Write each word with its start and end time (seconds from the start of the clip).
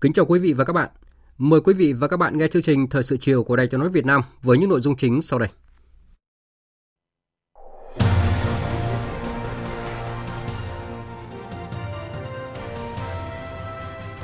Kính 0.00 0.12
chào 0.12 0.24
quý 0.24 0.38
vị 0.38 0.52
và 0.52 0.64
các 0.64 0.72
bạn. 0.72 0.88
Mời 1.38 1.60
quý 1.60 1.74
vị 1.74 1.92
và 1.92 2.08
các 2.08 2.16
bạn 2.16 2.38
nghe 2.38 2.48
chương 2.48 2.62
trình 2.62 2.88
Thời 2.88 3.02
sự 3.02 3.16
chiều 3.16 3.44
của 3.44 3.56
Đài 3.56 3.66
Tiếng 3.66 3.80
nói 3.80 3.88
Việt 3.88 4.06
Nam 4.06 4.22
với 4.42 4.58
những 4.58 4.70
nội 4.70 4.80
dung 4.80 4.96
chính 4.96 5.22
sau 5.22 5.38
đây. 5.38 5.48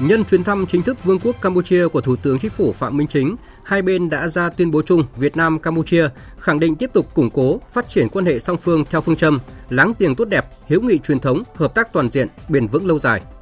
Nhân 0.01 0.25
chuyến 0.25 0.45
thăm 0.45 0.67
chính 0.67 0.83
thức 0.83 1.05
Vương 1.05 1.19
quốc 1.21 1.37
Campuchia 1.41 1.89
của 1.89 2.01
Thủ 2.01 2.17
tướng 2.17 2.39
Chính 2.39 2.51
phủ 2.51 2.73
Phạm 2.73 2.97
Minh 2.97 3.07
Chính, 3.07 3.37
hai 3.65 3.83
bên 3.83 4.11
đã 4.11 4.29
ra 4.29 4.49
tuyên 4.49 4.71
bố 4.71 4.83
chung 4.83 5.07
Việt 5.17 5.37
Nam 5.37 5.59
Campuchia 5.59 6.09
khẳng 6.39 6.61
định 6.61 6.77
tiếp 6.77 6.91
tục 6.93 7.15
củng 7.15 7.31
cố, 7.31 7.61
phát 7.73 7.89
triển 7.89 8.09
quan 8.09 8.27
hệ 8.27 8.39
song 8.39 8.57
phương 8.57 8.85
theo 8.91 9.01
phương 9.01 9.17
châm 9.17 9.41
láng 9.71 9.93
giềng 9.99 10.15
tốt 10.15 10.25
đẹp, 10.25 10.47
hiếu 10.67 10.81
nghị 10.81 10.99
truyền 10.99 11.21
thống, 11.21 11.43
hợp 11.55 11.75
tác 11.75 11.93
toàn 11.93 12.11
diện, 12.11 12.29
bền 12.49 12.67
vững 12.67 12.87
lâu 12.87 12.99
dài– 12.99 13.23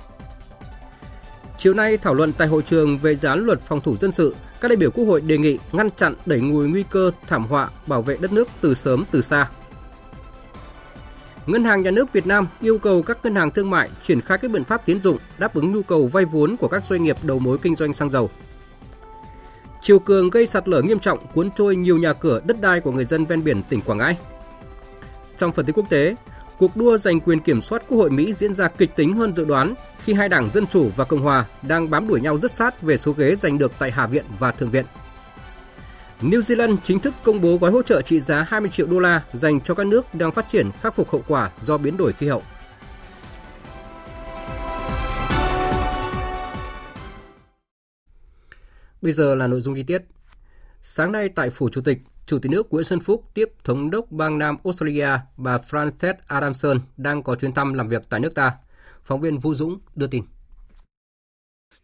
Chiều 1.59 1.75
nay 1.75 1.97
thảo 1.97 2.15
luận 2.15 2.33
tại 2.33 2.49
hội 2.49 2.63
trường 2.63 2.99
về 2.99 3.17
dự 3.17 3.29
án 3.29 3.47
luật 3.47 3.61
phòng 3.61 3.81
thủ 3.81 3.97
dân 3.97 4.13
sự, 4.13 4.35
các 4.61 4.69
đại 4.69 4.77
biểu 4.77 4.91
Quốc 4.91 5.05
hội 5.05 5.21
đề 5.21 5.39
nghị 5.39 5.59
ngăn 5.73 5.91
chặn 5.91 6.15
đẩy 6.27 6.39
lùi 6.39 6.69
nguy 6.69 6.85
cơ 6.91 7.11
thảm 7.27 7.47
họa 7.47 7.71
bảo 7.87 8.03
vệ 8.03 8.17
đất 8.17 8.33
nước 8.33 8.49
từ 8.61 8.75
sớm 8.75 9.05
từ 9.11 9.21
xa. 9.21 9.49
Ngân 11.47 11.65
hàng 11.65 11.83
Nhà 11.83 11.91
nước 11.91 12.13
Việt 12.13 12.27
Nam 12.27 12.47
yêu 12.61 12.79
cầu 12.79 13.03
các 13.03 13.19
ngân 13.23 13.35
hàng 13.35 13.51
thương 13.51 13.71
mại 13.71 13.91
triển 14.01 14.21
khai 14.21 14.39
các 14.39 14.51
biện 14.51 14.65
pháp 14.65 14.87
tiến 14.87 15.03
dụng 15.03 15.19
đáp 15.39 15.55
ứng 15.55 15.73
nhu 15.73 15.83
cầu 15.83 16.07
vay 16.07 16.25
vốn 16.25 16.57
của 16.57 16.69
các 16.69 16.85
doanh 16.85 17.03
nghiệp 17.03 17.17
đầu 17.23 17.39
mối 17.39 17.59
kinh 17.59 17.77
doanh 17.77 17.95
xăng 17.95 18.11
dầu. 18.11 18.31
Chiều 19.83 19.99
cường 19.99 20.31
gây 20.31 20.47
sạt 20.47 20.69
lở 20.69 20.83
nghiêm 20.83 20.99
trọng 20.99 21.27
cuốn 21.35 21.51
trôi 21.51 21.77
nhiều 21.77 21.99
nhà 21.99 22.13
cửa 22.13 22.41
đất 22.45 22.61
đai 22.61 22.81
của 22.81 22.93
người 22.93 23.05
dân 23.05 23.25
ven 23.25 23.45
biển 23.45 23.63
tỉnh 23.69 23.81
Quảng 23.81 23.99
Ngãi. 23.99 24.17
Trong 25.37 25.53
phần 25.53 25.67
tin 25.67 25.75
quốc 25.75 25.91
tế, 25.91 26.15
cuộc 26.59 26.77
đua 26.77 26.97
giành 26.97 27.21
quyền 27.21 27.41
kiểm 27.41 27.63
soát 27.63 27.83
Quốc 27.89 27.99
hội 27.99 28.11
Mỹ 28.11 28.33
diễn 28.35 28.55
ra 28.55 28.69
kịch 28.69 28.97
tính 28.97 29.15
hơn 29.15 29.35
dự 29.35 29.45
đoán 29.45 29.75
khi 30.05 30.13
hai 30.13 30.29
đảng 30.29 30.51
Dân 30.51 30.67
Chủ 30.67 30.91
và 30.97 31.05
Cộng 31.05 31.21
Hòa 31.21 31.47
đang 31.63 31.91
bám 31.91 32.09
đuổi 32.09 32.21
nhau 32.21 32.37
rất 32.37 32.51
sát 32.51 32.83
về 32.83 32.97
số 32.97 33.13
ghế 33.13 33.37
giành 33.37 33.59
được 33.59 33.73
tại 33.79 33.91
Hạ 33.91 34.07
viện 34.07 34.25
và 34.39 34.53
Thượng 34.53 34.71
viện. 34.71 34.85
New 36.21 36.41
Zealand 36.41 36.77
chính 36.85 37.01
thức 37.01 37.15
công 37.23 37.41
bố 37.41 37.57
gói 37.57 37.71
hỗ 37.71 37.83
trợ 37.83 38.03
trị 38.03 38.21
giá 38.21 38.47
20 38.49 38.71
triệu 38.71 38.87
đô 38.87 38.99
la 38.99 39.23
dành 39.33 39.61
cho 39.61 39.75
các 39.75 39.87
nước 39.87 40.15
đang 40.15 40.33
phát 40.33 40.49
triển 40.49 40.71
khắc 40.81 40.95
phục 40.95 41.11
hậu 41.11 41.25
quả 41.29 41.51
do 41.59 41.79
biến 41.79 41.97
đổi 41.97 42.13
khí 42.13 42.29
hậu. 42.29 42.43
Bây 49.03 49.13
giờ 49.13 49.35
là 49.35 49.47
nội 49.47 49.61
dung 49.61 49.75
chi 49.75 49.83
tiết. 49.83 50.03
Sáng 50.81 51.13
nay 51.13 51.29
tại 51.29 51.51
Phủ 51.51 51.69
Chủ 51.69 51.81
tịch, 51.81 51.99
Chủ 52.27 52.39
tịch 52.39 52.53
nước 52.53 52.73
Nguyễn 52.73 52.85
Xuân 52.85 53.01
Phúc 53.01 53.31
tiếp 53.35 53.49
Thống 53.65 53.91
đốc 53.91 54.11
bang 54.11 54.39
Nam 54.39 54.57
Australia, 54.65 55.09
bà 55.37 55.57
Frances 55.57 56.15
Adamson, 56.27 56.81
đang 56.97 57.23
có 57.23 57.35
chuyến 57.35 57.53
thăm 57.53 57.75
làm 57.75 57.89
việc 57.89 58.03
tại 58.09 58.21
nước 58.21 58.35
ta. 58.35 58.53
Phóng 59.05 59.21
viên 59.21 59.39
Vũ 59.39 59.55
Dũng 59.55 59.79
đưa 59.95 60.07
tin. 60.07 60.25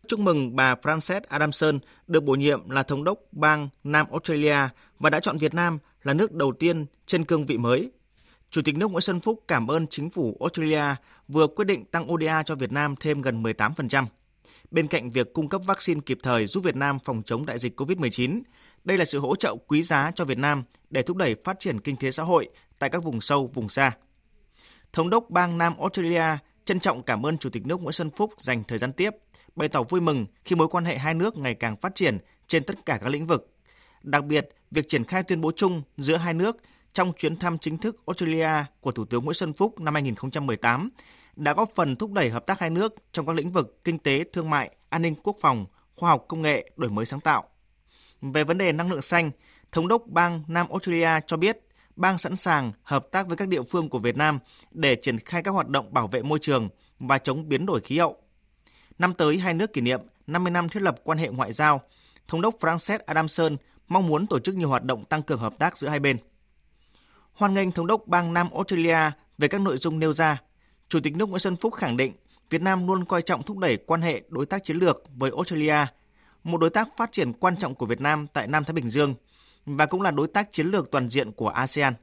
Chúc 0.08 0.20
mừng 0.20 0.56
bà 0.56 0.74
Frances 0.74 1.20
Adamson 1.28 1.78
được 2.06 2.24
bổ 2.24 2.34
nhiệm 2.34 2.70
là 2.70 2.82
thống 2.82 3.04
đốc 3.04 3.18
bang 3.32 3.68
Nam 3.84 4.06
Australia 4.10 4.56
và 4.98 5.10
đã 5.10 5.20
chọn 5.20 5.38
Việt 5.38 5.54
Nam 5.54 5.78
là 6.02 6.14
nước 6.14 6.32
đầu 6.32 6.52
tiên 6.58 6.86
trên 7.06 7.24
cương 7.24 7.46
vị 7.46 7.58
mới. 7.58 7.90
Chủ 8.50 8.62
tịch 8.62 8.76
nước 8.76 8.90
Nguyễn 8.90 9.00
Xuân 9.00 9.20
Phúc 9.20 9.44
cảm 9.48 9.70
ơn 9.70 9.86
chính 9.86 10.10
phủ 10.10 10.36
Australia 10.40 10.84
vừa 11.28 11.46
quyết 11.46 11.64
định 11.64 11.84
tăng 11.84 12.12
ODA 12.12 12.42
cho 12.42 12.54
Việt 12.54 12.72
Nam 12.72 12.94
thêm 13.00 13.22
gần 13.22 13.42
18%. 13.42 14.04
Bên 14.70 14.86
cạnh 14.86 15.10
việc 15.10 15.32
cung 15.32 15.48
cấp 15.48 15.60
vaccine 15.66 16.00
kịp 16.06 16.18
thời 16.22 16.46
giúp 16.46 16.64
Việt 16.64 16.76
Nam 16.76 16.98
phòng 17.04 17.22
chống 17.26 17.46
đại 17.46 17.58
dịch 17.58 17.80
COVID-19, 17.80 18.42
đây 18.84 18.98
là 18.98 19.04
sự 19.04 19.18
hỗ 19.18 19.36
trợ 19.36 19.56
quý 19.66 19.82
giá 19.82 20.10
cho 20.14 20.24
Việt 20.24 20.38
Nam 20.38 20.64
để 20.90 21.02
thúc 21.02 21.16
đẩy 21.16 21.34
phát 21.44 21.56
triển 21.60 21.80
kinh 21.80 21.96
tế 21.96 22.10
xã 22.10 22.22
hội 22.22 22.48
tại 22.78 22.90
các 22.90 23.04
vùng 23.04 23.20
sâu, 23.20 23.50
vùng 23.54 23.68
xa. 23.68 23.92
Thống 24.92 25.10
đốc 25.10 25.30
bang 25.30 25.58
Nam 25.58 25.78
Australia 25.78 26.24
trân 26.64 26.80
trọng 26.80 27.02
cảm 27.02 27.26
ơn 27.26 27.38
Chủ 27.38 27.50
tịch 27.50 27.66
nước 27.66 27.82
Nguyễn 27.82 27.92
Xuân 27.92 28.10
Phúc 28.16 28.34
dành 28.38 28.64
thời 28.64 28.78
gian 28.78 28.92
tiếp, 28.92 29.10
bày 29.56 29.68
tỏ 29.68 29.82
vui 29.82 30.00
mừng 30.00 30.26
khi 30.44 30.56
mối 30.56 30.68
quan 30.68 30.84
hệ 30.84 30.98
hai 30.98 31.14
nước 31.14 31.36
ngày 31.36 31.54
càng 31.54 31.76
phát 31.76 31.94
triển 31.94 32.18
trên 32.46 32.64
tất 32.64 32.86
cả 32.86 32.98
các 33.02 33.08
lĩnh 33.08 33.26
vực. 33.26 33.54
Đặc 34.02 34.24
biệt, 34.24 34.48
việc 34.70 34.88
triển 34.88 35.04
khai 35.04 35.22
tuyên 35.22 35.40
bố 35.40 35.52
chung 35.56 35.82
giữa 35.96 36.16
hai 36.16 36.34
nước 36.34 36.56
trong 36.92 37.12
chuyến 37.12 37.36
thăm 37.36 37.58
chính 37.58 37.78
thức 37.78 37.96
Australia 38.06 38.64
của 38.80 38.92
Thủ 38.92 39.04
tướng 39.04 39.24
Nguyễn 39.24 39.34
Xuân 39.34 39.52
Phúc 39.52 39.80
năm 39.80 39.94
2018 39.94 40.90
đã 41.40 41.54
góp 41.54 41.70
phần 41.74 41.96
thúc 41.96 42.12
đẩy 42.12 42.30
hợp 42.30 42.46
tác 42.46 42.60
hai 42.60 42.70
nước 42.70 42.94
trong 43.12 43.26
các 43.26 43.36
lĩnh 43.36 43.52
vực 43.52 43.84
kinh 43.84 43.98
tế, 43.98 44.24
thương 44.32 44.50
mại, 44.50 44.70
an 44.88 45.02
ninh 45.02 45.14
quốc 45.22 45.36
phòng, 45.40 45.66
khoa 45.96 46.10
học 46.10 46.24
công 46.28 46.42
nghệ, 46.42 46.70
đổi 46.76 46.90
mới 46.90 47.06
sáng 47.06 47.20
tạo. 47.20 47.44
Về 48.22 48.44
vấn 48.44 48.58
đề 48.58 48.72
năng 48.72 48.90
lượng 48.90 49.02
xanh, 49.02 49.30
Thống 49.72 49.88
đốc 49.88 50.06
bang 50.06 50.42
Nam 50.48 50.68
Australia 50.68 51.20
cho 51.26 51.36
biết 51.36 51.58
bang 51.96 52.18
sẵn 52.18 52.36
sàng 52.36 52.72
hợp 52.82 53.06
tác 53.10 53.26
với 53.26 53.36
các 53.36 53.48
địa 53.48 53.62
phương 53.62 53.88
của 53.88 53.98
Việt 53.98 54.16
Nam 54.16 54.38
để 54.70 54.96
triển 54.96 55.18
khai 55.18 55.42
các 55.42 55.50
hoạt 55.50 55.68
động 55.68 55.92
bảo 55.94 56.06
vệ 56.06 56.22
môi 56.22 56.38
trường 56.38 56.68
và 56.98 57.18
chống 57.18 57.48
biến 57.48 57.66
đổi 57.66 57.80
khí 57.80 57.98
hậu. 57.98 58.16
Năm 58.98 59.14
tới, 59.14 59.38
hai 59.38 59.54
nước 59.54 59.72
kỷ 59.72 59.80
niệm 59.80 60.00
50 60.26 60.50
năm 60.50 60.68
thiết 60.68 60.82
lập 60.82 60.96
quan 61.04 61.18
hệ 61.18 61.28
ngoại 61.28 61.52
giao. 61.52 61.80
Thống 62.28 62.40
đốc 62.40 62.60
Frances 62.60 62.98
Adamson 63.06 63.56
mong 63.88 64.06
muốn 64.06 64.26
tổ 64.26 64.38
chức 64.38 64.54
nhiều 64.54 64.68
hoạt 64.68 64.84
động 64.84 65.04
tăng 65.04 65.22
cường 65.22 65.38
hợp 65.38 65.58
tác 65.58 65.78
giữa 65.78 65.88
hai 65.88 66.00
bên. 66.00 66.16
Hoan 67.32 67.54
nghênh 67.54 67.72
Thống 67.72 67.86
đốc 67.86 68.06
bang 68.06 68.32
Nam 68.32 68.48
Australia 68.54 69.10
về 69.38 69.48
các 69.48 69.60
nội 69.60 69.76
dung 69.76 69.98
nêu 69.98 70.12
ra, 70.12 70.42
Chủ 70.90 71.00
tịch 71.00 71.16
nước 71.16 71.28
Nguyễn 71.28 71.38
Xuân 71.38 71.56
Phúc 71.56 71.74
khẳng 71.74 71.96
định 71.96 72.12
Việt 72.50 72.62
Nam 72.62 72.86
luôn 72.86 73.04
coi 73.04 73.22
trọng 73.22 73.42
thúc 73.42 73.58
đẩy 73.58 73.76
quan 73.76 74.02
hệ 74.02 74.22
đối 74.28 74.46
tác 74.46 74.64
chiến 74.64 74.76
lược 74.76 75.02
với 75.14 75.30
Australia, 75.36 75.86
một 76.44 76.60
đối 76.60 76.70
tác 76.70 76.88
phát 76.96 77.12
triển 77.12 77.32
quan 77.32 77.56
trọng 77.56 77.74
của 77.74 77.86
Việt 77.86 78.00
Nam 78.00 78.26
tại 78.26 78.46
Nam 78.46 78.64
Thái 78.64 78.72
Bình 78.72 78.90
Dương– 78.90 79.14
và 79.66 79.86
cũng 79.86 80.02
là 80.02 80.10
đối 80.10 80.28
tác 80.28 80.52
chiến 80.52 80.66
lược 80.66 80.90
toàn 80.90 81.08
diện 81.08 81.32
của 81.32 81.48
ASEAN. 81.48 81.94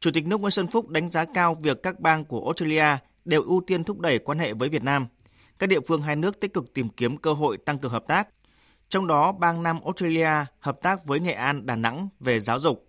Chủ 0.00 0.10
tịch 0.14 0.26
nước 0.26 0.40
Nguyễn 0.40 0.50
Xuân 0.50 0.66
Phúc 0.66 0.88
đánh 0.88 1.10
giá 1.10 1.24
cao 1.24 1.54
việc 1.54 1.82
các 1.82 2.00
bang 2.00 2.24
của 2.24 2.44
Australia 2.44 2.96
đều 3.24 3.42
ưu 3.42 3.62
tiên 3.66 3.84
thúc 3.84 4.00
đẩy 4.00 4.18
quan 4.18 4.38
hệ 4.38 4.52
với 4.52 4.68
Việt 4.68 4.84
Nam. 4.84 5.06
Các 5.58 5.68
địa 5.68 5.80
phương 5.88 6.02
hai 6.02 6.16
nước 6.16 6.40
tích 6.40 6.54
cực 6.54 6.74
tìm 6.74 6.88
kiếm 6.88 7.16
cơ 7.16 7.32
hội 7.32 7.56
tăng 7.56 7.78
cường 7.78 7.92
hợp 7.92 8.04
tác. 8.08 8.28
Trong 8.88 9.06
đó, 9.06 9.32
bang 9.32 9.62
Nam 9.62 9.80
Australia 9.84 10.30
hợp 10.60 10.78
tác 10.82 11.04
với 11.04 11.20
Nghệ 11.20 11.32
An, 11.32 11.66
Đà 11.66 11.76
Nẵng 11.76 12.08
về 12.20 12.40
giáo 12.40 12.58
dục. 12.58 12.88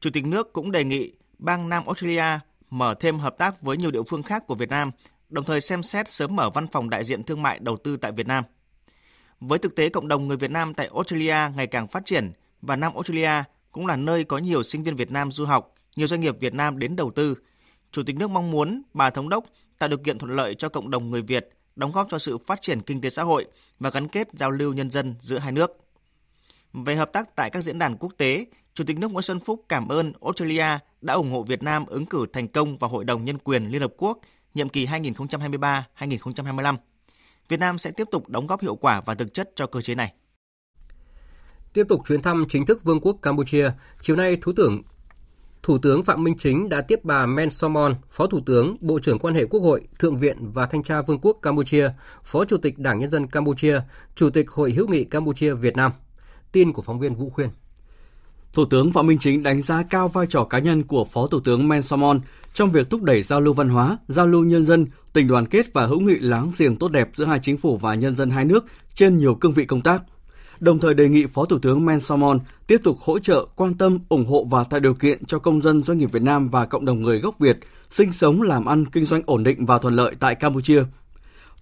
Chủ 0.00 0.10
tịch 0.10 0.26
nước 0.26 0.52
cũng 0.52 0.72
đề 0.72 0.84
nghị 0.84 1.12
bang 1.38 1.68
Nam 1.68 1.86
Australia 1.86 2.38
mở 2.70 2.94
thêm 3.00 3.18
hợp 3.18 3.38
tác 3.38 3.62
với 3.62 3.76
nhiều 3.76 3.90
địa 3.90 4.02
phương 4.08 4.22
khác 4.22 4.46
của 4.46 4.54
Việt 4.54 4.68
Nam, 4.68 4.90
đồng 5.28 5.44
thời 5.44 5.60
xem 5.60 5.82
xét 5.82 6.10
sớm 6.10 6.36
mở 6.36 6.50
văn 6.50 6.66
phòng 6.66 6.90
đại 6.90 7.04
diện 7.04 7.22
thương 7.22 7.42
mại 7.42 7.58
đầu 7.58 7.76
tư 7.76 7.96
tại 7.96 8.12
Việt 8.12 8.26
Nam. 8.26 8.44
Với 9.40 9.58
thực 9.58 9.76
tế 9.76 9.88
cộng 9.88 10.08
đồng 10.08 10.28
người 10.28 10.36
Việt 10.36 10.50
Nam 10.50 10.74
tại 10.74 10.90
Australia 10.94 11.36
ngày 11.56 11.66
càng 11.66 11.88
phát 11.88 12.04
triển– 12.04 12.32
và 12.66 12.76
Nam 12.76 12.94
Australia 12.94 13.42
cũng 13.72 13.86
là 13.86 13.96
nơi 13.96 14.24
có 14.24 14.38
nhiều 14.38 14.62
sinh 14.62 14.82
viên 14.82 14.96
Việt 14.96 15.10
Nam 15.10 15.32
du 15.32 15.44
học, 15.44 15.74
nhiều 15.96 16.06
doanh 16.06 16.20
nghiệp 16.20 16.40
Việt 16.40 16.54
Nam 16.54 16.78
đến 16.78 16.96
đầu 16.96 17.10
tư. 17.10 17.34
Chủ 17.92 18.02
tịch 18.02 18.16
nước 18.16 18.30
mong 18.30 18.50
muốn 18.50 18.82
bà 18.94 19.10
thống 19.10 19.28
đốc 19.28 19.44
tạo 19.78 19.88
điều 19.88 19.98
kiện 19.98 20.18
thuận 20.18 20.36
lợi 20.36 20.54
cho 20.54 20.68
cộng 20.68 20.90
đồng 20.90 21.10
người 21.10 21.22
Việt 21.22 21.48
đóng 21.76 21.92
góp 21.92 22.06
cho 22.10 22.18
sự 22.18 22.38
phát 22.38 22.60
triển 22.62 22.80
kinh 22.80 23.00
tế 23.00 23.10
xã 23.10 23.22
hội 23.22 23.44
và 23.78 23.90
gắn 23.90 24.08
kết 24.08 24.28
giao 24.32 24.50
lưu 24.50 24.72
nhân 24.72 24.90
dân 24.90 25.14
giữa 25.20 25.38
hai 25.38 25.52
nước. 25.52 25.70
Về 26.72 26.96
hợp 26.96 27.12
tác 27.12 27.36
tại 27.36 27.50
các 27.50 27.60
diễn 27.60 27.78
đàn 27.78 27.96
quốc 27.96 28.12
tế, 28.16 28.46
Chủ 28.74 28.84
tịch 28.84 28.98
nước 28.98 29.12
Nguyễn 29.12 29.22
Xuân 29.22 29.40
Phúc 29.40 29.64
cảm 29.68 29.88
ơn 29.88 30.12
Australia 30.22 30.78
đã 31.00 31.14
ủng 31.14 31.30
hộ 31.30 31.42
Việt 31.42 31.62
Nam 31.62 31.86
ứng 31.86 32.06
cử 32.06 32.26
thành 32.32 32.48
công 32.48 32.78
vào 32.78 32.90
Hội 32.90 33.04
đồng 33.04 33.24
Nhân 33.24 33.38
quyền 33.44 33.66
Liên 33.68 33.80
Hợp 33.80 33.92
Quốc 33.96 34.18
nhiệm 34.54 34.68
kỳ 34.68 34.86
2023-2025. 34.86 36.76
Việt 37.48 37.60
Nam 37.60 37.78
sẽ 37.78 37.90
tiếp 37.90 38.08
tục 38.10 38.28
đóng 38.28 38.46
góp 38.46 38.60
hiệu 38.62 38.76
quả 38.76 39.00
và 39.06 39.14
thực 39.14 39.34
chất 39.34 39.50
cho 39.54 39.66
cơ 39.66 39.80
chế 39.80 39.94
này. 39.94 40.14
Tiếp 41.72 41.86
tục 41.88 42.00
chuyến 42.08 42.20
thăm 42.20 42.44
chính 42.48 42.66
thức 42.66 42.84
Vương 42.84 43.00
quốc 43.00 43.16
Campuchia, 43.22 43.70
chiều 44.02 44.16
nay 44.16 44.36
Thủ 44.42 44.52
tướng 44.56 44.82
Thủ 45.62 45.78
tướng 45.78 46.02
Phạm 46.02 46.24
Minh 46.24 46.34
Chính 46.38 46.68
đã 46.68 46.80
tiếp 46.80 47.00
bà 47.02 47.26
Men 47.26 47.50
Somon, 47.50 47.94
Phó 48.10 48.26
Thủ 48.26 48.40
tướng, 48.46 48.76
Bộ 48.80 48.98
trưởng 48.98 49.18
quan 49.18 49.34
hệ 49.34 49.44
Quốc 49.44 49.60
hội, 49.60 49.88
Thượng 49.98 50.16
viện 50.16 50.52
và 50.52 50.66
Thanh 50.66 50.82
tra 50.82 51.02
Vương 51.02 51.18
quốc 51.22 51.38
Campuchia, 51.42 51.90
Phó 52.24 52.44
Chủ 52.44 52.56
tịch 52.56 52.78
Đảng 52.78 52.98
Nhân 52.98 53.10
dân 53.10 53.26
Campuchia, 53.26 53.80
Chủ 54.14 54.30
tịch 54.30 54.50
Hội 54.50 54.72
hữu 54.72 54.88
nghị 54.88 55.04
Campuchia 55.04 55.54
Việt 55.54 55.76
Nam. 55.76 55.92
Tin 56.52 56.72
của 56.72 56.82
phóng 56.82 56.98
viên 56.98 57.14
Vũ 57.14 57.30
Khuyên. 57.30 57.50
Thủ 58.54 58.64
tướng 58.64 58.92
Phạm 58.92 59.06
Minh 59.06 59.18
Chính 59.18 59.42
đánh 59.42 59.62
giá 59.62 59.82
cao 59.82 60.08
vai 60.08 60.26
trò 60.26 60.44
cá 60.44 60.58
nhân 60.58 60.82
của 60.82 61.04
Phó 61.04 61.26
Thủ 61.26 61.40
tướng 61.40 61.68
Men 61.68 61.82
Samon 61.82 62.20
trong 62.52 62.72
việc 62.72 62.90
thúc 62.90 63.02
đẩy 63.02 63.22
giao 63.22 63.40
lưu 63.40 63.54
văn 63.54 63.68
hóa, 63.68 63.98
giao 64.08 64.26
lưu 64.26 64.44
nhân 64.44 64.64
dân, 64.64 64.86
tình 65.12 65.26
đoàn 65.26 65.46
kết 65.46 65.66
và 65.72 65.86
hữu 65.86 66.00
nghị 66.00 66.18
láng 66.18 66.50
giềng 66.58 66.76
tốt 66.76 66.88
đẹp 66.88 67.08
giữa 67.14 67.24
hai 67.24 67.38
chính 67.42 67.58
phủ 67.58 67.76
và 67.76 67.94
nhân 67.94 68.16
dân 68.16 68.30
hai 68.30 68.44
nước 68.44 68.64
trên 68.94 69.16
nhiều 69.16 69.34
cương 69.34 69.52
vị 69.52 69.64
công 69.64 69.80
tác. 69.80 70.02
Đồng 70.60 70.78
thời 70.78 70.94
đề 70.94 71.08
nghị 71.08 71.26
Phó 71.26 71.44
Thủ 71.44 71.58
tướng 71.58 71.86
Men 71.86 72.00
Samon 72.00 72.38
tiếp 72.66 72.80
tục 72.84 72.98
hỗ 73.00 73.18
trợ, 73.18 73.46
quan 73.56 73.74
tâm, 73.74 73.98
ủng 74.08 74.24
hộ 74.24 74.46
và 74.50 74.64
tạo 74.64 74.80
điều 74.80 74.94
kiện 74.94 75.24
cho 75.24 75.38
công 75.38 75.62
dân 75.62 75.82
doanh 75.82 75.98
nghiệp 75.98 76.12
Việt 76.12 76.22
Nam 76.22 76.48
và 76.48 76.66
cộng 76.66 76.84
đồng 76.84 77.02
người 77.02 77.18
gốc 77.18 77.38
Việt 77.38 77.58
sinh 77.90 78.12
sống, 78.12 78.42
làm 78.42 78.64
ăn, 78.64 78.86
kinh 78.86 79.04
doanh 79.04 79.22
ổn 79.26 79.44
định 79.44 79.66
và 79.66 79.78
thuận 79.78 79.94
lợi 79.94 80.14
tại 80.20 80.34
Campuchia. 80.34 80.82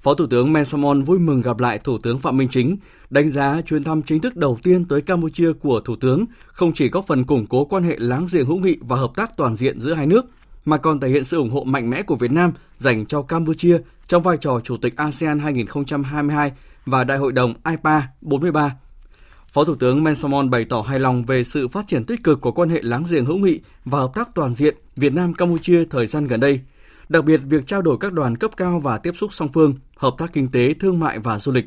Phó 0.03 0.15
Thủ 0.15 0.27
tướng 0.27 0.53
Men 0.53 0.65
Samon 0.65 1.03
vui 1.03 1.19
mừng 1.19 1.41
gặp 1.41 1.61
lại 1.61 1.79
Thủ 1.79 1.99
tướng 1.99 2.19
Phạm 2.19 2.37
Minh 2.37 2.49
Chính, 2.51 2.77
đánh 3.11 3.31
giá 3.31 3.61
chuyến 3.67 3.85
thăm 3.85 4.03
chính 4.03 4.21
thức 4.21 4.37
đầu 4.37 4.59
tiên 4.63 4.85
tới 4.85 5.03
Campuchia 5.03 5.53
của 5.53 5.81
Thủ 5.81 5.97
tướng 5.97 6.25
không 6.47 6.73
chỉ 6.73 6.89
góp 6.89 7.07
phần 7.07 7.25
củng 7.25 7.47
cố 7.47 7.65
quan 7.65 7.83
hệ 7.83 7.97
láng 7.99 8.27
giềng 8.33 8.47
hữu 8.47 8.59
nghị 8.59 8.77
và 8.81 8.97
hợp 8.97 9.11
tác 9.17 9.37
toàn 9.37 9.57
diện 9.57 9.81
giữa 9.81 9.95
hai 9.95 10.07
nước, 10.07 10.27
mà 10.65 10.77
còn 10.77 11.01
thể 11.01 11.09
hiện 11.09 11.25
sự 11.25 11.37
ủng 11.37 11.51
hộ 11.51 11.65
mạnh 11.65 11.91
mẽ 11.91 12.03
của 12.03 12.17
Việt 12.17 12.31
Nam 12.33 12.53
dành 12.79 13.07
cho 13.07 13.23
Campuchia 13.23 13.79
trong 14.07 14.23
vai 14.23 14.37
trò 14.37 14.61
Chủ 14.65 14.77
tịch 14.77 14.97
ASEAN 14.97 15.39
2022 15.39 16.53
và 16.87 17.05
Đại 17.05 17.19
hội 17.19 17.33
đồng 17.33 17.55
IPA 17.71 18.03
43. 18.21 18.77
Phó 19.53 19.65
Thủ 19.65 19.75
tướng 19.75 20.05
Mensamon 20.05 20.51
bày 20.51 20.65
tỏ 20.65 20.81
hài 20.81 20.99
lòng 20.99 21.25
về 21.25 21.45
sự 21.45 21.69
phát 21.69 21.87
triển 21.89 22.05
tích 22.05 22.25
cực 22.25 22.41
của 22.41 22.53
quan 22.53 22.69
hệ 22.69 22.81
láng 22.83 23.05
giềng 23.11 23.25
hữu 23.25 23.39
nghị 23.39 23.61
và 23.85 23.99
hợp 23.99 24.11
tác 24.15 24.35
toàn 24.35 24.55
diện 24.55 24.77
Việt 24.97 25.15
Nam 25.15 25.35
Campuchia 25.35 25.85
thời 25.85 26.07
gian 26.07 26.27
gần 26.27 26.41
đây, 26.41 26.61
đặc 27.13 27.25
biệt 27.25 27.41
việc 27.45 27.67
trao 27.67 27.83
đổi 27.83 27.97
các 28.01 28.13
đoàn 28.13 28.37
cấp 28.37 28.51
cao 28.57 28.81
và 28.81 28.99
tiếp 28.99 29.13
xúc 29.17 29.33
song 29.33 29.49
phương, 29.55 29.75
hợp 29.97 30.15
tác 30.19 30.33
kinh 30.33 30.51
tế, 30.51 30.75
thương 30.75 31.01
mại 31.01 31.19
và 31.19 31.39
du 31.39 31.53
lịch. 31.53 31.65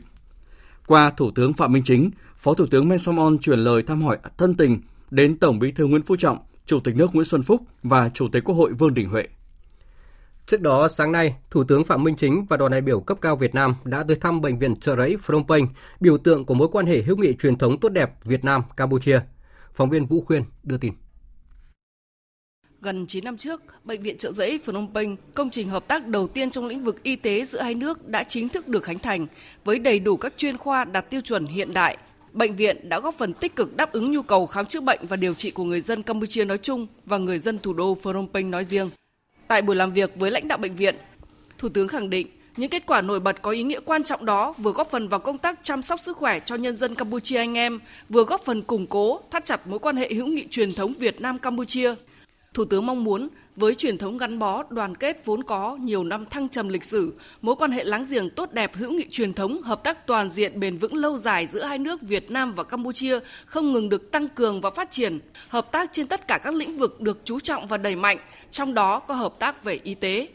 Qua 0.87 1.11
Thủ 1.17 1.31
tướng 1.31 1.53
Phạm 1.53 1.73
Minh 1.73 1.83
Chính, 1.85 2.09
Phó 2.37 2.53
Thủ 2.53 2.65
tướng 2.71 2.89
Mensamon 2.89 3.37
chuyển 3.37 3.59
lời 3.59 3.83
thăm 3.83 4.01
hỏi 4.01 4.17
thân 4.37 4.55
tình 4.55 4.81
đến 5.11 5.37
Tổng 5.39 5.59
Bí 5.59 5.71
thư 5.71 5.85
Nguyễn 5.85 6.03
Phú 6.03 6.15
Trọng, 6.15 6.37
Chủ 6.65 6.79
tịch 6.79 6.95
nước 6.95 7.15
Nguyễn 7.15 7.25
Xuân 7.25 7.43
Phúc 7.43 7.61
và 7.83 8.09
Chủ 8.09 8.27
tịch 8.31 8.43
Quốc 8.43 8.55
hội 8.55 8.73
Vương 8.73 8.93
Đình 8.93 9.09
Huệ. 9.09 9.27
Trước 10.45 10.61
đó, 10.61 10.87
sáng 10.87 11.11
nay, 11.11 11.35
Thủ 11.51 11.63
tướng 11.63 11.83
Phạm 11.83 12.03
Minh 12.03 12.15
Chính 12.15 12.45
và 12.49 12.57
đoàn 12.57 12.71
đại 12.71 12.81
biểu 12.81 12.99
cấp 12.99 13.17
cao 13.21 13.35
Việt 13.35 13.55
Nam 13.55 13.75
đã 13.83 14.03
tới 14.07 14.15
thăm 14.15 14.41
bệnh 14.41 14.59
viện 14.59 14.75
Trợ 14.75 14.95
Rẫy 14.95 15.17
Phnom 15.17 15.47
Penh, 15.47 15.67
biểu 15.99 16.17
tượng 16.17 16.45
của 16.45 16.53
mối 16.53 16.67
quan 16.71 16.85
hệ 16.85 17.01
hữu 17.01 17.17
nghị 17.17 17.35
truyền 17.35 17.57
thống 17.57 17.79
tốt 17.79 17.89
đẹp 17.89 18.11
Việt 18.23 18.43
Nam 18.43 18.61
Campuchia. 18.77 19.19
Phóng 19.73 19.89
viên 19.89 20.05
Vũ 20.05 20.21
Khuyên 20.21 20.43
đưa 20.63 20.77
tin. 20.77 20.93
Gần 22.85 23.05
9 23.07 23.23
năm 23.23 23.37
trước, 23.37 23.61
Bệnh 23.83 24.01
viện 24.01 24.17
Trợ 24.17 24.31
Giấy 24.31 24.59
Phnom 24.65 24.87
Penh, 24.93 25.15
công 25.33 25.49
trình 25.49 25.69
hợp 25.69 25.87
tác 25.87 26.07
đầu 26.07 26.27
tiên 26.27 26.49
trong 26.49 26.65
lĩnh 26.65 26.83
vực 26.83 27.03
y 27.03 27.15
tế 27.15 27.45
giữa 27.45 27.61
hai 27.61 27.75
nước 27.75 28.07
đã 28.07 28.23
chính 28.23 28.49
thức 28.49 28.67
được 28.67 28.83
khánh 28.83 28.99
thành 28.99 29.27
với 29.63 29.79
đầy 29.79 29.99
đủ 29.99 30.17
các 30.17 30.33
chuyên 30.37 30.57
khoa 30.57 30.85
đạt 30.85 31.09
tiêu 31.09 31.21
chuẩn 31.21 31.45
hiện 31.45 31.73
đại. 31.73 31.97
Bệnh 32.33 32.55
viện 32.55 32.89
đã 32.89 32.99
góp 32.99 33.15
phần 33.17 33.33
tích 33.33 33.55
cực 33.55 33.75
đáp 33.75 33.91
ứng 33.91 34.11
nhu 34.11 34.21
cầu 34.21 34.47
khám 34.47 34.65
chữa 34.65 34.81
bệnh 34.81 34.99
và 35.09 35.15
điều 35.15 35.33
trị 35.33 35.51
của 35.51 35.63
người 35.63 35.81
dân 35.81 36.03
Campuchia 36.03 36.45
nói 36.45 36.57
chung 36.57 36.87
và 37.05 37.17
người 37.17 37.39
dân 37.39 37.59
thủ 37.59 37.73
đô 37.73 37.97
Phnom 38.01 38.27
Penh 38.33 38.51
nói 38.51 38.65
riêng. 38.65 38.89
Tại 39.47 39.61
buổi 39.61 39.75
làm 39.75 39.93
việc 39.93 40.15
với 40.15 40.31
lãnh 40.31 40.47
đạo 40.47 40.57
bệnh 40.57 40.75
viện, 40.75 40.95
Thủ 41.57 41.69
tướng 41.69 41.87
khẳng 41.87 42.09
định 42.09 42.27
những 42.57 42.69
kết 42.69 42.85
quả 42.85 43.01
nổi 43.01 43.19
bật 43.19 43.41
có 43.41 43.51
ý 43.51 43.63
nghĩa 43.63 43.79
quan 43.85 44.03
trọng 44.03 44.25
đó 44.25 44.53
vừa 44.57 44.71
góp 44.71 44.91
phần 44.91 45.07
vào 45.07 45.19
công 45.19 45.37
tác 45.37 45.59
chăm 45.63 45.81
sóc 45.81 45.99
sức 45.99 46.17
khỏe 46.17 46.39
cho 46.39 46.55
nhân 46.55 46.75
dân 46.75 46.95
Campuchia 46.95 47.37
anh 47.37 47.57
em, 47.57 47.79
vừa 48.09 48.23
góp 48.23 48.41
phần 48.45 48.61
củng 48.61 48.87
cố, 48.87 49.19
thắt 49.31 49.45
chặt 49.45 49.67
mối 49.67 49.79
quan 49.79 49.95
hệ 49.95 50.13
hữu 50.13 50.27
nghị 50.27 50.47
truyền 50.49 50.73
thống 50.73 50.93
Việt 50.99 51.21
Nam 51.21 51.37
Campuchia. 51.37 51.95
Thủ 52.55 52.65
tướng 52.65 52.85
mong 52.85 53.03
muốn 53.03 53.27
với 53.55 53.75
truyền 53.75 53.97
thống 53.97 54.17
gắn 54.17 54.39
bó, 54.39 54.63
đoàn 54.69 54.95
kết 54.95 55.25
vốn 55.25 55.43
có 55.43 55.75
nhiều 55.75 56.03
năm 56.03 56.25
thăng 56.25 56.49
trầm 56.49 56.69
lịch 56.69 56.83
sử, 56.83 57.13
mối 57.41 57.55
quan 57.55 57.71
hệ 57.71 57.83
láng 57.83 58.03
giềng 58.09 58.29
tốt 58.29 58.51
đẹp 58.51 58.75
hữu 58.75 58.91
nghị 58.91 59.07
truyền 59.09 59.33
thống, 59.33 59.61
hợp 59.61 59.83
tác 59.83 60.07
toàn 60.07 60.29
diện 60.29 60.59
bền 60.59 60.77
vững 60.77 60.95
lâu 60.95 61.17
dài 61.17 61.47
giữa 61.47 61.63
hai 61.63 61.77
nước 61.77 62.01
Việt 62.01 62.31
Nam 62.31 62.53
và 62.53 62.63
Campuchia 62.63 63.19
không 63.45 63.71
ngừng 63.71 63.89
được 63.89 64.11
tăng 64.11 64.27
cường 64.27 64.61
và 64.61 64.69
phát 64.69 64.91
triển. 64.91 65.19
Hợp 65.47 65.71
tác 65.71 65.89
trên 65.93 66.07
tất 66.07 66.27
cả 66.27 66.37
các 66.37 66.53
lĩnh 66.53 66.77
vực 66.77 67.01
được 67.01 67.21
chú 67.23 67.39
trọng 67.39 67.67
và 67.67 67.77
đẩy 67.77 67.95
mạnh, 67.95 68.17
trong 68.51 68.73
đó 68.73 68.99
có 68.99 69.13
hợp 69.13 69.39
tác 69.39 69.63
về 69.63 69.79
y 69.83 69.95
tế. 69.95 70.27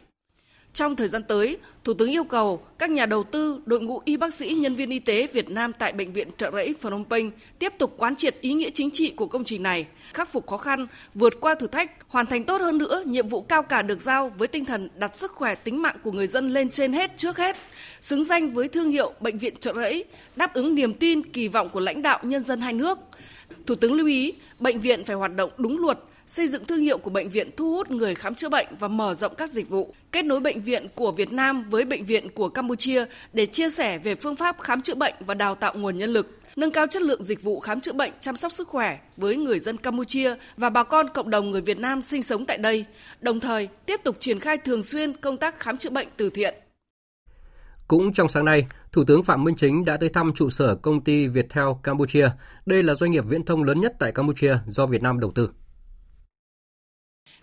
Trong 0.74 0.96
thời 0.96 1.08
gian 1.08 1.22
tới, 1.22 1.58
Thủ 1.84 1.94
tướng 1.94 2.10
yêu 2.10 2.24
cầu 2.24 2.62
các 2.78 2.90
nhà 2.90 3.06
đầu 3.06 3.24
tư, 3.24 3.60
đội 3.66 3.80
ngũ 3.80 4.00
y 4.04 4.16
bác 4.16 4.34
sĩ, 4.34 4.54
nhân 4.54 4.74
viên 4.74 4.90
y 4.90 4.98
tế 4.98 5.26
Việt 5.32 5.50
Nam 5.50 5.72
tại 5.78 5.92
Bệnh 5.92 6.12
viện 6.12 6.28
Trợ 6.36 6.50
Rẫy 6.50 6.74
Phnom 6.80 7.04
Penh 7.04 7.30
tiếp 7.58 7.72
tục 7.78 7.94
quán 7.96 8.16
triệt 8.16 8.40
ý 8.40 8.52
nghĩa 8.52 8.70
chính 8.70 8.90
trị 8.90 9.10
của 9.10 9.26
công 9.26 9.44
trình 9.44 9.62
này, 9.62 9.86
khắc 10.12 10.32
phục 10.32 10.46
khó 10.46 10.56
khăn, 10.56 10.86
vượt 11.14 11.40
qua 11.40 11.54
thử 11.54 11.66
thách, 11.66 11.90
hoàn 12.08 12.26
thành 12.26 12.44
tốt 12.44 12.60
hơn 12.60 12.78
nữa 12.78 13.02
nhiệm 13.06 13.28
vụ 13.28 13.42
cao 13.42 13.62
cả 13.62 13.82
được 13.82 14.00
giao 14.00 14.32
với 14.38 14.48
tinh 14.48 14.64
thần 14.64 14.88
đặt 14.96 15.16
sức 15.16 15.32
khỏe 15.32 15.54
tính 15.54 15.82
mạng 15.82 15.96
của 16.02 16.12
người 16.12 16.26
dân 16.26 16.50
lên 16.50 16.70
trên 16.70 16.92
hết 16.92 17.16
trước 17.16 17.38
hết, 17.38 17.56
xứng 18.00 18.24
danh 18.24 18.50
với 18.50 18.68
thương 18.68 18.88
hiệu 18.88 19.12
Bệnh 19.20 19.38
viện 19.38 19.54
Trợ 19.60 19.74
Rẫy, 19.74 20.04
đáp 20.36 20.54
ứng 20.54 20.74
niềm 20.74 20.94
tin, 20.94 21.22
kỳ 21.32 21.48
vọng 21.48 21.68
của 21.68 21.80
lãnh 21.80 22.02
đạo 22.02 22.18
nhân 22.22 22.44
dân 22.44 22.60
hai 22.60 22.72
nước. 22.72 22.98
Thủ 23.66 23.74
tướng 23.74 23.92
lưu 23.92 24.06
ý, 24.06 24.32
bệnh 24.58 24.80
viện 24.80 25.04
phải 25.04 25.16
hoạt 25.16 25.36
động 25.36 25.50
đúng 25.56 25.80
luật, 25.80 25.98
xây 26.30 26.48
dựng 26.48 26.64
thương 26.64 26.80
hiệu 26.80 26.98
của 26.98 27.10
bệnh 27.10 27.28
viện 27.28 27.48
thu 27.56 27.74
hút 27.74 27.90
người 27.90 28.14
khám 28.14 28.34
chữa 28.34 28.48
bệnh 28.48 28.66
và 28.78 28.88
mở 28.88 29.14
rộng 29.14 29.34
các 29.34 29.50
dịch 29.50 29.68
vụ, 29.68 29.94
kết 30.12 30.24
nối 30.24 30.40
bệnh 30.40 30.62
viện 30.62 30.86
của 30.94 31.12
Việt 31.12 31.32
Nam 31.32 31.62
với 31.62 31.84
bệnh 31.84 32.04
viện 32.04 32.30
của 32.30 32.48
Campuchia 32.48 33.04
để 33.32 33.46
chia 33.46 33.70
sẻ 33.70 33.98
về 33.98 34.14
phương 34.14 34.36
pháp 34.36 34.60
khám 34.60 34.82
chữa 34.82 34.94
bệnh 34.94 35.14
và 35.20 35.34
đào 35.34 35.54
tạo 35.54 35.74
nguồn 35.74 35.96
nhân 35.96 36.10
lực, 36.10 36.38
nâng 36.56 36.70
cao 36.70 36.86
chất 36.86 37.02
lượng 37.02 37.24
dịch 37.24 37.42
vụ 37.42 37.60
khám 37.60 37.80
chữa 37.80 37.92
bệnh 37.92 38.12
chăm 38.20 38.36
sóc 38.36 38.52
sức 38.52 38.68
khỏe 38.68 38.98
với 39.16 39.36
người 39.36 39.58
dân 39.58 39.76
Campuchia 39.76 40.34
và 40.56 40.70
bà 40.70 40.82
con 40.82 41.08
cộng 41.08 41.30
đồng 41.30 41.50
người 41.50 41.60
Việt 41.60 41.78
Nam 41.78 42.02
sinh 42.02 42.22
sống 42.22 42.46
tại 42.46 42.58
đây, 42.58 42.84
đồng 43.20 43.40
thời 43.40 43.68
tiếp 43.86 44.00
tục 44.04 44.16
triển 44.20 44.40
khai 44.40 44.58
thường 44.58 44.82
xuyên 44.82 45.16
công 45.16 45.36
tác 45.36 45.60
khám 45.60 45.78
chữa 45.78 45.90
bệnh 45.90 46.08
từ 46.16 46.30
thiện. 46.30 46.54
Cũng 47.88 48.12
trong 48.12 48.28
sáng 48.28 48.44
nay, 48.44 48.66
Thủ 48.92 49.04
tướng 49.04 49.22
Phạm 49.22 49.44
Minh 49.44 49.54
Chính 49.58 49.84
đã 49.84 49.96
tới 49.96 50.08
thăm 50.08 50.32
trụ 50.34 50.50
sở 50.50 50.74
công 50.74 51.04
ty 51.04 51.28
Viettel 51.28 51.66
Campuchia. 51.82 52.30
Đây 52.66 52.82
là 52.82 52.94
doanh 52.94 53.10
nghiệp 53.10 53.24
viễn 53.28 53.44
thông 53.44 53.62
lớn 53.62 53.80
nhất 53.80 53.92
tại 53.98 54.12
Campuchia 54.12 54.58
do 54.66 54.86
Việt 54.86 55.02
Nam 55.02 55.20
đầu 55.20 55.32
tư. 55.34 55.50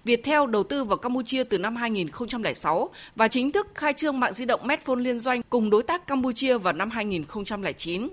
Viettel 0.04 0.39
đầu 0.50 0.63
tư 0.63 0.84
vào 0.84 0.98
Campuchia 0.98 1.44
từ 1.44 1.57
năm 1.57 1.75
2006 1.75 2.89
và 3.16 3.28
chính 3.28 3.51
thức 3.51 3.68
khai 3.75 3.94
trương 3.94 4.19
mạng 4.19 4.34
di 4.34 4.45
động 4.45 4.68
Medphone 4.68 5.01
liên 5.01 5.19
doanh 5.19 5.42
cùng 5.50 5.69
đối 5.69 5.84
tác 5.84 6.07
Campuchia 6.07 6.57
vào 6.57 6.74
năm 6.74 6.89
2009. 6.89 8.10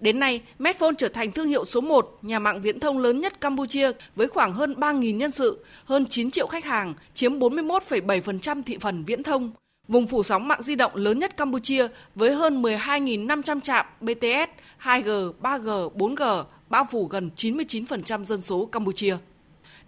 Đến 0.00 0.20
nay, 0.20 0.42
Medphone 0.58 0.94
trở 0.98 1.08
thành 1.08 1.32
thương 1.32 1.48
hiệu 1.48 1.64
số 1.64 1.80
1 1.80 2.18
nhà 2.22 2.38
mạng 2.38 2.60
viễn 2.60 2.80
thông 2.80 2.98
lớn 2.98 3.20
nhất 3.20 3.40
Campuchia 3.40 3.92
với 4.16 4.28
khoảng 4.28 4.52
hơn 4.52 4.74
3.000 4.78 5.16
nhân 5.16 5.30
sự, 5.30 5.64
hơn 5.84 6.06
9 6.06 6.30
triệu 6.30 6.46
khách 6.46 6.64
hàng, 6.64 6.94
chiếm 7.14 7.38
41,7% 7.38 8.62
thị 8.62 8.78
phần 8.80 9.04
viễn 9.04 9.22
thông. 9.22 9.50
Vùng 9.88 10.06
phủ 10.06 10.22
sóng 10.22 10.48
mạng 10.48 10.62
di 10.62 10.74
động 10.74 10.92
lớn 10.94 11.18
nhất 11.18 11.36
Campuchia 11.36 11.88
với 12.14 12.34
hơn 12.34 12.62
12.500 12.62 13.60
trạm 13.60 13.86
BTS, 14.00 14.50
2G, 14.82 15.32
3G, 15.42 15.90
4G, 15.90 16.44
bao 16.68 16.86
phủ 16.90 17.06
gần 17.06 17.30
99% 17.36 18.24
dân 18.24 18.40
số 18.40 18.66
Campuchia. 18.66 19.16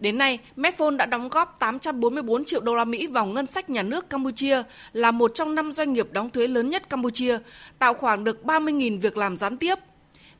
Đến 0.00 0.18
nay, 0.18 0.38
Medphone 0.56 0.96
đã 0.96 1.06
đóng 1.06 1.28
góp 1.28 1.56
844 1.58 2.44
triệu 2.44 2.60
đô 2.60 2.74
la 2.74 2.84
Mỹ 2.84 3.06
vào 3.06 3.26
ngân 3.26 3.46
sách 3.46 3.70
nhà 3.70 3.82
nước 3.82 4.10
Campuchia, 4.10 4.62
là 4.92 5.10
một 5.10 5.30
trong 5.34 5.54
năm 5.54 5.72
doanh 5.72 5.92
nghiệp 5.92 6.08
đóng 6.12 6.30
thuế 6.30 6.46
lớn 6.46 6.70
nhất 6.70 6.90
Campuchia, 6.90 7.38
tạo 7.78 7.94
khoảng 7.94 8.24
được 8.24 8.40
30.000 8.44 9.00
việc 9.00 9.16
làm 9.16 9.36
gián 9.36 9.56
tiếp. 9.56 9.74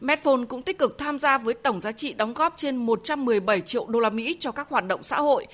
Medphone 0.01 0.45
cũng 0.49 0.63
tích 0.63 0.79
cực 0.79 0.99
tham 0.99 1.19
gia 1.19 1.39
với 1.39 1.55
tổng 1.55 1.81
giá 1.81 1.93
trị 1.93 2.15
đóng 2.15 2.35
góp 2.35 2.55
trên 2.57 2.77
117 2.77 3.61
triệu 3.61 3.87
đô 3.87 4.01
la 4.01 4.11
Mỹ 4.11 4.37
cho 4.41 4.53
các 4.53 4.69
hoạt 4.69 4.87
động 4.87 5.03
xã 5.03 5.21
hội. 5.21 5.47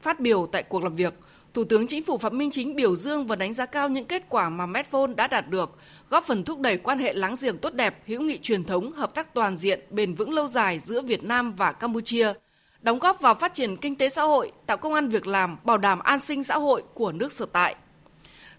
Phát 0.00 0.20
biểu 0.20 0.48
tại 0.52 0.62
cuộc 0.62 0.82
làm 0.82 0.92
việc, 0.92 1.14
Thủ 1.54 1.64
tướng 1.64 1.86
Chính 1.86 2.04
phủ 2.04 2.18
Phạm 2.18 2.38
Minh 2.38 2.50
Chính 2.50 2.76
biểu 2.76 2.96
dương 2.96 3.26
và 3.26 3.36
đánh 3.36 3.54
giá 3.54 3.66
cao 3.66 3.88
những 3.88 4.04
kết 4.04 4.24
quả 4.28 4.48
mà 4.48 4.66
Medphone 4.66 5.14
đã 5.16 5.26
đạt 5.26 5.48
được, 5.48 5.70
góp 6.10 6.24
phần 6.24 6.44
thúc 6.44 6.60
đẩy 6.60 6.76
quan 6.76 6.98
hệ 6.98 7.12
láng 7.12 7.34
giềng 7.40 7.58
tốt 7.58 7.74
đẹp, 7.74 8.02
hữu 8.06 8.20
nghị 8.20 8.38
truyền 8.38 8.64
thống, 8.64 8.92
hợp 8.92 9.14
tác 9.14 9.34
toàn 9.34 9.56
diện, 9.56 9.80
bền 9.90 10.14
vững 10.14 10.34
lâu 10.34 10.48
dài 10.48 10.78
giữa 10.78 11.02
Việt 11.02 11.24
Nam 11.24 11.52
và 11.52 11.72
Campuchia– 11.72 12.32
đóng 12.84 12.98
góp 12.98 13.20
vào 13.20 13.34
phát 13.34 13.54
triển 13.54 13.76
kinh 13.76 13.96
tế 13.96 14.08
xã 14.08 14.22
hội, 14.22 14.52
tạo 14.66 14.76
công 14.76 14.94
an 14.94 15.08
việc 15.08 15.26
làm, 15.26 15.56
bảo 15.64 15.78
đảm 15.78 15.98
an 15.98 16.20
sinh 16.20 16.42
xã 16.42 16.58
hội 16.58 16.82
của 16.94 17.12
nước 17.12 17.32
sở 17.32 17.46
tại. 17.52 17.74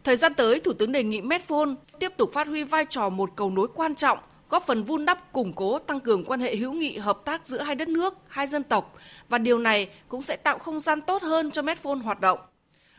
Thời 0.03 0.15
gian 0.15 0.33
tới, 0.33 0.59
Thủ 0.59 0.73
tướng 0.73 0.91
đề 0.91 1.03
nghị 1.03 1.21
Medphone 1.21 1.69
tiếp 1.99 2.13
tục 2.17 2.29
phát 2.33 2.47
huy 2.47 2.63
vai 2.63 2.85
trò 2.89 3.09
một 3.09 3.29
cầu 3.35 3.49
nối 3.49 3.67
quan 3.75 3.95
trọng, 3.95 4.17
góp 4.49 4.65
phần 4.65 4.83
vun 4.83 5.05
đắp 5.05 5.33
củng 5.33 5.53
cố 5.53 5.79
tăng 5.79 5.99
cường 5.99 6.25
quan 6.25 6.39
hệ 6.39 6.55
hữu 6.55 6.73
nghị 6.73 6.97
hợp 6.97 7.17
tác 7.25 7.47
giữa 7.47 7.61
hai 7.61 7.75
đất 7.75 7.87
nước, 7.87 8.17
hai 8.27 8.47
dân 8.47 8.63
tộc 8.63 8.97
và 9.29 9.37
điều 9.37 9.57
này 9.57 9.89
cũng 10.07 10.21
sẽ 10.21 10.35
tạo 10.35 10.57
không 10.57 10.79
gian 10.79 11.01
tốt 11.01 11.21
hơn 11.21 11.51
cho 11.51 11.61
Medphone 11.61 11.99
hoạt 12.03 12.21
động 12.21 12.39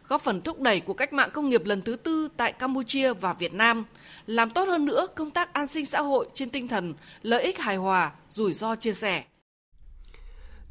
góp 0.09 0.23
phần 0.23 0.41
thúc 0.41 0.61
đẩy 0.61 0.81
cuộc 0.81 0.95
cách 0.95 1.13
mạng 1.13 1.31
công 1.33 1.49
nghiệp 1.49 1.63
lần 1.65 1.83
thứ 1.83 1.97
tư 1.97 2.29
tại 2.37 2.53
Campuchia 2.53 3.13
và 3.13 3.33
Việt 3.33 3.55
Nam, 3.55 3.85
làm 4.27 4.51
tốt 4.51 4.69
hơn 4.69 4.85
nữa 4.85 5.07
công 5.15 5.31
tác 5.31 5.53
an 5.53 5.67
sinh 5.67 5.87
xã 5.87 6.01
hội 6.01 6.27
trên 6.35 6.51
tinh 6.51 6.69
thần 6.69 6.95
lợi 7.23 7.43
ích 7.43 7.59
hài 7.59 7.77
hòa, 7.77 8.13
rủi 8.29 8.53
ro 8.53 8.77
chia 8.77 8.93
sẻ. 8.93 9.25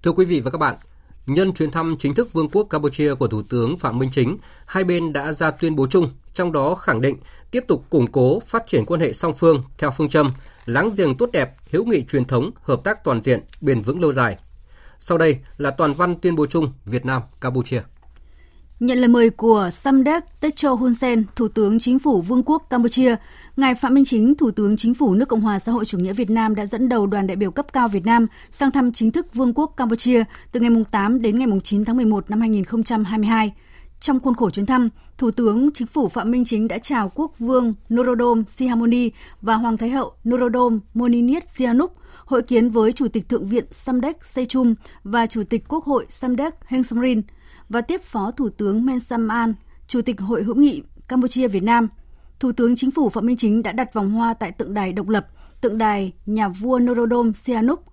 Thưa 0.06 0.12
quý 0.12 0.26
vị 0.26 0.40
và 0.40 0.52
các 0.52 0.58
bạn, 0.58 0.76
nhân 1.26 1.54
chuyến 1.54 1.72
thăm 1.72 1.96
chính 2.00 2.16
thức 2.16 2.34
Vương 2.34 2.50
quốc 2.50 2.64
Campuchia 2.70 3.14
của 3.14 3.28
Thủ 3.28 3.42
tướng 3.50 3.78
Phạm 3.78 4.00
Minh 4.00 4.10
Chính, 4.14 4.38
hai 4.66 4.84
bên 4.84 5.14
đã 5.14 5.34
ra 5.34 5.52
tuyên 5.52 5.76
bố 5.76 5.88
chung, 5.88 6.10
trong 6.34 6.52
đó 6.52 6.76
khẳng 6.76 7.02
định 7.02 7.18
tiếp 7.52 7.64
tục 7.68 7.86
củng 7.90 8.08
cố 8.08 8.40
phát 8.40 8.64
triển 8.68 8.86
quan 8.86 9.02
hệ 9.02 9.14
song 9.14 9.34
phương 9.34 9.62
theo 9.78 9.92
phương 9.92 10.10
châm 10.10 10.32
láng 10.66 10.90
giềng 10.98 11.18
tốt 11.18 11.30
đẹp, 11.34 11.56
hữu 11.72 11.86
nghị 11.86 12.06
truyền 12.06 12.26
thống, 12.26 12.52
hợp 12.62 12.84
tác 12.84 13.04
toàn 13.04 13.24
diện, 13.24 13.40
bền 13.62 13.82
vững 13.82 14.02
lâu 14.02 14.14
dài. 14.14 14.38
Sau 15.00 15.18
đây 15.18 15.40
là 15.58 15.72
toàn 15.72 15.94
văn 15.94 16.16
tuyên 16.16 16.36
bố 16.36 16.46
chung 16.46 16.74
Việt 16.86 17.06
Nam 17.06 17.22
Campuchia. 17.42 17.82
Nhận 18.80 18.98
lời 18.98 19.08
mời 19.08 19.30
của 19.30 19.70
Samdech 19.72 20.40
Techo 20.40 20.74
Hun 20.74 20.94
Sen, 20.94 21.26
Thủ 21.36 21.48
tướng 21.48 21.80
Chính 21.80 22.00
phủ 22.00 22.22
Vương 22.22 22.44
quốc 22.44 22.68
Campuchia, 22.70 23.16
Ngài 23.58 23.76
Phạm 23.76 23.94
Minh 23.94 24.06
Chính, 24.06 24.36
Thủ 24.36 24.52
tướng 24.52 24.78
Chính 24.78 24.94
phủ 24.94 25.14
nước 25.14 25.30
Cộng 25.30 25.42
hòa 25.42 25.60
xã 25.60 25.72
hội 25.72 25.86
chủ 25.86 25.98
nghĩa 25.98 26.14
Việt 26.14 26.30
Nam 26.30 26.56
đã 26.56 26.66
dẫn 26.66 26.90
đầu 26.90 27.08
đoàn 27.08 27.28
đại 27.28 27.36
biểu 27.36 27.52
cấp 27.52 27.66
cao 27.74 27.88
Việt 27.88 28.06
Nam 28.06 28.28
sang 28.52 28.72
thăm 28.72 28.92
chính 28.92 29.12
thức 29.12 29.34
Vương 29.34 29.54
quốc 29.54 29.74
Campuchia 29.78 30.24
từ 30.52 30.60
ngày 30.60 30.72
8 30.92 31.22
đến 31.22 31.40
ngày 31.40 31.48
9 31.64 31.86
tháng 31.86 31.98
11 31.98 32.30
năm 32.30 32.42
2022. 32.42 33.54
Trong 34.00 34.20
khuôn 34.20 34.36
khổ 34.36 34.50
chuyến 34.50 34.66
thăm, 34.66 34.90
Thủ 35.18 35.32
tướng 35.32 35.70
Chính 35.74 35.88
phủ 35.88 36.10
Phạm 36.10 36.32
Minh 36.32 36.46
Chính 36.46 36.68
đã 36.68 36.78
chào 36.78 37.12
Quốc 37.16 37.40
vương 37.40 37.74
Norodom 37.94 38.44
Sihamoni 38.48 39.12
và 39.42 39.56
Hoàng 39.56 39.78
Thái 39.78 39.90
hậu 39.90 40.14
Norodom 40.30 40.80
Moniniet 40.94 41.48
Sihanouk 41.50 41.96
hội 42.26 42.42
kiến 42.42 42.70
với 42.70 42.92
Chủ 42.92 43.08
tịch 43.08 43.30
Thượng 43.30 43.48
viện 43.48 43.66
Samdech 43.72 44.26
Sechum 44.26 44.74
và 45.04 45.28
Chủ 45.28 45.44
tịch 45.50 45.64
Quốc 45.68 45.84
hội 45.84 46.06
Samdech 46.10 46.54
Heng 46.66 46.84
Samrin 46.84 47.22
và 47.70 47.82
tiếp 47.82 48.02
Phó 48.02 48.32
Thủ 48.32 48.50
tướng 48.50 48.86
Men 48.86 49.00
Sam 49.00 49.28
An, 49.28 49.54
Chủ 49.88 50.02
tịch 50.02 50.22
Hội 50.22 50.44
hữu 50.44 50.56
nghị 50.56 50.84
Campuchia 51.08 51.48
Việt 51.48 51.64
Nam. 51.64 51.88
Thủ 52.40 52.52
tướng 52.52 52.76
Chính 52.76 52.92
phủ 52.92 53.10
Phạm 53.10 53.26
Minh 53.26 53.38
Chính 53.38 53.64
đã 53.64 53.72
đặt 53.72 53.94
vòng 53.94 54.12
hoa 54.12 54.34
tại 54.34 54.52
tượng 54.52 54.74
đài 54.74 54.94
độc 54.94 55.10
lập, 55.10 55.28
tượng 55.62 55.78
đài 55.78 56.14
nhà 56.26 56.48
vua 56.48 56.80
Norodom 56.80 57.34
Sihanouk, 57.34 57.84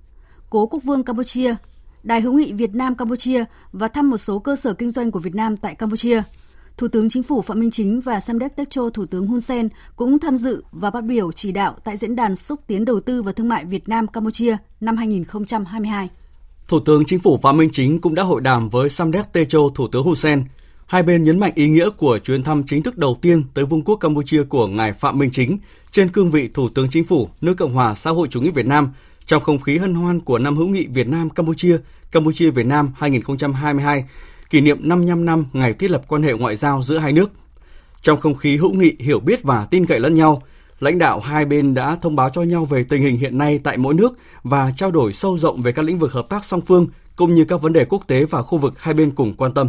cố 0.51 0.67
quốc 0.67 0.83
vương 0.85 1.05
Campuchia, 1.05 1.55
đài 2.03 2.21
hữu 2.21 2.33
nghị 2.33 2.53
Việt 2.53 2.75
Nam 2.75 2.95
Campuchia 2.95 3.45
và 3.73 3.89
thăm 3.89 4.11
một 4.11 4.17
số 4.17 4.39
cơ 4.39 4.57
sở 4.57 4.75
kinh 4.75 4.91
doanh 4.91 5.11
của 5.11 5.19
Việt 5.19 5.35
Nam 5.35 5.57
tại 5.57 5.75
Campuchia. 5.75 6.23
Thủ 6.77 6.89
tướng 6.89 7.09
Chính 7.09 7.23
phủ 7.23 7.43
Phạm 7.43 7.61
Minh 7.61 7.71
Chính 7.71 8.01
và 8.01 8.21
Samdech 8.21 8.57
Techo 8.57 8.91
Thủ 8.91 9.07
tướng 9.07 9.27
Hun 9.27 9.41
Sen 9.41 9.69
cũng 9.97 10.19
tham 10.19 10.37
dự 10.37 10.63
và 10.73 10.91
phát 10.91 11.05
biểu 11.05 11.33
chỉ 11.33 11.53
đạo 11.53 11.77
tại 11.85 11.97
diễn 11.97 12.17
đàn 12.17 12.35
xúc 12.35 12.61
tiến 12.67 12.85
đầu 12.85 13.01
tư 13.01 13.23
và 13.23 13.33
thương 13.33 13.49
mại 13.49 13.65
Việt 13.65 13.89
Nam 13.89 14.07
Campuchia 14.07 14.57
năm 14.81 14.97
2022. 14.97 16.11
Thủ 16.73 16.81
tướng 16.81 17.05
Chính 17.05 17.19
phủ 17.19 17.39
Phạm 17.43 17.57
Minh 17.57 17.71
Chính 17.73 18.01
cũng 18.01 18.15
đã 18.15 18.23
hội 18.23 18.41
đàm 18.41 18.69
với 18.69 18.89
Samdech 18.89 19.33
Techo 19.33 19.59
Thủ 19.75 19.89
tướng 19.89 20.03
Hun 20.03 20.15
Sen. 20.15 20.45
Hai 20.87 21.03
bên 21.03 21.23
nhấn 21.23 21.39
mạnh 21.39 21.53
ý 21.55 21.69
nghĩa 21.69 21.91
của 21.91 22.19
chuyến 22.19 22.43
thăm 22.43 22.63
chính 22.67 22.83
thức 22.83 22.99
đầu 22.99 23.19
tiên 23.23 23.45
tới 23.55 23.65
Vương 23.65 23.83
quốc 23.83 23.97
Campuchia 23.97 24.43
của 24.43 24.67
ngài 24.67 24.93
Phạm 24.93 25.19
Minh 25.19 25.31
Chính 25.31 25.59
trên 25.91 26.09
cương 26.09 26.31
vị 26.31 26.49
Thủ 26.55 26.69
tướng 26.69 26.89
Chính 26.91 27.05
phủ 27.05 27.29
nước 27.41 27.55
Cộng 27.55 27.73
hòa 27.73 27.95
xã 27.95 28.11
hội 28.11 28.29
chủ 28.31 28.41
nghĩa 28.41 28.51
Việt 28.51 28.67
Nam 28.67 28.93
trong 29.27 29.43
không 29.43 29.61
khí 29.61 29.79
hân 29.79 29.95
hoan 29.95 30.21
của 30.21 30.39
năm 30.39 30.57
hữu 30.57 30.69
nghị 30.69 30.87
Việt 30.87 31.09
Nam 31.09 31.31
Campuchia, 31.31 31.77
Campuchia 32.13 32.51
Việt 32.51 32.67
Nam 32.67 32.93
2022 32.97 34.05
kỷ 34.51 34.61
niệm 34.61 34.79
55 34.89 35.25
năm 35.25 35.45
ngày 35.53 35.73
thiết 35.73 35.91
lập 35.91 36.03
quan 36.09 36.23
hệ 36.23 36.33
ngoại 36.33 36.57
giao 36.57 36.83
giữa 36.83 36.99
hai 36.99 37.13
nước. 37.13 37.31
Trong 38.03 38.21
không 38.21 38.35
khí 38.35 38.57
hữu 38.57 38.73
nghị, 38.73 38.93
hiểu 38.99 39.21
biết 39.21 39.43
và 39.43 39.67
tin 39.71 39.87
cậy 39.87 40.01
lẫn 40.01 40.15
nhau, 40.15 40.43
lãnh 40.83 40.99
đạo 40.99 41.21
hai 41.21 41.45
bên 41.45 41.75
đã 41.75 41.97
thông 41.97 42.17
báo 42.17 42.31
cho 42.31 42.43
nhau 42.43 42.65
về 42.65 42.85
tình 42.85 43.03
hình 43.03 43.17
hiện 43.17 43.39
nay 43.39 43.61
tại 43.65 43.79
mỗi 43.79 43.95
nước 43.95 44.19
và 44.43 44.73
trao 44.77 44.91
đổi 44.91 45.13
sâu 45.13 45.39
rộng 45.39 45.63
về 45.63 45.73
các 45.73 45.85
lĩnh 45.85 45.99
vực 45.99 46.13
hợp 46.13 46.27
tác 46.29 46.45
song 46.45 46.61
phương 46.61 46.87
cũng 47.17 47.35
như 47.35 47.45
các 47.45 47.63
vấn 47.63 47.73
đề 47.73 47.85
quốc 47.85 48.05
tế 48.07 48.25
và 48.25 48.43
khu 48.43 48.59
vực 48.59 48.75
hai 48.79 48.95
bên 48.95 49.11
cùng 49.11 49.35
quan 49.35 49.55
tâm. 49.55 49.69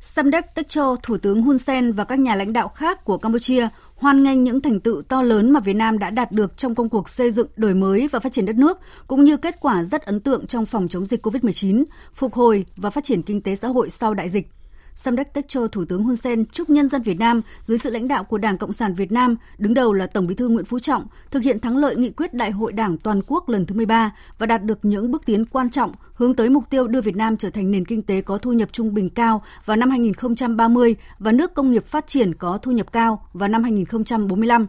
Samdech 0.00 0.54
Techo, 0.54 0.96
Thủ 1.02 1.16
tướng 1.16 1.42
Hun 1.42 1.58
Sen 1.58 1.92
và 1.92 2.04
các 2.04 2.18
nhà 2.18 2.34
lãnh 2.34 2.52
đạo 2.52 2.68
khác 2.68 3.04
của 3.04 3.18
Campuchia 3.18 3.68
hoan 3.96 4.22
nghênh 4.22 4.44
những 4.44 4.60
thành 4.60 4.80
tựu 4.80 5.02
to 5.02 5.22
lớn 5.22 5.50
mà 5.50 5.60
Việt 5.60 5.76
Nam 5.76 5.98
đã 5.98 6.10
đạt 6.10 6.32
được 6.32 6.56
trong 6.56 6.74
công 6.74 6.88
cuộc 6.88 7.08
xây 7.08 7.30
dựng, 7.30 7.48
đổi 7.56 7.74
mới 7.74 8.08
và 8.08 8.20
phát 8.20 8.32
triển 8.32 8.46
đất 8.46 8.56
nước, 8.56 8.78
cũng 9.06 9.24
như 9.24 9.36
kết 9.36 9.56
quả 9.60 9.84
rất 9.84 10.02
ấn 10.02 10.20
tượng 10.20 10.46
trong 10.46 10.66
phòng 10.66 10.88
chống 10.88 11.06
dịch 11.06 11.26
COVID-19, 11.26 11.84
phục 12.14 12.34
hồi 12.34 12.66
và 12.76 12.90
phát 12.90 13.04
triển 13.04 13.22
kinh 13.22 13.40
tế 13.40 13.54
xã 13.54 13.68
hội 13.68 13.90
sau 13.90 14.14
đại 14.14 14.28
dịch. 14.28 14.48
Samdech 14.94 15.32
Techo, 15.32 15.66
Thủ 15.66 15.84
tướng 15.84 16.04
Hun 16.04 16.16
Sen 16.16 16.44
chúc 16.52 16.70
nhân 16.70 16.88
dân 16.88 17.02
Việt 17.02 17.18
Nam 17.18 17.42
dưới 17.62 17.78
sự 17.78 17.90
lãnh 17.90 18.08
đạo 18.08 18.24
của 18.24 18.38
Đảng 18.38 18.58
Cộng 18.58 18.72
sản 18.72 18.94
Việt 18.94 19.12
Nam, 19.12 19.36
đứng 19.58 19.74
đầu 19.74 19.92
là 19.92 20.06
Tổng 20.06 20.26
Bí 20.26 20.34
thư 20.34 20.48
Nguyễn 20.48 20.64
Phú 20.64 20.78
Trọng, 20.78 21.06
thực 21.30 21.42
hiện 21.42 21.60
thắng 21.60 21.76
lợi 21.76 21.96
nghị 21.96 22.10
quyết 22.10 22.34
Đại 22.34 22.50
hội 22.50 22.72
Đảng 22.72 22.98
toàn 22.98 23.20
quốc 23.26 23.48
lần 23.48 23.66
thứ 23.66 23.74
13 23.74 24.12
và 24.38 24.46
đạt 24.46 24.64
được 24.64 24.78
những 24.82 25.10
bước 25.10 25.26
tiến 25.26 25.44
quan 25.44 25.70
trọng 25.70 25.92
hướng 26.14 26.34
tới 26.34 26.50
mục 26.50 26.64
tiêu 26.70 26.86
đưa 26.86 27.00
Việt 27.00 27.16
Nam 27.16 27.36
trở 27.36 27.50
thành 27.50 27.70
nền 27.70 27.84
kinh 27.84 28.02
tế 28.02 28.20
có 28.20 28.38
thu 28.38 28.52
nhập 28.52 28.68
trung 28.72 28.94
bình 28.94 29.10
cao 29.10 29.42
vào 29.64 29.76
năm 29.76 29.90
2030 29.90 30.96
và 31.18 31.32
nước 31.32 31.54
công 31.54 31.70
nghiệp 31.70 31.84
phát 31.84 32.06
triển 32.06 32.34
có 32.34 32.58
thu 32.62 32.72
nhập 32.72 32.92
cao 32.92 33.26
vào 33.32 33.48
năm 33.48 33.62
2045. 33.62 34.66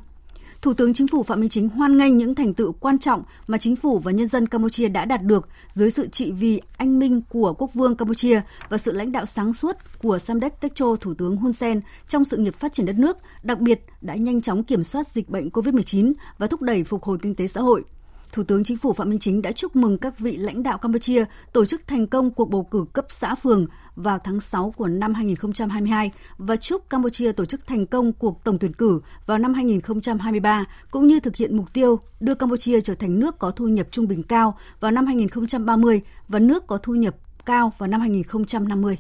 Thủ 0.65 0.74
tướng 0.74 0.93
Chính 0.93 1.07
phủ 1.07 1.24
Phạm 1.24 1.39
Minh 1.39 1.50
Chính 1.50 1.69
hoan 1.69 1.98
nghênh 1.98 2.17
những 2.17 2.36
thành 2.36 2.53
tựu 2.53 2.72
quan 2.72 3.00
trọng 3.00 3.24
mà 3.48 3.57
chính 3.57 3.75
phủ 3.75 4.00
và 4.00 4.12
nhân 4.12 4.27
dân 4.27 4.48
Campuchia 4.48 4.88
đã 4.88 5.05
đạt 5.05 5.24
được 5.24 5.48
dưới 5.69 5.91
sự 5.91 6.07
trị 6.07 6.31
vì 6.31 6.62
anh 6.77 7.00
minh 7.00 7.22
của 7.29 7.53
quốc 7.53 7.74
vương 7.74 7.95
Campuchia 7.95 8.41
và 8.69 8.77
sự 8.77 8.91
lãnh 8.91 9.12
đạo 9.12 9.25
sáng 9.25 9.53
suốt 9.53 9.75
của 10.01 10.19
Samdech 10.19 10.62
Techo 10.62 10.95
Thủ 11.01 11.13
tướng 11.13 11.38
Hun 11.38 11.53
Sen 11.53 11.81
trong 12.07 12.25
sự 12.25 12.38
nghiệp 12.38 12.55
phát 12.55 12.74
triển 12.74 12.86
đất 12.86 12.95
nước, 12.95 13.17
đặc 13.43 13.60
biệt 13.60 13.81
đã 14.01 14.15
nhanh 14.15 14.41
chóng 14.41 14.63
kiểm 14.63 14.84
soát 14.84 15.07
dịch 15.07 15.29
bệnh 15.29 15.50
COVID-19 15.50 16.13
và 16.38 16.48
thúc 16.48 16.62
đẩy 16.62 16.84
phục 16.84 17.03
hồi 17.03 17.17
kinh 17.22 17.36
tế 17.36 17.48
xã 17.48 17.62
hội. 17.62 17.84
Thủ 18.31 18.43
tướng 18.43 18.63
Chính 18.63 18.77
phủ 18.77 18.93
Phạm 18.93 19.10
Minh 19.10 19.19
Chính 19.19 19.41
đã 19.41 19.51
chúc 19.51 19.75
mừng 19.75 19.98
các 19.98 20.19
vị 20.19 20.38
lãnh 20.38 20.63
đạo 20.63 20.77
Campuchia 20.77 21.25
tổ 21.53 21.65
chức 21.65 21.88
thành 21.88 22.07
công 22.07 22.31
cuộc 22.31 22.50
bầu 22.50 22.63
cử 22.63 22.86
cấp 22.93 23.05
xã 23.10 23.36
phường 23.36 23.65
vào 23.96 24.20
tháng 24.24 24.40
6 24.40 24.74
của 24.78 24.88
năm 24.88 25.14
2022 25.14 26.12
và 26.38 26.56
chúc 26.56 26.90
Campuchia 26.90 27.32
tổ 27.32 27.46
chức 27.46 27.68
thành 27.68 27.86
công 27.86 28.14
cuộc 28.14 28.44
tổng 28.44 28.60
tuyển 28.60 28.74
cử 28.74 29.02
vào 29.25 29.38
năm 29.38 29.54
2023 29.54 30.66
cũng 30.92 31.08
như 31.08 31.20
thực 31.20 31.36
hiện 31.36 31.58
mục 31.58 31.74
tiêu 31.74 32.00
đưa 32.20 32.36
Campuchia 32.36 32.82
trở 32.82 32.96
thành 32.96 33.20
nước 33.20 33.40
có 33.40 33.52
thu 33.52 33.68
nhập 33.68 33.88
trung 33.92 34.08
bình 34.08 34.24
cao 34.24 34.58
vào 34.80 34.92
năm 34.92 35.06
2030 35.06 36.02
và 36.28 36.40
nước 36.40 36.68
có 36.68 36.78
thu 36.78 36.94
nhập 36.94 37.16
cao 37.46 37.72
vào 37.78 37.88
năm 37.88 38.02
2050. 38.02 38.98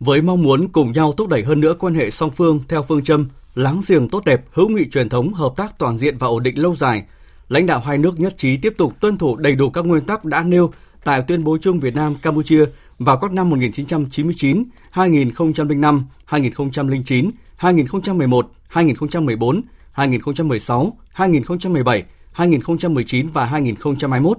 Với 0.00 0.22
mong 0.22 0.42
muốn 0.42 0.68
cùng 0.68 0.92
nhau 0.92 1.12
thúc 1.12 1.28
đẩy 1.28 1.44
hơn 1.44 1.60
nữa 1.60 1.74
quan 1.78 1.94
hệ 1.94 2.10
song 2.10 2.30
phương 2.30 2.60
theo 2.68 2.82
phương 2.82 3.04
châm 3.04 3.28
láng 3.54 3.80
giềng 3.88 4.08
tốt 4.08 4.24
đẹp, 4.24 4.44
hữu 4.52 4.68
nghị 4.68 4.88
truyền 4.90 5.08
thống, 5.08 5.34
hợp 5.34 5.52
tác 5.56 5.78
toàn 5.78 5.98
diện 5.98 6.18
và 6.18 6.26
ổn 6.26 6.42
định 6.42 6.58
lâu 6.58 6.76
dài, 6.76 7.04
lãnh 7.48 7.66
đạo 7.66 7.80
hai 7.80 7.98
nước 7.98 8.20
nhất 8.20 8.34
trí 8.38 8.56
tiếp 8.56 8.74
tục 8.78 9.00
tuân 9.00 9.18
thủ 9.18 9.36
đầy 9.36 9.54
đủ 9.54 9.70
các 9.70 9.84
nguyên 9.84 10.04
tắc 10.04 10.24
đã 10.24 10.42
nêu 10.42 10.70
tại 11.04 11.22
tuyên 11.22 11.44
bố 11.44 11.58
chung 11.60 11.80
Việt 11.80 11.94
Nam 11.94 12.14
Campuchia 12.22 12.64
vào 12.98 13.16
các 13.18 13.32
năm 13.32 13.50
1999, 13.50 14.64
2005, 14.90 16.04
2009, 16.24 17.30
2011, 17.56 18.50
2014, 18.68 19.62
2016, 19.92 20.98
2017, 21.12 22.04
2019 22.32 23.28
và 23.28 23.44
2021. 23.44 24.38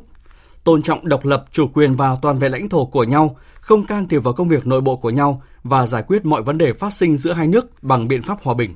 Tôn 0.64 0.82
trọng 0.82 1.08
độc 1.08 1.26
lập, 1.26 1.46
chủ 1.52 1.68
quyền 1.68 1.96
và 1.96 2.18
toàn 2.22 2.40
vẹn 2.40 2.52
lãnh 2.52 2.70
thổ 2.70 2.86
của 2.86 3.04
nhau, 3.04 3.38
không 3.60 3.86
can 3.86 4.08
thiệp 4.08 4.20
vào 4.20 4.34
công 4.34 4.48
việc 4.48 4.68
nội 4.68 4.82
bộ 4.82 4.96
của 4.96 5.10
nhau 5.10 5.42
và 5.64 5.88
giải 5.88 6.04
quyết 6.08 6.26
mọi 6.26 6.42
vấn 6.42 6.58
đề 6.58 6.74
phát 6.74 6.94
sinh 6.94 7.18
giữa 7.18 7.34
hai 7.34 7.48
nước 7.48 7.84
bằng 7.84 8.08
biện 8.08 8.22
pháp 8.22 8.38
hòa 8.44 8.56
bình. 8.56 8.76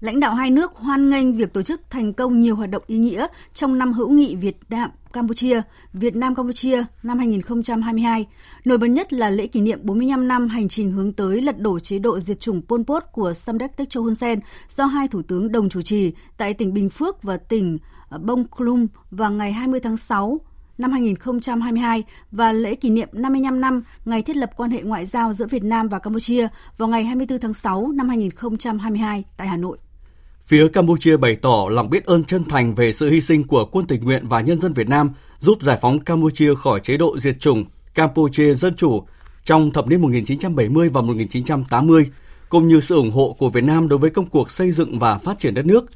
Lãnh 0.00 0.20
đạo 0.20 0.34
hai 0.34 0.50
nước 0.50 0.72
hoan 0.74 1.10
nghênh 1.10 1.32
việc 1.32 1.52
tổ 1.52 1.62
chức 1.62 1.80
thành 1.90 2.12
công 2.12 2.40
nhiều 2.40 2.56
hoạt 2.56 2.70
động 2.70 2.82
ý 2.86 2.98
nghĩa 2.98 3.26
trong 3.54 3.78
năm 3.78 3.92
hữu 3.92 4.10
nghị 4.10 4.36
Việt 4.36 4.56
Nam 4.68 4.90
Campuchia, 5.12 5.62
Việt 5.92 6.16
Nam 6.16 6.34
Campuchia 6.34 6.84
năm 7.02 7.18
2022. 7.18 8.26
Nổi 8.64 8.78
bật 8.78 8.86
nhất 8.86 9.12
là 9.12 9.30
lễ 9.30 9.46
kỷ 9.46 9.60
niệm 9.60 9.78
45 9.82 10.28
năm 10.28 10.48
hành 10.48 10.68
trình 10.68 10.90
hướng 10.90 11.12
tới 11.12 11.42
lật 11.42 11.60
đổ 11.60 11.78
chế 11.78 11.98
độ 11.98 12.20
diệt 12.20 12.40
chủng 12.40 12.62
Pol 12.68 12.82
Pot 12.86 13.02
của 13.12 13.32
Samdech 13.32 13.76
Techo 13.76 14.00
Hun 14.00 14.14
Sen 14.14 14.40
do 14.68 14.86
hai 14.86 15.08
thủ 15.08 15.22
tướng 15.22 15.52
đồng 15.52 15.68
chủ 15.68 15.82
trì 15.82 16.12
tại 16.36 16.54
tỉnh 16.54 16.74
Bình 16.74 16.90
Phước 16.90 17.22
và 17.22 17.36
tỉnh 17.36 17.78
ờ, 18.08 18.18
Bông 18.18 18.44
Klum 18.48 18.86
vào 19.10 19.30
ngày 19.30 19.52
20 19.52 19.80
tháng 19.80 19.96
6 19.96 20.40
năm 20.78 20.92
2022 20.92 22.04
và 22.30 22.52
lễ 22.52 22.74
kỷ 22.74 22.90
niệm 22.90 23.08
55 23.12 23.60
năm 23.60 23.82
ngày 24.04 24.22
thiết 24.22 24.36
lập 24.36 24.50
quan 24.56 24.70
hệ 24.70 24.82
ngoại 24.82 25.06
giao 25.06 25.32
giữa 25.32 25.46
Việt 25.46 25.64
Nam 25.64 25.88
và 25.88 25.98
Campuchia 25.98 26.48
vào 26.78 26.88
ngày 26.88 27.04
24 27.04 27.38
tháng 27.38 27.54
6 27.54 27.92
năm 27.94 28.08
2022 28.08 29.24
tại 29.36 29.48
Hà 29.48 29.56
Nội. 29.56 29.78
Phía 30.46 30.68
Campuchia 30.68 31.16
bày 31.16 31.36
tỏ 31.36 31.68
lòng 31.70 31.90
biết 31.90 32.04
ơn 32.04 32.24
chân 32.24 32.44
thành 32.44 32.74
về 32.74 32.92
sự 32.92 33.10
hy 33.10 33.20
sinh 33.20 33.44
của 33.44 33.64
quân 33.64 33.86
tình 33.86 34.04
nguyện 34.04 34.28
và 34.28 34.40
nhân 34.40 34.60
dân 34.60 34.72
Việt 34.72 34.88
Nam 34.88 35.10
giúp 35.38 35.62
giải 35.62 35.78
phóng 35.82 36.00
Campuchia 36.00 36.54
khỏi 36.54 36.80
chế 36.80 36.96
độ 36.96 37.18
diệt 37.18 37.40
chủng 37.40 37.64
Campuchia 37.94 38.54
Dân 38.54 38.76
Chủ 38.76 39.02
trong 39.44 39.70
thập 39.70 39.86
niên 39.86 40.00
1970 40.00 40.88
và 40.88 41.00
1980, 41.00 42.10
cũng 42.48 42.68
như 42.68 42.80
sự 42.80 42.94
ủng 42.94 43.10
hộ 43.10 43.36
của 43.38 43.50
Việt 43.50 43.64
Nam 43.64 43.88
đối 43.88 43.98
với 43.98 44.10
công 44.10 44.26
cuộc 44.26 44.50
xây 44.50 44.72
dựng 44.72 44.98
và 44.98 45.18
phát 45.18 45.38
triển 45.38 45.54
đất 45.54 45.66
nước. 45.66 45.86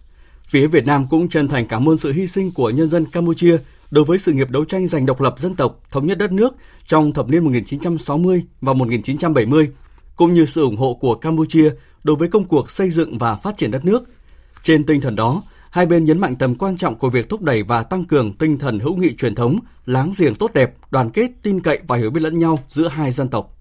Phía 0.49 0.67
Việt 0.67 0.87
Nam 0.87 1.07
cũng 1.11 1.29
chân 1.29 1.49
thành 1.49 1.67
cảm 1.67 1.89
ơn 1.89 1.99
sự 1.99 2.13
hy 2.13 2.27
sinh 2.27 2.53
của 2.53 2.71
nhân 2.71 2.89
dân 2.89 3.05
Campuchia 3.05 3.59
đối 3.91 4.05
với 4.05 4.19
sự 4.19 4.33
nghiệp 4.33 4.51
đấu 4.51 4.65
tranh 4.65 4.89
giành 4.89 5.07
độc 5.07 5.21
lập 5.21 5.35
dân 5.39 5.55
tộc, 5.55 5.81
thống 5.91 6.07
nhất 6.07 6.19
đất 6.19 6.33
nước 6.33 6.57
trong 6.87 7.13
thập 7.13 7.29
niên 7.29 7.45
1960 7.45 8.45
và 8.61 8.73
1970, 8.73 9.69
cũng 10.17 10.35
như 10.35 10.47
sự 10.47 10.63
ủng 10.63 10.77
hộ 10.77 10.95
của 10.95 11.15
Campuchia 11.15 11.71
đối 12.05 12.17
với 12.17 12.29
công 12.29 12.45
cuộc 12.45 12.71
xây 12.71 12.91
dựng 12.91 13.19
và 13.19 13.37
phát 13.37 13.57
triển 13.57 13.71
đất 13.71 13.85
nước– 13.85 14.05
trên 14.63 14.87
tinh 14.87 15.01
thần 15.01 15.17
đó, 15.17 15.43
hai 15.71 15.87
bên 15.87 16.05
nhấn 16.05 16.19
mạnh 16.19 16.37
tầm 16.37 16.55
quan 16.55 16.77
trọng 16.77 16.95
của 16.95 17.11
việc 17.11 17.29
thúc 17.29 17.43
đẩy 17.43 17.63
và 17.63 17.83
tăng 17.83 18.05
cường 18.05 18.33
tinh 18.33 18.59
thần 18.59 18.81
hữu 18.81 18.97
nghị 18.97 19.15
truyền 19.15 19.35
thống, 19.35 19.59
láng 19.87 20.13
giềng 20.19 20.35
tốt 20.35 20.51
đẹp, 20.55 20.75
đoàn 20.91 21.11
kết, 21.11 21.31
tin 21.43 21.61
cậy 21.61 21.79
và 21.87 21.97
hiểu 21.97 22.11
biết 22.11 22.21
lẫn 22.21 22.39
nhau 22.39 22.59
giữa 22.69 22.89
hai 22.89 23.13
dân 23.13 23.29
tộc. 23.29 23.57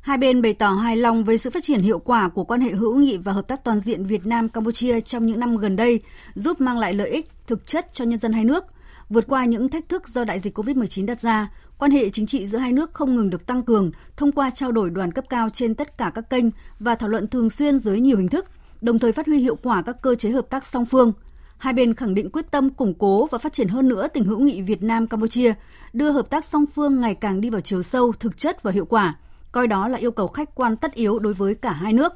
Hai 0.00 0.18
bên 0.18 0.42
bày 0.42 0.54
tỏ 0.54 0.72
hài 0.72 0.96
lòng 0.96 1.24
với 1.24 1.38
sự 1.38 1.50
phát 1.50 1.64
triển 1.64 1.80
hiệu 1.80 1.98
quả 1.98 2.28
của 2.28 2.44
quan 2.44 2.60
hệ 2.60 2.70
hữu 2.70 2.96
nghị 2.96 3.16
và 3.16 3.32
hợp 3.32 3.48
tác 3.48 3.64
toàn 3.64 3.80
diện 3.80 4.06
Việt 4.06 4.26
Nam 4.26 4.48
Campuchia 4.48 5.00
trong 5.00 5.26
những 5.26 5.40
năm 5.40 5.56
gần 5.56 5.76
đây, 5.76 6.00
giúp 6.34 6.60
mang 6.60 6.78
lại 6.78 6.92
lợi 6.92 7.08
ích 7.08 7.30
thực 7.46 7.66
chất 7.66 7.86
cho 7.92 8.04
nhân 8.04 8.18
dân 8.18 8.32
hai 8.32 8.44
nước. 8.44 8.64
Vượt 9.08 9.24
qua 9.28 9.44
những 9.44 9.68
thách 9.68 9.88
thức 9.88 10.08
do 10.08 10.24
đại 10.24 10.40
dịch 10.40 10.58
COVID-19 10.58 11.06
đặt 11.06 11.20
ra, 11.20 11.50
quan 11.78 11.90
hệ 11.90 12.10
chính 12.10 12.26
trị 12.26 12.46
giữa 12.46 12.58
hai 12.58 12.72
nước 12.72 12.94
không 12.94 13.14
ngừng 13.14 13.30
được 13.30 13.46
tăng 13.46 13.62
cường 13.62 13.90
thông 14.16 14.32
qua 14.32 14.50
trao 14.50 14.72
đổi 14.72 14.90
đoàn 14.90 15.12
cấp 15.12 15.24
cao 15.28 15.50
trên 15.50 15.74
tất 15.74 15.98
cả 15.98 16.10
các 16.14 16.30
kênh 16.30 16.44
và 16.80 16.94
thảo 16.94 17.08
luận 17.08 17.28
thường 17.28 17.50
xuyên 17.50 17.78
dưới 17.78 18.00
nhiều 18.00 18.18
hình 18.18 18.28
thức– 18.28 18.46
đồng 18.82 18.98
thời 18.98 19.12
phát 19.12 19.26
huy 19.26 19.38
hiệu 19.38 19.56
quả 19.62 19.82
các 19.82 20.02
cơ 20.02 20.14
chế 20.14 20.30
hợp 20.30 20.50
tác 20.50 20.66
song 20.66 20.86
phương. 20.86 21.12
Hai 21.58 21.72
bên 21.72 21.94
khẳng 21.94 22.14
định 22.14 22.30
quyết 22.30 22.50
tâm 22.50 22.70
củng 22.70 22.94
cố 22.94 23.26
và 23.26 23.38
phát 23.38 23.52
triển 23.52 23.68
hơn 23.68 23.88
nữa 23.88 24.08
tình 24.08 24.24
hữu 24.24 24.40
nghị 24.40 24.62
Việt 24.62 24.82
Nam 24.82 25.06
Campuchia, 25.06 25.54
đưa 25.92 26.10
hợp 26.10 26.30
tác 26.30 26.44
song 26.44 26.64
phương 26.74 27.00
ngày 27.00 27.14
càng 27.14 27.40
đi 27.40 27.50
vào 27.50 27.60
chiều 27.60 27.82
sâu, 27.82 28.12
thực 28.12 28.36
chất 28.36 28.62
và 28.62 28.70
hiệu 28.70 28.84
quả, 28.84 29.18
coi 29.52 29.66
đó 29.66 29.88
là 29.88 29.98
yêu 29.98 30.10
cầu 30.10 30.28
khách 30.28 30.54
quan 30.54 30.76
tất 30.76 30.94
yếu 30.94 31.18
đối 31.18 31.32
với 31.32 31.54
cả 31.54 31.72
hai 31.72 31.92
nước. 31.92 32.12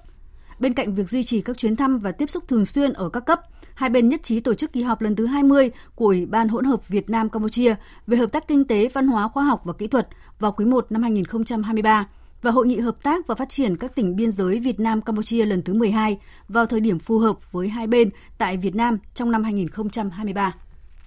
Bên 0.58 0.75
cạnh 0.75 0.94
việc 0.94 1.08
duy 1.08 1.25
trì 1.25 1.40
các 1.40 1.58
chuyến 1.58 1.76
thăm 1.76 1.99
và 1.99 2.12
tiếp 2.12 2.30
xúc 2.30 2.49
thường 2.49 2.64
xuyên 2.64 2.92
ở 2.92 3.08
các 3.08 3.20
cấp, 3.20 3.40
hai 3.75 3.90
bên 3.90 4.08
nhất 4.08 4.23
trí 4.23 4.40
tổ 4.40 4.54
chức 4.54 4.73
kỳ 4.73 4.82
họp 4.82 5.00
lần 5.00 5.16
thứ 5.16 5.26
20 5.26 5.70
của 5.94 6.06
Ủy 6.06 6.26
ban 6.26 6.49
hỗn 6.49 6.64
hợp 6.64 6.88
Việt 6.88 7.11
Nam 7.11 7.28
Campuchia 7.28 7.75
về 8.06 8.16
hợp 8.16 8.32
tác 8.32 8.49
kinh 8.49 8.64
tế, 8.64 8.88
văn 8.88 9.08
hóa, 9.08 9.28
khoa 9.28 9.44
học 9.44 9.61
và 9.64 9.73
kỹ 9.73 9.87
thuật 9.87 10.08
vào 10.38 10.52
quý 10.52 10.64
1 10.64 10.87
năm 10.90 11.02
2023 11.02 12.06
và 12.47 12.53
Hội 12.53 12.67
nghị 12.67 12.79
hợp 12.81 13.03
tác 13.03 13.26
và 13.26 13.35
phát 13.35 13.49
triển 13.49 13.76
các 13.76 13.95
tỉnh 13.95 14.17
biên 14.17 14.33
giới 14.33 14.59
Việt 14.59 14.81
Nam 14.81 15.03
Campuchia 15.03 15.45
lần 15.45 15.62
thứ 15.62 15.75
12 15.75 16.19
vào 16.49 16.67
thời 16.67 16.81
điểm 16.81 16.99
phù 16.99 17.19
hợp 17.19 17.53
với 17.53 17.69
hai 17.69 17.87
bên 17.87 18.11
tại 18.38 18.57
Việt 18.57 18.75
Nam 18.75 18.99
trong 19.15 19.31
năm 19.31 19.45
2023. 19.45 20.55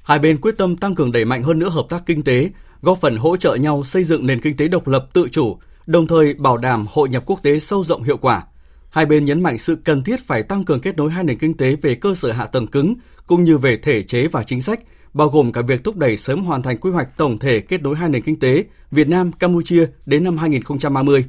Hai 0.04 0.20
bên 0.20 0.42
quyết 0.42 0.58
tâm 0.58 0.78
tăng 0.78 0.96
cường 0.96 1.12
đẩy 1.12 1.26
mạnh 1.26 1.44
hơn 1.44 1.60
nữa 1.60 1.70
hợp 1.70 1.86
tác 1.90 2.04
kinh 2.06 2.24
tế, 2.24 2.50
góp 2.82 3.02
phần 3.02 3.18
hỗ 3.18 3.38
trợ 3.38 3.56
nhau 3.56 3.84
xây 3.84 4.04
dựng 4.04 4.28
nền 4.28 4.42
kinh 4.42 4.58
tế 4.58 4.68
độc 4.68 4.88
lập 4.88 5.08
tự 5.14 5.28
chủ, 5.32 5.58
đồng 5.86 6.08
thời 6.08 6.34
bảo 6.34 6.58
đảm 6.58 6.86
hội 6.90 7.10
nhập 7.10 7.24
quốc 7.26 7.44
tế 7.44 7.60
sâu 7.60 7.84
rộng 7.84 8.04
hiệu 8.04 8.18
quả. 8.18 8.44
Hai 8.90 9.06
bên 9.06 9.26
nhấn 9.26 9.44
mạnh 9.44 9.58
sự 9.58 9.76
cần 9.84 10.04
thiết 10.04 10.20
phải 10.28 10.44
tăng 10.44 10.64
cường 10.64 10.80
kết 10.80 10.98
nối 10.98 11.12
hai 11.12 11.24
nền 11.24 11.38
kinh 11.38 11.58
tế 11.58 11.76
về 11.82 11.96
cơ 11.96 12.16
sở 12.16 12.32
hạ 12.32 12.46
tầng 12.46 12.68
cứng 12.68 12.96
cũng 13.28 13.44
như 13.44 13.58
về 13.58 13.78
thể 13.78 14.04
chế 14.04 14.28
và 14.28 14.44
chính 14.44 14.62
sách, 14.62 14.80
bao 15.14 15.30
gồm 15.30 15.52
cả 15.52 15.62
việc 15.62 15.84
thúc 15.84 15.98
đẩy 15.98 16.18
sớm 16.18 16.44
hoàn 16.44 16.62
thành 16.62 16.78
quy 16.78 16.92
hoạch 16.92 17.18
tổng 17.18 17.40
thể 17.40 17.60
kết 17.60 17.82
nối 17.82 17.96
hai 17.96 18.10
nền 18.10 18.22
kinh 18.22 18.40
tế 18.40 18.64
Việt 18.92 19.08
Nam 19.08 19.32
Campuchia 19.32 19.86
đến 20.06 20.24
năm 20.24 20.38
2030. 20.38 21.26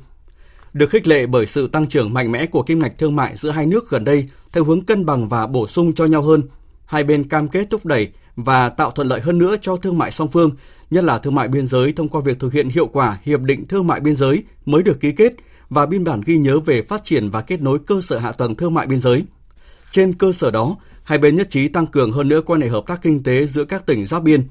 Được 0.72 0.90
khích 0.90 1.06
lệ 1.06 1.26
bởi 1.26 1.46
sự 1.46 1.66
tăng 1.68 1.86
trưởng 1.86 2.12
mạnh 2.12 2.32
mẽ 2.32 2.46
của 2.46 2.62
kim 2.62 2.78
ngạch 2.78 2.98
thương 2.98 3.16
mại 3.16 3.36
giữa 3.36 3.50
hai 3.50 3.66
nước 3.66 3.90
gần 3.90 4.04
đây 4.04 4.28
theo 4.52 4.64
hướng 4.64 4.82
cân 4.82 5.06
bằng 5.06 5.28
và 5.28 5.46
bổ 5.46 5.66
sung 5.66 5.92
cho 5.94 6.04
nhau 6.04 6.22
hơn, 6.22 6.42
hai 6.84 7.04
bên 7.04 7.28
cam 7.28 7.48
kết 7.48 7.66
thúc 7.70 7.86
đẩy 7.86 8.08
và 8.36 8.68
tạo 8.68 8.90
thuận 8.90 9.08
lợi 9.08 9.20
hơn 9.20 9.38
nữa 9.38 9.56
cho 9.62 9.76
thương 9.76 9.98
mại 9.98 10.10
song 10.10 10.28
phương, 10.30 10.50
nhất 10.90 11.04
là 11.04 11.18
thương 11.18 11.34
mại 11.34 11.48
biên 11.48 11.66
giới 11.66 11.92
thông 11.92 12.08
qua 12.08 12.20
việc 12.20 12.38
thực 12.38 12.52
hiện 12.52 12.68
hiệu 12.68 12.86
quả 12.86 13.18
hiệp 13.22 13.40
định 13.40 13.68
thương 13.68 13.86
mại 13.86 14.00
biên 14.00 14.16
giới 14.16 14.44
mới 14.64 14.82
được 14.82 15.00
ký 15.00 15.12
kết 15.12 15.32
và 15.68 15.86
biên 15.86 16.04
bản 16.04 16.20
ghi 16.26 16.36
nhớ 16.36 16.60
về 16.60 16.82
phát 16.82 17.04
triển 17.04 17.30
và 17.30 17.40
kết 17.40 17.60
nối 17.60 17.78
cơ 17.86 18.00
sở 18.00 18.18
hạ 18.18 18.32
tầng 18.32 18.54
thương 18.54 18.74
mại 18.74 18.86
biên 18.86 19.00
giới. 19.00 19.24
Trên 19.92 20.12
cơ 20.12 20.32
sở 20.32 20.50
đó, 20.50 20.76
hai 21.10 21.18
bên 21.18 21.36
nhất 21.36 21.50
trí 21.50 21.68
tăng 21.68 21.86
cường 21.86 22.12
hơn 22.12 22.28
nữa 22.28 22.40
quan 22.46 22.60
hệ 22.60 22.68
hợp 22.68 22.84
tác 22.86 23.02
kinh 23.02 23.22
tế 23.22 23.46
giữa 23.46 23.64
các 23.64 23.86
tỉnh 23.86 24.06
giáp 24.06 24.22
biên. 24.22 24.42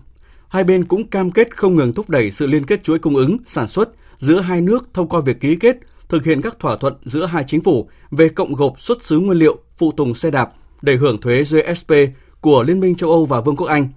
Hai 0.47 0.63
bên 0.63 0.85
cũng 0.85 1.07
cam 1.07 1.31
kết 1.31 1.57
không 1.57 1.75
ngừng 1.75 1.93
thúc 1.93 2.09
đẩy 2.09 2.31
sự 2.31 2.47
liên 2.47 2.65
kết 2.65 2.83
chuỗi 2.83 2.99
cung 2.99 3.15
ứng, 3.15 3.37
sản 3.47 3.67
xuất 3.67 3.89
giữa 4.19 4.39
hai 4.39 4.61
nước 4.61 4.89
thông 4.93 5.09
qua 5.09 5.19
việc 5.19 5.39
ký 5.39 5.55
kết, 5.55 5.77
thực 6.09 6.25
hiện 6.25 6.41
các 6.41 6.59
thỏa 6.59 6.77
thuận 6.77 6.93
giữa 7.05 7.25
hai 7.25 7.43
chính 7.47 7.61
phủ 7.61 7.89
về 8.11 8.29
cộng 8.29 8.53
gộp 8.53 8.81
xuất 8.81 9.03
xứ 9.03 9.19
nguyên 9.19 9.37
liệu, 9.37 9.57
phụ 9.77 9.91
tùng 9.91 10.15
xe 10.15 10.31
đạp 10.31 10.49
để 10.81 10.95
hưởng 10.95 11.21
thuế 11.21 11.43
GSP 11.43 11.93
của 12.41 12.63
Liên 12.63 12.79
minh 12.79 12.95
châu 12.95 13.09
Âu 13.09 13.25
và 13.25 13.41
Vương 13.41 13.55
quốc 13.55 13.67
Anh, 13.67 13.87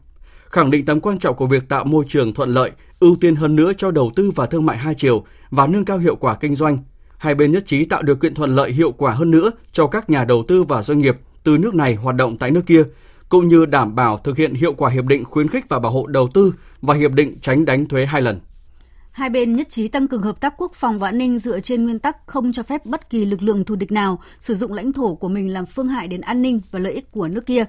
khẳng 0.50 0.70
định 0.70 0.84
tầm 0.84 1.00
quan 1.00 1.18
trọng 1.18 1.36
của 1.36 1.46
việc 1.46 1.68
tạo 1.68 1.84
môi 1.84 2.04
trường 2.08 2.34
thuận 2.34 2.48
lợi, 2.48 2.70
ưu 3.00 3.16
tiên 3.20 3.36
hơn 3.36 3.56
nữa 3.56 3.72
cho 3.78 3.90
đầu 3.90 4.12
tư 4.16 4.30
và 4.30 4.46
thương 4.46 4.66
mại 4.66 4.76
hai 4.76 4.94
chiều 4.94 5.24
và 5.50 5.66
nâng 5.66 5.84
cao 5.84 5.98
hiệu 5.98 6.16
quả 6.16 6.36
kinh 6.40 6.54
doanh. 6.54 6.78
Hai 7.16 7.34
bên 7.34 7.52
nhất 7.52 7.66
trí 7.66 7.84
tạo 7.84 8.02
điều 8.02 8.16
kiện 8.16 8.34
thuận 8.34 8.54
lợi 8.54 8.72
hiệu 8.72 8.92
quả 8.92 9.12
hơn 9.12 9.30
nữa 9.30 9.50
cho 9.72 9.86
các 9.86 10.10
nhà 10.10 10.24
đầu 10.24 10.44
tư 10.48 10.62
và 10.62 10.82
doanh 10.82 10.98
nghiệp 10.98 11.16
từ 11.44 11.58
nước 11.58 11.74
này 11.74 11.94
hoạt 11.94 12.16
động 12.16 12.36
tại 12.38 12.50
nước 12.50 12.62
kia, 12.66 12.82
cũng 13.28 13.48
như 13.48 13.66
đảm 13.66 13.94
bảo 13.94 14.18
thực 14.18 14.36
hiện 14.36 14.54
hiệu 14.54 14.74
quả 14.74 14.90
hiệp 14.90 15.04
định 15.04 15.24
khuyến 15.24 15.48
khích 15.48 15.68
và 15.68 15.78
bảo 15.78 15.92
hộ 15.92 16.06
đầu 16.06 16.28
tư 16.34 16.54
và 16.82 16.94
hiệp 16.94 17.12
định 17.12 17.38
tránh 17.40 17.64
đánh 17.64 17.86
thuế 17.86 18.06
hai 18.06 18.22
lần. 18.22 18.40
Hai 19.12 19.30
bên 19.30 19.56
nhất 19.56 19.68
trí 19.68 19.88
tăng 19.88 20.08
cường 20.08 20.22
hợp 20.22 20.40
tác 20.40 20.54
quốc 20.56 20.72
phòng 20.74 20.98
và 20.98 21.08
an 21.08 21.18
ninh 21.18 21.38
dựa 21.38 21.60
trên 21.60 21.84
nguyên 21.84 21.98
tắc 21.98 22.16
không 22.26 22.52
cho 22.52 22.62
phép 22.62 22.86
bất 22.86 23.10
kỳ 23.10 23.24
lực 23.24 23.42
lượng 23.42 23.64
thù 23.64 23.76
địch 23.76 23.92
nào 23.92 24.18
sử 24.40 24.54
dụng 24.54 24.72
lãnh 24.72 24.92
thổ 24.92 25.14
của 25.14 25.28
mình 25.28 25.52
làm 25.52 25.66
phương 25.66 25.88
hại 25.88 26.08
đến 26.08 26.20
an 26.20 26.42
ninh 26.42 26.60
và 26.70 26.78
lợi 26.78 26.92
ích 26.92 27.10
của 27.10 27.28
nước 27.28 27.46
kia. 27.46 27.64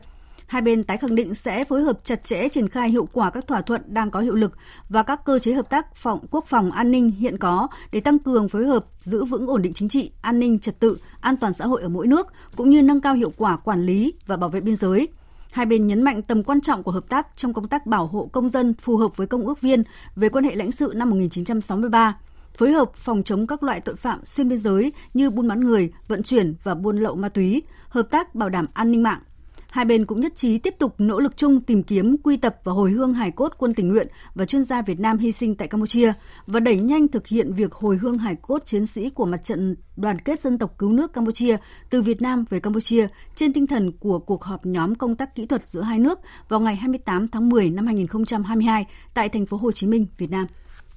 Hai 0.54 0.62
bên 0.62 0.84
tái 0.84 0.98
khẳng 0.98 1.16
định 1.16 1.34
sẽ 1.34 1.64
phối 1.64 1.84
hợp 1.84 2.00
chặt 2.04 2.24
chẽ 2.24 2.50
triển 2.50 2.68
khai 2.68 2.90
hiệu 2.90 3.08
quả 3.14 3.30
các 3.30 3.48
thỏa 3.48 3.62
thuận 3.62 3.82
đang 3.88 4.12
có 4.12 4.20
hiệu 4.20 4.36
lực 4.36 4.52
và 4.90 5.04
các 5.04 5.26
cơ 5.26 5.40
chế 5.40 5.54
hợp 5.54 5.70
tác 5.70 5.96
phòng 5.96 6.20
quốc 6.32 6.46
phòng 6.48 6.72
an 6.72 6.92
ninh 6.92 7.12
hiện 7.12 7.38
có 7.38 7.68
để 7.92 8.00
tăng 8.00 8.20
cường 8.20 8.50
phối 8.50 8.66
hợp 8.66 8.86
giữ 9.00 9.26
vững 9.26 9.48
ổn 9.48 9.62
định 9.62 9.74
chính 9.74 9.90
trị, 9.90 10.12
an 10.22 10.40
ninh 10.40 10.60
trật 10.60 10.80
tự, 10.80 10.98
an 11.22 11.38
toàn 11.38 11.54
xã 11.54 11.66
hội 11.66 11.82
ở 11.82 11.90
mỗi 11.90 12.08
nước 12.08 12.28
cũng 12.56 12.70
như 12.70 12.82
nâng 12.82 13.02
cao 13.02 13.14
hiệu 13.14 13.34
quả 13.38 13.58
quản 13.58 13.82
lý 13.82 14.14
và 14.26 14.38
bảo 14.38 14.50
vệ 14.50 14.62
biên 14.62 14.76
giới. 14.76 15.08
Hai 15.52 15.66
bên 15.66 15.88
nhấn 15.88 16.02
mạnh 16.02 16.22
tầm 16.22 16.44
quan 16.44 16.62
trọng 16.62 16.84
của 16.84 16.92
hợp 16.92 17.10
tác 17.10 17.28
trong 17.36 17.54
công 17.54 17.68
tác 17.68 17.86
bảo 17.86 18.08
hộ 18.08 18.30
công 18.32 18.50
dân 18.50 18.74
phù 18.74 18.98
hợp 18.98 19.18
với 19.18 19.28
công 19.28 19.46
ước 19.46 19.62
viên 19.62 19.84
về 20.16 20.30
quan 20.30 20.44
hệ 20.44 20.56
lãnh 20.56 20.72
sự 20.72 20.94
năm 20.96 21.10
1963 21.10 22.18
phối 22.54 22.72
hợp 22.72 22.94
phòng 22.96 23.24
chống 23.24 23.48
các 23.48 23.64
loại 23.64 23.80
tội 23.80 23.96
phạm 23.96 24.26
xuyên 24.26 24.50
biên 24.50 24.58
giới 24.58 24.94
như 25.14 25.30
buôn 25.30 25.48
bán 25.48 25.60
người, 25.60 25.92
vận 26.08 26.24
chuyển 26.24 26.56
và 26.64 26.76
buôn 26.76 26.98
lậu 26.98 27.16
ma 27.16 27.30
túy, 27.30 27.62
hợp 27.90 28.08
tác 28.12 28.36
bảo 28.36 28.50
đảm 28.50 28.66
an 28.74 28.92
ninh 28.92 29.04
mạng, 29.04 29.20
Hai 29.74 29.86
bên 29.86 30.06
cũng 30.06 30.20
nhất 30.20 30.36
trí 30.36 30.58
tiếp 30.58 30.76
tục 30.80 30.96
nỗ 30.98 31.20
lực 31.20 31.38
chung 31.38 31.62
tìm 31.62 31.84
kiếm, 31.84 32.16
quy 32.24 32.38
tập 32.38 32.56
và 32.64 32.74
hồi 32.74 32.92
hương 32.92 33.14
hải 33.14 33.32
cốt 33.32 33.54
quân 33.58 33.74
tình 33.74 33.90
nguyện 33.90 34.08
và 34.36 34.46
chuyên 34.46 34.64
gia 34.64 34.82
Việt 34.82 35.00
Nam 35.00 35.18
hy 35.18 35.32
sinh 35.32 35.56
tại 35.56 35.68
Campuchia 35.68 36.14
và 36.48 36.60
đẩy 36.60 36.78
nhanh 36.78 37.08
thực 37.08 37.28
hiện 37.28 37.54
việc 37.54 37.74
hồi 37.74 37.98
hương 37.98 38.18
hải 38.18 38.36
cốt 38.36 38.66
chiến 38.66 38.86
sĩ 38.86 39.10
của 39.10 39.26
mặt 39.26 39.44
trận 39.44 39.76
đoàn 39.96 40.20
kết 40.20 40.40
dân 40.40 40.58
tộc 40.58 40.76
cứu 40.78 40.92
nước 40.92 41.14
Campuchia 41.14 41.58
từ 41.90 42.02
Việt 42.02 42.22
Nam 42.22 42.46
về 42.50 42.60
Campuchia 42.60 43.08
trên 43.36 43.54
tinh 43.54 43.68
thần 43.68 43.92
của 43.92 44.20
cuộc 44.20 44.44
họp 44.44 44.66
nhóm 44.66 44.96
công 44.96 45.16
tác 45.16 45.36
kỹ 45.36 45.46
thuật 45.46 45.68
giữa 45.68 45.82
hai 45.82 46.00
nước 46.00 46.20
vào 46.50 46.60
ngày 46.60 46.76
28 46.76 47.28
tháng 47.28 47.50
10 47.50 47.70
năm 47.70 47.86
2022 47.86 48.86
tại 49.14 49.30
thành 49.30 49.46
phố 49.46 49.58
Hồ 49.58 49.72
Chí 49.72 49.88
Minh, 49.88 50.06
Việt 50.18 50.32
Nam. 50.32 50.48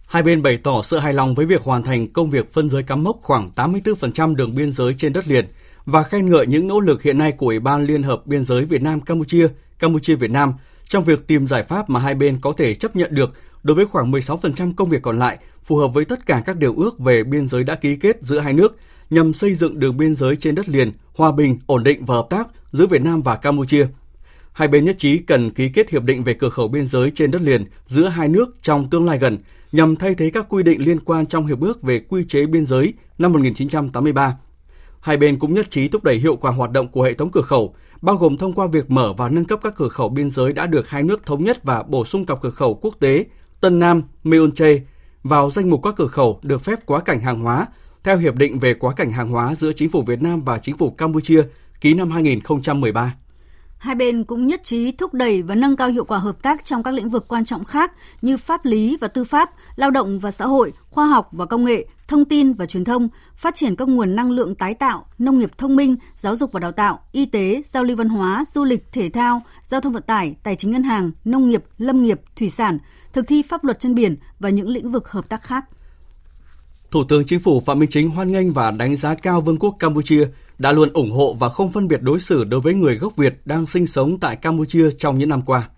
Hai 0.07 0.23
bên 0.23 0.43
bày 0.43 0.57
tỏ 0.57 0.83
sự 0.83 0.99
hài 0.99 1.13
lòng 1.13 1.35
với 1.35 1.47
việc 1.47 1.63
hoàn 1.63 1.83
thành 1.83 2.13
công 2.13 2.31
việc 2.31 2.53
phân 2.53 2.71
giới 2.71 2.83
cắm 2.83 3.03
mốc 3.03 3.19
khoảng 3.23 3.51
84% 3.57 4.35
đường 4.35 4.55
biên 4.55 4.73
giới 4.73 4.95
trên 4.99 5.13
đất 5.13 5.29
liền– 5.29 5.45
và 5.87 6.03
khen 6.03 6.31
ngợi 6.31 6.47
những 6.47 6.69
nỗ 6.69 6.81
lực 6.81 7.03
hiện 7.03 7.19
nay 7.19 7.33
của 7.33 7.47
Ủy 7.47 7.61
ban 7.61 7.85
Liên 7.85 8.03
hợp 8.03 8.27
Biên 8.27 8.45
giới 8.45 8.65
Việt 8.65 8.83
Nam 8.83 9.01
Campuchia, 9.01 9.49
Campuchia 9.79 10.15
Việt 10.15 10.31
Nam 10.31 10.53
trong 10.89 11.05
việc 11.05 11.27
tìm 11.27 11.49
giải 11.49 11.63
pháp 11.63 11.91
mà 11.91 12.01
hai 12.01 12.15
bên 12.15 12.39
có 12.41 12.53
thể 12.57 12.75
chấp 12.75 12.97
nhận 12.97 13.15
được 13.15 13.33
đối 13.63 13.75
với 13.75 13.87
khoảng 13.87 14.13
16% 14.13 14.73
công 14.77 14.89
việc 14.89 15.03
còn 15.03 15.19
lại 15.19 15.39
phù 15.63 15.77
hợp 15.77 15.89
với 15.89 16.05
tất 16.05 16.27
cả 16.27 16.43
các 16.47 16.57
điều 16.57 16.75
ước 16.77 16.99
về 16.99 17.25
biên 17.25 17.49
giới 17.49 17.65
đã 17.65 17.75
ký 17.75 17.97
kết 17.97 18.17
giữa 18.23 18.39
hai 18.39 18.53
nước 18.53 18.77
nhằm 19.11 19.35
xây 19.35 19.55
dựng 19.55 19.79
đường 19.79 19.97
biên 19.97 20.15
giới 20.15 20.37
trên 20.37 20.55
đất 20.55 20.69
liền 20.69 20.93
hòa 21.15 21.33
bình, 21.33 21.59
ổn 21.67 21.85
định 21.85 22.05
và 22.05 22.15
hợp 22.15 22.27
tác 22.31 22.49
giữa 22.73 22.87
Việt 22.87 23.03
Nam 23.03 23.23
và 23.23 23.37
Campuchia. 23.37 23.87
Hai 24.53 24.69
bên 24.69 24.85
nhất 24.85 24.97
trí 24.99 25.19
cần 25.19 25.51
ký 25.51 25.69
kết 25.69 25.91
hiệp 25.91 26.03
định 26.03 26.25
về 26.25 26.35
cửa 26.35 26.49
khẩu 26.49 26.69
biên 26.69 26.87
giới 26.87 27.13
trên 27.15 27.31
đất 27.31 27.43
liền 27.43 27.65
giữa 27.87 28.09
hai 28.09 28.29
nước 28.29 28.57
trong 28.63 28.91
tương 28.91 29.07
lai 29.07 29.19
gần 29.19 29.39
nhằm 29.73 29.97
thay 29.97 30.15
thế 30.15 30.31
các 30.31 30.47
quy 30.49 30.63
định 30.63 30.85
liên 30.85 31.01
quan 31.01 31.27
trong 31.27 31.47
hiệp 31.47 31.61
ước 31.61 31.83
về 31.83 32.01
quy 32.09 32.25
chế 32.29 32.47
biên 32.47 32.67
giới 32.67 32.95
năm 33.19 33.33
1983 33.33 34.37
Hai 35.07 35.17
bên 35.17 35.39
cũng 35.39 35.55
nhất 35.55 35.71
trí 35.71 35.89
thúc 35.89 36.05
đẩy 36.05 36.17
hiệu 36.17 36.37
quả 36.37 36.51
hoạt 36.51 36.71
động 36.71 36.89
của 36.89 37.03
hệ 37.03 37.15
thống 37.15 37.31
cửa 37.31 37.43
khẩu, 37.43 37.75
bao 38.03 38.17
gồm 38.17 38.37
thông 38.37 38.53
qua 38.53 38.67
việc 38.67 38.91
mở 38.91 39.13
và 39.13 39.29
nâng 39.29 39.45
cấp 39.45 39.61
các 39.63 39.75
cửa 39.77 39.89
khẩu 39.89 40.09
biên 40.09 40.31
giới 40.31 40.53
đã 40.53 40.67
được 40.67 40.89
hai 40.89 41.03
nước 41.03 41.27
thống 41.27 41.45
nhất 41.45 41.65
và 41.65 41.83
bổ 41.83 42.05
sung 42.05 42.27
cặp 42.27 42.41
cửa 42.43 42.51
khẩu 42.51 42.75
quốc 42.75 42.97
tế 43.01 43.25
Tân 43.61 43.79
Nam, 43.79 44.03
Meonche 44.25 44.79
vào 45.23 45.51
danh 45.51 45.71
mục 45.71 45.81
các 45.83 45.95
cửa 45.97 46.07
khẩu 46.07 46.41
được 46.43 46.65
phép 46.65 46.87
quá 46.87 47.01
cảnh 47.01 47.21
hàng 47.21 47.41
hóa 47.41 47.67
theo 48.05 48.17
hiệp 48.17 48.35
định 48.35 48.59
về 48.59 48.75
quá 48.75 48.95
cảnh 48.95 49.13
hàng 49.13 49.29
hóa 49.29 49.55
giữa 49.55 49.73
chính 49.73 49.91
phủ 49.91 50.03
Việt 50.03 50.23
Nam 50.23 50.41
và 50.41 50.59
chính 50.59 50.77
phủ 50.77 50.91
Campuchia 50.91 51.43
ký 51.81 51.95
năm 51.95 52.11
2013. 52.11 53.15
Hai 53.87 53.95
bên 53.95 54.25
cũng 54.25 54.47
nhất 54.47 54.61
trí 54.65 54.93
thúc 54.93 55.15
đẩy 55.15 55.43
và 55.43 55.55
nâng 55.55 55.77
cao 55.77 55.89
hiệu 55.89 56.05
quả 56.05 56.19
hợp 56.19 56.43
tác 56.43 56.65
trong 56.65 56.83
các 56.83 56.95
lĩnh 56.95 57.11
vực 57.11 57.25
quan 57.29 57.45
trọng 57.45 57.65
khác 57.65 57.93
như 58.23 58.37
pháp 58.37 58.65
lý 58.65 58.97
và 59.01 59.09
tư 59.09 59.25
pháp, 59.25 59.51
lao 59.77 59.91
động 59.91 60.19
và 60.19 60.31
xã 60.31 60.47
hội, 60.47 60.73
khoa 60.91 61.07
học 61.07 61.29
và 61.33 61.47
công 61.47 61.65
nghệ, 61.65 61.87
thông 62.09 62.25
tin 62.25 62.53
và 62.53 62.67
truyền 62.67 62.85
thông, 62.85 63.09
phát 63.37 63.55
triển 63.55 63.77
các 63.77 63.89
nguồn 63.89 64.17
năng 64.17 64.31
lượng 64.31 64.55
tái 64.55 64.75
tạo, 64.75 65.07
nông 65.19 65.39
nghiệp 65.39 65.51
thông 65.59 65.77
minh, 65.77 65.97
giáo 66.17 66.37
dục 66.37 66.53
và 66.53 66.61
đào 66.61 66.73
tạo, 66.73 67.01
y 67.13 67.27
tế, 67.27 67.63
giao 67.65 67.85
lưu 67.85 67.97
văn 67.97 68.09
hóa, 68.09 68.45
du 68.47 68.65
lịch, 68.65 68.93
thể 68.93 69.09
thao, 69.09 69.43
giao 69.63 69.81
thông 69.81 69.93
vận 69.93 70.03
tải, 70.03 70.37
tài 70.43 70.57
chính 70.57 70.71
ngân 70.71 70.83
hàng, 70.83 71.11
nông 71.25 71.49
nghiệp, 71.49 71.65
lâm 71.79 72.03
nghiệp, 72.03 72.21
thủy 72.37 72.49
sản, 72.51 72.79
thực 73.13 73.29
thi 73.29 73.43
pháp 73.43 73.65
luật 73.65 73.81
trên 73.81 73.95
biển 73.95 74.17
và 74.39 74.49
những 74.49 74.69
lĩnh 74.69 74.93
vực 74.93 75.09
hợp 75.09 75.29
tác 75.29 75.43
khác. 75.43 75.65
Thủ 76.91 77.05
tướng 77.09 77.27
Chính 77.27 77.41
phủ 77.41 77.61
Phạm 77.61 77.79
Minh 77.79 77.91
Chính 77.93 78.11
hoan 78.11 78.33
nghênh 78.33 78.53
và 78.53 78.71
đánh 78.71 78.97
giá 78.97 79.15
cao 79.15 79.41
Vương 79.41 79.59
quốc 79.59 79.77
Campuchia 79.79 80.29
đã 80.59 80.73
luôn 80.73 80.93
ủng 80.93 81.13
hộ 81.13 81.37
và 81.41 81.49
không 81.49 81.73
phân 81.73 81.89
biệt 81.89 82.03
đối 82.03 82.21
xử 82.21 82.45
đối 82.45 82.61
với 82.61 82.75
người 82.75 82.97
gốc 82.97 83.17
Việt 83.17 83.35
đang 83.45 83.67
sinh 83.67 83.87
sống 83.87 84.19
tại 84.21 84.37
Campuchia 84.37 84.91
trong 84.99 85.19
những 85.19 85.29
năm 85.29 85.43
qua. 85.43 85.69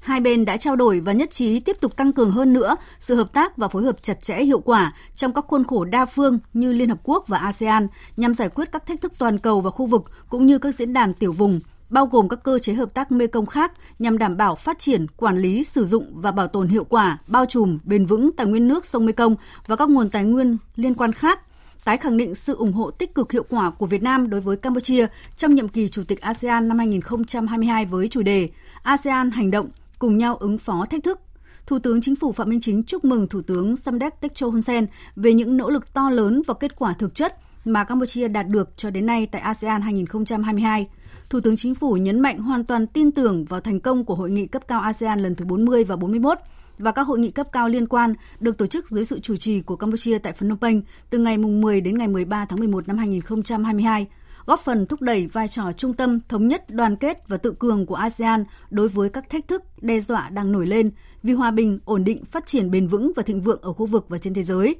Hai 0.00 0.20
bên 0.20 0.44
đã 0.44 0.56
trao 0.56 0.76
đổi 0.76 1.00
và 1.00 1.12
nhất 1.12 1.30
trí 1.30 1.60
tiếp 1.60 1.76
tục 1.80 1.96
tăng 1.96 2.12
cường 2.12 2.30
hơn 2.30 2.52
nữa 2.52 2.76
sự 2.98 3.14
hợp 3.14 3.32
tác 3.32 3.56
và 3.56 3.68
phối 3.68 3.84
hợp 3.84 4.02
chặt 4.02 4.22
chẽ 4.22 4.42
hiệu 4.42 4.60
quả 4.60 4.94
trong 5.14 5.32
các 5.32 5.44
khuôn 5.48 5.64
khổ 5.64 5.84
đa 5.84 6.04
phương 6.04 6.38
như 6.54 6.72
Liên 6.72 6.88
Hợp 6.88 6.98
Quốc 7.02 7.28
và 7.28 7.38
ASEAN 7.38 7.86
nhằm 8.16 8.34
giải 8.34 8.48
quyết 8.48 8.72
các 8.72 8.86
thách 8.86 9.00
thức 9.00 9.12
toàn 9.18 9.38
cầu 9.38 9.60
và 9.60 9.70
khu 9.70 9.86
vực 9.86 10.04
cũng 10.28 10.46
như 10.46 10.58
các 10.58 10.74
diễn 10.74 10.92
đàn 10.92 11.14
tiểu 11.14 11.32
vùng, 11.32 11.60
bao 11.90 12.06
gồm 12.06 12.28
các 12.28 12.42
cơ 12.42 12.58
chế 12.58 12.74
hợp 12.74 12.94
tác 12.94 13.12
mê 13.12 13.26
công 13.26 13.46
khác 13.46 13.72
nhằm 13.98 14.18
đảm 14.18 14.36
bảo 14.36 14.54
phát 14.54 14.78
triển, 14.78 15.06
quản 15.16 15.38
lý, 15.38 15.64
sử 15.64 15.86
dụng 15.86 16.06
và 16.14 16.32
bảo 16.32 16.48
tồn 16.48 16.68
hiệu 16.68 16.84
quả, 16.84 17.18
bao 17.26 17.46
trùm, 17.46 17.78
bền 17.84 18.06
vững 18.06 18.30
tài 18.36 18.46
nguyên 18.46 18.68
nước 18.68 18.86
sông 18.86 19.06
Mê 19.06 19.12
Công 19.12 19.36
và 19.66 19.76
các 19.76 19.88
nguồn 19.88 20.10
tài 20.10 20.24
nguyên 20.24 20.56
liên 20.76 20.94
quan 20.94 21.12
khác 21.12 21.40
tái 21.86 21.96
khẳng 21.96 22.16
định 22.16 22.34
sự 22.34 22.56
ủng 22.56 22.72
hộ 22.72 22.90
tích 22.90 23.14
cực 23.14 23.32
hiệu 23.32 23.44
quả 23.50 23.70
của 23.70 23.86
Việt 23.86 24.02
Nam 24.02 24.30
đối 24.30 24.40
với 24.40 24.56
Campuchia 24.56 25.06
trong 25.36 25.54
nhiệm 25.54 25.68
kỳ 25.68 25.88
Chủ 25.88 26.04
tịch 26.04 26.20
ASEAN 26.20 26.68
năm 26.68 26.78
2022 26.78 27.84
với 27.84 28.08
chủ 28.08 28.22
đề 28.22 28.48
ASEAN 28.82 29.30
hành 29.30 29.50
động, 29.50 29.66
cùng 29.98 30.18
nhau 30.18 30.36
ứng 30.36 30.58
phó 30.58 30.86
thách 30.90 31.04
thức. 31.04 31.20
Thủ 31.66 31.78
tướng 31.78 32.00
Chính 32.00 32.16
phủ 32.16 32.32
Phạm 32.32 32.48
Minh 32.48 32.60
Chính 32.60 32.82
chúc 32.82 33.04
mừng 33.04 33.28
Thủ 33.28 33.42
tướng 33.42 33.76
Samdech 33.76 34.20
Techo 34.20 34.46
Hun 34.46 34.62
Sen 34.62 34.86
về 35.16 35.34
những 35.34 35.56
nỗ 35.56 35.70
lực 35.70 35.94
to 35.94 36.10
lớn 36.10 36.42
và 36.46 36.54
kết 36.54 36.76
quả 36.76 36.92
thực 36.92 37.14
chất 37.14 37.36
mà 37.64 37.84
Campuchia 37.84 38.28
đạt 38.28 38.46
được 38.48 38.70
cho 38.76 38.90
đến 38.90 39.06
nay 39.06 39.26
tại 39.26 39.40
ASEAN 39.40 39.82
2022. 39.82 40.86
Thủ 41.30 41.40
tướng 41.40 41.56
Chính 41.56 41.74
phủ 41.74 41.96
nhấn 41.96 42.20
mạnh 42.20 42.38
hoàn 42.38 42.64
toàn 42.64 42.86
tin 42.86 43.10
tưởng 43.10 43.44
vào 43.44 43.60
thành 43.60 43.80
công 43.80 44.04
của 44.04 44.14
hội 44.14 44.30
nghị 44.30 44.46
cấp 44.46 44.62
cao 44.68 44.80
ASEAN 44.80 45.20
lần 45.20 45.34
thứ 45.34 45.44
40 45.44 45.84
và 45.84 45.96
41 45.96 46.38
và 46.78 46.92
các 46.92 47.02
hội 47.02 47.18
nghị 47.18 47.30
cấp 47.30 47.48
cao 47.52 47.68
liên 47.68 47.86
quan 47.88 48.14
được 48.40 48.58
tổ 48.58 48.66
chức 48.66 48.88
dưới 48.88 49.04
sự 49.04 49.20
chủ 49.20 49.36
trì 49.36 49.60
của 49.60 49.76
Campuchia 49.76 50.18
tại 50.18 50.32
Phnom 50.32 50.58
Penh 50.58 50.82
từ 51.10 51.18
ngày 51.18 51.38
10 51.38 51.80
đến 51.80 51.98
ngày 51.98 52.08
13 52.08 52.44
tháng 52.44 52.58
11 52.58 52.88
năm 52.88 52.98
2022, 52.98 54.06
góp 54.46 54.60
phần 54.60 54.86
thúc 54.86 55.02
đẩy 55.02 55.26
vai 55.26 55.48
trò 55.48 55.72
trung 55.72 55.94
tâm, 55.94 56.20
thống 56.28 56.48
nhất, 56.48 56.70
đoàn 56.70 56.96
kết 56.96 57.28
và 57.28 57.36
tự 57.36 57.52
cường 57.58 57.86
của 57.86 57.94
ASEAN 57.94 58.44
đối 58.70 58.88
với 58.88 59.08
các 59.08 59.30
thách 59.30 59.48
thức, 59.48 59.62
đe 59.80 60.00
dọa 60.00 60.28
đang 60.28 60.52
nổi 60.52 60.66
lên 60.66 60.90
vì 61.22 61.32
hòa 61.32 61.50
bình, 61.50 61.78
ổn 61.84 62.04
định, 62.04 62.24
phát 62.24 62.46
triển 62.46 62.70
bền 62.70 62.86
vững 62.86 63.12
và 63.16 63.22
thịnh 63.22 63.40
vượng 63.40 63.62
ở 63.62 63.72
khu 63.72 63.86
vực 63.86 64.06
và 64.08 64.18
trên 64.18 64.34
thế 64.34 64.42
giới. 64.42 64.76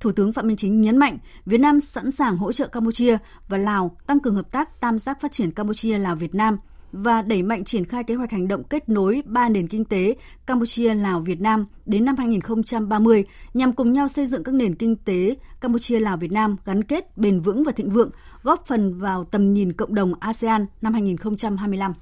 Thủ 0.00 0.12
tướng 0.12 0.32
Phạm 0.32 0.46
Minh 0.46 0.56
Chính 0.56 0.80
nhấn 0.80 0.96
mạnh 0.96 1.18
Việt 1.46 1.58
Nam 1.58 1.80
sẵn 1.80 2.10
sàng 2.10 2.36
hỗ 2.36 2.52
trợ 2.52 2.66
Campuchia 2.66 3.18
và 3.48 3.58
Lào 3.58 3.96
tăng 4.06 4.20
cường 4.20 4.34
hợp 4.34 4.52
tác 4.52 4.80
tam 4.80 4.98
giác 4.98 5.20
phát 5.20 5.32
triển 5.32 5.50
Campuchia 5.50 5.98
Lào 5.98 6.16
Việt 6.16 6.34
Nam 6.34 6.58
và 6.92 7.22
đẩy 7.22 7.42
mạnh 7.42 7.64
triển 7.64 7.84
khai 7.84 8.04
kế 8.04 8.14
hoạch 8.14 8.30
hành 8.30 8.48
động 8.48 8.64
kết 8.64 8.88
nối 8.88 9.22
ba 9.26 9.48
nền 9.48 9.68
kinh 9.68 9.84
tế 9.84 10.16
Campuchia, 10.46 10.94
Lào, 10.94 11.20
Việt 11.20 11.40
Nam 11.40 11.66
đến 11.86 12.04
năm 12.04 12.16
2030 12.16 13.24
nhằm 13.54 13.72
cùng 13.72 13.92
nhau 13.92 14.08
xây 14.08 14.26
dựng 14.26 14.42
các 14.44 14.54
nền 14.54 14.74
kinh 14.74 14.96
tế 14.96 15.36
Campuchia, 15.60 16.00
Lào, 16.00 16.16
Việt 16.16 16.32
Nam 16.32 16.56
gắn 16.64 16.84
kết, 16.84 17.18
bền 17.18 17.40
vững 17.40 17.64
và 17.64 17.72
thịnh 17.72 17.90
vượng, 17.90 18.10
góp 18.42 18.66
phần 18.66 18.98
vào 18.98 19.24
tầm 19.24 19.54
nhìn 19.54 19.72
cộng 19.72 19.94
đồng 19.94 20.14
ASEAN 20.20 20.66
năm 20.82 20.92
2025. 20.92 21.92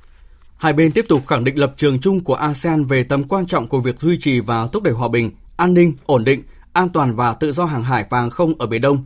Hai 0.56 0.72
bên 0.72 0.92
tiếp 0.92 1.04
tục 1.08 1.26
khẳng 1.26 1.44
định 1.44 1.58
lập 1.58 1.74
trường 1.76 1.98
chung 1.98 2.20
của 2.20 2.34
ASEAN 2.34 2.84
về 2.84 3.04
tầm 3.04 3.24
quan 3.24 3.46
trọng 3.46 3.66
của 3.66 3.80
việc 3.80 4.00
duy 4.00 4.18
trì 4.20 4.40
và 4.40 4.66
thúc 4.66 4.82
đẩy 4.82 4.94
hòa 4.94 5.08
bình, 5.08 5.30
an 5.56 5.74
ninh, 5.74 5.92
ổn 6.06 6.24
định, 6.24 6.42
an 6.72 6.88
toàn 6.88 7.16
và 7.16 7.32
tự 7.32 7.52
do 7.52 7.64
hàng 7.64 7.82
hải 7.82 8.06
và 8.10 8.20
hàng 8.20 8.30
không 8.30 8.52
ở 8.58 8.66
Biển 8.66 8.82
Đông, 8.82 9.04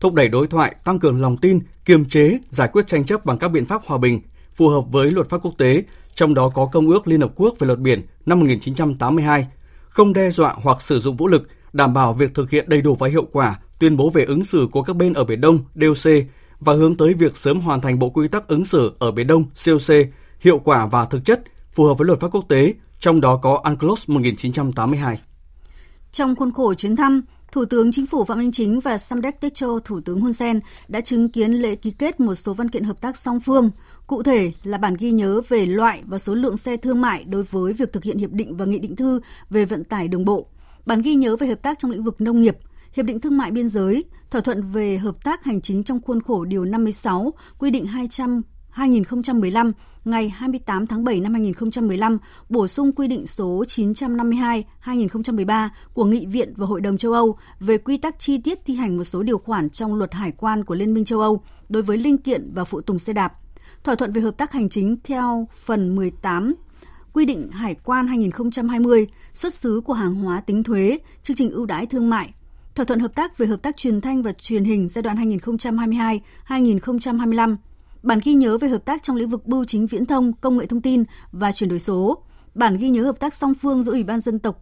thúc 0.00 0.14
đẩy 0.14 0.28
đối 0.28 0.46
thoại, 0.46 0.74
tăng 0.84 0.98
cường 0.98 1.20
lòng 1.20 1.36
tin, 1.36 1.60
kiềm 1.84 2.04
chế, 2.04 2.38
giải 2.50 2.68
quyết 2.72 2.86
tranh 2.86 3.04
chấp 3.04 3.24
bằng 3.24 3.38
các 3.38 3.48
biện 3.48 3.66
pháp 3.66 3.82
hòa 3.86 3.98
bình, 3.98 4.20
phù 4.60 4.68
hợp 4.68 4.84
với 4.90 5.10
luật 5.10 5.28
pháp 5.28 5.38
quốc 5.42 5.54
tế, 5.58 5.82
trong 6.14 6.34
đó 6.34 6.48
có 6.48 6.66
Công 6.72 6.88
ước 6.88 7.08
Liên 7.08 7.20
Hợp 7.20 7.32
Quốc 7.36 7.54
về 7.58 7.66
luật 7.66 7.78
biển 7.78 8.02
năm 8.26 8.40
1982, 8.40 9.46
không 9.88 10.12
đe 10.12 10.30
dọa 10.30 10.54
hoặc 10.56 10.82
sử 10.82 11.00
dụng 11.00 11.16
vũ 11.16 11.28
lực, 11.28 11.48
đảm 11.72 11.94
bảo 11.94 12.12
việc 12.12 12.34
thực 12.34 12.50
hiện 12.50 12.68
đầy 12.68 12.82
đủ 12.82 12.94
và 12.94 13.08
hiệu 13.08 13.26
quả 13.32 13.58
tuyên 13.78 13.96
bố 13.96 14.10
về 14.10 14.24
ứng 14.24 14.44
xử 14.44 14.68
của 14.72 14.82
các 14.82 14.96
bên 14.96 15.12
ở 15.12 15.24
Biển 15.24 15.40
Đông 15.40 15.58
DOC 15.74 16.12
và 16.60 16.72
hướng 16.72 16.96
tới 16.96 17.14
việc 17.14 17.36
sớm 17.36 17.60
hoàn 17.60 17.80
thành 17.80 17.98
bộ 17.98 18.10
quy 18.10 18.28
tắc 18.28 18.48
ứng 18.48 18.64
xử 18.64 18.92
ở 18.98 19.10
Biển 19.10 19.26
Đông 19.26 19.44
COC 19.66 19.94
hiệu 20.40 20.58
quả 20.58 20.86
và 20.86 21.04
thực 21.04 21.24
chất, 21.24 21.42
phù 21.72 21.84
hợp 21.84 21.94
với 21.98 22.06
luật 22.06 22.20
pháp 22.20 22.28
quốc 22.32 22.44
tế, 22.48 22.74
trong 22.98 23.20
đó 23.20 23.36
có 23.36 23.62
UNCLOS 23.64 24.08
1982. 24.08 25.20
Trong 26.12 26.36
khuôn 26.36 26.52
khổ 26.52 26.74
chuyến 26.74 26.96
thăm, 26.96 27.22
Thủ 27.52 27.64
tướng 27.64 27.92
Chính 27.92 28.06
phủ 28.06 28.24
Phạm 28.24 28.38
Minh 28.38 28.52
Chính 28.52 28.80
và 28.80 28.98
Samdech 28.98 29.40
Techo 29.40 29.78
Thủ 29.84 30.00
tướng 30.00 30.20
Hun 30.20 30.32
Sen 30.32 30.60
đã 30.88 31.00
chứng 31.00 31.28
kiến 31.28 31.52
lễ 31.52 31.74
ký 31.74 31.90
kết 31.90 32.20
một 32.20 32.34
số 32.34 32.54
văn 32.54 32.68
kiện 32.68 32.84
hợp 32.84 33.00
tác 33.00 33.16
song 33.16 33.40
phương, 33.40 33.70
cụ 34.06 34.22
thể 34.22 34.52
là 34.62 34.78
bản 34.78 34.94
ghi 34.98 35.12
nhớ 35.12 35.40
về 35.48 35.66
loại 35.66 36.02
và 36.06 36.18
số 36.18 36.34
lượng 36.34 36.56
xe 36.56 36.76
thương 36.76 37.00
mại 37.00 37.24
đối 37.24 37.42
với 37.42 37.72
việc 37.72 37.92
thực 37.92 38.04
hiện 38.04 38.18
hiệp 38.18 38.30
định 38.32 38.56
và 38.56 38.64
nghị 38.64 38.78
định 38.78 38.96
thư 38.96 39.20
về 39.50 39.64
vận 39.64 39.84
tải 39.84 40.08
đường 40.08 40.24
bộ, 40.24 40.46
bản 40.86 41.02
ghi 41.02 41.14
nhớ 41.14 41.36
về 41.36 41.46
hợp 41.46 41.62
tác 41.62 41.78
trong 41.78 41.90
lĩnh 41.90 42.04
vực 42.04 42.20
nông 42.20 42.40
nghiệp, 42.40 42.56
hiệp 42.92 43.06
định 43.06 43.20
thương 43.20 43.36
mại 43.36 43.50
biên 43.50 43.68
giới, 43.68 44.04
thỏa 44.30 44.40
thuận 44.40 44.62
về 44.62 44.98
hợp 44.98 45.24
tác 45.24 45.44
hành 45.44 45.60
chính 45.60 45.84
trong 45.84 46.00
khuôn 46.02 46.22
khổ 46.22 46.44
điều 46.44 46.64
56, 46.64 47.34
quy 47.58 47.70
định 47.70 47.86
200 47.86 48.42
2015 48.70 49.72
ngày 50.04 50.28
28 50.28 50.86
tháng 50.86 51.04
7 51.04 51.20
năm 51.20 51.32
2015 51.32 52.18
bổ 52.48 52.66
sung 52.66 52.92
quy 52.92 53.08
định 53.08 53.26
số 53.26 53.64
952-2013 53.68 55.68
của 55.94 56.04
Nghị 56.04 56.26
viện 56.26 56.52
và 56.56 56.66
Hội 56.66 56.80
đồng 56.80 56.98
châu 56.98 57.12
Âu 57.12 57.36
về 57.60 57.78
quy 57.78 57.96
tắc 57.96 58.18
chi 58.18 58.38
tiết 58.38 58.58
thi 58.66 58.74
hành 58.74 58.96
một 58.96 59.04
số 59.04 59.22
điều 59.22 59.38
khoản 59.38 59.70
trong 59.70 59.94
luật 59.94 60.14
hải 60.14 60.32
quan 60.32 60.64
của 60.64 60.74
Liên 60.74 60.94
minh 60.94 61.04
châu 61.04 61.20
Âu 61.20 61.42
đối 61.68 61.82
với 61.82 61.96
linh 61.96 62.18
kiện 62.18 62.50
và 62.54 62.64
phụ 62.64 62.80
tùng 62.80 62.98
xe 62.98 63.12
đạp. 63.12 63.32
Thỏa 63.84 63.94
thuận 63.94 64.12
về 64.12 64.20
hợp 64.20 64.36
tác 64.36 64.52
hành 64.52 64.68
chính 64.68 64.96
theo 65.04 65.48
phần 65.64 65.96
18 65.96 66.54
quy 67.12 67.24
định 67.24 67.50
hải 67.50 67.74
quan 67.74 68.06
2020, 68.06 69.06
xuất 69.34 69.54
xứ 69.54 69.80
của 69.84 69.92
hàng 69.92 70.14
hóa 70.14 70.40
tính 70.40 70.62
thuế, 70.62 70.98
chương 71.22 71.36
trình 71.36 71.50
ưu 71.50 71.66
đãi 71.66 71.86
thương 71.86 72.10
mại, 72.10 72.34
thỏa 72.74 72.84
thuận 72.84 73.00
hợp 73.00 73.14
tác 73.14 73.38
về 73.38 73.46
hợp 73.46 73.62
tác 73.62 73.76
truyền 73.76 74.00
thanh 74.00 74.22
và 74.22 74.32
truyền 74.32 74.64
hình 74.64 74.88
giai 74.88 75.02
đoạn 75.02 75.16
2022-2025, 76.48 77.56
bản 78.02 78.20
ghi 78.24 78.34
nhớ 78.34 78.58
về 78.58 78.68
hợp 78.68 78.84
tác 78.84 79.02
trong 79.02 79.16
lĩnh 79.16 79.28
vực 79.28 79.46
bưu 79.46 79.64
chính 79.64 79.86
viễn 79.86 80.06
thông, 80.06 80.32
công 80.32 80.58
nghệ 80.58 80.66
thông 80.66 80.80
tin 80.80 81.04
và 81.32 81.52
chuyển 81.52 81.70
đổi 81.70 81.78
số, 81.78 82.22
bản 82.54 82.76
ghi 82.76 82.88
nhớ 82.88 83.02
hợp 83.02 83.20
tác 83.20 83.34
song 83.34 83.54
phương 83.54 83.82
giữa 83.82 83.92
Ủy 83.92 84.02
ban 84.02 84.20
dân 84.20 84.38
tộc 84.38 84.60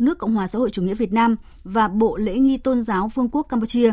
nước 0.00 0.18
Cộng 0.18 0.34
hòa 0.34 0.46
xã 0.46 0.58
hội 0.58 0.70
chủ 0.70 0.82
nghĩa 0.82 0.94
Việt 0.94 1.12
Nam 1.12 1.36
và 1.64 1.88
Bộ 1.88 2.16
lễ 2.16 2.38
nghi 2.38 2.58
tôn 2.58 2.82
giáo 2.82 3.08
Vương 3.14 3.28
quốc 3.28 3.42
Campuchia, 3.42 3.92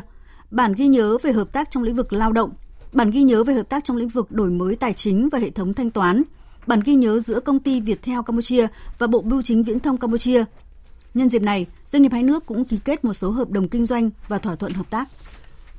bản 0.52 0.74
ghi 0.74 0.88
nhớ 0.88 1.18
về 1.24 1.32
hợp 1.32 1.54
tác 1.54 1.72
trong 1.72 1.84
lĩnh 1.84 1.96
vực 1.96 2.14
lao 2.14 2.32
động, 2.32 2.52
bản 2.94 3.12
ghi 3.12 3.24
nhớ 3.24 3.44
về 3.44 3.54
hợp 3.54 3.70
tác 3.70 3.86
trong 3.86 3.98
lĩnh 3.98 4.10
vực 4.10 4.32
đổi 4.32 4.50
mới 4.50 4.76
tài 4.76 4.94
chính 4.94 5.30
và 5.30 5.40
hệ 5.40 5.50
thống 5.50 5.74
thanh 5.74 5.92
toán, 5.92 6.24
bản 6.68 6.80
ghi 6.86 6.96
nhớ 6.96 7.20
giữa 7.20 7.40
công 7.40 7.60
ty 7.60 7.82
Viettel 7.82 8.20
Campuchia 8.26 8.68
và 8.98 9.08
Bộ 9.08 9.22
Bưu 9.22 9.42
chính 9.42 9.64
Viễn 9.64 9.80
thông 9.80 9.98
Campuchia. 9.98 10.44
Nhân 11.14 11.30
dịp 11.30 11.42
này, 11.42 11.66
doanh 11.86 12.02
nghiệp 12.02 12.12
hai 12.12 12.24
nước 12.24 12.46
cũng 12.46 12.66
ký 12.66 12.78
kết 12.86 13.06
một 13.06 13.14
số 13.14 13.32
hợp 13.32 13.50
đồng 13.50 13.70
kinh 13.70 13.86
doanh 13.86 14.10
và 14.28 14.38
thỏa 14.38 14.56
thuận 14.56 14.72
hợp 14.72 14.90
tác. 14.90 15.10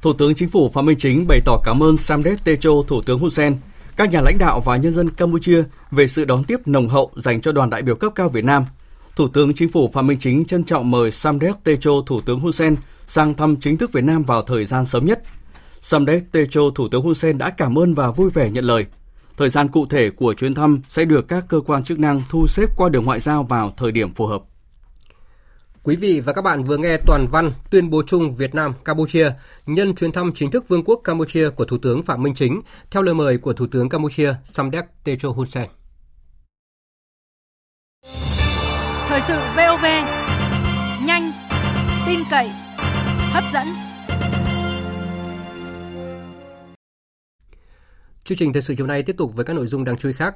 Thủ 0.02 0.12
tướng 0.12 0.34
Chính 0.34 0.48
phủ 0.48 0.70
Phạm 0.74 0.86
Minh 0.86 0.98
Chính 0.98 1.26
bày 1.26 1.40
tỏ 1.44 1.60
cảm 1.64 1.82
ơn 1.82 1.96
Samdech 1.96 2.44
Techo 2.44 2.70
Thủ 2.86 3.02
tướng 3.02 3.18
Hun 3.18 3.30
Sen, 3.30 3.56
các 3.96 4.10
nhà 4.10 4.20
lãnh 4.20 4.38
đạo 4.38 4.60
và 4.60 4.76
nhân 4.76 4.92
dân 4.92 5.10
Campuchia 5.10 5.62
về 5.90 6.08
sự 6.08 6.24
đón 6.24 6.44
tiếp 6.44 6.56
nồng 6.66 6.88
hậu 6.88 7.10
dành 7.16 7.40
cho 7.40 7.52
đoàn 7.52 7.70
đại 7.70 7.82
biểu 7.82 7.94
cấp 7.94 8.12
cao 8.14 8.28
Việt 8.28 8.44
Nam. 8.44 8.64
Thủ 9.16 9.28
tướng 9.28 9.54
Chính 9.54 9.68
phủ 9.68 9.90
Phạm 9.92 10.06
Minh 10.06 10.18
Chính 10.20 10.44
trân 10.44 10.64
trọng 10.64 10.90
mời 10.90 11.10
Samdech 11.10 11.64
Techo 11.64 11.90
Thủ 12.06 12.20
tướng 12.20 12.40
Hun 12.40 12.52
Sen 12.52 12.76
sang 13.06 13.34
thăm 13.34 13.56
chính 13.56 13.76
thức 13.76 13.92
Việt 13.92 14.04
Nam 14.04 14.22
vào 14.22 14.42
thời 14.42 14.64
gian 14.64 14.84
sớm 14.84 15.06
nhất. 15.06 15.22
Samdech 15.82 16.32
Techo 16.32 16.60
Thủ 16.74 16.88
tướng 16.88 17.02
Hun 17.02 17.14
Sen 17.14 17.38
đã 17.38 17.50
cảm 17.50 17.78
ơn 17.78 17.94
và 17.94 18.10
vui 18.10 18.30
vẻ 18.30 18.50
nhận 18.50 18.64
lời. 18.64 18.86
Thời 19.36 19.50
gian 19.50 19.68
cụ 19.68 19.86
thể 19.86 20.10
của 20.10 20.34
chuyến 20.34 20.54
thăm 20.54 20.80
sẽ 20.88 21.04
được 21.04 21.28
các 21.28 21.44
cơ 21.48 21.60
quan 21.60 21.84
chức 21.84 21.98
năng 21.98 22.22
thu 22.28 22.46
xếp 22.46 22.66
qua 22.76 22.88
đường 22.88 23.04
ngoại 23.04 23.20
giao 23.20 23.42
vào 23.42 23.74
thời 23.76 23.92
điểm 23.92 24.14
phù 24.14 24.26
hợp. 24.26 24.42
Quý 25.88 25.96
vị 25.96 26.20
và 26.20 26.32
các 26.32 26.42
bạn 26.42 26.64
vừa 26.64 26.76
nghe 26.76 26.96
toàn 27.06 27.26
văn 27.26 27.52
tuyên 27.70 27.90
bố 27.90 28.02
chung 28.06 28.34
Việt 28.34 28.54
Nam 28.54 28.74
Campuchia 28.84 29.30
nhân 29.66 29.94
chuyến 29.94 30.12
thăm 30.12 30.32
chính 30.34 30.50
thức 30.50 30.68
Vương 30.68 30.84
quốc 30.84 31.00
Campuchia 31.04 31.50
của 31.50 31.64
Thủ 31.64 31.78
tướng 31.82 32.02
Phạm 32.02 32.22
Minh 32.22 32.34
Chính 32.34 32.60
theo 32.90 33.02
lời 33.02 33.14
mời 33.14 33.38
của 33.38 33.52
Thủ 33.52 33.66
tướng 33.70 33.88
Campuchia 33.88 34.34
Samdech 34.44 34.84
Techo 35.04 35.28
Hun 35.28 35.46
Sen. 35.46 35.68
Thời 39.08 39.20
sự 39.28 39.38
VOV 39.56 39.84
nhanh, 41.06 41.32
tin 42.06 42.18
cậy, 42.30 42.50
hấp 43.32 43.44
dẫn. 43.52 43.66
Chương 48.24 48.38
trình 48.38 48.52
thời 48.52 48.62
sự 48.62 48.74
chiều 48.74 48.86
nay 48.86 49.02
tiếp 49.02 49.16
tục 49.18 49.36
với 49.36 49.44
các 49.44 49.52
nội 49.52 49.66
dung 49.66 49.84
đáng 49.84 49.96
chú 49.96 50.08
ý 50.08 50.14
khác. 50.14 50.34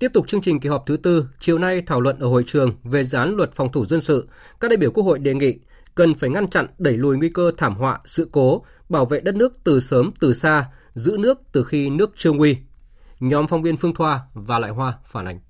Tiếp 0.00 0.10
tục 0.14 0.28
chương 0.28 0.40
trình 0.40 0.60
kỳ 0.60 0.68
họp 0.68 0.86
thứ 0.86 0.96
tư, 0.96 1.26
chiều 1.40 1.58
nay 1.58 1.82
thảo 1.86 2.00
luận 2.00 2.18
ở 2.18 2.28
hội 2.28 2.44
trường 2.46 2.74
về 2.84 3.04
dự 3.04 3.18
án 3.18 3.36
luật 3.36 3.52
phòng 3.52 3.72
thủ 3.72 3.84
dân 3.84 4.00
sự, 4.00 4.28
các 4.60 4.68
đại 4.70 4.76
biểu 4.76 4.90
Quốc 4.90 5.04
hội 5.04 5.18
đề 5.18 5.34
nghị 5.34 5.58
cần 5.94 6.14
phải 6.14 6.30
ngăn 6.30 6.48
chặn 6.48 6.66
đẩy 6.78 6.96
lùi 6.96 7.16
nguy 7.16 7.28
cơ 7.28 7.52
thảm 7.56 7.74
họa, 7.74 8.00
sự 8.04 8.28
cố, 8.32 8.64
bảo 8.88 9.06
vệ 9.06 9.20
đất 9.20 9.34
nước 9.34 9.52
từ 9.64 9.80
sớm 9.80 10.10
từ 10.20 10.32
xa, 10.32 10.70
giữ 10.94 11.16
nước 11.18 11.40
từ 11.52 11.64
khi 11.64 11.90
nước 11.90 12.10
chưa 12.16 12.32
nguy. 12.32 12.56
Nhóm 13.20 13.46
phóng 13.46 13.62
viên 13.62 13.76
Phương 13.76 13.94
Thoa 13.94 14.20
và 14.34 14.58
Lại 14.58 14.70
Hoa 14.70 14.98
phản 15.04 15.24
ánh. 15.24 15.40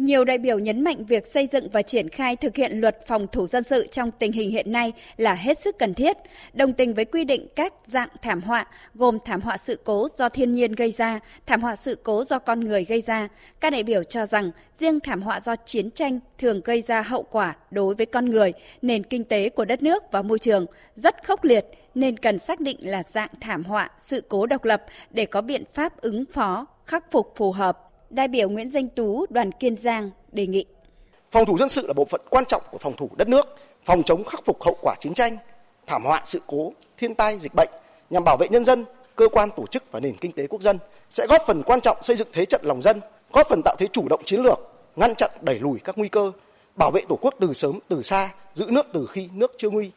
Nhiều 0.00 0.24
đại 0.24 0.38
biểu 0.38 0.58
nhấn 0.58 0.84
mạnh 0.84 1.04
việc 1.04 1.26
xây 1.26 1.48
dựng 1.52 1.68
và 1.72 1.82
triển 1.82 2.08
khai 2.08 2.36
thực 2.36 2.56
hiện 2.56 2.80
luật 2.80 3.06
phòng 3.06 3.26
thủ 3.32 3.46
dân 3.46 3.62
sự 3.62 3.86
trong 3.86 4.10
tình 4.10 4.32
hình 4.32 4.50
hiện 4.50 4.72
nay 4.72 4.92
là 5.16 5.34
hết 5.34 5.58
sức 5.58 5.78
cần 5.78 5.94
thiết, 5.94 6.16
đồng 6.52 6.72
tình 6.72 6.94
với 6.94 7.04
quy 7.04 7.24
định 7.24 7.48
các 7.56 7.74
dạng 7.84 8.08
thảm 8.22 8.40
họa 8.40 8.66
gồm 8.94 9.18
thảm 9.24 9.40
họa 9.40 9.56
sự 9.56 9.80
cố 9.84 10.08
do 10.18 10.28
thiên 10.28 10.52
nhiên 10.52 10.72
gây 10.72 10.90
ra, 10.90 11.20
thảm 11.46 11.60
họa 11.60 11.76
sự 11.76 11.98
cố 12.02 12.24
do 12.24 12.38
con 12.38 12.60
người 12.60 12.84
gây 12.84 13.00
ra. 13.00 13.28
Các 13.60 13.70
đại 13.70 13.82
biểu 13.82 14.02
cho 14.04 14.26
rằng 14.26 14.50
riêng 14.78 15.00
thảm 15.00 15.22
họa 15.22 15.40
do 15.40 15.56
chiến 15.56 15.90
tranh 15.90 16.20
thường 16.38 16.60
gây 16.64 16.82
ra 16.82 17.02
hậu 17.02 17.22
quả 17.22 17.56
đối 17.70 17.94
với 17.94 18.06
con 18.06 18.30
người, 18.30 18.52
nền 18.82 19.02
kinh 19.02 19.24
tế 19.24 19.48
của 19.48 19.64
đất 19.64 19.82
nước 19.82 20.02
và 20.12 20.22
môi 20.22 20.38
trường 20.38 20.66
rất 20.94 21.26
khốc 21.26 21.44
liệt 21.44 21.66
nên 21.94 22.16
cần 22.16 22.38
xác 22.38 22.60
định 22.60 22.76
là 22.80 23.02
dạng 23.08 23.30
thảm 23.40 23.64
họa, 23.64 23.90
sự 23.98 24.22
cố 24.28 24.46
độc 24.46 24.64
lập 24.64 24.84
để 25.10 25.26
có 25.26 25.40
biện 25.40 25.64
pháp 25.74 26.00
ứng 26.00 26.24
phó, 26.32 26.66
khắc 26.86 27.10
phục 27.12 27.32
phù 27.36 27.52
hợp 27.52 27.89
đại 28.10 28.28
biểu 28.28 28.48
Nguyễn 28.48 28.70
Danh 28.70 28.88
Tú, 28.88 29.26
đoàn 29.30 29.52
Kiên 29.52 29.76
Giang 29.76 30.10
đề 30.32 30.46
nghị. 30.46 30.64
Phòng 31.30 31.46
thủ 31.46 31.58
dân 31.58 31.68
sự 31.68 31.86
là 31.86 31.92
bộ 31.92 32.04
phận 32.04 32.20
quan 32.30 32.44
trọng 32.44 32.62
của 32.70 32.78
phòng 32.78 32.96
thủ 32.96 33.10
đất 33.16 33.28
nước, 33.28 33.46
phòng 33.84 34.02
chống 34.02 34.24
khắc 34.24 34.44
phục 34.44 34.62
hậu 34.62 34.76
quả 34.82 34.94
chiến 35.00 35.14
tranh, 35.14 35.36
thảm 35.86 36.04
họa 36.04 36.22
sự 36.24 36.42
cố, 36.46 36.72
thiên 36.98 37.14
tai, 37.14 37.38
dịch 37.38 37.54
bệnh 37.54 37.68
nhằm 38.10 38.24
bảo 38.24 38.36
vệ 38.36 38.48
nhân 38.48 38.64
dân, 38.64 38.84
cơ 39.16 39.28
quan 39.28 39.50
tổ 39.56 39.66
chức 39.66 39.92
và 39.92 40.00
nền 40.00 40.16
kinh 40.20 40.32
tế 40.32 40.46
quốc 40.46 40.62
dân 40.62 40.78
sẽ 41.10 41.26
góp 41.30 41.42
phần 41.46 41.62
quan 41.62 41.80
trọng 41.80 41.96
xây 42.02 42.16
dựng 42.16 42.28
thế 42.32 42.44
trận 42.44 42.60
lòng 42.64 42.82
dân, 42.82 43.00
góp 43.32 43.48
phần 43.48 43.60
tạo 43.64 43.76
thế 43.78 43.86
chủ 43.92 44.08
động 44.08 44.22
chiến 44.24 44.40
lược, 44.40 44.58
ngăn 44.96 45.14
chặn 45.14 45.30
đẩy 45.40 45.58
lùi 45.58 45.78
các 45.78 45.98
nguy 45.98 46.08
cơ, 46.08 46.32
bảo 46.76 46.90
vệ 46.90 47.00
tổ 47.08 47.18
quốc 47.20 47.34
từ 47.40 47.52
sớm 47.52 47.78
từ 47.88 48.02
xa, 48.02 48.30
giữ 48.52 48.66
nước 48.70 48.86
từ 48.92 49.06
khi 49.06 49.28
nước 49.34 49.52
chưa 49.58 49.70
nguy, 49.70 49.90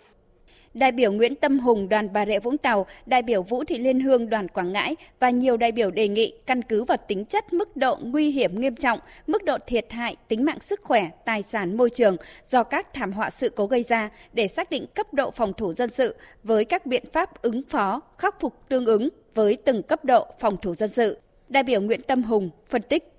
đại 0.74 0.92
biểu 0.92 1.12
Nguyễn 1.12 1.36
Tâm 1.36 1.60
Hùng 1.60 1.90
đoàn 1.90 2.14
Bà 2.14 2.26
Rịa 2.26 2.40
Vũng 2.40 2.58
Tàu, 2.58 2.86
đại 3.06 3.22
biểu 3.22 3.44
Vũ 3.44 3.64
Thị 3.64 3.78
Liên 3.78 4.00
Hương 4.00 4.30
đoàn 4.30 4.48
Quảng 4.48 4.72
Ngãi 4.72 4.96
và 5.20 5.30
nhiều 5.30 5.58
đại 5.58 5.72
biểu 5.72 5.92
đề 5.92 6.08
nghị 6.08 6.34
căn 6.46 6.62
cứ 6.62 6.84
vào 6.84 6.98
tính 7.08 7.26
chất 7.26 7.54
mức 7.54 7.78
độ 7.78 7.98
nguy 8.02 8.32
hiểm 8.32 8.62
nghiêm 8.62 8.76
trọng, 8.76 9.00
mức 9.28 9.44
độ 9.44 9.58
thiệt 9.68 9.92
hại 9.92 10.16
tính 10.28 10.46
mạng 10.46 10.60
sức 10.60 10.82
khỏe, 10.84 11.10
tài 11.26 11.42
sản 11.42 11.78
môi 11.78 11.90
trường 11.90 12.18
do 12.46 12.64
các 12.64 12.94
thảm 12.94 13.12
họa 13.12 13.30
sự 13.30 13.50
cố 13.50 13.66
gây 13.66 13.84
ra 13.84 14.10
để 14.34 14.48
xác 14.48 14.70
định 14.70 14.86
cấp 14.96 15.14
độ 15.14 15.32
phòng 15.32 15.54
thủ 15.54 15.74
dân 15.74 15.92
sự 15.92 16.16
với 16.44 16.66
các 16.66 16.86
biện 16.86 17.04
pháp 17.14 17.42
ứng 17.42 17.62
phó, 17.70 18.02
khắc 18.18 18.40
phục 18.40 18.54
tương 18.70 18.86
ứng 18.86 19.10
với 19.36 19.58
từng 19.66 19.84
cấp 19.84 20.06
độ 20.06 20.28
phòng 20.40 20.58
thủ 20.58 20.76
dân 20.76 20.92
sự. 20.92 21.20
Đại 21.50 21.64
biểu 21.64 21.82
Nguyễn 21.82 22.02
Tâm 22.02 22.24
Hùng 22.24 22.50
phân 22.70 22.82
tích. 22.82 23.14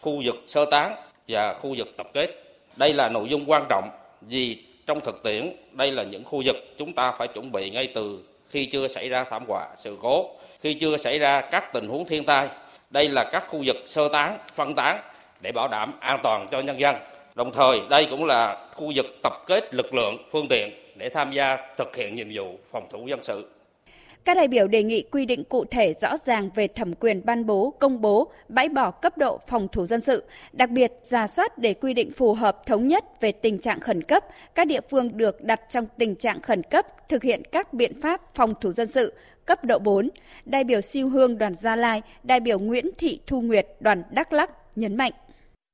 Khu 0.00 0.20
vực 0.24 0.34
sơ 0.46 0.64
tán 0.70 0.96
và 1.28 1.54
khu 1.54 1.74
vực 1.78 1.88
tập 1.96 2.06
kết. 2.14 2.28
Đây 2.76 2.92
là 2.92 3.08
nội 3.08 3.28
dung 3.28 3.44
quan 3.46 3.66
trọng 3.68 3.90
vì 4.20 4.65
trong 4.86 5.00
thực 5.00 5.22
tiễn 5.22 5.56
đây 5.72 5.90
là 5.92 6.02
những 6.02 6.24
khu 6.24 6.42
vực 6.44 6.56
chúng 6.78 6.92
ta 6.92 7.12
phải 7.18 7.28
chuẩn 7.28 7.52
bị 7.52 7.70
ngay 7.70 7.88
từ 7.94 8.20
khi 8.48 8.66
chưa 8.66 8.88
xảy 8.88 9.08
ra 9.08 9.24
thảm 9.24 9.44
họa 9.48 9.68
sự 9.76 9.98
cố, 10.02 10.30
khi 10.60 10.74
chưa 10.74 10.96
xảy 10.96 11.18
ra 11.18 11.40
các 11.40 11.72
tình 11.72 11.88
huống 11.88 12.04
thiên 12.04 12.24
tai. 12.24 12.48
Đây 12.90 13.08
là 13.08 13.24
các 13.24 13.44
khu 13.48 13.62
vực 13.66 13.76
sơ 13.84 14.08
tán, 14.08 14.38
phân 14.54 14.74
tán 14.74 15.00
để 15.40 15.52
bảo 15.52 15.68
đảm 15.68 15.92
an 16.00 16.20
toàn 16.22 16.48
cho 16.50 16.60
nhân 16.60 16.80
dân. 16.80 16.96
Đồng 17.34 17.52
thời 17.52 17.80
đây 17.88 18.06
cũng 18.10 18.24
là 18.24 18.68
khu 18.74 18.92
vực 18.94 19.06
tập 19.22 19.32
kết 19.46 19.74
lực 19.74 19.94
lượng, 19.94 20.16
phương 20.30 20.48
tiện 20.48 20.70
để 20.96 21.08
tham 21.08 21.32
gia 21.32 21.58
thực 21.76 21.96
hiện 21.96 22.14
nhiệm 22.14 22.28
vụ 22.32 22.58
phòng 22.72 22.88
thủ 22.90 23.06
dân 23.06 23.22
sự. 23.22 23.50
Các 24.26 24.36
đại 24.36 24.48
biểu 24.48 24.68
đề 24.68 24.82
nghị 24.82 25.02
quy 25.02 25.26
định 25.26 25.44
cụ 25.44 25.64
thể 25.64 25.94
rõ 25.94 26.16
ràng 26.16 26.50
về 26.54 26.68
thẩm 26.68 26.92
quyền 26.94 27.22
ban 27.24 27.46
bố, 27.46 27.74
công 27.80 28.00
bố, 28.00 28.30
bãi 28.48 28.68
bỏ 28.68 28.90
cấp 28.90 29.18
độ 29.18 29.40
phòng 29.48 29.68
thủ 29.72 29.86
dân 29.86 30.00
sự, 30.00 30.24
đặc 30.52 30.70
biệt 30.70 30.92
giả 31.02 31.26
soát 31.26 31.58
để 31.58 31.74
quy 31.74 31.94
định 31.94 32.12
phù 32.12 32.34
hợp 32.34 32.66
thống 32.66 32.86
nhất 32.86 33.04
về 33.20 33.32
tình 33.32 33.58
trạng 33.58 33.80
khẩn 33.80 34.02
cấp, 34.02 34.24
các 34.54 34.66
địa 34.66 34.80
phương 34.90 35.16
được 35.16 35.44
đặt 35.44 35.60
trong 35.68 35.86
tình 35.98 36.16
trạng 36.16 36.42
khẩn 36.42 36.62
cấp 36.62 36.86
thực 37.08 37.22
hiện 37.22 37.42
các 37.52 37.72
biện 37.72 38.00
pháp 38.00 38.34
phòng 38.34 38.54
thủ 38.60 38.72
dân 38.72 38.88
sự 38.88 39.14
cấp 39.44 39.64
độ 39.64 39.78
4. 39.78 40.08
Đại 40.44 40.64
biểu 40.64 40.80
Siêu 40.80 41.08
Hương 41.08 41.38
đoàn 41.38 41.54
Gia 41.54 41.76
Lai, 41.76 42.02
đại 42.22 42.40
biểu 42.40 42.58
Nguyễn 42.58 42.90
Thị 42.98 43.20
Thu 43.26 43.40
Nguyệt 43.40 43.66
đoàn 43.80 44.02
Đắk 44.10 44.32
Lắk 44.32 44.50
nhấn 44.76 44.96
mạnh. 44.96 45.12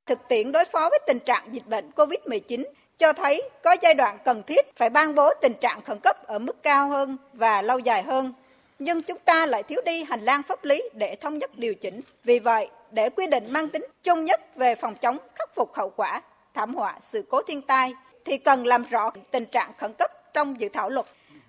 Thực 0.05 0.19
tiễn 0.29 0.51
đối 0.51 0.65
phó 0.65 0.89
với 0.89 0.99
tình 1.07 1.19
trạng 1.19 1.43
dịch 1.51 1.67
bệnh 1.67 1.89
COVID-19 1.95 2.63
cho 2.97 3.13
thấy 3.13 3.49
có 3.63 3.75
giai 3.81 3.93
đoạn 3.93 4.17
cần 4.25 4.43
thiết 4.43 4.65
phải 4.75 4.89
ban 4.89 5.15
bố 5.15 5.33
tình 5.41 5.53
trạng 5.53 5.81
khẩn 5.81 5.99
cấp 5.99 6.27
ở 6.27 6.39
mức 6.39 6.63
cao 6.63 6.89
hơn 6.89 7.17
và 7.33 7.61
lâu 7.61 7.79
dài 7.79 8.03
hơn 8.03 8.33
nhưng 8.79 9.01
chúng 9.01 9.17
ta 9.25 9.45
lại 9.45 9.63
thiếu 9.63 9.81
đi 9.85 10.03
hành 10.03 10.21
lang 10.21 10.43
pháp 10.43 10.65
lý 10.65 10.83
để 10.93 11.15
thống 11.15 11.37
nhất 11.37 11.57
điều 11.57 11.75
chỉnh. 11.75 12.01
Vì 12.23 12.39
vậy, 12.39 12.67
để 12.91 13.09
quy 13.09 13.27
định 13.27 13.51
mang 13.51 13.67
tính 13.67 13.85
chung 14.03 14.25
nhất 14.25 14.55
về 14.55 14.75
phòng 14.75 14.95
chống 14.95 15.17
khắc 15.35 15.55
phục 15.55 15.73
hậu 15.73 15.89
quả 15.89 16.21
thảm 16.53 16.75
họa 16.75 16.97
sự 17.01 17.25
cố 17.29 17.41
thiên 17.41 17.61
tai 17.61 17.93
thì 18.25 18.37
cần 18.37 18.67
làm 18.67 18.83
rõ 18.89 19.11
tình 19.31 19.45
trạng 19.45 19.71
khẩn 19.77 19.93
cấp 19.93 20.11
trong 20.33 20.59
dự 20.59 20.69
thảo 20.69 20.89
luật 20.89 21.05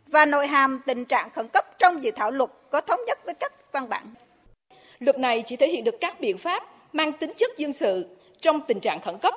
và 0.06 0.26
nội 0.26 0.46
hàm 0.46 0.80
tình 0.86 1.04
trạng 1.04 1.30
khẩn 1.30 1.48
cấp 1.48 1.78
trong 1.78 2.02
dự 2.02 2.10
thảo 2.10 2.30
luật 2.30 2.50
có 2.70 2.80
thống 2.80 3.00
nhất 3.06 3.18
với 3.24 3.34
các 3.34 3.52
văn 3.72 3.88
bản. 3.88 4.14
Luật 4.98 5.18
này 5.18 5.42
chỉ 5.46 5.56
thể 5.56 5.68
hiện 5.68 5.84
được 5.84 5.94
các 6.00 6.20
biện 6.20 6.38
pháp 6.38 6.62
mang 6.92 7.12
tính 7.12 7.32
chất 7.36 7.50
dân 7.56 7.72
sự 7.72 8.16
trong 8.40 8.60
tình 8.60 8.80
trạng 8.80 9.00
khẩn 9.00 9.18
cấp 9.18 9.34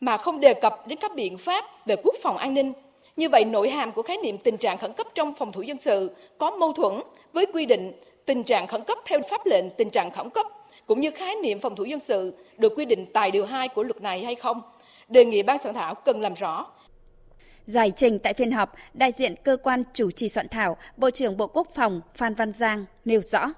mà 0.00 0.16
không 0.16 0.40
đề 0.40 0.54
cập 0.54 0.86
đến 0.86 0.98
các 1.00 1.14
biện 1.14 1.38
pháp 1.38 1.64
về 1.86 1.96
quốc 2.02 2.14
phòng 2.22 2.36
an 2.36 2.54
ninh 2.54 2.72
như 3.16 3.28
vậy, 3.28 3.44
nội 3.44 3.70
hàm 3.70 3.92
của 3.92 4.02
khái 4.02 4.16
niệm 4.16 4.38
tình 4.38 4.56
trạng 4.56 4.78
khẩn 4.78 4.92
cấp 4.92 5.06
trong 5.14 5.34
phòng 5.34 5.52
thủ 5.52 5.62
dân 5.62 5.78
sự 5.78 6.10
có 6.38 6.50
mâu 6.50 6.72
thuẫn 6.72 6.92
với 7.32 7.46
quy 7.46 7.66
định 7.66 7.92
tình 8.26 8.44
trạng 8.44 8.66
khẩn 8.66 8.84
cấp 8.84 8.98
theo 9.06 9.20
pháp 9.30 9.46
lệnh 9.46 9.70
tình 9.70 9.90
trạng 9.90 10.10
khẩn 10.10 10.30
cấp, 10.30 10.46
cũng 10.86 11.00
như 11.00 11.10
khái 11.10 11.34
niệm 11.42 11.60
phòng 11.60 11.76
thủ 11.76 11.84
dân 11.84 12.00
sự 12.00 12.32
được 12.58 12.72
quy 12.76 12.84
định 12.84 13.06
tại 13.12 13.30
điều 13.30 13.46
2 13.46 13.68
của 13.68 13.82
luật 13.82 14.02
này 14.02 14.24
hay 14.24 14.34
không. 14.34 14.62
Đề 15.08 15.24
nghị 15.24 15.42
ban 15.42 15.58
soạn 15.58 15.74
thảo 15.74 15.94
cần 15.94 16.20
làm 16.20 16.34
rõ. 16.34 16.66
Giải 17.66 17.92
trình 17.96 18.18
tại 18.18 18.34
phiên 18.34 18.50
họp, 18.50 18.74
đại 18.94 19.12
diện 19.12 19.34
cơ 19.44 19.56
quan 19.62 19.82
chủ 19.94 20.10
trì 20.10 20.28
soạn 20.28 20.48
thảo, 20.48 20.76
Bộ 20.96 21.10
trưởng 21.10 21.36
Bộ 21.36 21.46
Quốc 21.46 21.68
phòng 21.74 22.00
Phan 22.14 22.34
Văn 22.34 22.52
Giang 22.52 22.84
nêu 23.04 23.20
rõ. 23.20 23.52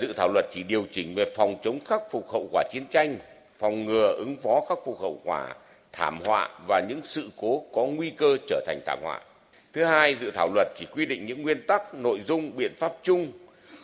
Dự 0.00 0.12
thảo 0.16 0.28
luật 0.28 0.44
chỉ 0.50 0.62
điều 0.62 0.84
chỉnh 0.90 1.14
về 1.16 1.24
phòng 1.36 1.56
chống 1.62 1.78
khắc 1.84 2.02
phục 2.10 2.30
hậu 2.30 2.48
quả 2.52 2.64
chiến 2.70 2.86
tranh, 2.90 3.18
phòng 3.54 3.84
ngừa 3.84 4.12
ứng 4.12 4.36
phó 4.36 4.60
khắc 4.68 4.78
phục 4.84 5.00
hậu 5.00 5.20
quả 5.24 5.54
thảm 5.92 6.20
họa 6.24 6.48
và 6.68 6.80
những 6.88 7.00
sự 7.04 7.30
cố 7.36 7.64
có 7.72 7.84
nguy 7.84 8.10
cơ 8.10 8.36
trở 8.46 8.60
thành 8.66 8.80
thảm 8.86 8.98
họa. 9.02 9.20
Thứ 9.72 9.84
hai, 9.84 10.14
dự 10.14 10.30
thảo 10.30 10.48
luật 10.54 10.68
chỉ 10.76 10.86
quy 10.92 11.06
định 11.06 11.26
những 11.26 11.42
nguyên 11.42 11.62
tắc, 11.66 11.94
nội 11.94 12.20
dung, 12.20 12.56
biện 12.56 12.72
pháp 12.76 12.92
chung 13.02 13.32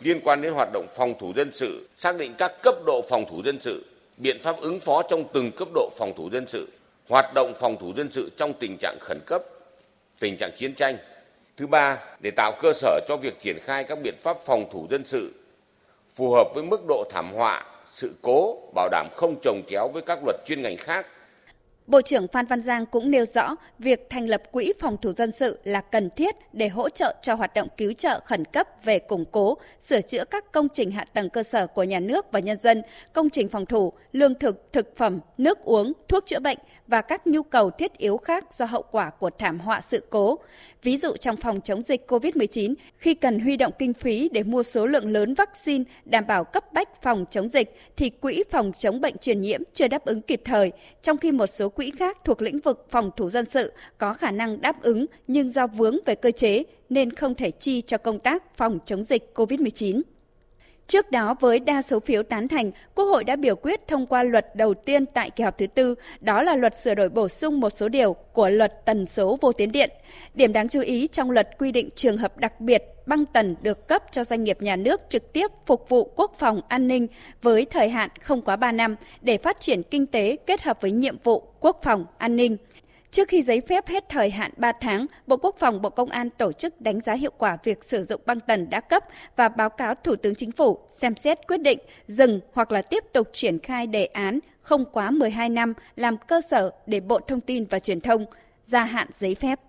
liên 0.01 0.19
quan 0.23 0.41
đến 0.41 0.53
hoạt 0.53 0.69
động 0.73 0.87
phòng 0.95 1.13
thủ 1.19 1.33
dân 1.35 1.51
sự, 1.51 1.87
xác 1.97 2.17
định 2.17 2.33
các 2.37 2.53
cấp 2.63 2.75
độ 2.85 3.01
phòng 3.09 3.25
thủ 3.29 3.41
dân 3.45 3.59
sự, 3.59 3.85
biện 4.17 4.39
pháp 4.39 4.61
ứng 4.61 4.79
phó 4.79 5.01
trong 5.09 5.23
từng 5.33 5.51
cấp 5.51 5.67
độ 5.73 5.89
phòng 5.97 6.13
thủ 6.17 6.29
dân 6.29 6.47
sự, 6.47 6.67
hoạt 7.09 7.33
động 7.33 7.53
phòng 7.59 7.77
thủ 7.79 7.93
dân 7.97 8.11
sự 8.11 8.31
trong 8.37 8.53
tình 8.59 8.77
trạng 8.79 8.97
khẩn 9.01 9.19
cấp, 9.25 9.43
tình 10.19 10.37
trạng 10.37 10.51
chiến 10.57 10.73
tranh. 10.73 10.97
Thứ 11.57 11.67
ba, 11.67 11.97
để 12.19 12.31
tạo 12.31 12.53
cơ 12.61 12.73
sở 12.73 12.99
cho 13.07 13.17
việc 13.17 13.39
triển 13.39 13.57
khai 13.59 13.83
các 13.83 13.99
biện 14.03 14.15
pháp 14.17 14.37
phòng 14.45 14.69
thủ 14.71 14.87
dân 14.89 15.05
sự 15.05 15.33
phù 16.15 16.31
hợp 16.31 16.47
với 16.53 16.63
mức 16.63 16.81
độ 16.87 17.03
thảm 17.09 17.33
họa, 17.33 17.65
sự 17.85 18.13
cố, 18.21 18.57
bảo 18.75 18.89
đảm 18.89 19.07
không 19.15 19.35
trồng 19.41 19.61
chéo 19.67 19.87
với 19.93 20.01
các 20.01 20.19
luật 20.25 20.35
chuyên 20.45 20.61
ngành 20.61 20.77
khác 20.77 21.07
Bộ 21.87 22.01
trưởng 22.01 22.27
Phan 22.27 22.45
Văn 22.45 22.61
Giang 22.61 22.85
cũng 22.85 23.11
nêu 23.11 23.25
rõ 23.25 23.55
việc 23.79 24.07
thành 24.09 24.29
lập 24.29 24.43
quỹ 24.51 24.73
phòng 24.79 24.97
thủ 25.01 25.11
dân 25.11 25.31
sự 25.31 25.59
là 25.63 25.81
cần 25.81 26.09
thiết 26.09 26.35
để 26.53 26.67
hỗ 26.67 26.89
trợ 26.89 27.15
cho 27.21 27.33
hoạt 27.33 27.53
động 27.53 27.67
cứu 27.77 27.93
trợ 27.93 28.19
khẩn 28.25 28.45
cấp 28.45 28.67
về 28.83 28.99
củng 28.99 29.25
cố, 29.31 29.57
sửa 29.79 30.01
chữa 30.01 30.25
các 30.25 30.51
công 30.51 30.67
trình 30.73 30.91
hạ 30.91 31.05
tầng 31.13 31.29
cơ 31.29 31.43
sở 31.43 31.67
của 31.67 31.83
nhà 31.83 31.99
nước 31.99 32.25
và 32.31 32.39
nhân 32.39 32.59
dân, 32.59 32.81
công 33.13 33.29
trình 33.29 33.49
phòng 33.49 33.65
thủ, 33.65 33.93
lương 34.11 34.39
thực, 34.39 34.73
thực 34.73 34.97
phẩm, 34.97 35.19
nước 35.37 35.61
uống, 35.61 35.93
thuốc 36.07 36.25
chữa 36.25 36.39
bệnh 36.39 36.57
và 36.87 37.01
các 37.01 37.27
nhu 37.27 37.43
cầu 37.43 37.69
thiết 37.69 37.97
yếu 37.97 38.17
khác 38.17 38.53
do 38.53 38.65
hậu 38.65 38.83
quả 38.91 39.09
của 39.09 39.29
thảm 39.29 39.59
họa 39.59 39.81
sự 39.81 40.03
cố. 40.09 40.39
Ví 40.83 40.97
dụ 40.97 41.15
trong 41.15 41.37
phòng 41.37 41.61
chống 41.61 41.81
dịch 41.81 42.11
COVID-19, 42.11 42.73
khi 42.97 43.13
cần 43.13 43.39
huy 43.39 43.57
động 43.57 43.73
kinh 43.79 43.93
phí 43.93 44.29
để 44.29 44.43
mua 44.43 44.63
số 44.63 44.85
lượng 44.85 45.11
lớn 45.11 45.33
vaccine 45.33 45.83
đảm 46.05 46.27
bảo 46.27 46.43
cấp 46.43 46.73
bách 46.73 47.01
phòng 47.01 47.25
chống 47.29 47.47
dịch, 47.47 47.75
thì 47.97 48.09
quỹ 48.09 48.43
phòng 48.49 48.71
chống 48.73 49.01
bệnh 49.01 49.17
truyền 49.17 49.41
nhiễm 49.41 49.61
chưa 49.73 49.87
đáp 49.87 50.05
ứng 50.05 50.21
kịp 50.21 50.41
thời, 50.45 50.71
trong 51.01 51.17
khi 51.17 51.31
một 51.31 51.47
số 51.47 51.69
quỹ 51.69 51.91
khác 51.99 52.17
thuộc 52.25 52.41
lĩnh 52.41 52.59
vực 52.59 52.87
phòng 52.89 53.11
thủ 53.17 53.29
dân 53.29 53.45
sự 53.45 53.73
có 53.97 54.13
khả 54.13 54.31
năng 54.31 54.61
đáp 54.61 54.81
ứng 54.81 55.05
nhưng 55.27 55.49
do 55.49 55.67
vướng 55.67 55.97
về 56.05 56.15
cơ 56.15 56.31
chế 56.31 56.63
nên 56.89 57.11
không 57.11 57.35
thể 57.35 57.51
chi 57.51 57.81
cho 57.81 57.97
công 57.97 58.19
tác 58.19 58.57
phòng 58.57 58.79
chống 58.85 59.03
dịch 59.03 59.31
COVID-19. 59.35 60.01
Trước 60.87 61.11
đó, 61.11 61.35
với 61.39 61.59
đa 61.59 61.81
số 61.81 61.99
phiếu 61.99 62.23
tán 62.23 62.47
thành, 62.47 62.71
Quốc 62.95 63.05
hội 63.05 63.23
đã 63.23 63.35
biểu 63.35 63.55
quyết 63.55 63.87
thông 63.87 64.05
qua 64.05 64.23
luật 64.23 64.55
đầu 64.55 64.73
tiên 64.73 65.05
tại 65.05 65.29
kỳ 65.29 65.43
họp 65.43 65.57
thứ 65.57 65.67
tư, 65.67 65.95
đó 66.19 66.41
là 66.41 66.55
luật 66.55 66.79
sửa 66.79 66.95
đổi 66.95 67.09
bổ 67.09 67.27
sung 67.27 67.59
một 67.59 67.69
số 67.69 67.89
điều 67.89 68.13
của 68.13 68.49
luật 68.49 68.85
tần 68.85 69.05
số 69.05 69.37
vô 69.41 69.51
tuyến 69.51 69.71
điện. 69.71 69.89
Điểm 70.33 70.53
đáng 70.53 70.69
chú 70.69 70.81
ý 70.81 71.07
trong 71.07 71.31
luật 71.31 71.49
quy 71.59 71.71
định 71.71 71.89
trường 71.95 72.17
hợp 72.17 72.37
đặc 72.37 72.61
biệt 72.61 72.83
băng 73.05 73.25
tần 73.25 73.55
được 73.61 73.87
cấp 73.87 74.03
cho 74.11 74.23
doanh 74.23 74.43
nghiệp 74.43 74.61
nhà 74.61 74.75
nước 74.75 75.01
trực 75.09 75.33
tiếp 75.33 75.51
phục 75.65 75.89
vụ 75.89 76.11
quốc 76.15 76.35
phòng 76.39 76.61
an 76.67 76.87
ninh 76.87 77.07
với 77.41 77.65
thời 77.65 77.89
hạn 77.89 78.09
không 78.21 78.41
quá 78.41 78.55
3 78.55 78.71
năm 78.71 78.95
để 79.21 79.37
phát 79.37 79.59
triển 79.59 79.83
kinh 79.83 80.05
tế 80.05 80.37
kết 80.47 80.61
hợp 80.61 80.81
với 80.81 80.91
nhiệm 80.91 81.17
vụ 81.23 81.43
quốc 81.59 81.79
phòng 81.83 82.05
an 82.17 82.35
ninh. 82.35 82.57
Trước 83.17 83.27
khi 83.27 83.41
giấy 83.41 83.61
phép 83.67 83.87
hết 83.87 84.09
thời 84.09 84.29
hạn 84.29 84.51
3 84.57 84.71
tháng, 84.81 85.05
Bộ 85.27 85.37
Quốc 85.37 85.55
phòng 85.59 85.81
Bộ 85.81 85.89
Công 85.89 86.09
an 86.09 86.29
tổ 86.29 86.51
chức 86.51 86.81
đánh 86.81 87.01
giá 87.01 87.13
hiệu 87.13 87.31
quả 87.37 87.57
việc 87.63 87.83
sử 87.83 88.03
dụng 88.03 88.21
băng 88.25 88.39
tần 88.39 88.69
đã 88.69 88.81
cấp 88.81 89.03
và 89.35 89.49
báo 89.49 89.69
cáo 89.69 89.95
Thủ 90.03 90.15
tướng 90.15 90.35
Chính 90.35 90.51
phủ 90.51 90.79
xem 90.91 91.15
xét 91.15 91.47
quyết 91.47 91.57
định 91.57 91.79
dừng 92.07 92.39
hoặc 92.53 92.71
là 92.71 92.81
tiếp 92.81 93.03
tục 93.13 93.29
triển 93.33 93.59
khai 93.59 93.87
đề 93.87 94.05
án 94.05 94.39
không 94.61 94.85
quá 94.91 95.11
12 95.11 95.49
năm 95.49 95.73
làm 95.95 96.17
cơ 96.17 96.41
sở 96.49 96.71
để 96.87 96.99
Bộ 96.99 97.19
Thông 97.27 97.41
tin 97.41 97.65
và 97.65 97.79
Truyền 97.79 98.01
thông 98.01 98.25
gia 98.65 98.83
hạn 98.83 99.07
giấy 99.15 99.35
phép. 99.35 99.59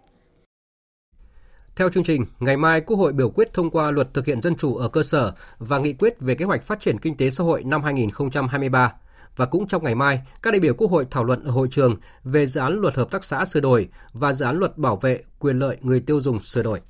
Theo 1.77 1.91
chương 1.91 2.05
trình, 2.05 2.25
ngày 2.41 2.57
mai 2.57 2.81
Quốc 2.81 2.97
hội 2.97 3.13
biểu 3.13 3.31
quyết 3.31 3.53
thông 3.53 3.71
qua 3.71 3.91
luật 3.91 4.15
thực 4.15 4.27
hiện 4.27 4.43
dân 4.43 4.57
chủ 4.57 4.77
ở 4.77 4.89
cơ 4.89 5.03
sở 5.03 5.33
và 5.59 5.79
nghị 5.79 5.93
quyết 5.93 6.21
về 6.21 6.35
kế 6.35 6.45
hoạch 6.45 6.63
phát 6.63 6.81
triển 6.81 6.99
kinh 6.99 7.17
tế 7.17 7.31
xã 7.31 7.45
hội 7.45 7.65
năm 7.65 7.83
2023. 7.83 8.93
Và 9.39 9.47
cũng 9.47 9.69
trong 9.69 9.85
ngày 9.85 9.95
mai, 9.95 10.21
các 10.43 10.51
đại 10.51 10.61
biểu 10.61 10.75
Quốc 10.75 10.91
hội 10.91 11.07
thảo 11.11 11.25
luận 11.25 11.45
ở 11.45 11.51
hội 11.51 11.69
trường 11.71 11.97
về 12.25 12.47
dự 12.47 12.61
án 12.61 12.81
luật 12.81 12.95
hợp 12.95 13.11
tác 13.11 13.25
xã 13.25 13.45
sửa 13.45 13.61
đổi 13.61 13.89
và 14.13 14.33
dự 14.33 14.47
án 14.47 14.59
luật 14.59 14.79
bảo 14.79 14.97
vệ 14.97 15.23
quyền 15.39 15.59
lợi 15.59 15.77
người 15.81 16.01
tiêu 16.01 16.21
dùng 16.21 16.41
sửa 16.41 16.63
đổi. 16.63 16.81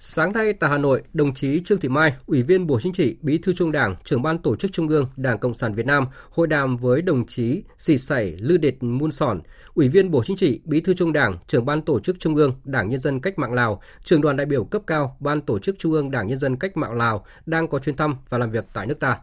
Sáng 0.00 0.32
nay 0.32 0.52
tại 0.52 0.70
Hà 0.70 0.78
Nội, 0.78 1.02
đồng 1.12 1.34
chí 1.34 1.60
Trương 1.60 1.80
Thị 1.80 1.88
Mai, 1.88 2.14
Ủy 2.26 2.42
viên 2.42 2.66
Bộ 2.66 2.80
Chính 2.80 2.92
trị, 2.92 3.16
Bí 3.20 3.38
thư 3.38 3.52
Trung 3.52 3.72
Đảng, 3.72 3.96
trưởng 4.04 4.22
ban 4.22 4.38
tổ 4.38 4.56
chức 4.56 4.72
Trung 4.72 4.88
ương 4.88 5.06
Đảng 5.16 5.38
Cộng 5.38 5.54
sản 5.54 5.74
Việt 5.74 5.86
Nam 5.86 6.06
hội 6.30 6.46
đàm 6.46 6.76
với 6.76 7.02
đồng 7.02 7.26
chí 7.26 7.62
Sì 7.78 7.98
Sảy 7.98 8.36
Lư 8.40 8.56
Đệt 8.56 8.82
Mun 8.82 9.10
Sòn, 9.10 9.40
Ủy 9.74 9.88
viên 9.88 10.10
Bộ 10.10 10.22
Chính 10.24 10.36
trị, 10.36 10.60
Bí 10.64 10.80
thư 10.80 10.94
Trung 10.94 11.12
Đảng, 11.12 11.38
trưởng 11.46 11.64
ban 11.64 11.82
tổ 11.82 12.00
chức 12.00 12.16
Trung 12.20 12.34
ương 12.34 12.54
Đảng 12.64 12.90
Nhân 12.90 13.00
dân 13.00 13.20
Cách 13.20 13.38
mạng 13.38 13.52
Lào, 13.52 13.82
trưởng 14.04 14.20
đoàn 14.20 14.36
đại 14.36 14.46
biểu 14.46 14.64
cấp 14.64 14.82
cao 14.86 15.16
Ban 15.20 15.40
tổ 15.40 15.58
chức 15.58 15.76
Trung 15.78 15.92
ương 15.92 16.10
Đảng 16.10 16.28
Nhân 16.28 16.38
dân 16.38 16.56
Cách 16.56 16.76
mạng 16.76 16.96
Lào 16.96 17.24
đang 17.46 17.68
có 17.68 17.78
chuyến 17.78 17.96
thăm 17.96 18.16
và 18.28 18.38
làm 18.38 18.50
việc 18.50 18.64
tại 18.72 18.86
nước 18.86 19.00
ta. 19.00 19.18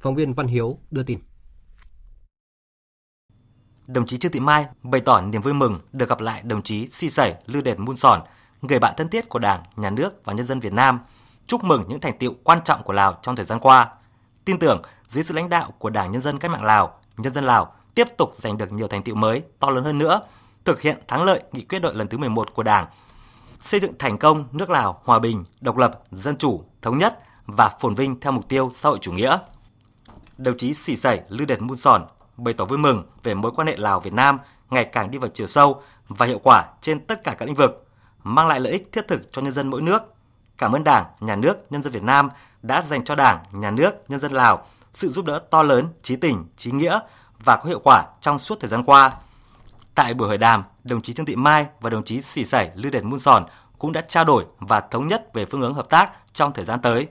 Phóng 0.00 0.14
viên 0.14 0.34
Văn 0.34 0.46
Hiếu 0.46 0.78
đưa 0.90 1.02
tin. 1.02 1.18
Đồng 3.86 4.06
chí 4.06 4.18
Trương 4.18 4.32
Thị 4.32 4.40
Mai 4.40 4.66
bày 4.82 5.00
tỏ 5.00 5.20
niềm 5.20 5.42
vui 5.42 5.54
mừng 5.54 5.80
được 5.92 6.08
gặp 6.08 6.20
lại 6.20 6.42
đồng 6.42 6.62
chí 6.62 6.88
Si 6.88 7.10
Sẩy 7.10 7.34
Lư 7.46 7.60
Đệt 7.60 7.78
Mun 7.78 7.96
Sòn, 7.96 8.20
người 8.62 8.78
bạn 8.78 8.94
thân 8.96 9.08
thiết 9.08 9.28
của 9.28 9.38
Đảng, 9.38 9.62
Nhà 9.76 9.90
nước 9.90 10.24
và 10.24 10.32
nhân 10.32 10.46
dân 10.46 10.60
Việt 10.60 10.72
Nam, 10.72 11.00
chúc 11.46 11.64
mừng 11.64 11.84
những 11.88 12.00
thành 12.00 12.18
tiệu 12.18 12.34
quan 12.44 12.58
trọng 12.64 12.82
của 12.82 12.92
Lào 12.92 13.18
trong 13.22 13.36
thời 13.36 13.44
gian 13.44 13.60
qua. 13.60 13.92
Tin 14.44 14.58
tưởng 14.58 14.82
dưới 15.08 15.24
sự 15.24 15.34
lãnh 15.34 15.48
đạo 15.48 15.72
của 15.78 15.90
Đảng 15.90 16.12
Nhân 16.12 16.22
dân 16.22 16.38
Cách 16.38 16.50
mạng 16.50 16.64
Lào, 16.64 16.98
nhân 17.16 17.34
dân 17.34 17.44
Lào 17.44 17.74
tiếp 17.94 18.08
tục 18.18 18.32
giành 18.36 18.58
được 18.58 18.72
nhiều 18.72 18.88
thành 18.88 19.02
tiệu 19.02 19.14
mới 19.14 19.42
to 19.58 19.70
lớn 19.70 19.84
hơn 19.84 19.98
nữa, 19.98 20.20
thực 20.64 20.80
hiện 20.80 20.98
thắng 21.08 21.24
lợi 21.24 21.42
nghị 21.52 21.62
quyết 21.62 21.78
đội 21.78 21.94
lần 21.94 22.08
thứ 22.08 22.18
11 22.18 22.54
của 22.54 22.62
Đảng, 22.62 22.86
xây 23.62 23.80
dựng 23.80 23.92
thành 23.98 24.18
công 24.18 24.48
nước 24.52 24.70
Lào 24.70 25.00
hòa 25.04 25.18
bình, 25.18 25.44
độc 25.60 25.76
lập, 25.76 26.02
dân 26.10 26.36
chủ, 26.36 26.64
thống 26.82 26.98
nhất 26.98 27.18
và 27.46 27.76
phồn 27.80 27.94
vinh 27.94 28.20
theo 28.20 28.32
mục 28.32 28.48
tiêu 28.48 28.70
xã 28.76 28.88
hội 28.88 28.98
chủ 29.00 29.12
nghĩa 29.12 29.38
đồng 30.38 30.56
chí 30.56 30.74
Sĩ 30.74 30.96
Sảy 30.96 31.20
Lư 31.28 31.44
Đệt 31.44 31.60
Mun 31.60 31.78
Sòn 31.78 32.06
bày 32.36 32.54
tỏ 32.54 32.64
vui 32.64 32.78
mừng 32.78 33.06
về 33.22 33.34
mối 33.34 33.52
quan 33.56 33.68
hệ 33.68 33.76
Lào 33.76 34.00
Việt 34.00 34.12
Nam 34.12 34.38
ngày 34.70 34.84
càng 34.84 35.10
đi 35.10 35.18
vào 35.18 35.30
chiều 35.34 35.46
sâu 35.46 35.82
và 36.08 36.26
hiệu 36.26 36.40
quả 36.44 36.64
trên 36.82 37.06
tất 37.06 37.24
cả 37.24 37.34
các 37.38 37.46
lĩnh 37.46 37.54
vực, 37.54 37.88
mang 38.22 38.46
lại 38.46 38.60
lợi 38.60 38.72
ích 38.72 38.88
thiết 38.92 39.08
thực 39.08 39.32
cho 39.32 39.42
nhân 39.42 39.52
dân 39.52 39.70
mỗi 39.70 39.82
nước. 39.82 40.02
Cảm 40.58 40.72
ơn 40.72 40.84
Đảng, 40.84 41.04
Nhà 41.20 41.36
nước, 41.36 41.56
nhân 41.70 41.82
dân 41.82 41.92
Việt 41.92 42.02
Nam 42.02 42.30
đã 42.62 42.82
dành 42.82 43.04
cho 43.04 43.14
Đảng, 43.14 43.38
Nhà 43.52 43.70
nước, 43.70 43.90
nhân 44.08 44.20
dân 44.20 44.32
Lào 44.32 44.66
sự 44.94 45.08
giúp 45.08 45.24
đỡ 45.24 45.42
to 45.50 45.62
lớn, 45.62 45.86
trí 46.02 46.16
tình, 46.16 46.46
trí 46.56 46.70
nghĩa 46.70 47.00
và 47.44 47.56
có 47.56 47.68
hiệu 47.68 47.80
quả 47.84 48.04
trong 48.20 48.38
suốt 48.38 48.60
thời 48.60 48.70
gian 48.70 48.84
qua. 48.84 49.12
Tại 49.94 50.14
buổi 50.14 50.28
hội 50.28 50.38
đàm, 50.38 50.64
đồng 50.84 51.02
chí 51.02 51.12
Trương 51.12 51.26
Thị 51.26 51.36
Mai 51.36 51.66
và 51.80 51.90
đồng 51.90 52.04
chí 52.04 52.22
Sĩ 52.22 52.44
Sảy 52.44 52.70
Lư 52.74 52.90
Đền 52.90 53.10
Mun 53.10 53.20
Sòn 53.20 53.44
cũng 53.78 53.92
đã 53.92 54.00
trao 54.08 54.24
đổi 54.24 54.44
và 54.58 54.80
thống 54.80 55.08
nhất 55.08 55.34
về 55.34 55.46
phương 55.46 55.60
hướng 55.60 55.74
hợp 55.74 55.88
tác 55.88 56.10
trong 56.34 56.52
thời 56.52 56.64
gian 56.64 56.80
tới. 56.80 57.06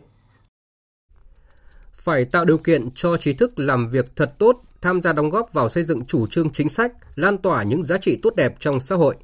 Phải 2.08 2.26
tạo 2.26 2.46
điều 2.46 2.58
kiện 2.58 2.90
cho 2.96 3.18
trí 3.18 3.34
thức 3.34 3.60
làm 3.60 3.90
việc 3.90 4.16
thật 4.16 4.34
tốt, 4.38 4.62
tham 4.82 5.02
gia 5.02 5.14
đóng 5.14 5.30
góp 5.30 5.54
vào 5.54 5.70
xây 5.70 5.84
dựng 5.84 6.06
chủ 6.06 6.28
trương 6.28 6.50
chính 6.50 6.70
sách, 6.70 6.92
lan 7.16 7.38
tỏa 7.38 7.64
những 7.64 7.84
giá 7.84 7.98
trị 7.98 8.20
tốt 8.22 8.36
đẹp 8.36 8.56
trong 8.60 8.80
xã 8.80 8.96
hội. 8.96 9.16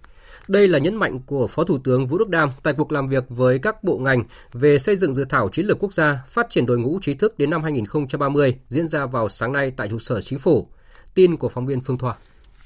Đây 0.47 0.67
là 0.67 0.79
nhấn 0.79 0.95
mạnh 0.95 1.19
của 1.25 1.47
Phó 1.47 1.63
Thủ 1.63 1.77
tướng 1.83 2.07
Vũ 2.07 2.17
Đức 2.17 2.29
Đam 2.29 2.49
tại 2.63 2.73
cuộc 2.73 2.91
làm 2.91 3.07
việc 3.07 3.23
với 3.29 3.59
các 3.59 3.83
bộ 3.83 3.97
ngành 3.97 4.23
về 4.53 4.79
xây 4.79 4.95
dựng 4.95 5.13
dự 5.13 5.25
thảo 5.29 5.49
chiến 5.49 5.65
lược 5.65 5.79
quốc 5.79 5.93
gia 5.93 6.23
phát 6.27 6.49
triển 6.49 6.65
đội 6.65 6.79
ngũ 6.79 6.99
trí 7.01 7.13
thức 7.13 7.39
đến 7.39 7.49
năm 7.49 7.63
2030 7.63 8.55
diễn 8.69 8.87
ra 8.87 9.05
vào 9.05 9.29
sáng 9.29 9.53
nay 9.53 9.71
tại 9.77 9.87
trụ 9.89 9.99
sở 9.99 10.21
chính 10.21 10.39
phủ. 10.39 10.67
Tin 11.13 11.37
của 11.37 11.49
phóng 11.49 11.65
viên 11.65 11.81
Phương 11.81 11.97
Thoa. 11.97 12.15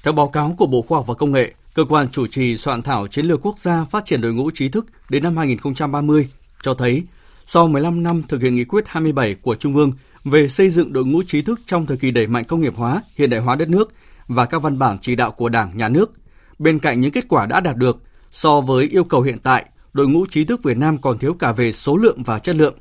Theo 0.02 0.12
báo 0.12 0.28
cáo 0.28 0.54
của 0.58 0.66
Bộ 0.66 0.82
Khoa 0.82 0.98
học 0.98 1.06
và 1.06 1.14
Công 1.14 1.32
nghệ, 1.32 1.54
cơ 1.74 1.84
quan 1.88 2.08
chủ 2.08 2.26
trì 2.26 2.56
soạn 2.56 2.82
thảo 2.82 3.06
chiến 3.06 3.26
lược 3.26 3.46
quốc 3.46 3.58
gia 3.58 3.84
phát 3.84 4.04
triển 4.06 4.20
đội 4.20 4.32
ngũ 4.32 4.50
trí 4.54 4.68
thức 4.68 4.86
đến 5.08 5.22
năm 5.22 5.36
2030 5.36 6.28
cho 6.62 6.74
thấy 6.74 7.02
sau 7.50 7.68
15 7.68 8.02
năm 8.02 8.22
thực 8.28 8.42
hiện 8.42 8.54
nghị 8.54 8.64
quyết 8.64 8.84
27 8.88 9.34
của 9.34 9.54
Trung 9.54 9.76
ương 9.76 9.92
về 10.24 10.48
xây 10.48 10.70
dựng 10.70 10.92
đội 10.92 11.04
ngũ 11.04 11.22
trí 11.22 11.42
thức 11.42 11.60
trong 11.66 11.86
thời 11.86 11.96
kỳ 11.96 12.10
đẩy 12.10 12.26
mạnh 12.26 12.44
công 12.44 12.60
nghiệp 12.60 12.72
hóa, 12.76 13.02
hiện 13.16 13.30
đại 13.30 13.40
hóa 13.40 13.56
đất 13.56 13.68
nước 13.68 13.92
và 14.26 14.46
các 14.46 14.62
văn 14.62 14.78
bản 14.78 14.98
chỉ 15.00 15.16
đạo 15.16 15.30
của 15.30 15.48
Đảng, 15.48 15.76
Nhà 15.76 15.88
nước, 15.88 16.12
bên 16.58 16.78
cạnh 16.78 17.00
những 17.00 17.12
kết 17.12 17.24
quả 17.28 17.46
đã 17.46 17.60
đạt 17.60 17.76
được, 17.76 18.02
so 18.32 18.60
với 18.60 18.86
yêu 18.86 19.04
cầu 19.04 19.22
hiện 19.22 19.38
tại, 19.42 19.64
đội 19.92 20.08
ngũ 20.08 20.26
trí 20.26 20.44
thức 20.44 20.62
Việt 20.62 20.76
Nam 20.76 20.98
còn 20.98 21.18
thiếu 21.18 21.34
cả 21.34 21.52
về 21.52 21.72
số 21.72 21.96
lượng 21.96 22.22
và 22.22 22.38
chất 22.38 22.56
lượng. 22.56 22.74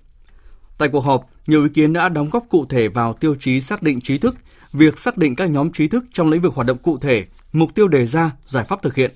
Tại 0.78 0.90
cuộc 0.90 1.02
họp, 1.02 1.30
nhiều 1.48 1.64
ý 1.64 1.70
kiến 1.70 1.94
đã 1.94 2.10
đóng 2.10 2.30
góp 2.30 2.46
cụ 2.50 2.66
thể 2.66 2.88
vào 2.88 3.14
tiêu 3.14 3.36
chí 3.40 3.62
xác 3.62 3.84
định 3.84 4.02
trí 4.02 4.18
thức, 4.18 4.36
việc 4.74 5.00
xác 5.00 5.18
định 5.18 5.36
các 5.36 5.50
nhóm 5.50 5.72
trí 5.72 5.88
thức 5.88 6.06
trong 6.14 6.30
lĩnh 6.30 6.42
vực 6.42 6.54
hoạt 6.54 6.68
động 6.68 6.78
cụ 6.78 6.98
thể, 6.98 7.26
mục 7.54 7.76
tiêu 7.76 7.88
đề 7.88 8.06
ra, 8.06 8.32
giải 8.46 8.64
pháp 8.64 8.82
thực 8.82 8.96
hiện. 8.96 9.12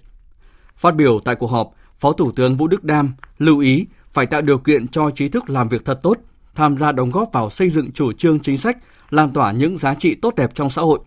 Phát 0.78 0.96
biểu 0.96 1.20
tại 1.26 1.36
cuộc 1.36 1.52
họp, 1.52 1.72
Phó 2.00 2.14
Thủ 2.14 2.32
tướng 2.32 2.58
Vũ 2.58 2.68
Đức 2.68 2.84
Đam 2.84 3.14
lưu 3.38 3.60
ý 3.60 3.86
phải 4.12 4.26
tạo 4.26 4.42
điều 4.42 4.58
kiện 4.58 4.88
cho 4.88 5.12
trí 5.12 5.30
thức 5.30 5.50
làm 5.50 5.70
việc 5.70 5.86
thật 5.86 6.00
tốt, 6.04 6.18
tham 6.56 6.78
gia 6.78 6.92
đóng 6.92 7.12
góp 7.12 7.30
vào 7.34 7.50
xây 7.50 7.70
dựng 7.70 7.92
chủ 7.92 8.14
trương 8.14 8.40
chính 8.40 8.58
sách, 8.58 8.78
lan 9.10 9.32
tỏa 9.34 9.52
những 9.52 9.78
giá 9.78 9.96
trị 9.96 10.16
tốt 10.16 10.36
đẹp 10.36 10.52
trong 10.56 10.70
xã 10.70 10.82
hội. 10.82 11.00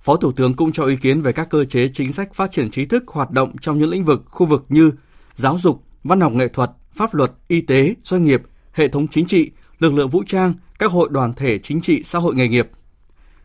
Phó 0.00 0.16
Thủ 0.16 0.32
tướng 0.32 0.54
cũng 0.54 0.72
cho 0.72 0.84
ý 0.84 0.96
kiến 0.96 1.22
về 1.22 1.32
các 1.32 1.50
cơ 1.50 1.64
chế 1.64 1.88
chính 1.94 2.12
sách 2.12 2.34
phát 2.34 2.52
triển 2.52 2.70
trí 2.70 2.84
thức 2.84 3.04
hoạt 3.06 3.30
động 3.30 3.56
trong 3.60 3.78
những 3.78 3.90
lĩnh 3.90 4.04
vực, 4.04 4.22
khu 4.26 4.46
vực 4.46 4.64
như 4.68 4.92
giáo 5.34 5.58
dục, 5.58 5.82
văn 6.04 6.20
học 6.20 6.32
nghệ 6.32 6.48
thuật, 6.48 6.70
pháp 6.94 7.14
luật, 7.14 7.32
y 7.48 7.60
tế, 7.60 7.94
doanh 8.04 8.24
nghiệp, 8.24 8.42
hệ 8.72 8.88
thống 8.88 9.08
chính 9.08 9.26
trị, 9.26 9.50
lực 9.78 9.94
lượng 9.94 10.08
vũ 10.08 10.22
trang, 10.26 10.54
các 10.78 10.90
hội 10.90 11.08
đoàn 11.12 11.34
thể 11.34 11.58
chính 11.58 11.80
trị 11.80 12.02
xã 12.04 12.18
hội 12.18 12.34
nghề 12.34 12.48
nghiệp. 12.48 12.70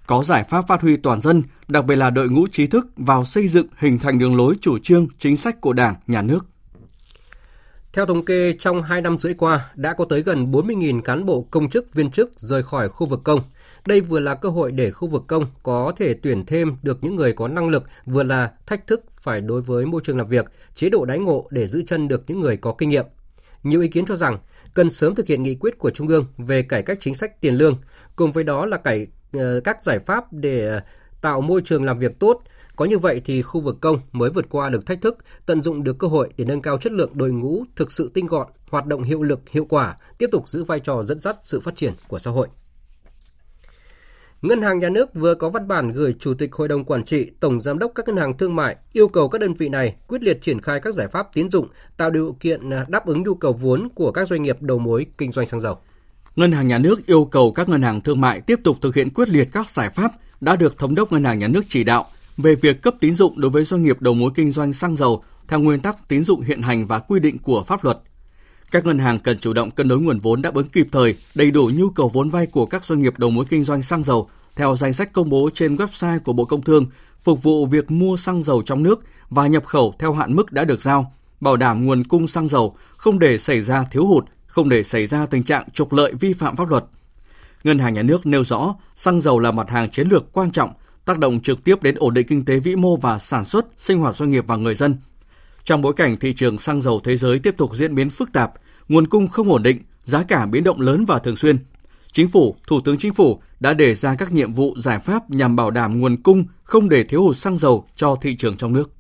Có 0.08 0.24
giải 0.24 0.44
pháp 0.44 0.68
phát 0.68 0.82
huy 0.82 0.98
toàn 0.98 1.22
dân, 1.22 1.44
đặc 1.68 1.86
biệt 1.86 1.96
là 1.96 2.10
đội 2.10 2.30
ngũ 2.30 2.48
trí 2.48 2.68
thức 2.68 2.88
vào 2.98 3.26
xây 3.26 3.48
dựng 3.48 3.68
hình 3.78 4.00
thành 4.00 4.20
đường 4.20 4.38
lối 4.38 4.56
chủ 4.62 4.80
trương, 4.80 5.08
chính 5.20 5.38
sách 5.38 5.62
của 5.62 5.74
Đảng, 5.74 5.96
Nhà 6.08 6.22
nước. 6.22 6.46
Theo 7.94 8.06
thống 8.06 8.26
kê, 8.26 8.54
trong 8.60 8.82
2 8.82 9.02
năm 9.02 9.18
rưỡi 9.18 9.34
qua, 9.34 9.72
đã 9.76 9.94
có 9.94 10.06
tới 10.06 10.22
gần 10.22 10.52
40.000 10.52 11.02
cán 11.02 11.26
bộ 11.26 11.42
công 11.52 11.70
chức 11.70 11.94
viên 11.94 12.12
chức 12.12 12.32
rời 12.36 12.64
khỏi 12.64 12.90
khu 12.90 13.08
vực 13.08 13.22
công. 13.24 13.42
Đây 13.88 14.02
vừa 14.02 14.20
là 14.20 14.36
cơ 14.36 14.50
hội 14.50 14.72
để 14.72 14.92
khu 14.92 15.08
vực 15.08 15.24
công 15.28 15.46
có 15.64 15.94
thể 15.98 16.14
tuyển 16.14 16.46
thêm 16.46 16.78
được 16.84 17.04
những 17.04 17.16
người 17.16 17.34
có 17.34 17.48
năng 17.48 17.70
lực, 17.70 17.84
vừa 18.06 18.24
là 18.24 18.52
thách 18.68 18.88
thức 18.88 19.04
phải 19.22 19.42
đối 19.42 19.62
với 19.62 19.86
môi 19.86 20.02
trường 20.04 20.18
làm 20.18 20.28
việc, 20.28 20.46
chế 20.76 20.90
độ 20.90 21.06
đãi 21.06 21.20
ngộ 21.20 21.48
để 21.52 21.68
giữ 21.68 21.84
chân 21.88 22.08
được 22.08 22.24
những 22.28 22.40
người 22.40 22.58
có 22.58 22.74
kinh 22.78 22.90
nghiệm. 22.90 23.06
Nhiều 23.64 23.82
ý 23.82 23.88
kiến 23.88 24.06
cho 24.06 24.16
rằng 24.16 24.38
cần 24.74 24.90
sớm 24.90 25.16
thực 25.16 25.28
hiện 25.28 25.44
nghị 25.44 25.56
quyết 25.56 25.80
của 25.80 25.90
Trung 25.90 26.08
ương 26.08 26.26
về 26.38 26.62
cải 26.62 26.84
cách 26.84 26.98
chính 27.02 27.16
sách 27.16 27.42
tiền 27.42 27.54
lương, 27.54 27.78
cùng 28.16 28.32
với 28.32 28.44
đó 28.44 28.66
là 28.66 28.78
cải 28.78 29.08
ờ, 29.34 29.60
các 29.64 29.84
giải 29.84 30.00
pháp 30.00 30.34
để 30.34 30.70
ờ, 30.70 30.82
tạo 31.22 31.42
môi 31.42 31.62
trường 31.66 31.84
làm 31.84 32.00
việc 32.00 32.20
tốt, 32.20 32.42
có 32.80 32.86
như 32.86 32.98
vậy 32.98 33.22
thì 33.26 33.42
khu 33.42 33.62
vực 33.62 33.78
công 33.82 34.00
mới 34.12 34.30
vượt 34.30 34.46
qua 34.50 34.70
được 34.70 34.86
thách 34.86 35.02
thức, 35.02 35.18
tận 35.46 35.62
dụng 35.62 35.84
được 35.84 35.98
cơ 36.00 36.08
hội 36.08 36.30
để 36.38 36.46
nâng 36.46 36.62
cao 36.62 36.78
chất 36.78 36.92
lượng 36.92 37.12
đội 37.14 37.32
ngũ 37.32 37.64
thực 37.76 37.92
sự 37.92 38.12
tinh 38.14 38.26
gọn, 38.26 38.48
hoạt 38.70 38.86
động 38.86 39.04
hiệu 39.04 39.24
lực, 39.24 39.40
hiệu 39.50 39.66
quả, 39.70 39.98
tiếp 40.18 40.30
tục 40.32 40.48
giữ 40.48 40.64
vai 40.64 40.80
trò 40.80 41.04
dẫn 41.04 41.20
dắt 41.20 41.36
sự 41.44 41.60
phát 41.60 41.76
triển 41.76 41.94
của 42.08 42.20
xã 42.20 42.32
hội. 42.32 42.48
Ngân 44.42 44.62
hàng 44.62 44.80
Nhà 44.80 44.90
nước 44.90 45.14
vừa 45.14 45.36
có 45.36 45.50
văn 45.50 45.68
bản 45.68 45.92
gửi 45.92 46.16
Chủ 46.20 46.34
tịch 46.34 46.54
Hội 46.54 46.68
đồng 46.68 46.84
Quản 46.84 47.04
trị, 47.04 47.32
Tổng 47.40 47.62
Giám 47.62 47.80
đốc 47.80 47.92
các 47.96 48.08
ngân 48.08 48.18
hàng 48.18 48.38
thương 48.38 48.56
mại 48.56 48.76
yêu 48.94 49.08
cầu 49.08 49.30
các 49.30 49.42
đơn 49.42 49.54
vị 49.54 49.70
này 49.70 49.96
quyết 50.08 50.24
liệt 50.24 50.42
triển 50.42 50.62
khai 50.62 50.80
các 50.80 50.94
giải 50.94 51.08
pháp 51.08 51.28
tiến 51.34 51.50
dụng, 51.50 51.68
tạo 51.98 52.10
điều 52.10 52.38
kiện 52.40 52.70
à, 52.70 52.86
đáp 52.90 53.06
ứng 53.06 53.24
nhu 53.24 53.36
cầu 53.36 53.54
vốn 53.54 53.90
của 53.96 54.12
các 54.12 54.28
doanh 54.28 54.42
nghiệp 54.42 54.62
đầu 54.62 54.80
mối 54.80 55.06
kinh 55.18 55.32
doanh 55.32 55.48
xăng 55.48 55.62
dầu. 55.62 55.78
Ngân 56.36 56.52
hàng 56.52 56.68
Nhà 56.68 56.78
nước 56.78 57.06
yêu 57.06 57.26
cầu 57.26 57.52
các 57.52 57.70
ngân 57.70 57.82
hàng 57.82 58.02
thương 58.02 58.22
mại 58.22 58.42
tiếp 58.42 58.60
tục 58.64 58.78
thực 58.82 58.96
hiện 58.96 59.10
quyết 59.10 59.30
liệt 59.30 59.50
các 59.52 59.70
giải 59.70 59.90
pháp 59.90 60.12
đã 60.42 60.56
được 60.56 60.78
Thống 60.78 60.96
đốc 60.96 61.12
Ngân 61.12 61.24
hàng 61.24 61.40
Nhà 61.40 61.48
nước 61.48 61.62
chỉ 61.70 61.84
đạo 61.84 62.06
về 62.42 62.56
việc 62.56 62.82
cấp 62.82 62.96
tín 63.00 63.14
dụng 63.14 63.40
đối 63.40 63.52
với 63.52 63.64
doanh 63.64 63.84
nghiệp 63.84 64.02
đầu 64.02 64.14
mối 64.14 64.32
kinh 64.36 64.52
doanh 64.52 64.74
xăng 64.74 64.96
dầu 64.96 65.24
theo 65.48 65.60
nguyên 65.60 65.80
tắc 65.80 66.08
tín 66.08 66.24
dụng 66.24 66.42
hiện 66.42 66.62
hành 66.62 66.88
và 66.88 67.00
quy 67.00 67.20
định 67.20 67.38
của 67.38 67.64
pháp 67.64 67.84
luật. 67.84 68.00
Các 68.72 68.86
ngân 68.86 69.00
hàng 69.00 69.20
cần 69.20 69.40
chủ 69.40 69.54
động 69.54 69.72
cân 69.72 69.88
đối 69.88 70.00
nguồn 70.00 70.20
vốn 70.20 70.42
đáp 70.42 70.54
ứng 70.54 70.70
kịp 70.70 70.88
thời, 70.92 71.16
đầy 71.36 71.52
đủ 71.52 71.72
nhu 71.74 71.90
cầu 71.90 72.10
vốn 72.10 72.30
vay 72.30 72.46
của 72.46 72.66
các 72.66 72.86
doanh 72.86 73.00
nghiệp 73.00 73.14
đầu 73.18 73.30
mối 73.30 73.46
kinh 73.50 73.64
doanh 73.64 73.84
xăng 73.84 74.04
dầu 74.04 74.30
theo 74.56 74.78
danh 74.78 74.94
sách 74.94 75.14
công 75.14 75.30
bố 75.30 75.50
trên 75.54 75.76
website 75.76 76.20
của 76.20 76.34
Bộ 76.34 76.46
Công 76.46 76.62
Thương, 76.62 76.86
phục 77.22 77.44
vụ 77.44 77.66
việc 77.66 77.92
mua 77.92 78.18
xăng 78.18 78.44
dầu 78.44 78.62
trong 78.66 78.84
nước 78.84 79.00
và 79.30 79.48
nhập 79.48 79.66
khẩu 79.66 79.96
theo 80.00 80.14
hạn 80.14 80.36
mức 80.36 80.52
đã 80.52 80.64
được 80.64 80.82
giao, 80.82 81.14
bảo 81.40 81.58
đảm 81.58 81.86
nguồn 81.86 82.04
cung 82.04 82.28
xăng 82.28 82.48
dầu, 82.48 82.76
không 82.98 83.20
để 83.20 83.38
xảy 83.38 83.62
ra 83.62 83.84
thiếu 83.92 84.06
hụt, 84.06 84.26
không 84.48 84.70
để 84.70 84.84
xảy 84.84 85.08
ra 85.08 85.26
tình 85.26 85.44
trạng 85.44 85.64
trục 85.74 85.94
lợi 85.94 86.14
vi 86.14 86.34
phạm 86.34 86.56
pháp 86.56 86.70
luật. 86.70 86.86
Ngân 87.64 87.80
hàng 87.80 87.94
Nhà 87.94 88.04
nước 88.04 88.26
nêu 88.26 88.44
rõ, 88.44 88.76
xăng 88.96 89.22
dầu 89.22 89.40
là 89.40 89.52
mặt 89.52 89.70
hàng 89.70 89.90
chiến 89.90 90.08
lược 90.08 90.34
quan 90.34 90.52
trọng, 90.52 90.74
tác 91.10 91.20
động 91.20 91.40
trực 91.42 91.64
tiếp 91.64 91.84
đến 91.84 91.96
ổn 91.98 92.14
định 92.14 92.28
kinh 92.28 92.46
tế 92.46 92.60
vĩ 92.60 92.76
mô 92.76 92.96
và 92.96 93.20
sản 93.20 93.46
xuất, 93.46 93.66
sinh 93.78 94.00
hoạt 94.00 94.16
doanh 94.16 94.32
nghiệp 94.32 94.44
và 94.48 94.56
người 94.56 94.76
dân. 94.76 94.98
Trong 95.64 95.82
bối 95.82 95.94
cảnh 95.94 96.18
thị 96.18 96.34
trường 96.34 96.60
xăng 96.60 96.82
dầu 96.82 97.02
thế 97.04 97.18
giới 97.18 97.40
tiếp 97.40 97.58
tục 97.58 97.76
diễn 97.76 97.96
biến 97.96 98.10
phức 98.10 98.34
tạp, 98.34 98.54
nguồn 98.90 99.08
cung 99.08 99.28
không 99.28 99.52
ổn 99.52 99.64
định, 99.64 99.82
giá 100.04 100.24
cả 100.24 100.46
biến 100.46 100.64
động 100.64 100.82
lớn 100.82 101.06
và 101.06 101.20
thường 101.20 101.36
xuyên, 101.36 101.58
Chính 102.12 102.30
phủ, 102.30 102.56
Thủ 102.68 102.82
tướng 102.86 102.98
Chính 102.98 103.14
phủ 103.14 103.42
đã 103.60 103.74
đề 103.74 103.96
ra 103.96 104.16
các 104.16 104.32
nhiệm 104.32 104.54
vụ 104.54 104.76
giải 104.78 105.00
pháp 105.00 105.30
nhằm 105.30 105.56
bảo 105.56 105.72
đảm 105.72 106.00
nguồn 106.00 106.24
cung 106.24 106.44
không 106.64 106.90
để 106.90 107.04
thiếu 107.04 107.24
hụt 107.24 107.38
xăng 107.38 107.58
dầu 107.58 107.86
cho 107.96 108.16
thị 108.22 108.36
trường 108.36 108.58
trong 108.58 108.74
nước. 108.74 108.92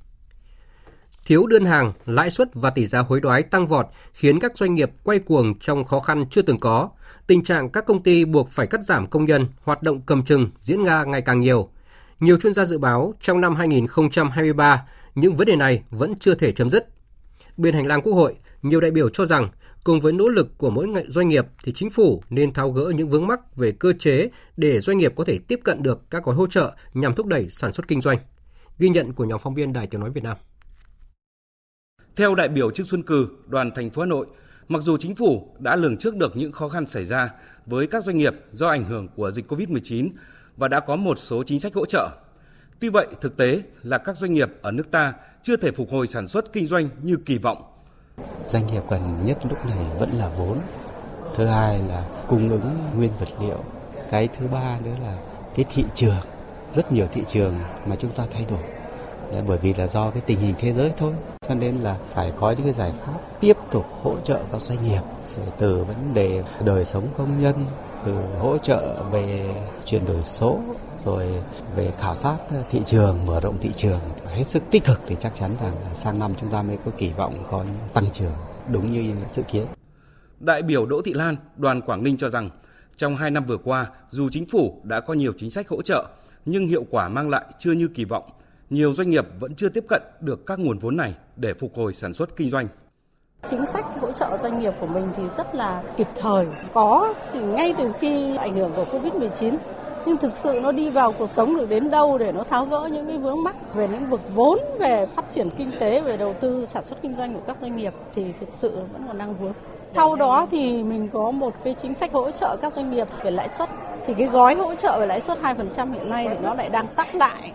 Thiếu 1.25 1.47
đơn 1.47 1.65
hàng, 1.65 1.93
lãi 2.05 2.29
suất 2.29 2.49
và 2.53 2.69
tỷ 2.69 2.85
giá 2.85 2.99
hối 2.99 3.19
đoái 3.21 3.43
tăng 3.43 3.67
vọt 3.67 3.85
khiến 4.13 4.39
các 4.39 4.57
doanh 4.57 4.75
nghiệp 4.75 4.91
quay 5.03 5.19
cuồng 5.19 5.59
trong 5.59 5.83
khó 5.83 5.99
khăn 5.99 6.25
chưa 6.31 6.41
từng 6.41 6.59
có. 6.59 6.89
Tình 7.27 7.43
trạng 7.43 7.69
các 7.69 7.85
công 7.85 8.03
ty 8.03 8.25
buộc 8.25 8.49
phải 8.49 8.67
cắt 8.67 8.81
giảm 8.83 9.07
công 9.07 9.25
nhân, 9.25 9.47
hoạt 9.63 9.83
động 9.83 10.01
cầm 10.05 10.25
chừng 10.25 10.49
diễn 10.61 10.83
ra 10.83 11.03
ngày 11.03 11.21
càng 11.21 11.39
nhiều. 11.39 11.69
Nhiều 12.19 12.37
chuyên 12.37 12.53
gia 12.53 12.65
dự 12.65 12.77
báo 12.77 13.13
trong 13.21 13.41
năm 13.41 13.55
2023, 13.55 14.85
những 15.15 15.35
vấn 15.35 15.47
đề 15.47 15.55
này 15.55 15.83
vẫn 15.89 16.13
chưa 16.19 16.35
thể 16.35 16.51
chấm 16.51 16.69
dứt. 16.69 16.87
Bên 17.57 17.73
hành 17.73 17.87
lang 17.87 18.01
Quốc 18.01 18.13
hội, 18.13 18.35
nhiều 18.61 18.81
đại 18.81 18.91
biểu 18.91 19.09
cho 19.09 19.25
rằng 19.25 19.49
cùng 19.83 19.99
với 19.99 20.13
nỗ 20.13 20.27
lực 20.27 20.57
của 20.57 20.69
mỗi 20.69 20.87
doanh 21.07 21.27
nghiệp 21.27 21.45
thì 21.63 21.71
chính 21.75 21.89
phủ 21.89 22.23
nên 22.29 22.53
tháo 22.53 22.71
gỡ 22.71 22.91
những 22.95 23.09
vướng 23.09 23.27
mắc 23.27 23.55
về 23.55 23.71
cơ 23.71 23.93
chế 23.99 24.29
để 24.57 24.79
doanh 24.79 24.97
nghiệp 24.97 25.13
có 25.15 25.23
thể 25.23 25.39
tiếp 25.47 25.59
cận 25.63 25.83
được 25.83 26.01
các 26.09 26.23
gói 26.23 26.35
hỗ 26.35 26.47
trợ 26.47 26.75
nhằm 26.93 27.15
thúc 27.15 27.25
đẩy 27.25 27.49
sản 27.49 27.71
xuất 27.71 27.87
kinh 27.87 28.01
doanh. 28.01 28.17
Ghi 28.79 28.89
nhận 28.89 29.13
của 29.13 29.25
nhóm 29.25 29.39
phóng 29.39 29.55
viên 29.55 29.73
Đài 29.73 29.87
Tiếng 29.87 30.01
nói 30.01 30.09
Việt 30.09 30.23
Nam. 30.23 30.37
Theo 32.15 32.35
đại 32.35 32.47
biểu 32.47 32.71
Trương 32.71 32.87
Xuân 32.87 33.03
Cừ, 33.03 33.27
đoàn 33.47 33.71
thành 33.75 33.89
phố 33.89 34.01
Hà 34.01 34.05
Nội, 34.05 34.27
mặc 34.67 34.83
dù 34.83 34.97
chính 34.97 35.15
phủ 35.15 35.55
đã 35.59 35.75
lường 35.75 35.97
trước 35.97 36.15
được 36.15 36.37
những 36.37 36.51
khó 36.51 36.69
khăn 36.69 36.87
xảy 36.87 37.05
ra 37.05 37.29
với 37.65 37.87
các 37.87 38.03
doanh 38.03 38.17
nghiệp 38.17 38.33
do 38.51 38.67
ảnh 38.67 38.83
hưởng 38.83 39.07
của 39.15 39.31
dịch 39.31 39.51
Covid-19 39.51 40.09
và 40.59 40.67
đã 40.67 40.79
có 40.79 40.95
một 40.95 41.19
số 41.19 41.43
chính 41.43 41.59
sách 41.59 41.73
hỗ 41.73 41.85
trợ. 41.85 42.09
Tuy 42.79 42.89
vậy, 42.89 43.07
thực 43.21 43.37
tế 43.37 43.61
là 43.83 43.97
các 43.97 44.17
doanh 44.17 44.33
nghiệp 44.33 44.49
ở 44.61 44.71
nước 44.71 44.91
ta 44.91 45.13
chưa 45.43 45.57
thể 45.57 45.71
phục 45.71 45.91
hồi 45.91 46.07
sản 46.07 46.27
xuất 46.27 46.53
kinh 46.53 46.67
doanh 46.67 46.89
như 47.01 47.17
kỳ 47.25 47.37
vọng. 47.37 47.63
Doanh 48.45 48.67
nghiệp 48.67 48.83
cần 48.89 49.25
nhất 49.25 49.37
lúc 49.49 49.65
này 49.65 49.85
vẫn 49.99 50.09
là 50.11 50.29
vốn. 50.37 50.59
Thứ 51.35 51.45
hai 51.45 51.79
là 51.79 52.05
cung 52.27 52.49
ứng 52.49 52.77
nguyên 52.95 53.11
vật 53.19 53.29
liệu. 53.41 53.63
Cái 54.11 54.27
thứ 54.27 54.47
ba 54.47 54.79
nữa 54.83 54.95
là 55.03 55.17
cái 55.55 55.65
thị 55.69 55.83
trường. 55.95 56.21
Rất 56.71 56.91
nhiều 56.91 57.07
thị 57.11 57.23
trường 57.27 57.59
mà 57.85 57.95
chúng 57.95 58.11
ta 58.11 58.25
thay 58.31 58.45
đổi 58.49 58.63
Đấy, 59.31 59.43
bởi 59.47 59.57
vì 59.57 59.73
là 59.73 59.87
do 59.87 60.11
cái 60.11 60.21
tình 60.25 60.39
hình 60.39 60.55
thế 60.59 60.73
giới 60.73 60.91
thôi 60.97 61.13
cho 61.47 61.55
nên 61.55 61.77
là 61.77 61.97
phải 62.09 62.33
có 62.35 62.51
những 62.51 62.63
cái 62.63 62.73
giải 62.73 62.93
pháp 63.05 63.19
tiếp 63.39 63.57
tục 63.71 63.85
hỗ 64.01 64.15
trợ 64.23 64.39
các 64.51 64.61
doanh 64.61 64.83
nghiệp 64.83 65.01
từ 65.57 65.83
vấn 65.83 66.13
đề 66.13 66.43
đời 66.65 66.85
sống 66.85 67.07
công 67.17 67.41
nhân 67.41 67.55
từ 68.05 68.13
hỗ 68.39 68.57
trợ 68.57 69.03
về 69.11 69.55
chuyển 69.85 70.05
đổi 70.05 70.23
số 70.23 70.59
rồi 71.05 71.25
về 71.75 71.91
khảo 71.97 72.15
sát 72.15 72.37
thị 72.69 72.81
trường 72.85 73.25
mở 73.25 73.39
rộng 73.39 73.57
thị 73.61 73.71
trường 73.75 73.99
hết 74.25 74.43
sức 74.43 74.63
tích 74.71 74.83
cực 74.83 75.01
thì 75.07 75.15
chắc 75.19 75.35
chắn 75.35 75.55
rằng 75.61 75.75
sang 75.93 76.19
năm 76.19 76.33
chúng 76.39 76.51
ta 76.51 76.61
mới 76.61 76.77
có 76.85 76.91
kỳ 76.97 77.09
vọng 77.09 77.43
có 77.49 77.63
những 77.63 77.89
tăng 77.93 78.11
trưởng 78.13 78.33
đúng 78.71 78.91
như 78.91 79.13
dự 79.29 79.43
kiến. 79.43 79.65
Đại 80.39 80.61
biểu 80.61 80.85
Đỗ 80.85 81.01
Thị 81.01 81.13
Lan, 81.13 81.35
đoàn 81.57 81.81
Quảng 81.81 82.03
Ninh 82.03 82.17
cho 82.17 82.29
rằng 82.29 82.49
trong 82.97 83.15
hai 83.15 83.31
năm 83.31 83.45
vừa 83.45 83.57
qua, 83.57 83.87
dù 84.09 84.29
chính 84.29 84.45
phủ 84.45 84.81
đã 84.83 84.99
có 84.99 85.13
nhiều 85.13 85.33
chính 85.37 85.49
sách 85.49 85.69
hỗ 85.69 85.81
trợ, 85.81 86.07
nhưng 86.45 86.67
hiệu 86.67 86.85
quả 86.89 87.09
mang 87.09 87.29
lại 87.29 87.45
chưa 87.59 87.71
như 87.71 87.87
kỳ 87.87 88.05
vọng. 88.05 88.23
Nhiều 88.69 88.93
doanh 88.93 89.09
nghiệp 89.09 89.27
vẫn 89.39 89.55
chưa 89.55 89.69
tiếp 89.69 89.85
cận 89.89 90.01
được 90.19 90.45
các 90.45 90.59
nguồn 90.59 90.79
vốn 90.79 90.97
này 90.97 91.15
để 91.35 91.53
phục 91.53 91.75
hồi 91.75 91.93
sản 91.93 92.13
xuất 92.13 92.35
kinh 92.35 92.49
doanh. 92.49 92.67
Chính 93.47 93.65
sách 93.65 93.85
hỗ 94.01 94.11
trợ 94.11 94.37
doanh 94.37 94.59
nghiệp 94.59 94.73
của 94.79 94.87
mình 94.87 95.09
thì 95.17 95.23
rất 95.37 95.55
là 95.55 95.81
kịp 95.97 96.07
thời, 96.15 96.47
có 96.73 97.13
thì 97.33 97.39
ngay 97.39 97.73
từ 97.77 97.91
khi 97.99 98.37
ảnh 98.37 98.55
hưởng 98.55 98.71
của 98.75 98.85
Covid-19 98.91 99.55
nhưng 100.05 100.17
thực 100.17 100.35
sự 100.35 100.59
nó 100.63 100.71
đi 100.71 100.89
vào 100.89 101.11
cuộc 101.11 101.29
sống 101.29 101.57
được 101.57 101.69
đến 101.69 101.89
đâu 101.89 102.17
để 102.17 102.31
nó 102.31 102.43
tháo 102.43 102.65
gỡ 102.65 102.89
những 102.91 103.07
cái 103.07 103.17
vướng 103.17 103.43
mắc 103.43 103.73
về 103.73 103.87
lĩnh 103.87 104.09
vực 104.09 104.21
vốn 104.35 104.59
về 104.79 105.05
phát 105.15 105.29
triển 105.29 105.49
kinh 105.57 105.71
tế 105.79 106.01
về 106.01 106.17
đầu 106.17 106.33
tư 106.33 106.67
sản 106.73 106.83
xuất 106.83 107.01
kinh 107.01 107.15
doanh 107.15 107.33
của 107.33 107.39
các 107.47 107.57
doanh 107.61 107.75
nghiệp 107.75 107.93
thì 108.15 108.33
thực 108.39 108.49
sự 108.51 108.75
vẫn 108.93 109.03
còn 109.07 109.17
đang 109.17 109.35
vướng. 109.35 109.53
Sau 109.91 110.15
đó 110.15 110.47
thì 110.51 110.83
mình 110.83 111.09
có 111.13 111.31
một 111.31 111.53
cái 111.63 111.73
chính 111.73 111.93
sách 111.93 112.13
hỗ 112.13 112.31
trợ 112.31 112.57
các 112.61 112.73
doanh 112.73 112.91
nghiệp 112.91 113.07
về 113.23 113.31
lãi 113.31 113.49
suất. 113.49 113.69
Thì 114.05 114.13
cái 114.13 114.27
gói 114.27 114.55
hỗ 114.55 114.75
trợ 114.75 114.99
về 114.99 115.05
lãi 115.05 115.21
suất 115.21 115.39
2% 115.41 115.93
hiện 115.93 116.09
nay 116.09 116.27
thì 116.29 116.35
nó 116.41 116.53
lại 116.53 116.69
đang 116.69 116.87
tắt 116.87 117.15
lại. 117.15 117.51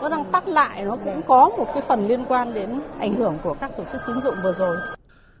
Nó 0.00 0.08
đang 0.08 0.24
tắt 0.24 0.48
lại 0.48 0.82
nó 0.84 0.96
cũng 1.04 1.22
có 1.22 1.48
một 1.48 1.66
cái 1.74 1.82
phần 1.88 2.06
liên 2.06 2.24
quan 2.28 2.54
đến 2.54 2.80
ảnh 3.00 3.14
hưởng 3.14 3.38
của 3.42 3.54
các 3.60 3.76
tổ 3.76 3.84
chức 3.92 4.00
tín 4.06 4.20
dụng 4.20 4.34
vừa 4.42 4.52
rồi. 4.52 4.76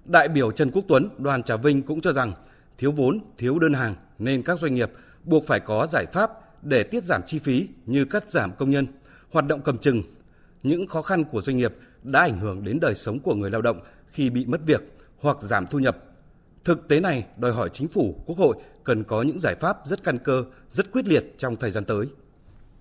Đại 0.08 0.28
biểu 0.28 0.50
Trần 0.52 0.70
Quốc 0.70 0.84
Tuấn, 0.88 1.08
đoàn 1.18 1.42
Trà 1.42 1.56
Vinh 1.56 1.82
cũng 1.82 2.00
cho 2.00 2.12
rằng 2.12 2.32
thiếu 2.78 2.90
vốn, 2.92 3.20
thiếu 3.38 3.58
đơn 3.58 3.72
hàng 3.72 3.94
nên 4.18 4.42
các 4.42 4.58
doanh 4.58 4.74
nghiệp 4.74 4.92
buộc 5.24 5.46
phải 5.46 5.60
có 5.60 5.86
giải 5.86 6.06
pháp 6.06 6.30
để 6.62 6.82
tiết 6.82 7.04
giảm 7.04 7.20
chi 7.26 7.38
phí 7.38 7.68
như 7.86 8.04
cắt 8.04 8.30
giảm 8.30 8.52
công 8.58 8.70
nhân, 8.70 8.86
hoạt 9.30 9.46
động 9.46 9.60
cầm 9.64 9.78
chừng. 9.78 10.02
Những 10.62 10.86
khó 10.86 11.02
khăn 11.02 11.24
của 11.24 11.42
doanh 11.42 11.56
nghiệp 11.56 11.74
đã 12.02 12.20
ảnh 12.20 12.40
hưởng 12.40 12.64
đến 12.64 12.80
đời 12.80 12.94
sống 12.94 13.18
của 13.18 13.34
người 13.34 13.50
lao 13.50 13.62
động 13.62 13.80
khi 14.12 14.30
bị 14.30 14.46
mất 14.46 14.60
việc 14.66 14.82
hoặc 15.20 15.36
giảm 15.40 15.66
thu 15.66 15.78
nhập. 15.78 15.96
Thực 16.64 16.88
tế 16.88 17.00
này 17.00 17.26
đòi 17.36 17.52
hỏi 17.52 17.70
chính 17.72 17.88
phủ, 17.88 18.20
quốc 18.26 18.38
hội 18.38 18.56
cần 18.84 19.04
có 19.04 19.22
những 19.22 19.38
giải 19.38 19.54
pháp 19.54 19.78
rất 19.84 20.02
căn 20.02 20.18
cơ, 20.18 20.44
rất 20.70 20.92
quyết 20.92 21.08
liệt 21.08 21.34
trong 21.38 21.56
thời 21.56 21.70
gian 21.70 21.84
tới. 21.84 22.06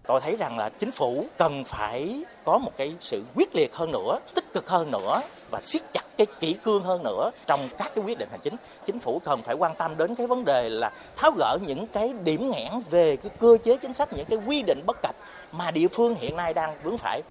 Tôi 0.07 0.21
thấy 0.21 0.35
rằng 0.37 0.57
là 0.57 0.69
chính 0.69 0.91
phủ 0.91 1.25
cần 1.37 1.63
phải 1.63 2.23
có 2.45 2.57
một 2.57 2.71
cái 2.77 2.95
sự 2.99 3.23
quyết 3.35 3.55
liệt 3.55 3.73
hơn 3.73 3.91
nữa, 3.91 4.19
tích 4.35 4.53
cực 4.53 4.69
hơn 4.69 4.91
nữa 4.91 5.21
và 5.51 5.61
siết 5.61 5.81
chặt 5.93 6.01
cái 6.17 6.27
kỹ 6.39 6.55
cương 6.63 6.83
hơn 6.83 7.03
nữa 7.03 7.31
trong 7.47 7.59
các 7.77 7.91
cái 7.95 8.03
quyết 8.05 8.17
định 8.17 8.29
hành 8.31 8.39
chính. 8.43 8.55
Chính 8.85 8.99
phủ 8.99 9.21
cần 9.25 9.41
phải 9.41 9.55
quan 9.55 9.71
tâm 9.77 9.97
đến 9.97 10.15
cái 10.15 10.27
vấn 10.27 10.45
đề 10.45 10.69
là 10.69 10.91
tháo 11.15 11.31
gỡ 11.37 11.57
những 11.67 11.87
cái 11.87 12.13
điểm 12.23 12.51
nghẽn 12.51 12.71
về 12.89 13.15
cái 13.15 13.31
cơ 13.39 13.57
chế 13.63 13.77
chính 13.77 13.93
sách, 13.93 14.13
những 14.13 14.25
cái 14.29 14.39
quy 14.47 14.63
định 14.63 14.79
bất 14.85 14.97
cập 15.01 15.15
mà 15.51 15.71
địa 15.71 15.87
phương 15.87 16.15
hiện 16.15 16.35
nay 16.35 16.53
đang 16.53 16.75
vướng 16.83 16.97
phải. 16.97 17.21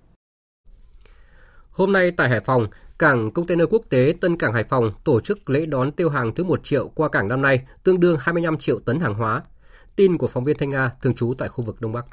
Hôm 1.70 1.92
nay 1.92 2.10
tại 2.16 2.28
Hải 2.28 2.40
Phòng, 2.40 2.66
Cảng 2.98 3.30
Container 3.30 3.66
Quốc 3.70 3.82
tế 3.90 4.12
Tân 4.20 4.36
Cảng 4.36 4.52
Hải 4.52 4.64
Phòng 4.64 4.92
tổ 5.04 5.20
chức 5.20 5.50
lễ 5.50 5.66
đón 5.66 5.92
tiêu 5.92 6.10
hàng 6.10 6.34
thứ 6.34 6.44
1 6.44 6.60
triệu 6.64 6.88
qua 6.94 7.08
cảng 7.08 7.28
năm 7.28 7.42
nay, 7.42 7.60
tương 7.84 8.00
đương 8.00 8.16
25 8.20 8.58
triệu 8.58 8.78
tấn 8.86 9.00
hàng 9.00 9.14
hóa. 9.14 9.42
Tin 9.96 10.18
của 10.18 10.26
phóng 10.26 10.44
viên 10.44 10.58
Thanh 10.58 10.70
Nga, 10.70 10.90
thường 11.02 11.14
trú 11.14 11.34
tại 11.38 11.48
khu 11.48 11.64
vực 11.64 11.80
Đông 11.80 11.92
Bắc. 11.92 12.06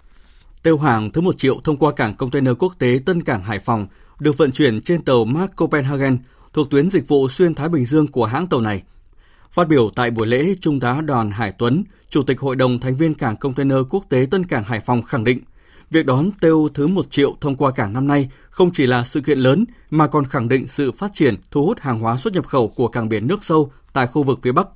Tiêu 0.63 0.77
hàng 0.77 1.11
thứ 1.11 1.21
1 1.21 1.37
triệu 1.37 1.59
thông 1.63 1.77
qua 1.77 1.91
cảng 1.91 2.13
container 2.13 2.53
quốc 2.59 2.75
tế 2.79 2.99
Tân 3.05 3.23
Cảng 3.23 3.43
Hải 3.43 3.59
Phòng 3.59 3.87
được 4.19 4.37
vận 4.37 4.51
chuyển 4.51 4.81
trên 4.81 5.01
tàu 5.01 5.25
Mark 5.25 5.55
Copenhagen 5.55 6.17
thuộc 6.53 6.69
tuyến 6.69 6.89
dịch 6.89 7.07
vụ 7.07 7.29
xuyên 7.29 7.55
Thái 7.55 7.69
Bình 7.69 7.85
Dương 7.85 8.07
của 8.07 8.25
hãng 8.25 8.47
tàu 8.47 8.61
này. 8.61 8.83
Phát 9.51 9.67
biểu 9.67 9.89
tại 9.95 10.11
buổi 10.11 10.27
lễ, 10.27 10.55
Trung 10.61 10.79
tá 10.79 11.01
Đoàn 11.01 11.31
Hải 11.31 11.51
Tuấn, 11.51 11.83
Chủ 12.09 12.23
tịch 12.23 12.39
Hội 12.39 12.55
đồng 12.55 12.79
thành 12.79 12.95
viên 12.95 13.13
cảng 13.13 13.37
container 13.37 13.77
quốc 13.89 14.05
tế 14.09 14.25
Tân 14.31 14.45
Cảng 14.45 14.63
Hải 14.63 14.79
Phòng 14.79 15.03
khẳng 15.03 15.23
định, 15.23 15.39
việc 15.91 16.05
đón 16.05 16.31
tiêu 16.41 16.69
thứ 16.73 16.87
1 16.87 17.05
triệu 17.09 17.35
thông 17.41 17.55
qua 17.55 17.71
cảng 17.71 17.93
năm 17.93 18.07
nay 18.07 18.29
không 18.49 18.71
chỉ 18.73 18.85
là 18.85 19.03
sự 19.03 19.21
kiện 19.21 19.39
lớn 19.39 19.65
mà 19.89 20.07
còn 20.07 20.25
khẳng 20.25 20.49
định 20.49 20.67
sự 20.67 20.91
phát 20.91 21.11
triển 21.13 21.35
thu 21.51 21.65
hút 21.65 21.79
hàng 21.79 21.99
hóa 21.99 22.17
xuất 22.17 22.33
nhập 22.33 22.47
khẩu 22.47 22.67
của 22.67 22.87
cảng 22.87 23.09
biển 23.09 23.27
nước 23.27 23.43
sâu 23.43 23.71
tại 23.93 24.07
khu 24.07 24.23
vực 24.23 24.39
phía 24.43 24.51
Bắc 24.51 24.67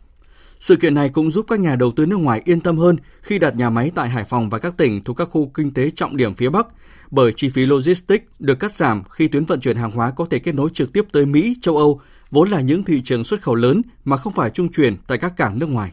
sự 0.66 0.76
kiện 0.76 0.94
này 0.94 1.10
cũng 1.10 1.32
giúp 1.32 1.46
các 1.50 1.60
nhà 1.60 1.76
đầu 1.76 1.92
tư 1.96 2.06
nước 2.06 2.18
ngoài 2.18 2.42
yên 2.46 2.62
tâm 2.62 2.78
hơn 2.78 2.96
khi 3.22 3.40
đặt 3.40 3.56
nhà 3.56 3.70
máy 3.70 3.92
tại 3.96 4.10
Hải 4.10 4.24
Phòng 4.24 4.50
và 4.50 4.60
các 4.60 4.78
tỉnh 4.78 5.04
thuộc 5.04 5.18
các 5.18 5.26
khu 5.26 5.52
kinh 5.54 5.74
tế 5.74 5.92
trọng 5.96 6.18
điểm 6.18 6.36
phía 6.36 6.50
Bắc, 6.50 6.68
bởi 7.12 7.34
chi 7.36 7.50
phí 7.50 7.66
logistics 7.66 8.26
được 8.40 8.60
cắt 8.60 8.74
giảm 8.74 9.04
khi 9.10 9.28
tuyến 9.28 9.46
vận 9.46 9.60
chuyển 9.60 9.78
hàng 9.78 9.92
hóa 9.92 10.12
có 10.12 10.26
thể 10.30 10.40
kết 10.40 10.56
nối 10.56 10.70
trực 10.74 10.94
tiếp 10.94 11.06
tới 11.12 11.26
Mỹ, 11.26 11.56
châu 11.62 11.78
Âu, 11.78 12.02
vốn 12.32 12.50
là 12.50 12.62
những 12.62 12.84
thị 12.84 13.02
trường 13.02 13.24
xuất 13.24 13.42
khẩu 13.42 13.56
lớn 13.56 13.82
mà 14.04 14.18
không 14.18 14.34
phải 14.34 14.50
trung 14.50 14.72
chuyển 14.72 14.98
tại 15.08 15.18
các 15.18 15.34
cảng 15.38 15.60
nước 15.60 15.70
ngoài. 15.70 15.92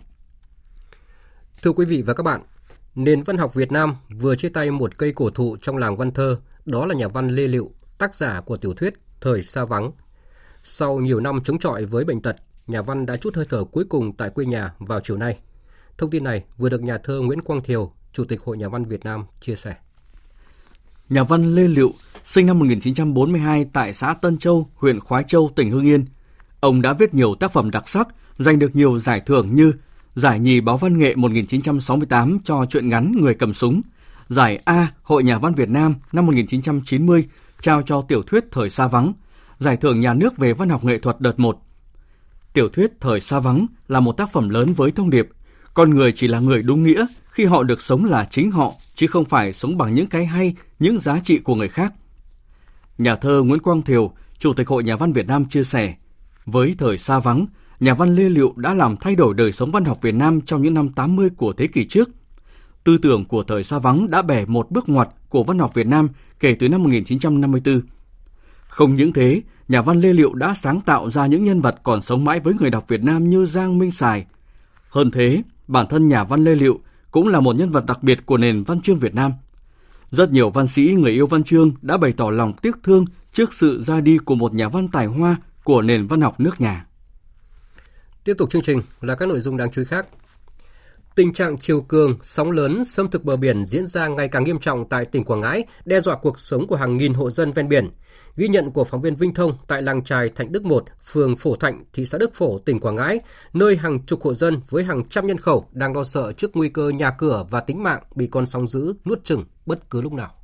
Thưa 1.62 1.72
quý 1.72 1.84
vị 1.84 2.02
và 2.02 2.14
các 2.14 2.22
bạn, 2.22 2.42
nền 2.94 3.22
văn 3.22 3.36
học 3.36 3.54
Việt 3.54 3.72
Nam 3.72 3.96
vừa 4.20 4.36
chia 4.36 4.48
tay 4.48 4.70
một 4.70 4.98
cây 4.98 5.12
cổ 5.12 5.30
thụ 5.30 5.56
trong 5.62 5.76
làng 5.76 5.96
văn 5.96 6.10
thơ, 6.10 6.38
đó 6.64 6.86
là 6.86 6.94
nhà 6.94 7.08
văn 7.08 7.28
Lê 7.28 7.48
Liệu, 7.48 7.70
tác 7.98 8.14
giả 8.14 8.40
của 8.46 8.56
tiểu 8.56 8.74
thuyết 8.74 8.94
Thời 9.20 9.42
xa 9.42 9.64
vắng. 9.64 9.92
Sau 10.62 10.98
nhiều 10.98 11.20
năm 11.20 11.40
chống 11.44 11.58
chọi 11.58 11.84
với 11.84 12.04
bệnh 12.04 12.22
tật, 12.22 12.36
nhà 12.66 12.82
văn 12.82 13.06
đã 13.06 13.16
chút 13.16 13.36
hơi 13.36 13.44
thở 13.48 13.64
cuối 13.64 13.84
cùng 13.88 14.12
tại 14.12 14.30
quê 14.30 14.44
nhà 14.44 14.74
vào 14.78 15.00
chiều 15.04 15.16
nay. 15.16 15.38
Thông 15.98 16.10
tin 16.10 16.24
này 16.24 16.44
vừa 16.58 16.68
được 16.68 16.82
nhà 16.82 16.98
thơ 17.04 17.20
Nguyễn 17.20 17.40
Quang 17.40 17.60
Thiều, 17.60 17.92
Chủ 18.12 18.24
tịch 18.24 18.40
Hội 18.44 18.56
Nhà 18.56 18.68
văn 18.68 18.84
Việt 18.84 19.04
Nam 19.04 19.24
chia 19.40 19.54
sẻ. 19.54 19.74
Nhà 21.08 21.24
văn 21.24 21.54
Lê 21.54 21.68
Liệu, 21.68 21.92
sinh 22.24 22.46
năm 22.46 22.58
1942 22.58 23.66
tại 23.72 23.94
xã 23.94 24.14
Tân 24.14 24.38
Châu, 24.38 24.68
huyện 24.74 25.00
Khói 25.00 25.24
Châu, 25.28 25.50
tỉnh 25.56 25.70
Hưng 25.70 25.86
Yên. 25.86 26.04
Ông 26.60 26.82
đã 26.82 26.92
viết 26.92 27.14
nhiều 27.14 27.34
tác 27.34 27.52
phẩm 27.52 27.70
đặc 27.70 27.88
sắc, 27.88 28.08
giành 28.38 28.58
được 28.58 28.76
nhiều 28.76 28.98
giải 28.98 29.20
thưởng 29.26 29.54
như 29.54 29.72
Giải 30.14 30.40
nhì 30.40 30.60
báo 30.60 30.76
văn 30.76 30.98
nghệ 30.98 31.14
1968 31.16 32.38
cho 32.44 32.66
truyện 32.70 32.88
ngắn 32.88 33.12
Người 33.20 33.34
cầm 33.34 33.52
súng, 33.52 33.82
Giải 34.28 34.60
A 34.64 34.88
Hội 35.02 35.22
Nhà 35.22 35.38
văn 35.38 35.54
Việt 35.54 35.68
Nam 35.68 35.94
năm 36.12 36.26
1990 36.26 37.24
trao 37.60 37.82
cho 37.86 38.02
tiểu 38.02 38.22
thuyết 38.22 38.44
Thời 38.50 38.70
xa 38.70 38.88
vắng, 38.88 39.12
Giải 39.58 39.76
thưởng 39.76 40.00
nhà 40.00 40.14
nước 40.14 40.36
về 40.36 40.52
văn 40.52 40.68
học 40.68 40.84
nghệ 40.84 40.98
thuật 40.98 41.20
đợt 41.20 41.40
1 41.40 41.58
Tiểu 42.52 42.68
thuyết 42.68 42.92
Thời 43.00 43.20
xa 43.20 43.40
vắng 43.40 43.66
là 43.88 44.00
một 44.00 44.12
tác 44.12 44.32
phẩm 44.32 44.48
lớn 44.48 44.74
với 44.74 44.90
thông 44.90 45.10
điệp 45.10 45.28
con 45.74 45.90
người 45.90 46.12
chỉ 46.12 46.28
là 46.28 46.40
người 46.40 46.62
đúng 46.62 46.84
nghĩa 46.84 47.06
khi 47.30 47.44
họ 47.44 47.62
được 47.62 47.80
sống 47.80 48.04
là 48.04 48.28
chính 48.30 48.50
họ, 48.50 48.72
chứ 48.94 49.06
không 49.06 49.24
phải 49.24 49.52
sống 49.52 49.78
bằng 49.78 49.94
những 49.94 50.06
cái 50.06 50.26
hay, 50.26 50.54
những 50.78 51.00
giá 51.00 51.20
trị 51.24 51.38
của 51.38 51.54
người 51.54 51.68
khác. 51.68 51.92
Nhà 52.98 53.16
thơ 53.16 53.42
Nguyễn 53.42 53.60
Quang 53.60 53.82
Thiều, 53.82 54.12
Chủ 54.38 54.54
tịch 54.54 54.68
Hội 54.68 54.84
Nhà 54.84 54.96
văn 54.96 55.12
Việt 55.12 55.26
Nam 55.26 55.44
chia 55.44 55.64
sẻ, 55.64 55.94
với 56.46 56.74
thời 56.78 56.98
xa 56.98 57.18
vắng, 57.18 57.46
nhà 57.80 57.94
văn 57.94 58.14
Lê 58.14 58.28
Liệu 58.28 58.54
đã 58.56 58.74
làm 58.74 58.96
thay 58.96 59.14
đổi 59.14 59.34
đời 59.34 59.52
sống 59.52 59.72
văn 59.72 59.84
học 59.84 59.98
Việt 60.02 60.14
Nam 60.14 60.40
trong 60.40 60.62
những 60.62 60.74
năm 60.74 60.88
80 60.88 61.30
của 61.36 61.52
thế 61.52 61.66
kỷ 61.66 61.84
trước. 61.84 62.10
Tư 62.84 62.98
tưởng 62.98 63.24
của 63.24 63.42
thời 63.42 63.64
xa 63.64 63.78
vắng 63.78 64.10
đã 64.10 64.22
bẻ 64.22 64.44
một 64.46 64.70
bước 64.70 64.88
ngoặt 64.88 65.08
của 65.28 65.44
văn 65.44 65.58
học 65.58 65.74
Việt 65.74 65.86
Nam 65.86 66.08
kể 66.40 66.54
từ 66.54 66.68
năm 66.68 66.82
1954. 66.82 67.80
Không 68.68 68.96
những 68.96 69.12
thế, 69.12 69.42
nhà 69.72 69.82
văn 69.82 70.00
Lê 70.00 70.12
Liệu 70.12 70.34
đã 70.34 70.54
sáng 70.54 70.80
tạo 70.80 71.10
ra 71.10 71.26
những 71.26 71.44
nhân 71.44 71.60
vật 71.60 71.74
còn 71.82 72.02
sống 72.02 72.24
mãi 72.24 72.40
với 72.40 72.54
người 72.60 72.70
đọc 72.70 72.84
Việt 72.88 73.02
Nam 73.02 73.28
như 73.30 73.46
Giang 73.46 73.78
Minh 73.78 73.90
Sài. 73.90 74.26
Hơn 74.88 75.10
thế, 75.10 75.42
bản 75.68 75.86
thân 75.86 76.08
nhà 76.08 76.24
văn 76.24 76.44
Lê 76.44 76.54
Liệu 76.54 76.80
cũng 77.10 77.28
là 77.28 77.40
một 77.40 77.56
nhân 77.56 77.70
vật 77.70 77.86
đặc 77.86 78.02
biệt 78.02 78.26
của 78.26 78.36
nền 78.36 78.62
văn 78.62 78.80
chương 78.80 78.98
Việt 78.98 79.14
Nam. 79.14 79.32
Rất 80.10 80.30
nhiều 80.30 80.50
văn 80.50 80.66
sĩ 80.66 80.96
người 80.98 81.12
yêu 81.12 81.26
văn 81.26 81.44
chương 81.44 81.72
đã 81.82 81.96
bày 81.96 82.12
tỏ 82.16 82.30
lòng 82.30 82.52
tiếc 82.62 82.76
thương 82.82 83.04
trước 83.32 83.54
sự 83.54 83.82
ra 83.82 84.00
đi 84.00 84.18
của 84.18 84.34
một 84.34 84.54
nhà 84.54 84.68
văn 84.68 84.88
tài 84.88 85.06
hoa 85.06 85.36
của 85.64 85.82
nền 85.82 86.06
văn 86.06 86.20
học 86.20 86.40
nước 86.40 86.60
nhà. 86.60 86.86
Tiếp 88.24 88.34
tục 88.38 88.50
chương 88.50 88.62
trình 88.62 88.82
là 89.00 89.14
các 89.14 89.26
nội 89.26 89.40
dung 89.40 89.56
đáng 89.56 89.70
chú 89.70 89.80
ý 89.80 89.84
khác. 89.84 90.06
Tình 91.14 91.32
trạng 91.32 91.58
chiều 91.58 91.80
cường, 91.80 92.18
sóng 92.22 92.50
lớn, 92.50 92.84
xâm 92.84 93.10
thực 93.10 93.24
bờ 93.24 93.36
biển 93.36 93.64
diễn 93.64 93.86
ra 93.86 94.08
ngày 94.08 94.28
càng 94.28 94.44
nghiêm 94.44 94.58
trọng 94.58 94.88
tại 94.88 95.04
tỉnh 95.04 95.24
Quảng 95.24 95.40
Ngãi, 95.40 95.64
đe 95.84 96.00
dọa 96.00 96.16
cuộc 96.16 96.40
sống 96.40 96.66
của 96.66 96.76
hàng 96.76 96.96
nghìn 96.96 97.14
hộ 97.14 97.30
dân 97.30 97.52
ven 97.52 97.68
biển. 97.68 97.90
Ghi 98.36 98.48
nhận 98.48 98.70
của 98.70 98.84
phóng 98.84 99.00
viên 99.00 99.14
Vinh 99.14 99.34
Thông 99.34 99.58
tại 99.66 99.82
làng 99.82 100.04
trài 100.04 100.28
Thạnh 100.28 100.52
Đức 100.52 100.64
1, 100.64 100.84
phường 101.04 101.36
Phổ 101.36 101.56
Thạnh, 101.56 101.84
thị 101.92 102.06
xã 102.06 102.18
Đức 102.18 102.34
Phổ, 102.34 102.58
tỉnh 102.58 102.80
Quảng 102.80 102.94
Ngãi, 102.94 103.20
nơi 103.52 103.76
hàng 103.76 104.06
chục 104.06 104.22
hộ 104.22 104.34
dân 104.34 104.60
với 104.70 104.84
hàng 104.84 105.08
trăm 105.08 105.26
nhân 105.26 105.38
khẩu 105.38 105.66
đang 105.72 105.96
lo 105.96 106.04
sợ 106.04 106.32
trước 106.32 106.56
nguy 106.56 106.68
cơ 106.68 106.88
nhà 106.88 107.10
cửa 107.10 107.46
và 107.50 107.60
tính 107.60 107.82
mạng 107.82 108.02
bị 108.14 108.26
con 108.26 108.46
sóng 108.46 108.66
dữ 108.66 108.94
nuốt 109.04 109.24
chừng 109.24 109.44
bất 109.66 109.90
cứ 109.90 110.00
lúc 110.00 110.12
nào. 110.12 110.34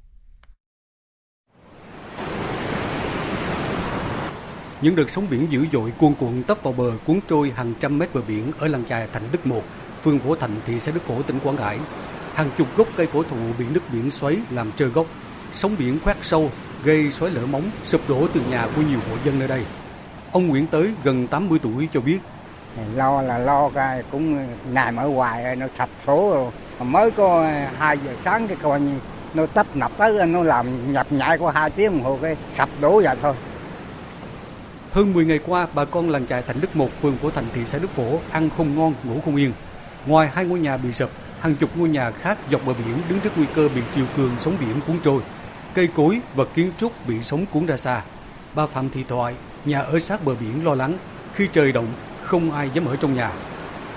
Những 4.83 4.97
đợt 4.97 5.11
sóng 5.11 5.27
biển 5.31 5.47
dữ 5.51 5.67
dội 5.73 5.93
cuồn 5.99 6.15
cuộn 6.21 6.43
tấp 6.43 6.59
vào 6.63 6.73
bờ 6.73 6.93
cuốn 7.07 7.19
trôi 7.29 7.51
hàng 7.51 7.75
trăm 7.81 7.99
mét 7.99 8.15
bờ 8.15 8.21
biển 8.29 8.53
ở 8.59 8.69
làng 8.69 8.85
trài 8.85 9.09
Thạnh 9.13 9.29
Đức 9.33 9.47
1, 9.47 9.63
phường 10.03 10.19
Phổ 10.19 10.35
Thạnh, 10.35 10.57
thị 10.67 10.81
xã 10.81 10.93
Đức 10.93 11.03
Phổ, 11.03 11.23
tỉnh 11.23 11.41
Quảng 11.41 11.57
Ngãi. 11.57 11.79
Hàng 12.35 12.51
chục 12.59 12.77
gốc 12.77 12.89
cây 12.97 13.09
cổ 13.13 13.23
thụ 13.23 13.37
bị 13.59 13.65
nước 13.73 13.83
biển 13.93 14.11
xoáy 14.11 14.37
làm 14.51 14.73
trơ 14.73 14.87
gốc. 14.87 15.07
Sóng 15.55 15.77
biển 15.79 15.99
khoét 16.01 16.17
sâu, 16.23 16.51
gây 16.85 17.11
xoáy 17.11 17.33
lở 17.33 17.47
móng, 17.47 17.71
sụp 17.85 18.01
đổ 18.09 18.27
từ 18.35 18.41
nhà 18.51 18.67
của 18.77 18.83
nhiều 18.83 18.99
hộ 19.11 19.17
dân 19.25 19.39
nơi 19.39 19.49
đây. 19.49 19.65
Ông 20.33 20.49
Nguyễn 20.49 20.67
Tới, 20.67 20.91
gần 21.05 21.27
80 21.27 21.59
tuổi 21.63 21.89
cho 21.93 22.01
biết. 22.01 22.19
Lo 22.95 23.23
là 23.23 23.39
lo 23.39 23.69
cái 23.69 24.03
cũng 24.13 24.47
nằm 24.73 24.97
ở 24.97 25.09
ngoài 25.09 25.57
nó 25.57 25.67
sập 25.79 25.89
số 26.07 26.31
rồi. 26.31 26.51
Mới 26.87 27.11
có 27.11 27.51
2 27.79 27.99
giờ 27.99 28.13
sáng 28.25 28.49
cái 28.49 28.57
coi 28.63 28.81
như 28.81 28.93
nó 29.35 29.47
tấp 29.47 29.67
nập 29.75 29.93
tới 29.97 30.27
nó 30.27 30.43
làm 30.43 30.93
nhập 30.93 31.07
nhại 31.11 31.39
có 31.39 31.51
2 31.51 31.71
tiếng 31.71 31.93
đồng 31.93 32.03
hồ 32.03 32.19
cái 32.23 32.37
sập 32.57 32.69
đổ 32.81 33.01
vậy 33.05 33.17
thôi. 33.23 33.35
Hơn 34.93 35.13
10 35.13 35.25
ngày 35.25 35.41
qua, 35.47 35.67
bà 35.75 35.85
con 35.85 36.11
làng 36.11 36.27
trại 36.27 36.43
Thành 36.43 36.61
Đức 36.61 36.77
1, 36.77 36.89
phường 37.03 37.17
Phổ 37.17 37.31
Thành, 37.31 37.45
thị 37.55 37.65
xã 37.65 37.79
Đức 37.79 37.91
Phổ 37.91 38.19
ăn 38.31 38.51
không 38.57 38.79
ngon, 38.79 38.95
ngủ 39.05 39.21
không 39.25 39.37
yên. 39.37 39.53
Ngoài 40.07 40.31
hai 40.35 40.45
ngôi 40.45 40.59
nhà 40.59 40.77
bị 40.77 40.93
sập, 40.93 41.09
hàng 41.41 41.55
chục 41.55 41.71
ngôi 41.77 41.89
nhà 41.89 42.11
khác 42.11 42.39
dọc 42.51 42.67
bờ 42.67 42.73
biển 42.73 42.97
đứng 43.09 43.21
trước 43.21 43.31
nguy 43.37 43.47
cơ 43.55 43.69
bị 43.75 43.83
triều 43.95 44.05
cường 44.17 44.31
sóng 44.39 44.55
biển 44.61 44.81
cuốn 44.87 44.97
trôi. 45.05 45.21
Cây 45.75 45.89
cối 45.97 46.21
và 46.35 46.45
kiến 46.55 46.73
trúc 46.79 46.93
bị 47.07 47.23
sóng 47.23 47.47
cuốn 47.47 47.67
ra 47.67 47.77
xa. 47.77 48.03
Bà 48.55 48.67
Phạm 48.67 48.91
Thị 48.91 49.05
Thoại, 49.09 49.35
nhà 49.65 49.81
ở 49.81 49.99
sát 49.99 50.25
bờ 50.25 50.35
biển 50.41 50.65
lo 50.65 50.75
lắng, 50.75 50.99
khi 51.35 51.49
trời 51.53 51.73
động, 51.73 51.87
không 52.23 52.53
ai 52.53 52.71
dám 52.75 52.87
ở 52.87 52.97
trong 52.97 53.15
nhà. 53.15 53.31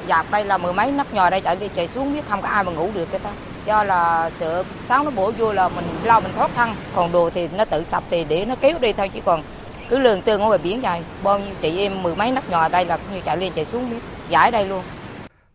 Dạp 0.09 0.31
đây 0.31 0.45
là 0.45 0.57
mười 0.57 0.73
mấy 0.73 0.91
nắp 0.91 1.13
nhòa 1.13 1.29
đây 1.29 1.41
chạy 1.41 1.55
đi 1.55 1.67
chạy 1.75 1.87
xuống 1.87 2.13
biết 2.13 2.21
không 2.29 2.41
có 2.41 2.47
ai 2.47 2.63
mà 2.63 2.71
ngủ 2.71 2.89
được 2.93 3.11
cái 3.11 3.19
ta 3.19 3.29
Do 3.65 3.83
là 3.83 4.29
sợ 4.39 4.63
sáng 4.87 5.05
nó 5.05 5.11
bổ 5.11 5.31
vô 5.37 5.53
là 5.53 5.69
mình 5.69 5.85
lo 6.03 6.19
mình 6.19 6.31
thoát 6.35 6.51
thân, 6.55 6.75
còn 6.95 7.11
đồ 7.11 7.29
thì 7.29 7.47
nó 7.57 7.65
tự 7.65 7.83
sập 7.83 8.03
thì 8.09 8.23
để 8.23 8.45
nó 8.45 8.55
kéo 8.55 8.79
đi 8.79 8.93
thôi 8.93 9.09
chứ 9.09 9.19
còn 9.25 9.43
cứ 9.89 9.99
lường 9.99 10.21
tương 10.21 10.41
ở 10.41 10.49
bờ 10.49 10.57
biển 10.57 10.83
dài 10.83 11.03
bao 11.23 11.39
nhiêu 11.39 11.55
chị 11.61 11.79
em 11.79 12.03
mười 12.03 12.15
mấy 12.15 12.31
nắp 12.31 12.49
nhòa 12.49 12.67
đây 12.67 12.85
là 12.85 12.97
cũng 12.97 13.15
như 13.15 13.21
chạy 13.25 13.37
lên 13.37 13.53
chạy 13.55 13.65
xuống 13.65 13.89
biết 13.89 13.99
giải 14.29 14.51
đây 14.51 14.65
luôn 14.65 14.83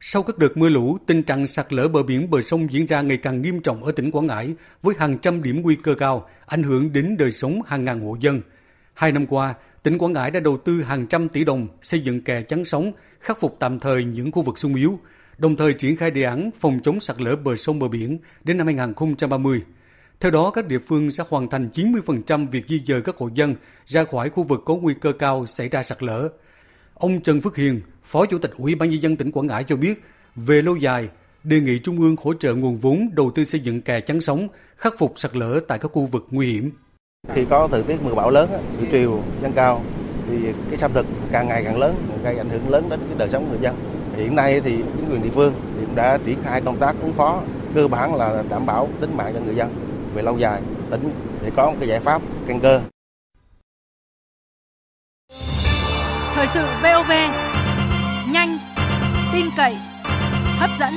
sau 0.09 0.22
các 0.22 0.38
đợt 0.38 0.57
mưa 0.57 0.68
lũ, 0.68 0.98
tình 1.07 1.22
trạng 1.22 1.46
sạt 1.46 1.72
lở 1.72 1.88
bờ 1.88 2.02
biển 2.02 2.30
bờ 2.30 2.42
sông 2.42 2.72
diễn 2.72 2.86
ra 2.86 3.02
ngày 3.02 3.16
càng 3.16 3.42
nghiêm 3.42 3.61
trọng 3.61 3.84
ở 3.84 3.92
tỉnh 3.92 4.11
Quảng 4.11 4.26
Ngãi 4.26 4.54
với 4.82 4.94
hàng 4.98 5.18
trăm 5.18 5.42
điểm 5.42 5.62
nguy 5.62 5.76
cơ 5.76 5.94
cao, 5.94 6.28
ảnh 6.46 6.62
hưởng 6.62 6.92
đến 6.92 7.16
đời 7.18 7.32
sống 7.32 7.61
hàng 7.66 7.84
ngàn 7.84 8.00
hộ 8.00 8.16
dân. 8.20 8.40
Hai 8.94 9.12
năm 9.12 9.26
qua, 9.26 9.54
tỉnh 9.82 9.98
Quảng 9.98 10.12
Ngãi 10.12 10.30
đã 10.30 10.40
đầu 10.40 10.57
tư 10.57 10.82
hàng 10.82 11.07
trăm 11.07 11.28
tỷ 11.28 11.44
đồng 11.44 11.68
xây 11.82 12.00
dựng 12.00 12.20
kè 12.20 12.42
chắn 12.42 12.64
sóng, 12.64 12.92
khắc 13.20 13.40
phục 13.40 13.57
tạm 13.59 13.78
thời 13.78 14.04
những 14.04 14.32
khu 14.32 14.42
vực 14.42 14.59
sung 14.59 14.74
yếu, 14.74 14.98
đồng 15.38 15.57
thời 15.57 15.72
triển 15.72 15.96
khai 15.96 16.11
đề 16.11 16.22
án 16.22 16.50
phòng 16.61 16.80
chống 16.84 17.00
sạt 17.00 17.20
lở 17.20 17.36
bờ 17.36 17.57
sông 17.57 17.78
bờ 17.78 17.88
biển 17.88 18.18
đến 18.44 18.59
năm 18.59 18.66
2030. 18.66 19.62
Theo 20.20 20.30
đó, 20.30 20.50
các 20.50 20.66
địa 20.66 20.78
phương 20.78 21.11
sẽ 21.11 21.24
hoàn 21.28 21.48
thành 21.50 21.68
90% 21.74 22.48
việc 22.48 22.68
di 22.68 22.80
dời 22.86 23.02
các 23.02 23.16
hộ 23.16 23.30
dân 23.34 23.54
ra 23.86 24.04
khỏi 24.04 24.30
khu 24.30 24.42
vực 24.42 24.62
có 24.64 24.74
nguy 24.74 24.94
cơ 24.94 25.12
cao 25.12 25.46
xảy 25.46 25.68
ra 25.68 25.82
sạt 25.82 26.02
lở. 26.02 26.28
Ông 26.94 27.20
Trần 27.20 27.40
Phước 27.40 27.57
Hiền, 27.57 27.80
Phó 28.07 28.26
Chủ 28.26 28.38
tịch 28.38 28.50
Ủy 28.59 28.74
ban 28.74 28.90
nhân 28.90 29.02
dân 29.02 29.16
tỉnh 29.16 29.32
Quảng 29.32 29.46
Ngãi 29.46 29.64
cho 29.64 29.76
biết, 29.76 30.04
về 30.36 30.62
lâu 30.62 30.76
dài, 30.76 31.09
đề 31.44 31.61
nghị 31.61 31.78
Trung 31.78 32.00
ương 32.00 32.16
hỗ 32.22 32.34
trợ 32.34 32.54
nguồn 32.54 32.76
vốn 32.76 33.09
đầu 33.12 33.32
tư 33.34 33.44
xây 33.44 33.61
dựng 33.61 33.80
kè 33.80 34.00
chắn 34.00 34.20
sóng, 34.20 34.48
khắc 34.76 34.94
phục 34.98 35.12
sạt 35.16 35.36
lở 35.36 35.61
tại 35.68 35.78
các 35.78 35.90
khu 35.92 36.07
vực 36.07 36.26
nguy 36.30 36.52
hiểm. 36.52 36.70
Khi 37.34 37.44
có 37.50 37.68
thời 37.70 37.82
tiết 37.82 38.02
mưa 38.02 38.14
bão 38.14 38.30
lớn, 38.30 38.50
thủy 38.78 38.88
triều 38.92 39.22
dâng 39.42 39.52
cao 39.52 39.82
thì 40.28 40.36
cái 40.68 40.78
xâm 40.78 40.92
thực 40.92 41.07
càng 41.32 41.48
ngày 41.48 41.64
càng 41.64 41.78
lớn, 41.78 41.94
gây 42.24 42.38
ảnh 42.38 42.48
hưởng 42.48 42.70
lớn 42.70 42.88
đến 42.90 43.00
cái 43.09 43.18
đời 43.18 43.28
sống 43.28 43.48
người 43.50 43.59
dân. 43.62 43.76
Hiện 44.16 44.34
nay 44.34 44.61
thì 44.61 44.76
chính 44.76 45.11
quyền 45.11 45.22
địa 45.22 45.30
phương 45.34 45.54
cũng 45.80 45.94
đã 45.94 46.18
triển 46.26 46.38
khai 46.44 46.61
công 46.61 46.78
tác 46.78 46.96
ứng 47.00 47.12
phó 47.12 47.42
cơ 47.74 47.88
bản 47.88 48.14
là 48.14 48.42
đảm 48.50 48.66
bảo 48.66 48.88
tính 49.00 49.16
mạng 49.16 49.32
cho 49.34 49.40
người 49.40 49.54
dân. 49.54 49.74
Về 50.14 50.22
lâu 50.22 50.38
dài, 50.38 50.61
tỉnh 50.90 51.11
sẽ 51.42 51.50
có 51.57 51.70
một 51.70 51.76
cái 51.80 51.88
giải 51.88 52.00
pháp 52.00 52.22
căn 52.46 52.61
cơ. 52.61 52.80
Thời 56.34 56.46
sự 56.54 56.66
VOV 56.82 57.11
nhanh, 58.37 58.59
tin 59.32 59.47
cậy, 59.57 59.76
hấp 60.59 60.70
dẫn. 60.80 60.95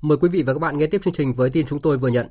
Mời 0.00 0.18
quý 0.20 0.28
vị 0.28 0.42
và 0.42 0.52
các 0.52 0.58
bạn 0.58 0.78
nghe 0.78 0.86
tiếp 0.86 1.00
chương 1.04 1.14
trình 1.14 1.34
với 1.34 1.50
tin 1.50 1.66
chúng 1.66 1.80
tôi 1.80 1.98
vừa 1.98 2.08
nhận. 2.08 2.26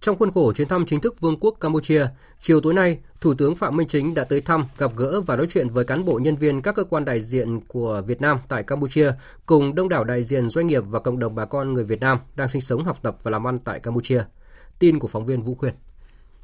Trong 0.00 0.16
khuôn 0.18 0.30
khổ 0.32 0.52
chuyến 0.52 0.68
thăm 0.68 0.86
chính 0.86 1.00
thức 1.00 1.20
Vương 1.20 1.40
quốc 1.40 1.56
Campuchia, 1.60 2.06
chiều 2.38 2.60
tối 2.60 2.74
nay, 2.74 2.98
Thủ 3.20 3.34
tướng 3.34 3.56
Phạm 3.56 3.76
Minh 3.76 3.88
Chính 3.88 4.14
đã 4.14 4.24
tới 4.24 4.40
thăm, 4.40 4.64
gặp 4.78 4.90
gỡ 4.96 5.20
và 5.20 5.36
nói 5.36 5.46
chuyện 5.50 5.68
với 5.68 5.84
cán 5.84 6.04
bộ 6.04 6.18
nhân 6.22 6.36
viên 6.36 6.62
các 6.62 6.74
cơ 6.74 6.84
quan 6.84 7.04
đại 7.04 7.20
diện 7.20 7.60
của 7.60 8.02
Việt 8.06 8.20
Nam 8.20 8.38
tại 8.48 8.62
Campuchia, 8.62 9.12
cùng 9.46 9.74
đông 9.74 9.88
đảo 9.88 10.04
đại 10.04 10.22
diện 10.22 10.48
doanh 10.48 10.66
nghiệp 10.66 10.82
và 10.86 11.00
cộng 11.00 11.18
đồng 11.18 11.34
bà 11.34 11.44
con 11.44 11.72
người 11.72 11.84
Việt 11.84 12.00
Nam 12.00 12.18
đang 12.36 12.48
sinh 12.48 12.62
sống, 12.62 12.84
học 12.84 12.98
tập 13.02 13.16
và 13.22 13.30
làm 13.30 13.46
ăn 13.46 13.58
tại 13.58 13.80
Campuchia. 13.80 14.24
Tin 14.78 14.98
của 14.98 15.08
phóng 15.08 15.26
viên 15.26 15.42
Vũ 15.42 15.54
Khuyên. 15.54 15.74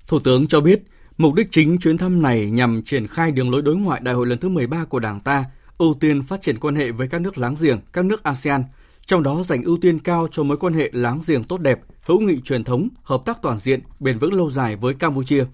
Thủ 0.07 0.19
tướng 0.25 0.47
cho 0.47 0.61
biết, 0.61 0.83
mục 1.19 1.35
đích 1.35 1.49
chính 1.51 1.79
chuyến 1.79 1.99
thăm 1.99 2.23
này 2.23 2.51
nhằm 2.51 2.83
triển 2.83 3.07
khai 3.07 3.33
đường 3.33 3.51
lối 3.51 3.62
đối 3.62 3.77
ngoại 3.77 4.01
đại 4.05 4.14
hội 4.14 4.27
lần 4.27 4.39
thứ 4.39 4.49
13 4.49 4.85
của 4.85 5.01
Đảng 5.01 5.21
ta, 5.21 5.45
ưu 5.79 5.95
tiên 5.95 6.23
phát 6.23 6.43
triển 6.43 6.59
quan 6.59 6.75
hệ 6.75 6.91
với 6.91 7.09
các 7.09 7.21
nước 7.21 7.39
láng 7.39 7.55
giềng, 7.61 7.79
các 7.93 8.05
nước 8.05 8.23
ASEAN, 8.23 8.64
trong 9.07 9.23
đó 9.23 9.43
dành 9.47 9.62
ưu 9.62 9.79
tiên 9.81 9.99
cao 9.99 10.29
cho 10.31 10.43
mối 10.43 10.57
quan 10.57 10.73
hệ 10.75 10.91
láng 10.93 11.21
giềng 11.27 11.45
tốt 11.45 11.59
đẹp, 11.59 11.81
hữu 12.03 12.21
nghị 12.21 12.41
truyền 12.41 12.64
thống, 12.64 12.89
hợp 13.03 13.23
tác 13.25 13.43
toàn 13.43 13.59
diện, 13.59 13.81
bền 14.01 14.19
vững 14.19 14.35
lâu 14.35 14.51
dài 14.51 14.77
với 14.77 14.95
Campuchia. 14.95 15.45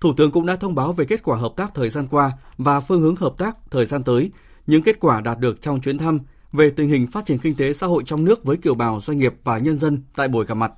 Thủ 0.00 0.12
tướng 0.16 0.30
cũng 0.30 0.46
đã 0.46 0.56
thông 0.56 0.74
báo 0.74 0.92
về 0.92 1.04
kết 1.04 1.22
quả 1.22 1.36
hợp 1.36 1.52
tác 1.56 1.74
thời 1.74 1.90
gian 1.90 2.06
qua 2.10 2.32
và 2.58 2.80
phương 2.80 3.00
hướng 3.00 3.16
hợp 3.16 3.34
tác 3.38 3.56
thời 3.70 3.86
gian 3.86 4.02
tới, 4.02 4.30
những 4.66 4.82
kết 4.82 5.00
quả 5.00 5.20
đạt 5.20 5.38
được 5.38 5.62
trong 5.62 5.80
chuyến 5.80 5.98
thăm 5.98 6.18
về 6.52 6.70
tình 6.70 6.88
hình 6.88 7.06
phát 7.06 7.26
triển 7.26 7.38
kinh 7.38 7.54
tế 7.54 7.72
xã 7.72 7.86
hội 7.86 8.02
trong 8.06 8.24
nước 8.24 8.44
với 8.44 8.56
kiều 8.56 8.74
bào 8.74 9.00
doanh 9.00 9.18
nghiệp 9.18 9.34
và 9.44 9.58
nhân 9.58 9.78
dân 9.78 10.02
tại 10.16 10.28
buổi 10.28 10.46
gặp 10.46 10.54
mặt. 10.54 10.72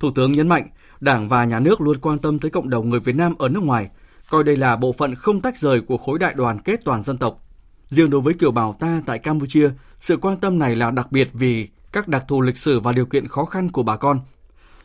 Thủ 0.00 0.10
tướng 0.14 0.32
nhấn 0.32 0.48
mạnh, 0.48 0.68
Đảng 1.00 1.28
và 1.28 1.44
Nhà 1.44 1.60
nước 1.60 1.80
luôn 1.80 1.98
quan 1.98 2.18
tâm 2.18 2.38
tới 2.38 2.50
cộng 2.50 2.70
đồng 2.70 2.90
người 2.90 3.00
Việt 3.00 3.16
Nam 3.16 3.34
ở 3.38 3.48
nước 3.48 3.62
ngoài, 3.62 3.90
coi 4.30 4.44
đây 4.44 4.56
là 4.56 4.76
bộ 4.76 4.92
phận 4.92 5.14
không 5.14 5.40
tách 5.40 5.58
rời 5.58 5.80
của 5.80 5.98
khối 5.98 6.18
đại 6.18 6.34
đoàn 6.34 6.58
kết 6.58 6.80
toàn 6.84 7.02
dân 7.02 7.18
tộc. 7.18 7.42
Riêng 7.88 8.10
đối 8.10 8.20
với 8.20 8.34
kiều 8.34 8.50
bào 8.50 8.76
ta 8.80 9.02
tại 9.06 9.18
Campuchia, 9.18 9.70
sự 10.00 10.16
quan 10.16 10.36
tâm 10.36 10.58
này 10.58 10.76
là 10.76 10.90
đặc 10.90 11.12
biệt 11.12 11.28
vì 11.32 11.68
các 11.92 12.08
đặc 12.08 12.24
thù 12.28 12.40
lịch 12.40 12.56
sử 12.56 12.80
và 12.80 12.92
điều 12.92 13.06
kiện 13.06 13.28
khó 13.28 13.44
khăn 13.44 13.70
của 13.70 13.82
bà 13.82 13.96
con. 13.96 14.20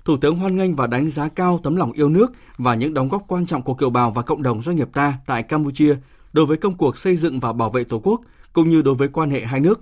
Thủ 0.05 0.17
tướng 0.17 0.35
hoan 0.35 0.55
nghênh 0.55 0.75
và 0.75 0.87
đánh 0.87 1.11
giá 1.11 1.29
cao 1.29 1.59
tấm 1.63 1.75
lòng 1.75 1.91
yêu 1.91 2.09
nước 2.09 2.31
và 2.57 2.75
những 2.75 2.93
đóng 2.93 3.09
góp 3.09 3.23
quan 3.27 3.45
trọng 3.45 3.61
của 3.61 3.73
kiều 3.73 3.89
bào 3.89 4.11
và 4.11 4.21
cộng 4.21 4.43
đồng 4.43 4.61
doanh 4.61 4.75
nghiệp 4.75 4.89
ta 4.93 5.13
tại 5.25 5.43
Campuchia 5.43 5.95
đối 6.33 6.45
với 6.45 6.57
công 6.57 6.77
cuộc 6.77 6.97
xây 6.97 7.17
dựng 7.17 7.39
và 7.39 7.53
bảo 7.53 7.69
vệ 7.69 7.83
Tổ 7.83 7.99
quốc, 7.99 8.21
cũng 8.53 8.69
như 8.69 8.81
đối 8.81 8.95
với 8.95 9.07
quan 9.07 9.29
hệ 9.29 9.45
hai 9.45 9.59
nước. 9.59 9.81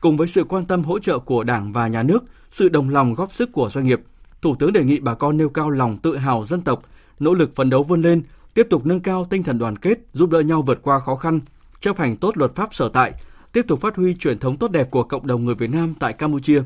Cùng 0.00 0.16
với 0.16 0.28
sự 0.28 0.44
quan 0.44 0.64
tâm 0.64 0.84
hỗ 0.84 0.98
trợ 0.98 1.18
của 1.18 1.44
Đảng 1.44 1.72
và 1.72 1.88
Nhà 1.88 2.02
nước, 2.02 2.24
sự 2.50 2.68
đồng 2.68 2.88
lòng 2.88 3.14
góp 3.14 3.32
sức 3.32 3.52
của 3.52 3.70
doanh 3.70 3.86
nghiệp, 3.86 4.00
Thủ 4.46 4.56
tướng 4.58 4.72
đề 4.72 4.84
nghị 4.84 5.00
bà 5.00 5.14
con 5.14 5.36
nêu 5.36 5.48
cao 5.48 5.70
lòng 5.70 5.98
tự 5.98 6.16
hào 6.16 6.46
dân 6.46 6.60
tộc, 6.60 6.82
nỗ 7.18 7.34
lực 7.34 7.54
phấn 7.54 7.70
đấu 7.70 7.82
vươn 7.82 8.02
lên, 8.02 8.22
tiếp 8.54 8.66
tục 8.70 8.86
nâng 8.86 9.00
cao 9.00 9.26
tinh 9.30 9.42
thần 9.42 9.58
đoàn 9.58 9.76
kết, 9.78 9.98
giúp 10.12 10.30
đỡ 10.30 10.40
nhau 10.40 10.62
vượt 10.62 10.82
qua 10.82 11.00
khó 11.00 11.16
khăn, 11.16 11.40
chấp 11.80 11.98
hành 11.98 12.16
tốt 12.16 12.36
luật 12.36 12.54
pháp 12.54 12.74
sở 12.74 12.88
tại, 12.88 13.12
tiếp 13.52 13.64
tục 13.68 13.80
phát 13.80 13.96
huy 13.96 14.14
truyền 14.14 14.38
thống 14.38 14.56
tốt 14.56 14.70
đẹp 14.70 14.90
của 14.90 15.02
cộng 15.02 15.26
đồng 15.26 15.44
người 15.44 15.54
Việt 15.54 15.70
Nam 15.70 15.94
tại 15.98 16.12
Campuchia, 16.12 16.62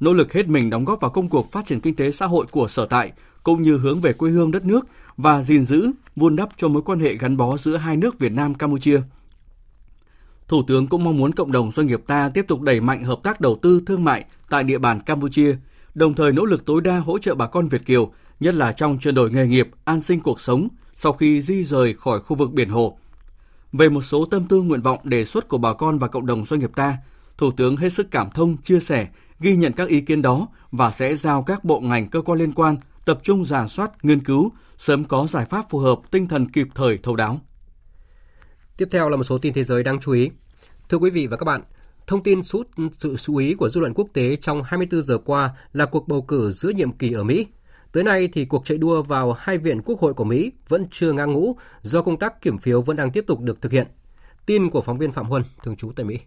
nỗ 0.00 0.12
lực 0.12 0.32
hết 0.32 0.48
mình 0.48 0.70
đóng 0.70 0.84
góp 0.84 1.00
vào 1.00 1.10
công 1.10 1.28
cuộc 1.28 1.52
phát 1.52 1.66
triển 1.66 1.80
kinh 1.80 1.94
tế 1.94 2.12
xã 2.12 2.26
hội 2.26 2.46
của 2.50 2.68
sở 2.68 2.86
tại, 2.86 3.12
cũng 3.42 3.62
như 3.62 3.78
hướng 3.78 4.00
về 4.00 4.12
quê 4.12 4.30
hương 4.30 4.50
đất 4.50 4.64
nước 4.64 4.86
và 5.16 5.42
gìn 5.42 5.66
giữ, 5.66 5.90
vun 6.16 6.36
đắp 6.36 6.48
cho 6.56 6.68
mối 6.68 6.82
quan 6.82 7.00
hệ 7.00 7.16
gắn 7.16 7.36
bó 7.36 7.56
giữa 7.56 7.76
hai 7.76 7.96
nước 7.96 8.18
Việt 8.18 8.32
Nam 8.32 8.54
Campuchia. 8.54 9.00
Thủ 10.48 10.62
tướng 10.66 10.86
cũng 10.86 11.04
mong 11.04 11.16
muốn 11.16 11.32
cộng 11.32 11.52
đồng 11.52 11.70
doanh 11.70 11.86
nghiệp 11.86 12.00
ta 12.06 12.30
tiếp 12.34 12.44
tục 12.48 12.60
đẩy 12.60 12.80
mạnh 12.80 13.04
hợp 13.04 13.18
tác 13.22 13.40
đầu 13.40 13.58
tư 13.62 13.82
thương 13.86 14.04
mại 14.04 14.24
tại 14.50 14.64
địa 14.64 14.78
bàn 14.78 15.00
Campuchia, 15.00 15.56
đồng 15.94 16.14
thời 16.14 16.32
nỗ 16.32 16.44
lực 16.44 16.66
tối 16.66 16.80
đa 16.80 16.98
hỗ 16.98 17.18
trợ 17.18 17.34
bà 17.34 17.46
con 17.46 17.68
Việt 17.68 17.86
kiều, 17.86 18.12
nhất 18.40 18.54
là 18.54 18.72
trong 18.72 18.98
chuyển 18.98 19.14
đổi 19.14 19.30
nghề 19.30 19.46
nghiệp, 19.46 19.68
an 19.84 20.00
sinh 20.00 20.20
cuộc 20.20 20.40
sống 20.40 20.68
sau 20.94 21.12
khi 21.12 21.42
di 21.42 21.64
rời 21.64 21.94
khỏi 21.94 22.20
khu 22.20 22.36
vực 22.36 22.52
biển 22.52 22.68
Hồ. 22.68 22.98
Về 23.72 23.88
một 23.88 24.02
số 24.02 24.26
tâm 24.26 24.44
tư 24.44 24.62
nguyện 24.62 24.82
vọng 24.82 24.98
đề 25.04 25.24
xuất 25.24 25.48
của 25.48 25.58
bà 25.58 25.72
con 25.72 25.98
và 25.98 26.08
cộng 26.08 26.26
đồng 26.26 26.44
doanh 26.44 26.60
nghiệp 26.60 26.70
ta, 26.76 26.96
Thủ 27.38 27.50
tướng 27.56 27.76
hết 27.76 27.92
sức 27.92 28.10
cảm 28.10 28.30
thông, 28.30 28.56
chia 28.56 28.80
sẻ, 28.80 29.08
ghi 29.40 29.56
nhận 29.56 29.72
các 29.72 29.88
ý 29.88 30.00
kiến 30.00 30.22
đó 30.22 30.48
và 30.70 30.90
sẽ 30.90 31.16
giao 31.16 31.42
các 31.42 31.64
bộ 31.64 31.80
ngành 31.80 32.08
cơ 32.08 32.22
quan 32.22 32.38
liên 32.38 32.52
quan 32.52 32.76
tập 33.04 33.20
trung 33.22 33.44
giả 33.44 33.68
soát, 33.68 34.04
nghiên 34.04 34.24
cứu, 34.24 34.52
sớm 34.78 35.04
có 35.04 35.26
giải 35.30 35.44
pháp 35.44 35.70
phù 35.70 35.78
hợp 35.78 36.00
tinh 36.10 36.28
thần 36.28 36.50
kịp 36.52 36.68
thời 36.74 36.98
thấu 36.98 37.16
đáo. 37.16 37.40
Tiếp 38.76 38.88
theo 38.90 39.08
là 39.08 39.16
một 39.16 39.22
số 39.22 39.38
tin 39.38 39.52
thế 39.52 39.64
giới 39.64 39.82
đáng 39.82 40.00
chú 40.00 40.12
ý. 40.12 40.30
Thưa 40.88 40.98
quý 40.98 41.10
vị 41.10 41.26
và 41.26 41.36
các 41.36 41.44
bạn, 41.44 41.62
thông 42.06 42.22
tin 42.22 42.42
sút 42.42 42.68
sự 42.92 43.16
chú 43.16 43.36
ý 43.36 43.54
của 43.54 43.68
dư 43.68 43.80
luận 43.80 43.94
quốc 43.94 44.08
tế 44.12 44.36
trong 44.36 44.62
24 44.62 45.02
giờ 45.02 45.18
qua 45.18 45.50
là 45.72 45.86
cuộc 45.86 46.08
bầu 46.08 46.22
cử 46.22 46.50
giữa 46.50 46.70
nhiệm 46.70 46.92
kỳ 46.92 47.12
ở 47.12 47.22
Mỹ. 47.22 47.46
Tới 47.92 48.04
nay 48.04 48.28
thì 48.32 48.44
cuộc 48.44 48.66
chạy 48.66 48.78
đua 48.78 49.02
vào 49.02 49.32
hai 49.32 49.58
viện 49.58 49.80
quốc 49.84 50.00
hội 50.00 50.14
của 50.14 50.24
Mỹ 50.24 50.52
vẫn 50.68 50.84
chưa 50.90 51.12
ngang 51.12 51.32
ngũ 51.32 51.56
do 51.82 52.02
công 52.02 52.18
tác 52.18 52.42
kiểm 52.42 52.58
phiếu 52.58 52.82
vẫn 52.82 52.96
đang 52.96 53.10
tiếp 53.10 53.24
tục 53.26 53.40
được 53.40 53.60
thực 53.60 53.72
hiện. 53.72 53.86
Tin 54.46 54.70
của 54.70 54.80
phóng 54.80 54.98
viên 54.98 55.12
Phạm 55.12 55.26
Huân, 55.26 55.42
thường 55.64 55.76
trú 55.76 55.92
tại 55.96 56.04
Mỹ. 56.04 56.18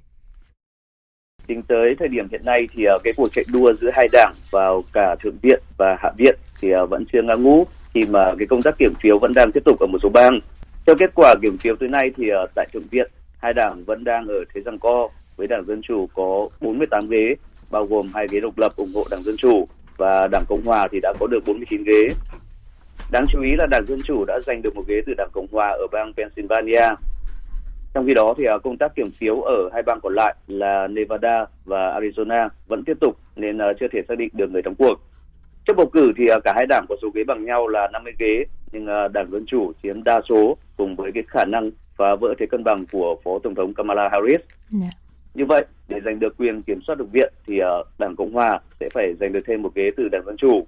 Tính 1.48 1.62
tới 1.68 1.96
thời 2.00 2.08
điểm 2.08 2.28
hiện 2.32 2.42
nay 2.46 2.68
thì 2.74 2.84
à, 2.86 2.94
cái 3.04 3.14
cuộc 3.18 3.28
chạy 3.34 3.46
đua 3.54 3.74
giữa 3.74 3.90
hai 3.94 4.08
đảng 4.12 4.34
vào 4.52 4.84
cả 4.94 5.16
thượng 5.16 5.38
viện 5.42 5.60
và 5.78 5.98
hạ 6.00 6.12
viện 6.18 6.36
thì 6.62 6.72
à, 6.72 6.86
vẫn 6.86 7.06
chưa 7.14 7.22
ngang 7.22 7.44
ngũ 7.44 7.66
khi 7.94 8.06
mà 8.10 8.36
cái 8.38 8.48
công 8.48 8.62
tác 8.62 8.78
kiểm 8.78 8.94
phiếu 9.02 9.20
vẫn 9.20 9.34
đang 9.34 9.52
tiếp 9.52 9.64
tục 9.66 9.80
ở 9.80 9.88
một 9.88 9.98
số 10.04 10.10
bang. 10.10 10.40
Theo 10.88 10.96
kết 11.00 11.10
quả 11.16 11.36
kiểm 11.42 11.58
phiếu 11.58 11.76
tới 11.76 11.90
nay 11.90 12.12
thì 12.18 12.30
à, 12.30 12.42
tại 12.56 12.68
thượng 12.74 12.88
viện 12.92 13.12
hai 13.38 13.54
đảng 13.54 13.84
vẫn 13.86 14.04
đang 14.04 14.28
ở 14.28 14.44
thế 14.54 14.62
giằng 14.66 14.80
co 14.80 15.10
với 15.38 15.48
đảng 15.48 15.66
dân 15.68 15.82
chủ 15.82 16.08
có 16.14 16.50
48 16.62 17.10
ghế, 17.10 17.36
bao 17.72 17.86
gồm 17.86 18.12
hai 18.14 18.28
ghế 18.32 18.40
độc 18.40 18.58
lập 18.58 18.72
ủng 18.76 18.92
hộ 18.96 19.04
đảng 19.12 19.22
dân 19.22 19.36
chủ 19.38 19.68
và 19.98 20.28
đảng 20.32 20.46
cộng 20.50 20.66
hòa 20.66 20.88
thì 20.92 21.00
đã 21.00 21.14
có 21.20 21.28
được 21.28 21.40
49 21.46 21.84
ghế. 21.84 22.02
Đáng 23.12 23.26
chú 23.30 23.42
ý 23.42 23.50
là 23.58 23.66
đảng 23.72 23.86
dân 23.88 24.00
chủ 24.04 24.26
đã 24.28 24.40
giành 24.46 24.62
được 24.62 24.76
một 24.76 24.84
ghế 24.88 25.02
từ 25.06 25.14
đảng 25.18 25.30
cộng 25.34 25.48
hòa 25.52 25.68
ở 25.68 25.88
bang 25.92 26.14
Pennsylvania 26.18 26.96
trong 27.96 28.06
khi 28.08 28.14
đó 28.14 28.34
thì 28.38 28.46
à, 28.46 28.58
công 28.64 28.78
tác 28.78 28.96
kiểm 28.96 29.12
phiếu 29.12 29.42
ở 29.42 29.70
hai 29.74 29.84
bang 29.84 30.00
còn 30.04 30.16
lại 30.16 30.36
là 30.48 30.88
Nevada 30.88 31.46
và 31.66 32.00
Arizona 32.00 32.50
vẫn 32.68 32.84
tiếp 32.84 32.98
tục 33.02 33.18
nên 33.36 33.58
à, 33.58 33.68
chưa 33.80 33.88
thể 33.92 34.02
xác 34.08 34.18
định 34.18 34.30
được 34.34 34.52
người 34.52 34.62
thắng 34.62 34.76
cuộc. 34.76 34.96
Trước 35.68 35.74
bầu 35.78 35.90
cử 35.94 36.12
thì 36.18 36.28
à, 36.28 36.40
cả 36.44 36.54
hai 36.56 36.66
đảng 36.70 36.86
có 36.90 36.96
số 37.02 37.10
ghế 37.14 37.24
bằng 37.24 37.46
nhau 37.46 37.68
là 37.68 37.90
50 37.94 38.14
ghế, 38.20 38.44
nhưng 38.72 38.86
đảng 39.14 39.32
Dân 39.32 39.46
chủ 39.48 39.72
chiếm 39.84 40.04
đa 40.04 40.22
số 40.30 40.58
cùng 40.78 40.96
với 40.96 41.12
cái 41.12 41.24
khả 41.28 41.46
năng 41.46 41.70
phá 41.98 42.16
vỡ 42.16 42.34
thế 42.40 42.46
cân 42.46 42.64
bằng 42.64 42.86
của 42.92 43.16
Phó 43.24 43.40
Tổng 43.44 43.56
thống 43.56 43.74
Kamala 43.74 44.10
Harris. 44.12 44.42
Yeah. 44.82 44.94
Như 45.36 45.46
vậy, 45.46 45.66
để 45.88 46.00
giành 46.06 46.20
được 46.20 46.38
quyền 46.38 46.62
kiểm 46.62 46.80
soát 46.88 46.96
được 46.96 47.12
viện 47.12 47.34
thì 47.48 47.60
ờ, 47.60 47.84
đảng 48.00 48.16
Cộng 48.16 48.34
hòa 48.34 48.60
sẽ 48.80 48.90
phải 48.94 49.14
giành 49.20 49.34
được 49.34 49.40
thêm 49.48 49.62
một 49.62 49.76
ghế 49.76 49.92
từ 49.98 50.10
đảng 50.12 50.26
Dân 50.26 50.38
chủ. 50.38 50.68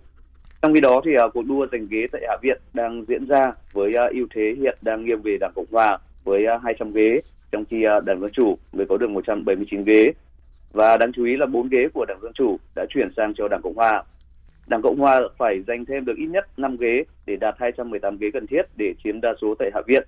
Trong 0.62 0.74
khi 0.74 0.82
đó 0.82 1.02
thì 1.06 1.14
ờ, 1.14 1.30
cuộc 1.34 1.46
đua 1.46 1.68
giành 1.72 1.88
ghế 1.88 2.08
tại 2.12 2.22
Hạ 2.28 2.38
viện 2.42 2.58
đang 2.74 3.06
diễn 3.08 3.28
ra 3.28 3.54
với 3.74 3.94
ờ, 3.94 4.08
ưu 4.14 4.28
thế 4.36 4.56
hiện 4.58 4.78
đang 4.82 5.06
nghiêng 5.06 5.22
về 5.22 5.38
đảng 5.40 5.52
Cộng 5.56 5.66
hòa 5.72 5.98
với 6.24 6.46
200 6.64 6.92
ghế, 6.92 7.22
trong 7.52 7.66
khi 7.66 7.84
Đảng 8.06 8.22
Dân 8.22 8.32
Chủ 8.34 8.58
mới 8.74 8.86
có 8.86 8.98
được 8.98 9.10
179 9.10 9.84
ghế. 9.84 10.12
Và 10.74 10.98
đáng 10.98 11.12
chú 11.14 11.26
ý 11.26 11.38
là 11.38 11.46
4 11.46 11.70
ghế 11.70 11.88
của 11.94 12.06
Đảng 12.08 12.22
Dân 12.22 12.32
Chủ 12.34 12.58
đã 12.76 12.86
chuyển 12.90 13.10
sang 13.18 13.34
cho 13.34 13.48
Đảng 13.48 13.62
Cộng 13.62 13.76
Hòa. 13.76 14.04
Đảng 14.68 14.82
Cộng 14.82 15.00
Hòa 15.00 15.22
phải 15.38 15.60
giành 15.68 15.86
thêm 15.86 16.06
được 16.06 16.18
ít 16.18 16.28
nhất 16.28 16.46
5 16.58 16.78
ghế 16.78 17.04
để 17.26 17.36
đạt 17.36 17.56
218 17.60 18.18
ghế 18.18 18.32
cần 18.34 18.48
thiết 18.48 18.62
để 18.78 18.94
chiếm 19.04 19.22
đa 19.22 19.34
số 19.42 19.56
tại 19.60 19.72
Hạ 19.74 19.82
viện. 19.88 20.08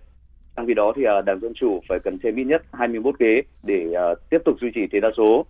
Trong 0.56 0.68
khi 0.68 0.74
đó 0.74 0.93
thì 0.95 1.04
à, 1.04 1.22
Đảng 1.22 1.39
Dân 1.39 1.54
Chủ 1.54 1.80
phải 1.89 2.00
cần 2.04 2.18
thêm 2.24 2.36
ít 2.36 2.43
nhất 2.43 2.62
21 2.74 3.20
ghế 3.20 3.41
để 3.64 3.93
à, 3.95 4.06
tiếp 4.30 4.41
tục 4.45 4.56
duy 4.62 4.72
trì 4.76 4.82
thế 4.91 5.00
đa 5.00 5.10
số. 5.18 5.45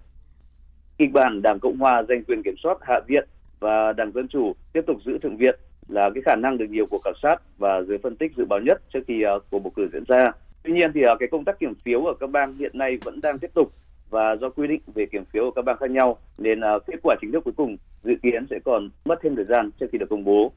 Kịch 0.97 1.11
bản 1.13 1.41
Đảng 1.41 1.59
Cộng 1.59 1.77
Hòa 1.77 2.03
giành 2.09 2.23
quyền 2.23 2.43
kiểm 2.43 2.55
soát 2.63 2.77
Hạ 2.81 2.99
viện 3.07 3.27
và 3.59 3.93
Đảng 3.93 4.11
Dân 4.11 4.27
Chủ 4.27 4.53
tiếp 4.73 4.81
tục 4.87 4.97
giữ 5.05 5.17
Thượng 5.17 5.37
viện 5.37 5.59
là 5.87 6.09
cái 6.15 6.21
khả 6.25 6.35
năng 6.35 6.57
được 6.57 6.69
nhiều 6.69 6.85
cuộc 6.89 7.01
khảo 7.03 7.13
sát 7.23 7.35
và 7.57 7.81
giới 7.81 7.97
phân 7.97 8.15
tích 8.15 8.31
dự 8.37 8.45
báo 8.45 8.59
nhất 8.59 8.81
trước 8.93 8.99
khi 9.07 9.23
à, 9.23 9.31
cuộc 9.49 9.59
bầu 9.59 9.71
cử 9.75 9.89
diễn 9.93 10.03
ra 10.07 10.31
Tuy 10.63 10.73
nhiên 10.73 10.91
thì 10.93 11.01
cái 11.19 11.29
công 11.31 11.45
tác 11.45 11.59
kiểm 11.59 11.75
phiếu 11.75 12.05
ở 12.05 12.13
các 12.19 12.29
bang 12.29 12.57
hiện 12.57 12.77
nay 12.77 12.97
vẫn 13.03 13.21
đang 13.21 13.39
tiếp 13.39 13.51
tục 13.53 13.71
và 14.09 14.35
do 14.35 14.49
quy 14.49 14.67
định 14.67 14.81
về 14.95 15.05
kiểm 15.05 15.25
phiếu 15.25 15.43
ở 15.43 15.51
các 15.55 15.65
bang 15.65 15.77
khác 15.77 15.91
nhau 15.91 16.17
nên 16.37 16.61
kết 16.87 16.99
quả 17.03 17.15
chính 17.21 17.31
thức 17.31 17.43
cuối 17.43 17.53
cùng 17.57 17.77
dự 18.03 18.15
kiến 18.23 18.45
sẽ 18.49 18.59
còn 18.65 18.89
mất 19.05 19.19
thêm 19.21 19.35
thời 19.35 19.45
gian 19.45 19.69
trước 19.79 19.87
khi 19.91 19.97
được 19.97 20.09
công 20.09 20.23
bố. 20.23 20.51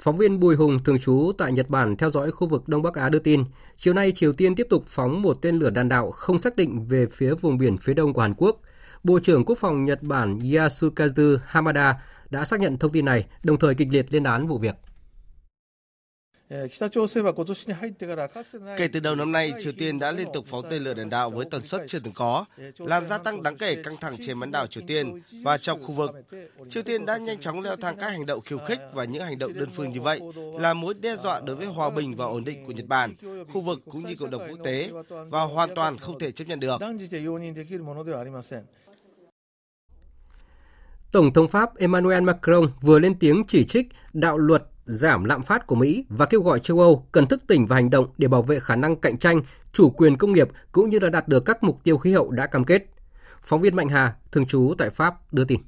Phóng 0.00 0.18
viên 0.18 0.40
Bùi 0.40 0.56
Hùng 0.56 0.78
thường 0.84 0.98
trú 0.98 1.32
tại 1.38 1.52
Nhật 1.52 1.68
Bản 1.68 1.96
theo 1.96 2.10
dõi 2.10 2.30
khu 2.30 2.48
vực 2.48 2.68
Đông 2.68 2.82
Bắc 2.82 2.94
Á 2.94 3.08
đưa 3.08 3.18
tin, 3.18 3.44
chiều 3.76 3.94
nay 3.94 4.12
Triều 4.12 4.32
Tiên 4.32 4.54
tiếp 4.54 4.66
tục 4.70 4.84
phóng 4.86 5.22
một 5.22 5.42
tên 5.42 5.58
lửa 5.58 5.70
đạn 5.70 5.88
đạo 5.88 6.10
không 6.10 6.38
xác 6.38 6.56
định 6.56 6.86
về 6.88 7.06
phía 7.06 7.34
vùng 7.34 7.58
biển 7.58 7.78
phía 7.78 7.94
đông 7.94 8.12
của 8.12 8.20
Hàn 8.20 8.34
Quốc. 8.34 8.60
Bộ 9.04 9.18
trưởng 9.20 9.44
Quốc 9.44 9.58
phòng 9.58 9.84
Nhật 9.84 10.02
Bản 10.02 10.38
Yasukazu 10.38 11.38
Hamada 11.46 12.02
đã 12.30 12.44
xác 12.44 12.60
nhận 12.60 12.78
thông 12.78 12.92
tin 12.92 13.04
này, 13.04 13.26
đồng 13.42 13.58
thời 13.58 13.74
kịch 13.74 13.88
liệt 13.90 14.14
lên 14.14 14.24
án 14.24 14.46
vụ 14.46 14.58
việc. 14.58 14.74
Kể 18.76 18.88
từ 18.92 19.00
đầu 19.00 19.14
năm 19.14 19.32
nay, 19.32 19.52
Triều 19.58 19.72
Tiên 19.78 19.98
đã 19.98 20.12
liên 20.12 20.28
tục 20.32 20.44
phóng 20.48 20.64
tên 20.70 20.82
lửa 20.82 20.94
đạn 20.94 21.10
đạo 21.10 21.30
với 21.30 21.46
tần 21.50 21.64
suất 21.64 21.82
chưa 21.86 21.98
từng 21.98 22.12
có, 22.14 22.44
làm 22.78 23.04
gia 23.04 23.18
tăng 23.18 23.42
đáng 23.42 23.56
kể 23.56 23.82
căng 23.84 23.96
thẳng 23.96 24.16
trên 24.20 24.40
bán 24.40 24.50
đảo 24.50 24.66
Triều 24.66 24.84
Tiên 24.86 25.20
và 25.42 25.58
trong 25.58 25.82
khu 25.82 25.92
vực. 25.92 26.10
Triều 26.70 26.82
Tiên 26.82 27.06
đã 27.06 27.16
nhanh 27.16 27.40
chóng 27.40 27.60
leo 27.60 27.76
thang 27.76 27.96
các 27.96 28.08
hành 28.08 28.26
động 28.26 28.40
khiêu 28.40 28.58
khích 28.58 28.78
và 28.92 29.04
những 29.04 29.22
hành 29.22 29.38
động 29.38 29.52
đơn 29.54 29.68
phương 29.76 29.92
như 29.92 30.00
vậy 30.00 30.20
là 30.58 30.74
mối 30.74 30.94
đe 30.94 31.16
dọa 31.16 31.40
đối 31.40 31.56
với 31.56 31.66
hòa 31.66 31.90
bình 31.90 32.16
và 32.16 32.24
ổn 32.24 32.44
định 32.44 32.66
của 32.66 32.72
Nhật 32.72 32.86
Bản, 32.86 33.14
khu 33.52 33.60
vực 33.60 33.80
cũng 33.84 34.06
như 34.06 34.14
cộng 34.18 34.30
đồng 34.30 34.48
quốc 34.50 34.58
tế 34.64 34.90
và 35.08 35.42
hoàn 35.42 35.74
toàn 35.74 35.98
không 35.98 36.18
thể 36.18 36.30
chấp 36.30 36.44
nhận 36.48 36.60
được. 36.60 36.80
Tổng 41.12 41.32
thống 41.32 41.48
Pháp 41.48 41.76
Emmanuel 41.76 42.22
Macron 42.22 42.72
vừa 42.80 42.98
lên 42.98 43.18
tiếng 43.18 43.44
chỉ 43.48 43.64
trích 43.64 43.86
đạo 44.12 44.38
luật 44.38 44.62
giảm 44.88 45.24
lạm 45.24 45.42
phát 45.42 45.66
của 45.66 45.74
Mỹ 45.74 46.04
và 46.08 46.26
kêu 46.26 46.42
gọi 46.42 46.60
châu 46.60 46.80
Âu 46.80 47.06
cần 47.12 47.26
thức 47.26 47.46
tỉnh 47.46 47.66
và 47.66 47.76
hành 47.76 47.90
động 47.90 48.06
để 48.18 48.28
bảo 48.28 48.42
vệ 48.42 48.60
khả 48.60 48.76
năng 48.76 48.96
cạnh 48.96 49.18
tranh, 49.18 49.42
chủ 49.72 49.90
quyền 49.90 50.16
công 50.16 50.32
nghiệp 50.32 50.48
cũng 50.72 50.90
như 50.90 50.98
là 50.98 51.08
đạt 51.08 51.28
được 51.28 51.44
các 51.44 51.64
mục 51.64 51.84
tiêu 51.84 51.98
khí 51.98 52.12
hậu 52.12 52.30
đã 52.30 52.46
cam 52.46 52.64
kết. 52.64 52.82
Phóng 53.42 53.60
viên 53.60 53.76
Mạnh 53.76 53.88
Hà, 53.88 54.14
thường 54.32 54.46
trú 54.46 54.74
tại 54.78 54.90
Pháp 54.90 55.32
đưa 55.32 55.44
tin. 55.44 55.60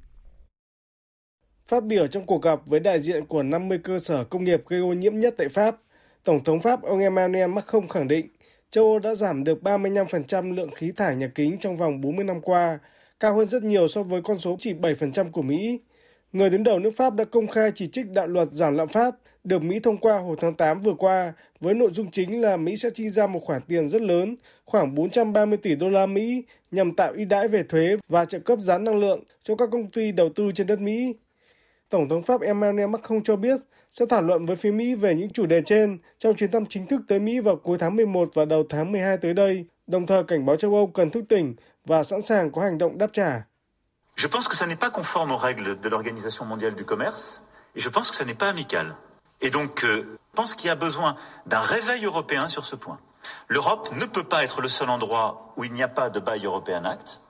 Phát 1.68 1.84
biểu 1.84 2.06
trong 2.06 2.26
cuộc 2.26 2.42
gặp 2.42 2.60
với 2.66 2.80
đại 2.80 2.98
diện 2.98 3.26
của 3.26 3.42
50 3.42 3.78
cơ 3.84 3.98
sở 3.98 4.24
công 4.24 4.44
nghiệp 4.44 4.62
gây 4.68 4.80
ô 4.80 4.92
nhiễm 4.92 5.20
nhất 5.20 5.34
tại 5.38 5.48
Pháp, 5.48 5.76
Tổng 6.24 6.44
thống 6.44 6.60
Pháp 6.60 6.82
ông 6.82 6.98
Emmanuel 6.98 7.50
Macron 7.50 7.88
khẳng 7.88 8.08
định 8.08 8.28
châu 8.70 8.84
Âu 8.84 8.98
đã 8.98 9.14
giảm 9.14 9.44
được 9.44 9.58
35% 9.62 10.54
lượng 10.54 10.70
khí 10.74 10.92
thải 10.96 11.16
nhà 11.16 11.30
kính 11.34 11.58
trong 11.58 11.76
vòng 11.76 12.00
40 12.00 12.24
năm 12.24 12.40
qua, 12.40 12.78
cao 13.20 13.36
hơn 13.36 13.46
rất 13.46 13.62
nhiều 13.62 13.88
so 13.88 14.02
với 14.02 14.22
con 14.22 14.38
số 14.38 14.56
chỉ 14.60 14.74
7% 14.74 15.30
của 15.30 15.42
Mỹ. 15.42 15.80
Người 16.32 16.50
đứng 16.50 16.62
đầu 16.62 16.78
nước 16.78 16.90
Pháp 16.96 17.14
đã 17.14 17.24
công 17.24 17.46
khai 17.46 17.72
chỉ 17.74 17.86
trích 17.86 18.10
đạo 18.10 18.26
luật 18.26 18.48
giảm 18.52 18.74
lạm 18.74 18.88
phát 18.88 19.14
được 19.44 19.62
Mỹ 19.62 19.80
thông 19.80 19.96
qua 19.96 20.18
hồi 20.18 20.36
tháng 20.40 20.54
8 20.54 20.80
vừa 20.80 20.94
qua 20.94 21.32
với 21.60 21.74
nội 21.74 21.90
dung 21.92 22.10
chính 22.10 22.40
là 22.40 22.56
Mỹ 22.56 22.76
sẽ 22.76 22.90
chi 22.90 23.08
ra 23.08 23.26
một 23.26 23.40
khoản 23.44 23.62
tiền 23.62 23.88
rất 23.88 24.02
lớn, 24.02 24.36
khoảng 24.64 24.94
430 24.94 25.58
tỷ 25.62 25.74
đô 25.74 25.88
la 25.88 26.06
Mỹ 26.06 26.42
nhằm 26.70 26.94
tạo 26.94 27.12
ưu 27.12 27.24
đãi 27.24 27.48
về 27.48 27.62
thuế 27.62 27.96
và 28.08 28.24
trợ 28.24 28.38
cấp 28.38 28.58
giá 28.58 28.78
năng 28.78 28.98
lượng 28.98 29.24
cho 29.44 29.56
các 29.56 29.68
công 29.72 29.90
ty 29.90 30.12
đầu 30.12 30.28
tư 30.28 30.50
trên 30.54 30.66
đất 30.66 30.80
Mỹ. 30.80 31.14
Tổng 31.88 32.08
thống 32.08 32.22
Pháp 32.22 32.40
Emmanuel 32.40 32.88
Macron 32.88 33.22
cho 33.22 33.36
biết 33.36 33.60
sẽ 33.90 34.06
thảo 34.06 34.22
luận 34.22 34.46
với 34.46 34.56
phía 34.56 34.70
Mỹ 34.70 34.94
về 34.94 35.14
những 35.14 35.30
chủ 35.30 35.46
đề 35.46 35.62
trên 35.62 35.98
trong 36.18 36.34
chuyến 36.34 36.50
thăm 36.50 36.66
chính 36.66 36.86
thức 36.86 37.00
tới 37.08 37.18
Mỹ 37.18 37.40
vào 37.40 37.56
cuối 37.56 37.78
tháng 37.78 37.96
11 37.96 38.30
và 38.34 38.44
đầu 38.44 38.62
tháng 38.68 38.92
12 38.92 39.16
tới 39.16 39.34
đây, 39.34 39.64
đồng 39.86 40.06
thời 40.06 40.24
cảnh 40.24 40.46
báo 40.46 40.56
châu 40.56 40.74
Âu 40.74 40.86
cần 40.86 41.10
thức 41.10 41.24
tỉnh 41.28 41.54
và 41.86 42.02
sẵn 42.02 42.20
sàng 42.20 42.52
có 42.52 42.62
hành 42.62 42.78
động 42.78 42.98
đáp 42.98 43.10
trả. 43.12 43.49
Je 44.22 44.26
pense 44.26 44.48
que 44.48 44.56
ça 44.60 44.66
n'est 44.66 44.82
pas 44.86 44.90
conforme 44.90 45.30
aux 45.30 45.42
règles 45.48 45.80
de 45.80 45.88
l'Organisation 45.88 46.44
mondiale 46.44 46.74
du 46.74 46.84
commerce 46.84 47.42
et 47.74 47.80
je 47.80 47.88
pense 47.88 48.10
que 48.10 48.16
ça 48.16 48.26
n'est 48.26 48.40
pas 48.42 48.50
amical. 48.50 48.94
Et 49.40 49.48
donc, 49.48 49.82
euh, 49.82 50.04
je 50.30 50.36
pense 50.36 50.54
qu'il 50.54 50.66
y 50.66 50.70
a 50.70 50.74
besoin 50.74 51.16
d'un 51.46 51.60
réveil 51.60 52.04
européen 52.04 52.46
sur 52.46 52.66
ce 52.66 52.76
point. 52.76 52.98
L'Europe 53.48 53.88
ne 53.98 54.04
peut 54.04 54.28
pas 54.32 54.44
être 54.44 54.60
le 54.60 54.68
seul 54.68 54.90
endroit 54.90 55.54
où 55.56 55.64
il 55.64 55.72
n'y 55.72 55.82
a 55.82 55.88
pas 55.88 56.10
de 56.10 56.20
Buy 56.20 56.44
European 56.44 56.84
Act. 56.84 57.20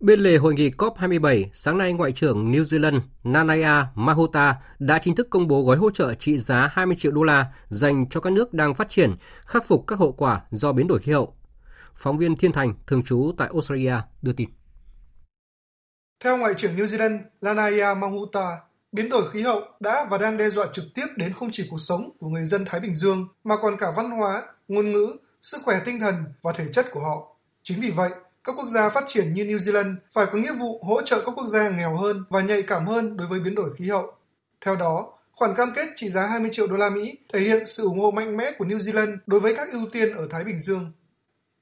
Bên 0.00 0.20
lề 0.20 0.36
hội 0.36 0.54
nghị 0.54 0.70
COP27, 0.70 1.48
sáng 1.52 1.78
nay 1.78 1.92
Ngoại 1.92 2.12
trưởng 2.12 2.52
New 2.52 2.64
Zealand 2.64 3.00
Nanaya 3.24 3.86
Mahota 3.94 4.54
đã 4.78 4.98
chính 4.98 5.14
thức 5.14 5.26
công 5.30 5.48
bố 5.48 5.62
gói 5.62 5.76
hỗ 5.76 5.90
trợ 5.90 6.14
trị 6.14 6.38
giá 6.38 6.68
20 6.72 6.96
triệu 6.98 7.12
đô 7.12 7.22
la 7.22 7.46
dành 7.68 8.08
cho 8.08 8.20
các 8.20 8.32
nước 8.32 8.54
đang 8.54 8.74
phát 8.74 8.88
triển 8.88 9.16
khắc 9.46 9.68
phục 9.68 9.84
các 9.86 9.98
hậu 9.98 10.12
quả 10.12 10.40
do 10.50 10.72
biến 10.72 10.86
đổi 10.86 10.98
khí 10.98 11.12
hậu. 11.12 11.34
Phóng 11.94 12.18
viên 12.18 12.36
Thiên 12.36 12.52
Thành, 12.52 12.74
thường 12.86 13.02
trú 13.02 13.32
tại 13.38 13.48
Australia, 13.54 13.94
đưa 14.22 14.32
tin. 14.32 14.48
Theo 16.24 16.36
Ngoại 16.36 16.54
trưởng 16.54 16.76
New 16.76 16.84
Zealand 16.84 17.18
Lanaya 17.40 17.94
Mahuta, 17.94 18.58
biến 18.92 19.08
đổi 19.08 19.30
khí 19.30 19.42
hậu 19.42 19.62
đã 19.80 20.06
và 20.10 20.18
đang 20.18 20.36
đe 20.36 20.50
dọa 20.50 20.66
trực 20.72 20.84
tiếp 20.94 21.06
đến 21.16 21.32
không 21.32 21.48
chỉ 21.52 21.66
cuộc 21.70 21.78
sống 21.78 22.10
của 22.20 22.28
người 22.28 22.44
dân 22.44 22.64
Thái 22.64 22.80
Bình 22.80 22.94
Dương 22.94 23.28
mà 23.44 23.56
còn 23.56 23.76
cả 23.76 23.92
văn 23.96 24.10
hóa, 24.10 24.42
ngôn 24.68 24.92
ngữ, 24.92 25.16
sức 25.42 25.58
khỏe 25.64 25.80
tinh 25.84 26.00
thần 26.00 26.14
và 26.42 26.52
thể 26.52 26.64
chất 26.72 26.86
của 26.90 27.00
họ. 27.00 27.36
Chính 27.62 27.80
vì 27.80 27.90
vậy, 27.90 28.10
các 28.44 28.52
quốc 28.56 28.66
gia 28.68 28.88
phát 28.88 29.04
triển 29.06 29.34
như 29.34 29.44
New 29.44 29.58
Zealand 29.58 29.94
phải 30.12 30.26
có 30.26 30.38
nghĩa 30.38 30.52
vụ 30.52 30.80
hỗ 30.84 31.02
trợ 31.02 31.22
các 31.26 31.32
quốc 31.36 31.46
gia 31.46 31.68
nghèo 31.68 31.96
hơn 31.96 32.24
và 32.30 32.40
nhạy 32.40 32.62
cảm 32.62 32.86
hơn 32.86 33.16
đối 33.16 33.26
với 33.26 33.40
biến 33.40 33.54
đổi 33.54 33.76
khí 33.76 33.88
hậu. 33.88 34.12
Theo 34.60 34.76
đó, 34.76 35.12
khoản 35.32 35.54
cam 35.54 35.72
kết 35.76 35.88
trị 35.96 36.10
giá 36.10 36.26
20 36.26 36.50
triệu 36.52 36.66
đô 36.66 36.76
la 36.76 36.90
Mỹ 36.90 37.16
thể 37.32 37.40
hiện 37.40 37.64
sự 37.64 37.84
ủng 37.84 38.00
hộ 38.00 38.10
mạnh 38.10 38.36
mẽ 38.36 38.50
của 38.58 38.64
New 38.64 38.78
Zealand 38.78 39.16
đối 39.26 39.40
với 39.40 39.54
các 39.56 39.72
ưu 39.72 39.86
tiên 39.92 40.16
ở 40.16 40.26
Thái 40.30 40.44
Bình 40.44 40.58
Dương. 40.58 40.92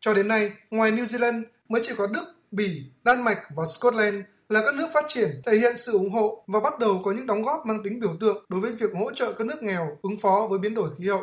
Cho 0.00 0.14
đến 0.14 0.28
nay, 0.28 0.52
ngoài 0.70 0.92
New 0.92 1.04
Zealand 1.04 1.42
mới 1.68 1.82
chỉ 1.84 1.92
có 1.96 2.06
Đức, 2.06 2.24
Bỉ, 2.50 2.84
Đan 3.04 3.24
Mạch 3.24 3.38
và 3.56 3.64
Scotland 3.66 4.16
là 4.52 4.62
các 4.64 4.74
nước 4.74 4.88
phát 4.94 5.04
triển 5.08 5.40
thể 5.46 5.56
hiện 5.58 5.76
sự 5.76 5.92
ủng 5.92 6.10
hộ 6.10 6.44
và 6.46 6.60
bắt 6.60 6.78
đầu 6.78 7.00
có 7.04 7.12
những 7.12 7.26
đóng 7.26 7.42
góp 7.42 7.66
mang 7.66 7.82
tính 7.84 8.00
biểu 8.00 8.16
tượng 8.20 8.44
đối 8.48 8.60
với 8.60 8.72
việc 8.72 8.90
hỗ 8.94 9.12
trợ 9.12 9.32
các 9.32 9.46
nước 9.46 9.62
nghèo 9.62 9.98
ứng 10.02 10.16
phó 10.16 10.46
với 10.50 10.58
biến 10.58 10.74
đổi 10.74 10.90
khí 10.98 11.08
hậu. 11.08 11.22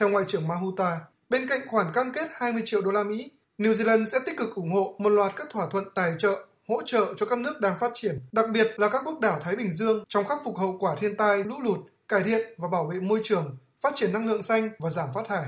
Theo 0.00 0.08
Ngoại 0.08 0.24
trưởng 0.28 0.48
Mahuta, 0.48 1.00
bên 1.28 1.48
cạnh 1.48 1.60
khoản 1.68 1.86
cam 1.94 2.12
kết 2.12 2.28
20 2.32 2.62
triệu 2.64 2.80
đô 2.82 2.90
la 2.90 3.02
Mỹ, 3.02 3.30
New 3.58 3.72
Zealand 3.72 4.04
sẽ 4.04 4.18
tích 4.26 4.36
cực 4.36 4.54
ủng 4.54 4.70
hộ 4.70 4.94
một 4.98 5.08
loạt 5.08 5.32
các 5.36 5.46
thỏa 5.50 5.66
thuận 5.66 5.84
tài 5.94 6.12
trợ, 6.18 6.46
hỗ 6.68 6.82
trợ 6.82 7.14
cho 7.16 7.26
các 7.26 7.38
nước 7.38 7.60
đang 7.60 7.78
phát 7.78 7.90
triển, 7.94 8.20
đặc 8.32 8.46
biệt 8.52 8.66
là 8.76 8.88
các 8.88 9.02
quốc 9.04 9.20
đảo 9.20 9.40
Thái 9.42 9.56
Bình 9.56 9.70
Dương 9.70 10.04
trong 10.08 10.24
khắc 10.24 10.38
phục 10.44 10.58
hậu 10.58 10.76
quả 10.80 10.94
thiên 10.96 11.16
tai, 11.16 11.44
lũ 11.44 11.54
lụt, 11.62 11.78
cải 12.08 12.22
thiện 12.22 12.54
và 12.58 12.68
bảo 12.68 12.86
vệ 12.86 13.00
môi 13.00 13.20
trường, 13.22 13.56
phát 13.80 13.92
triển 13.96 14.12
năng 14.12 14.26
lượng 14.26 14.42
xanh 14.42 14.70
và 14.78 14.90
giảm 14.90 15.08
phát 15.14 15.28
thải. 15.28 15.46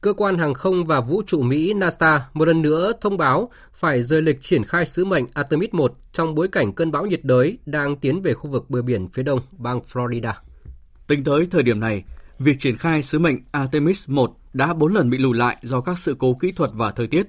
Cơ 0.00 0.12
quan 0.12 0.38
hàng 0.38 0.54
không 0.54 0.84
và 0.84 1.00
vũ 1.00 1.22
trụ 1.26 1.42
Mỹ 1.42 1.74
NASA 1.74 2.28
một 2.34 2.44
lần 2.44 2.62
nữa 2.62 2.92
thông 3.00 3.16
báo 3.16 3.50
phải 3.74 4.02
rời 4.02 4.22
lịch 4.22 4.42
triển 4.42 4.64
khai 4.64 4.86
sứ 4.86 5.04
mệnh 5.04 5.24
Artemis 5.34 5.70
1 5.72 5.94
trong 6.12 6.34
bối 6.34 6.48
cảnh 6.48 6.72
cơn 6.72 6.90
bão 6.90 7.06
nhiệt 7.06 7.24
đới 7.24 7.58
đang 7.66 7.96
tiến 7.96 8.22
về 8.22 8.32
khu 8.32 8.50
vực 8.50 8.70
bờ 8.70 8.82
biển 8.82 9.08
phía 9.08 9.22
đông 9.22 9.40
bang 9.58 9.80
Florida. 9.92 10.32
Tính 11.06 11.24
tới 11.24 11.46
thời 11.50 11.62
điểm 11.62 11.80
này, 11.80 12.04
việc 12.38 12.56
triển 12.58 12.76
khai 12.76 13.02
sứ 13.02 13.18
mệnh 13.18 13.36
Artemis 13.52 14.08
1 14.08 14.32
đã 14.52 14.74
4 14.74 14.94
lần 14.94 15.10
bị 15.10 15.18
lùi 15.18 15.36
lại 15.36 15.56
do 15.62 15.80
các 15.80 15.98
sự 15.98 16.16
cố 16.18 16.34
kỹ 16.34 16.52
thuật 16.52 16.70
và 16.74 16.90
thời 16.90 17.06
tiết. 17.06 17.26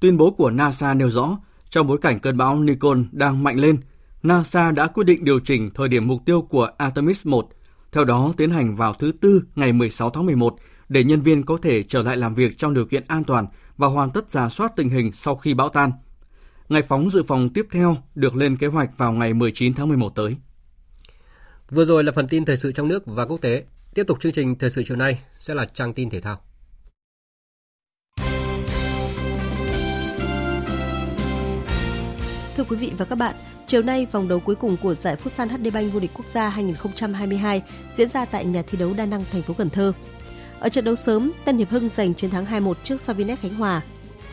Tuyên 0.00 0.16
bố 0.16 0.30
của 0.30 0.50
NASA 0.50 0.94
nêu 0.94 1.10
rõ, 1.10 1.38
trong 1.70 1.86
bối 1.86 1.98
cảnh 1.98 2.18
cơn 2.18 2.36
bão 2.36 2.60
Nicole 2.60 3.02
đang 3.12 3.44
mạnh 3.44 3.58
lên, 3.60 3.78
NASA 4.22 4.70
đã 4.70 4.86
quyết 4.86 5.04
định 5.04 5.24
điều 5.24 5.40
chỉnh 5.40 5.70
thời 5.74 5.88
điểm 5.88 6.06
mục 6.06 6.22
tiêu 6.24 6.42
của 6.42 6.70
Artemis 6.78 7.26
1, 7.26 7.48
theo 7.92 8.04
đó 8.04 8.32
tiến 8.36 8.50
hành 8.50 8.76
vào 8.76 8.94
thứ 8.94 9.12
Tư 9.20 9.42
ngày 9.54 9.72
16 9.72 10.10
tháng 10.10 10.26
11 10.26 10.56
để 10.88 11.04
nhân 11.04 11.20
viên 11.20 11.42
có 11.42 11.58
thể 11.62 11.82
trở 11.82 12.02
lại 12.02 12.16
làm 12.16 12.34
việc 12.34 12.58
trong 12.58 12.74
điều 12.74 12.84
kiện 12.84 13.04
an 13.08 13.24
toàn 13.24 13.46
và 13.76 13.88
hoàn 13.88 14.10
tất 14.10 14.30
giả 14.30 14.48
soát 14.48 14.72
tình 14.76 14.88
hình 14.88 15.12
sau 15.12 15.36
khi 15.36 15.54
bão 15.54 15.68
tan. 15.68 15.92
Ngày 16.68 16.82
phóng 16.82 17.10
dự 17.10 17.22
phòng 17.22 17.48
tiếp 17.54 17.66
theo 17.70 17.96
được 18.14 18.36
lên 18.36 18.56
kế 18.56 18.66
hoạch 18.66 18.98
vào 18.98 19.12
ngày 19.12 19.34
19 19.34 19.74
tháng 19.74 19.88
11 19.88 20.14
tới. 20.14 20.36
Vừa 21.70 21.84
rồi 21.84 22.04
là 22.04 22.12
phần 22.12 22.28
tin 22.28 22.44
thời 22.44 22.56
sự 22.56 22.72
trong 22.72 22.88
nước 22.88 23.02
và 23.06 23.24
quốc 23.24 23.40
tế. 23.40 23.64
Tiếp 23.94 24.04
tục 24.06 24.20
chương 24.20 24.32
trình 24.32 24.58
thời 24.58 24.70
sự 24.70 24.82
chiều 24.86 24.96
nay 24.96 25.18
sẽ 25.38 25.54
là 25.54 25.66
trang 25.74 25.94
tin 25.94 26.10
thể 26.10 26.20
thao. 26.20 26.40
Thưa 32.56 32.64
quý 32.64 32.76
vị 32.76 32.92
và 32.98 33.04
các 33.04 33.18
bạn, 33.18 33.34
chiều 33.66 33.82
nay 33.82 34.06
vòng 34.12 34.28
đấu 34.28 34.40
cuối 34.40 34.54
cùng 34.54 34.76
của 34.82 34.94
giải 34.94 35.16
Futsal 35.24 35.48
HD 35.48 35.74
Bank 35.74 35.92
vô 35.92 36.00
địch 36.00 36.10
quốc 36.14 36.26
gia 36.26 36.48
2022 36.48 37.62
diễn 37.94 38.08
ra 38.08 38.24
tại 38.24 38.44
nhà 38.44 38.62
thi 38.62 38.78
đấu 38.78 38.94
Đa 38.96 39.06
Năng 39.06 39.24
thành 39.32 39.42
phố 39.42 39.54
Cần 39.54 39.70
Thơ. 39.70 39.92
Ở 40.60 40.68
trận 40.68 40.84
đấu 40.84 40.96
sớm, 40.96 41.32
Tân 41.44 41.58
Hiệp 41.58 41.70
Hưng 41.70 41.88
giành 41.88 42.14
chiến 42.14 42.30
thắng 42.30 42.44
2-1 42.46 42.74
trước 42.82 43.00
Savinex 43.00 43.38
Khánh 43.38 43.54
Hòa. 43.54 43.82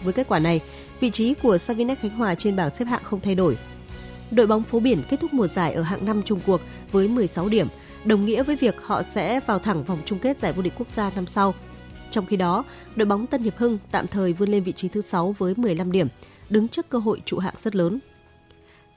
Với 0.04 0.14
kết 0.14 0.28
quả 0.28 0.40
này, 0.40 0.62
vị 1.00 1.10
trí 1.10 1.34
của 1.34 1.58
Savinex 1.58 1.98
Khánh 2.00 2.12
Hòa 2.12 2.36
trên 2.36 2.56
bảng 2.56 2.76
xếp 2.76 2.86
hạng 2.86 3.04
không 3.04 3.20
thay 3.20 3.36
đổi. 3.36 3.58
Đội 4.32 4.48
bóng 4.48 4.64
phố 4.64 4.80
biển 4.80 5.02
kết 5.10 5.20
thúc 5.20 5.34
mùa 5.34 5.48
giải 5.48 5.74
ở 5.74 5.82
hạng 5.82 6.06
5 6.06 6.22
chung 6.26 6.40
cuộc 6.46 6.62
với 6.92 7.08
16 7.08 7.50
điểm, 7.50 7.68
đồng 8.06 8.26
nghĩa 8.26 8.44
với 8.44 8.56
việc 8.56 8.76
họ 8.82 9.04
sẽ 9.04 9.40
vào 9.40 9.60
thẳng 9.60 9.84
vòng 9.84 10.00
chung 10.06 10.20
kết 10.20 10.38
giải 10.40 10.54
vô 10.54 10.62
địch 10.62 10.74
quốc 10.78 10.90
gia 10.90 11.12
năm 11.16 11.26
sau. 11.26 11.54
Trong 12.12 12.26
khi 12.26 12.38
đó, 12.38 12.64
đội 12.96 13.06
bóng 13.06 13.28
Tân 13.28 13.44
Hiệp 13.44 13.58
Hưng 13.58 13.78
tạm 13.92 14.08
thời 14.08 14.34
vươn 14.34 14.50
lên 14.50 14.64
vị 14.64 14.72
trí 14.72 14.88
thứ 14.88 15.02
6 15.02 15.36
với 15.38 15.54
15 15.58 15.92
điểm, 15.92 16.08
đứng 16.50 16.68
trước 16.68 16.90
cơ 16.90 16.98
hội 16.98 17.22
trụ 17.26 17.38
hạng 17.38 17.56
rất 17.64 17.76
lớn. 17.76 18.00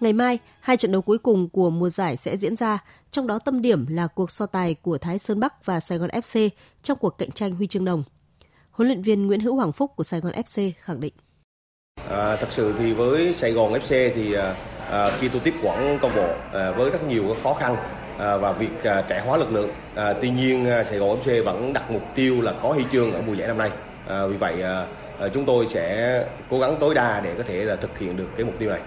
Ngày 0.00 0.12
mai, 0.12 0.38
hai 0.60 0.76
trận 0.76 0.92
đấu 0.92 1.02
cuối 1.02 1.18
cùng 1.18 1.48
của 1.48 1.70
mùa 1.70 1.88
giải 1.88 2.16
sẽ 2.16 2.36
diễn 2.36 2.56
ra, 2.56 2.78
trong 3.10 3.26
đó 3.26 3.38
tâm 3.44 3.62
điểm 3.62 3.86
là 3.86 4.06
cuộc 4.06 4.30
so 4.30 4.46
tài 4.46 4.74
của 4.74 4.98
Thái 4.98 5.18
Sơn 5.18 5.40
Bắc 5.40 5.66
và 5.66 5.80
Sài 5.80 5.98
Gòn 5.98 6.10
FC 6.10 6.48
trong 6.82 6.98
cuộc 6.98 7.18
cạnh 7.18 7.30
tranh 7.30 7.54
huy 7.54 7.66
chương 7.66 7.84
đồng. 7.84 8.04
Huấn 8.70 8.88
luyện 8.88 9.02
viên 9.02 9.26
Nguyễn 9.26 9.40
Hữu 9.40 9.56
Hoàng 9.56 9.72
Phúc 9.72 9.92
của 9.96 10.04
Sài 10.04 10.20
Gòn 10.20 10.32
FC 10.32 10.70
khẳng 10.80 11.00
định. 11.00 11.12
À, 12.08 12.36
thật 12.36 12.46
sự 12.50 12.74
thì 12.78 12.92
với 12.92 13.34
Sài 13.34 13.52
Gòn 13.52 13.72
FC 13.72 14.10
thì 14.14 14.34
à, 14.90 15.10
khi 15.18 15.28
tôi 15.28 15.40
tiếp 15.44 15.54
quản 15.62 15.98
câu 16.02 16.10
bộ 16.16 16.28
à, 16.52 16.70
với 16.70 16.90
rất 16.90 17.04
nhiều 17.08 17.34
khó 17.42 17.54
khăn 17.54 17.76
à, 18.18 18.36
và 18.36 18.52
việc 18.52 18.84
à, 18.84 19.04
trẻ 19.08 19.22
hóa 19.26 19.36
lực 19.36 19.52
lượng. 19.52 19.70
À, 19.94 20.12
tuy 20.12 20.30
nhiên 20.30 20.66
Sài 20.86 20.98
Gòn 20.98 21.20
FC 21.20 21.44
vẫn 21.44 21.72
đặt 21.72 21.90
mục 21.90 22.02
tiêu 22.14 22.40
là 22.40 22.54
có 22.62 22.68
huy 22.68 22.84
chương 22.92 23.12
ở 23.12 23.22
mùa 23.26 23.34
giải 23.34 23.48
năm 23.48 23.58
nay. 23.58 23.70
Vì 24.28 24.36
vậy 24.36 24.62
chúng 25.34 25.44
tôi 25.44 25.66
sẽ 25.66 26.24
cố 26.50 26.60
gắng 26.60 26.76
tối 26.80 26.94
đa 26.94 27.20
để 27.20 27.34
có 27.34 27.42
thể 27.42 27.64
là 27.64 27.76
thực 27.76 27.98
hiện 27.98 28.16
được 28.16 28.28
cái 28.36 28.44
mục 28.44 28.54
tiêu 28.58 28.70
này. 28.70 28.80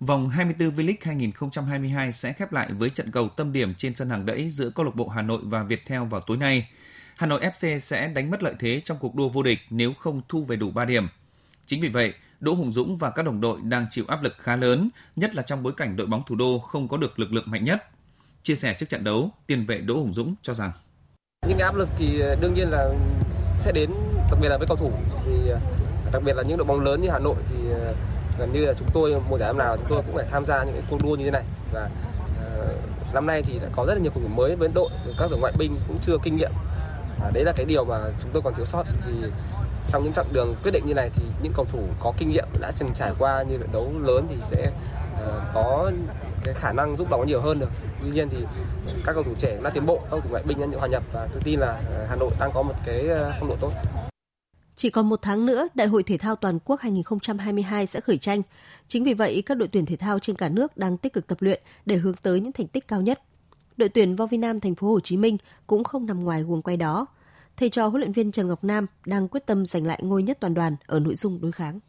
Vòng 0.00 0.28
24 0.28 0.70
V-League 0.70 0.96
2022 1.00 2.12
sẽ 2.12 2.32
khép 2.32 2.52
lại 2.52 2.72
với 2.72 2.90
trận 2.90 3.10
cầu 3.10 3.28
tâm 3.28 3.52
điểm 3.52 3.74
trên 3.74 3.94
sân 3.94 4.10
hàng 4.10 4.26
đẫy 4.26 4.48
giữa 4.48 4.70
câu 4.70 4.84
lạc 4.84 4.94
bộ 4.94 5.08
Hà 5.08 5.22
Nội 5.22 5.40
và 5.42 5.62
Viettel 5.62 6.02
vào 6.02 6.20
tối 6.20 6.36
nay. 6.36 6.68
Hà 7.16 7.26
Nội 7.26 7.40
FC 7.40 7.78
sẽ 7.78 8.08
đánh 8.08 8.30
mất 8.30 8.42
lợi 8.42 8.54
thế 8.58 8.80
trong 8.84 8.98
cuộc 9.00 9.14
đua 9.14 9.28
vô 9.28 9.42
địch 9.42 9.58
nếu 9.70 9.92
không 9.98 10.22
thu 10.28 10.44
về 10.44 10.56
đủ 10.56 10.70
3 10.70 10.84
điểm. 10.84 11.08
Chính 11.66 11.80
vì 11.80 11.88
vậy, 11.88 12.14
Đỗ 12.40 12.54
Hùng 12.54 12.70
Dũng 12.70 12.96
và 12.96 13.10
các 13.10 13.22
đồng 13.22 13.40
đội 13.40 13.60
đang 13.62 13.86
chịu 13.90 14.04
áp 14.08 14.22
lực 14.22 14.36
khá 14.38 14.56
lớn, 14.56 14.90
nhất 15.16 15.34
là 15.34 15.42
trong 15.42 15.62
bối 15.62 15.72
cảnh 15.76 15.96
đội 15.96 16.06
bóng 16.06 16.22
thủ 16.26 16.34
đô 16.34 16.58
không 16.58 16.88
có 16.88 16.96
được 16.96 17.18
lực 17.18 17.32
lượng 17.32 17.50
mạnh 17.50 17.64
nhất. 17.64 17.84
Chia 18.42 18.54
sẻ 18.54 18.74
trước 18.78 18.88
trận 18.88 19.04
đấu, 19.04 19.30
tiền 19.46 19.66
vệ 19.66 19.78
Đỗ 19.78 19.94
Hùng 19.94 20.12
Dũng 20.12 20.34
cho 20.42 20.54
rằng 20.54 20.72
những 21.48 21.58
áp 21.58 21.74
lực 21.76 21.88
thì 21.98 22.20
ờ, 22.20 22.36
đương 22.40 22.54
nhiên 22.54 22.68
là 22.70 22.88
sẽ 23.60 23.72
đến 23.72 23.90
đặc 24.30 24.38
biệt 24.42 24.48
là 24.48 24.58
với 24.58 24.66
cầu 24.66 24.76
thủ 24.76 24.92
thì 25.26 25.48
ờ, 25.48 25.60
đặc 26.12 26.22
biệt 26.24 26.36
là 26.36 26.42
những 26.42 26.58
đội 26.58 26.66
bóng 26.66 26.80
lớn 26.80 27.02
như 27.02 27.08
Hà 27.10 27.18
Nội 27.18 27.36
thì 27.50 27.56
ờ, 27.70 27.94
gần 28.40 28.52
như 28.52 28.66
là 28.66 28.72
chúng 28.76 28.88
tôi 28.92 29.20
một 29.30 29.38
giải 29.38 29.48
năm 29.48 29.58
nào 29.58 29.76
chúng 29.76 29.86
tôi 29.88 30.02
cũng 30.06 30.16
phải 30.16 30.26
tham 30.30 30.44
gia 30.44 30.64
những 30.64 30.74
cái 30.74 30.84
cuộc 30.90 31.02
đua 31.02 31.16
như 31.16 31.24
thế 31.24 31.30
này. 31.30 31.42
Và 31.72 31.90
uh, 32.58 33.14
năm 33.14 33.26
nay 33.26 33.42
thì 33.42 33.58
đã 33.58 33.66
có 33.76 33.84
rất 33.86 33.94
là 33.94 34.00
nhiều 34.00 34.12
cầu 34.14 34.22
thủ 34.22 34.28
mới 34.34 34.56
với 34.56 34.68
đội 34.74 34.90
các 35.18 35.30
đội 35.30 35.40
ngoại 35.40 35.52
binh 35.58 35.76
cũng 35.88 35.98
chưa 36.02 36.16
kinh 36.22 36.36
nghiệm. 36.36 36.52
À, 37.22 37.30
đấy 37.34 37.44
là 37.44 37.52
cái 37.56 37.66
điều 37.66 37.84
mà 37.84 37.98
chúng 38.22 38.30
tôi 38.32 38.42
còn 38.42 38.54
thiếu 38.54 38.64
sót. 38.64 38.82
Thì 39.06 39.12
trong 39.88 40.04
những 40.04 40.12
chặng 40.12 40.32
đường 40.32 40.54
quyết 40.62 40.70
định 40.70 40.86
như 40.86 40.94
này 40.94 41.10
thì 41.14 41.24
những 41.42 41.52
cầu 41.56 41.66
thủ 41.72 41.78
có 42.00 42.12
kinh 42.18 42.28
nghiệm 42.28 42.46
đã 42.60 42.72
từng 42.78 42.88
trải 42.94 43.12
qua 43.18 43.42
như 43.42 43.58
trận 43.58 43.72
đấu 43.72 43.92
lớn 44.02 44.26
thì 44.28 44.36
sẽ 44.40 44.70
uh, 45.12 45.42
có 45.54 45.90
cái 46.44 46.54
khả 46.54 46.72
năng 46.72 46.96
giúp 46.96 47.10
bóng 47.10 47.26
nhiều 47.26 47.40
hơn 47.40 47.60
được. 47.60 47.70
Tuy 48.02 48.10
nhiên 48.10 48.28
thì 48.28 48.38
các 49.06 49.12
cầu 49.12 49.22
thủ 49.22 49.32
trẻ 49.38 49.58
đã 49.62 49.70
tiến 49.70 49.86
bộ 49.86 49.96
các 49.96 50.10
cầu 50.10 50.20
thủ 50.20 50.30
ngoại 50.30 50.42
binh 50.46 50.70
đã 50.70 50.78
hòa 50.78 50.88
nhập 50.88 51.02
và 51.12 51.28
tôi 51.32 51.40
tin 51.44 51.60
là 51.60 51.66
ờ, 51.66 52.06
Hà 52.08 52.16
Nội 52.16 52.30
đang 52.40 52.50
có 52.54 52.62
một 52.62 52.74
cái 52.84 53.08
phong 53.40 53.48
độ 53.48 53.56
tốt 53.60 53.72
chỉ 54.80 54.90
còn 54.90 55.08
một 55.08 55.22
tháng 55.22 55.46
nữa, 55.46 55.68
Đại 55.74 55.86
hội 55.86 56.02
Thể 56.02 56.18
thao 56.18 56.36
Toàn 56.36 56.58
quốc 56.64 56.80
2022 56.80 57.86
sẽ 57.86 58.00
khởi 58.00 58.18
tranh. 58.18 58.42
Chính 58.88 59.04
vì 59.04 59.14
vậy, 59.14 59.42
các 59.46 59.54
đội 59.54 59.68
tuyển 59.72 59.86
thể 59.86 59.96
thao 59.96 60.18
trên 60.18 60.36
cả 60.36 60.48
nước 60.48 60.76
đang 60.76 60.96
tích 60.96 61.12
cực 61.12 61.26
tập 61.26 61.38
luyện 61.40 61.62
để 61.86 61.96
hướng 61.96 62.14
tới 62.22 62.40
những 62.40 62.52
thành 62.52 62.66
tích 62.66 62.88
cao 62.88 63.00
nhất. 63.00 63.20
Đội 63.76 63.88
tuyển 63.88 64.16
vo 64.16 64.26
Việt 64.26 64.36
Nam 64.36 64.60
thành 64.60 64.74
phố 64.74 64.88
Hồ 64.88 65.00
Chí 65.00 65.16
Minh 65.16 65.36
cũng 65.66 65.84
không 65.84 66.06
nằm 66.06 66.24
ngoài 66.24 66.42
guồng 66.42 66.62
quay 66.62 66.76
đó. 66.76 67.06
Thầy 67.56 67.70
trò 67.70 67.86
huấn 67.86 68.00
luyện 68.00 68.12
viên 68.12 68.32
Trần 68.32 68.48
Ngọc 68.48 68.64
Nam 68.64 68.86
đang 69.06 69.28
quyết 69.28 69.46
tâm 69.46 69.66
giành 69.66 69.86
lại 69.86 70.00
ngôi 70.02 70.22
nhất 70.22 70.38
toàn 70.40 70.54
đoàn 70.54 70.76
ở 70.86 71.00
nội 71.00 71.14
dung 71.14 71.38
đối 71.42 71.52
kháng. 71.52 71.80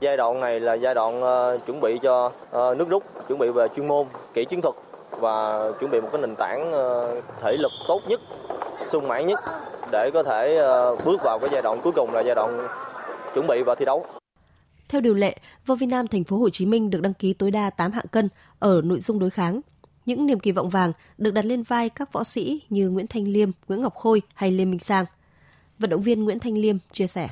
Giai 0.00 0.16
đoạn 0.16 0.40
này 0.40 0.60
là 0.60 0.74
giai 0.74 0.94
đoạn 0.94 1.18
uh, 1.18 1.66
chuẩn 1.66 1.80
bị 1.80 1.98
cho 2.02 2.26
uh, 2.26 2.78
nước 2.78 2.88
rút, 2.88 3.04
chuẩn 3.28 3.38
bị 3.38 3.48
về 3.48 3.68
chuyên 3.76 3.88
môn, 3.88 4.06
kỹ 4.34 4.44
chiến 4.44 4.60
thuật 4.60 4.74
và 5.10 5.58
chuẩn 5.80 5.90
bị 5.90 6.00
một 6.00 6.08
cái 6.12 6.20
nền 6.20 6.34
tảng 6.38 6.70
uh, 6.70 7.24
thể 7.42 7.56
lực 7.56 7.72
tốt 7.88 8.00
nhất, 8.08 8.20
sung 8.86 9.08
mãn 9.08 9.26
nhất 9.26 9.38
để 9.90 10.10
có 10.10 10.22
thể 10.22 10.56
ờ, 10.56 10.96
bước 11.04 11.22
vào 11.22 11.38
cái 11.38 11.48
giai 11.52 11.62
đoạn 11.62 11.80
cuối 11.82 11.92
cùng 11.92 12.12
là 12.12 12.20
giai 12.20 12.34
đoạn 12.34 12.68
chuẩn 13.34 13.46
bị 13.46 13.62
và 13.62 13.74
thi 13.74 13.84
đấu. 13.84 14.06
Theo 14.88 15.00
điều 15.00 15.14
lệ, 15.14 15.36
vô 15.66 15.74
Việt 15.74 15.86
Nam 15.86 16.06
thành 16.06 16.24
phố 16.24 16.38
Hồ 16.38 16.50
Chí 16.50 16.66
Minh 16.66 16.90
được 16.90 17.00
đăng 17.00 17.14
ký 17.14 17.32
tối 17.32 17.50
đa 17.50 17.70
8 17.70 17.92
hạng 17.92 18.06
cân 18.10 18.28
ở 18.58 18.80
nội 18.84 19.00
dung 19.00 19.18
đối 19.18 19.30
kháng. 19.30 19.60
Những 20.06 20.26
niềm 20.26 20.40
kỳ 20.40 20.52
vọng 20.52 20.68
vàng 20.68 20.92
được 21.18 21.30
đặt 21.30 21.44
lên 21.44 21.62
vai 21.62 21.88
các 21.88 22.12
võ 22.12 22.24
sĩ 22.24 22.62
như 22.70 22.90
Nguyễn 22.90 23.06
Thanh 23.06 23.28
Liêm, 23.28 23.50
Nguyễn 23.68 23.80
Ngọc 23.80 23.94
Khôi 23.94 24.22
hay 24.34 24.50
Lê 24.50 24.64
Minh 24.64 24.80
Sang. 24.80 25.04
Vận 25.78 25.90
động 25.90 26.02
viên 26.02 26.24
Nguyễn 26.24 26.38
Thanh 26.38 26.58
Liêm 26.58 26.76
chia 26.92 27.06
sẻ. 27.06 27.28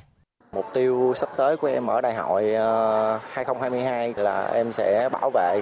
Mục 0.55 0.67
tiêu 0.73 1.13
sắp 1.17 1.29
tới 1.37 1.57
của 1.57 1.67
em 1.69 1.87
ở 1.87 2.01
đại 2.01 2.15
hội 2.15 2.55
ờ, 2.55 3.19
2022 3.33 4.15
là 4.17 4.51
em 4.55 4.73
sẽ 4.73 5.09
bảo 5.13 5.31
vệ 5.35 5.61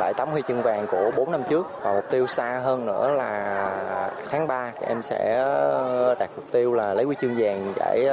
lại 0.00 0.12
tấm 0.16 0.28
huy 0.28 0.42
chương 0.48 0.62
vàng 0.62 0.86
của 0.90 1.10
4 1.16 1.32
năm 1.32 1.42
trước 1.48 1.66
và 1.82 1.92
mục 1.92 2.04
tiêu 2.10 2.26
xa 2.26 2.60
hơn 2.64 2.86
nữa 2.86 3.10
là 3.10 3.70
tháng 4.30 4.46
3 4.46 4.72
em 4.88 5.02
sẽ 5.02 5.34
ờ, 5.38 6.14
đạt 6.18 6.30
mục 6.36 6.44
tiêu 6.52 6.74
là 6.74 6.94
lấy 6.94 7.04
huy 7.04 7.16
chương 7.20 7.34
vàng 7.36 7.72
giải 7.76 8.06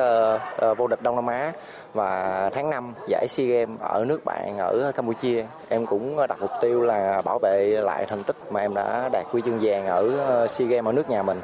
ờ, 0.58 0.74
vô 0.74 0.88
địch 0.88 1.02
Đông 1.02 1.16
Nam 1.16 1.28
Á 1.28 1.52
và 1.94 2.50
tháng 2.54 2.70
5 2.70 2.94
giải 3.08 3.28
SEA 3.28 3.48
Games 3.48 3.80
ở 3.80 4.06
nước 4.08 4.26
bạn 4.26 4.58
ở 4.58 4.92
Campuchia. 4.96 5.46
Em 5.70 5.86
cũng 5.86 6.28
đặt 6.30 6.42
mục 6.42 6.52
tiêu 6.62 6.82
là 6.84 7.22
bảo 7.26 7.40
vệ 7.40 7.66
lại 7.66 8.06
thành 8.06 8.24
tích 8.24 8.36
mà 8.50 8.60
em 8.60 8.74
đã 8.74 9.10
đạt 9.14 9.26
huy 9.32 9.42
chương 9.42 9.60
vàng 9.62 9.86
ở 9.86 10.48
SEA 10.48 10.68
Games 10.68 10.86
ở 10.86 10.92
nước 10.92 11.10
nhà 11.10 11.24
mình. 11.24 11.42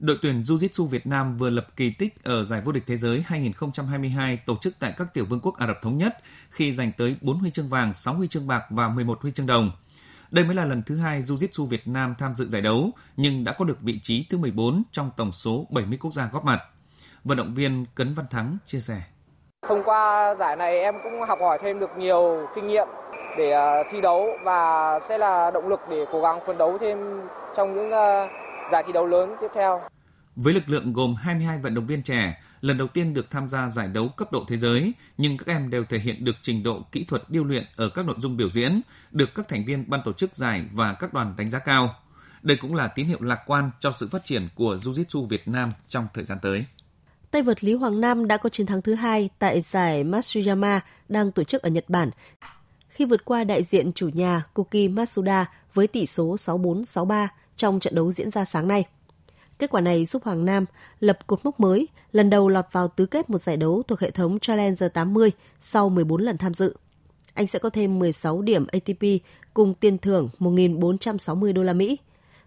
Đội 0.00 0.18
tuyển 0.22 0.40
Jiu-Jitsu 0.40 0.84
Việt 0.84 1.06
Nam 1.06 1.36
vừa 1.36 1.50
lập 1.50 1.66
kỳ 1.76 1.90
tích 1.90 2.24
ở 2.24 2.42
giải 2.42 2.60
vô 2.64 2.72
địch 2.72 2.82
thế 2.86 2.96
giới 2.96 3.22
2022 3.26 4.36
tổ 4.46 4.56
chức 4.60 4.74
tại 4.78 4.94
các 4.96 5.14
tiểu 5.14 5.24
vương 5.24 5.40
quốc 5.40 5.58
Ả 5.58 5.66
Rập 5.66 5.82
Thống 5.82 5.98
Nhất 5.98 6.18
khi 6.50 6.72
giành 6.72 6.92
tới 6.96 7.16
4 7.20 7.38
huy 7.38 7.50
chương 7.50 7.68
vàng, 7.68 7.94
6 7.94 8.14
huy 8.14 8.28
chương 8.28 8.46
bạc 8.46 8.62
và 8.70 8.88
11 8.88 9.18
huy 9.22 9.30
chương 9.30 9.46
đồng. 9.46 9.70
Đây 10.30 10.44
mới 10.44 10.54
là 10.54 10.64
lần 10.64 10.82
thứ 10.82 10.96
hai 10.96 11.20
Jiu-Jitsu 11.20 11.66
Việt 11.66 11.88
Nam 11.88 12.14
tham 12.18 12.34
dự 12.34 12.48
giải 12.48 12.62
đấu, 12.62 12.90
nhưng 13.16 13.44
đã 13.44 13.52
có 13.52 13.64
được 13.64 13.80
vị 13.80 13.98
trí 14.02 14.26
thứ 14.30 14.38
14 14.38 14.82
trong 14.92 15.10
tổng 15.16 15.32
số 15.32 15.66
70 15.70 15.98
quốc 16.00 16.12
gia 16.12 16.28
góp 16.32 16.44
mặt. 16.44 16.62
Vận 17.24 17.36
động 17.36 17.54
viên 17.54 17.86
Cấn 17.94 18.14
Văn 18.14 18.26
Thắng 18.30 18.56
chia 18.64 18.80
sẻ. 18.80 19.02
Thông 19.68 19.82
qua 19.84 20.34
giải 20.34 20.56
này 20.56 20.80
em 20.80 20.94
cũng 21.02 21.20
học 21.28 21.38
hỏi 21.40 21.58
thêm 21.62 21.78
được 21.78 21.90
nhiều 21.98 22.46
kinh 22.54 22.66
nghiệm 22.66 22.88
để 23.38 23.50
ờ, 23.50 23.82
thi 23.90 24.00
đấu 24.00 24.28
và 24.44 24.98
sẽ 25.08 25.18
là 25.18 25.50
động 25.50 25.68
lực 25.68 25.80
để 25.90 26.04
cố 26.12 26.20
gắng 26.20 26.40
phấn 26.46 26.58
đấu 26.58 26.78
thêm 26.78 26.98
trong 27.56 27.74
những 27.74 27.90
ờ, 27.90 28.28
giải 28.72 28.82
thi 28.86 28.92
đấu 28.92 29.06
lớn 29.06 29.30
tiếp 29.40 29.48
theo. 29.54 29.80
Với 30.36 30.54
lực 30.54 30.68
lượng 30.68 30.92
gồm 30.92 31.14
22 31.14 31.58
vận 31.58 31.74
động 31.74 31.86
viên 31.86 32.02
trẻ, 32.02 32.42
lần 32.60 32.78
đầu 32.78 32.88
tiên 32.88 33.14
được 33.14 33.30
tham 33.30 33.48
gia 33.48 33.68
giải 33.68 33.88
đấu 33.88 34.08
cấp 34.08 34.32
độ 34.32 34.44
thế 34.48 34.56
giới, 34.56 34.92
nhưng 35.18 35.38
các 35.38 35.46
em 35.46 35.70
đều 35.70 35.84
thể 35.84 35.98
hiện 35.98 36.24
được 36.24 36.36
trình 36.42 36.62
độ 36.62 36.82
kỹ 36.92 37.04
thuật 37.04 37.30
điêu 37.30 37.44
luyện 37.44 37.64
ở 37.76 37.88
các 37.88 38.06
nội 38.06 38.16
dung 38.18 38.36
biểu 38.36 38.50
diễn, 38.50 38.80
được 39.12 39.34
các 39.34 39.48
thành 39.48 39.64
viên 39.64 39.90
ban 39.90 40.00
tổ 40.04 40.12
chức 40.12 40.36
giải 40.36 40.64
và 40.72 40.92
các 40.92 41.12
đoàn 41.12 41.34
đánh 41.38 41.48
giá 41.48 41.58
cao. 41.58 41.94
Đây 42.42 42.56
cũng 42.56 42.74
là 42.74 42.88
tín 42.88 43.06
hiệu 43.06 43.18
lạc 43.20 43.42
quan 43.46 43.70
cho 43.80 43.92
sự 43.92 44.08
phát 44.08 44.24
triển 44.24 44.48
của 44.54 44.74
Jiu-Jitsu 44.74 45.26
Việt 45.26 45.48
Nam 45.48 45.72
trong 45.88 46.06
thời 46.14 46.24
gian 46.24 46.38
tới. 46.42 46.64
Tay 47.30 47.42
vợt 47.42 47.64
Lý 47.64 47.74
Hoàng 47.74 48.00
Nam 48.00 48.28
đã 48.28 48.36
có 48.36 48.48
chiến 48.48 48.66
thắng 48.66 48.82
thứ 48.82 48.94
hai 48.94 49.30
tại 49.38 49.60
giải 49.60 50.04
Matsuyama 50.04 50.80
đang 51.08 51.32
tổ 51.32 51.44
chức 51.44 51.62
ở 51.62 51.70
Nhật 51.70 51.84
Bản 51.88 52.10
khi 52.88 53.04
vượt 53.04 53.24
qua 53.24 53.44
đại 53.44 53.62
diện 53.62 53.92
chủ 53.92 54.08
nhà 54.12 54.42
Koki 54.54 54.90
Matsuda 54.90 55.46
với 55.74 55.86
tỷ 55.86 56.06
số 56.06 56.36
6-4-6-3 56.36 57.28
trong 57.58 57.80
trận 57.80 57.94
đấu 57.94 58.12
diễn 58.12 58.30
ra 58.30 58.44
sáng 58.44 58.68
nay. 58.68 58.84
Kết 59.58 59.70
quả 59.70 59.80
này 59.80 60.06
giúp 60.06 60.24
Hoàng 60.24 60.44
Nam 60.44 60.64
lập 61.00 61.18
cột 61.26 61.44
mốc 61.44 61.60
mới, 61.60 61.88
lần 62.12 62.30
đầu 62.30 62.48
lọt 62.48 62.64
vào 62.72 62.88
tứ 62.88 63.06
kết 63.06 63.30
một 63.30 63.38
giải 63.38 63.56
đấu 63.56 63.82
thuộc 63.88 64.00
hệ 64.00 64.10
thống 64.10 64.38
Challenger 64.38 64.92
80 64.94 65.30
sau 65.60 65.88
14 65.88 66.22
lần 66.22 66.38
tham 66.38 66.54
dự. 66.54 66.76
Anh 67.34 67.46
sẽ 67.46 67.58
có 67.58 67.70
thêm 67.70 67.98
16 67.98 68.42
điểm 68.42 68.66
ATP 68.72 69.04
cùng 69.54 69.74
tiền 69.74 69.98
thưởng 69.98 70.28
1.460 70.38 71.52
đô 71.52 71.62
la 71.62 71.72
Mỹ. 71.72 71.98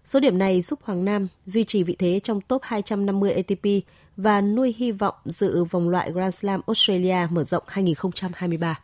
Số 0.04 0.20
điểm 0.20 0.38
này 0.38 0.60
giúp 0.60 0.78
Hoàng 0.82 1.04
Nam 1.04 1.28
duy 1.46 1.64
trì 1.64 1.82
vị 1.82 1.96
thế 1.98 2.20
trong 2.22 2.40
top 2.40 2.62
250 2.64 3.32
ATP 3.32 3.66
và 4.16 4.40
nuôi 4.40 4.74
hy 4.78 4.92
vọng 4.92 5.14
dự 5.24 5.64
vòng 5.64 5.88
loại 5.88 6.12
Grand 6.12 6.34
Slam 6.34 6.60
Australia 6.66 7.26
mở 7.30 7.44
rộng 7.44 7.62
2023. 7.66 8.78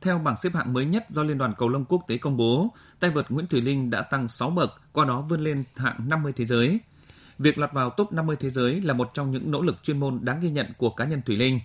Theo 0.00 0.18
bảng 0.18 0.36
xếp 0.36 0.54
hạng 0.54 0.72
mới 0.72 0.84
nhất 0.84 1.04
do 1.08 1.22
Liên 1.22 1.38
đoàn 1.38 1.54
Cầu 1.58 1.68
lông 1.68 1.84
Quốc 1.84 2.04
tế 2.08 2.18
công 2.18 2.36
bố, 2.36 2.68
tay 3.00 3.10
vợt 3.10 3.30
Nguyễn 3.30 3.46
Thùy 3.46 3.60
Linh 3.60 3.90
đã 3.90 4.02
tăng 4.02 4.28
6 4.28 4.50
bậc, 4.50 4.82
qua 4.92 5.04
đó 5.04 5.20
vươn 5.20 5.40
lên 5.40 5.64
hạng 5.76 6.08
50 6.08 6.32
thế 6.36 6.44
giới. 6.44 6.80
Việc 7.38 7.58
lọt 7.58 7.72
vào 7.72 7.90
top 7.90 8.12
50 8.12 8.36
thế 8.36 8.48
giới 8.48 8.80
là 8.80 8.94
một 8.94 9.10
trong 9.14 9.30
những 9.30 9.50
nỗ 9.50 9.62
lực 9.62 9.82
chuyên 9.82 10.00
môn 10.00 10.18
đáng 10.22 10.40
ghi 10.40 10.50
nhận 10.50 10.66
của 10.78 10.90
cá 10.90 11.04
nhân 11.04 11.22
Thùy 11.22 11.36
Linh. 11.36 11.60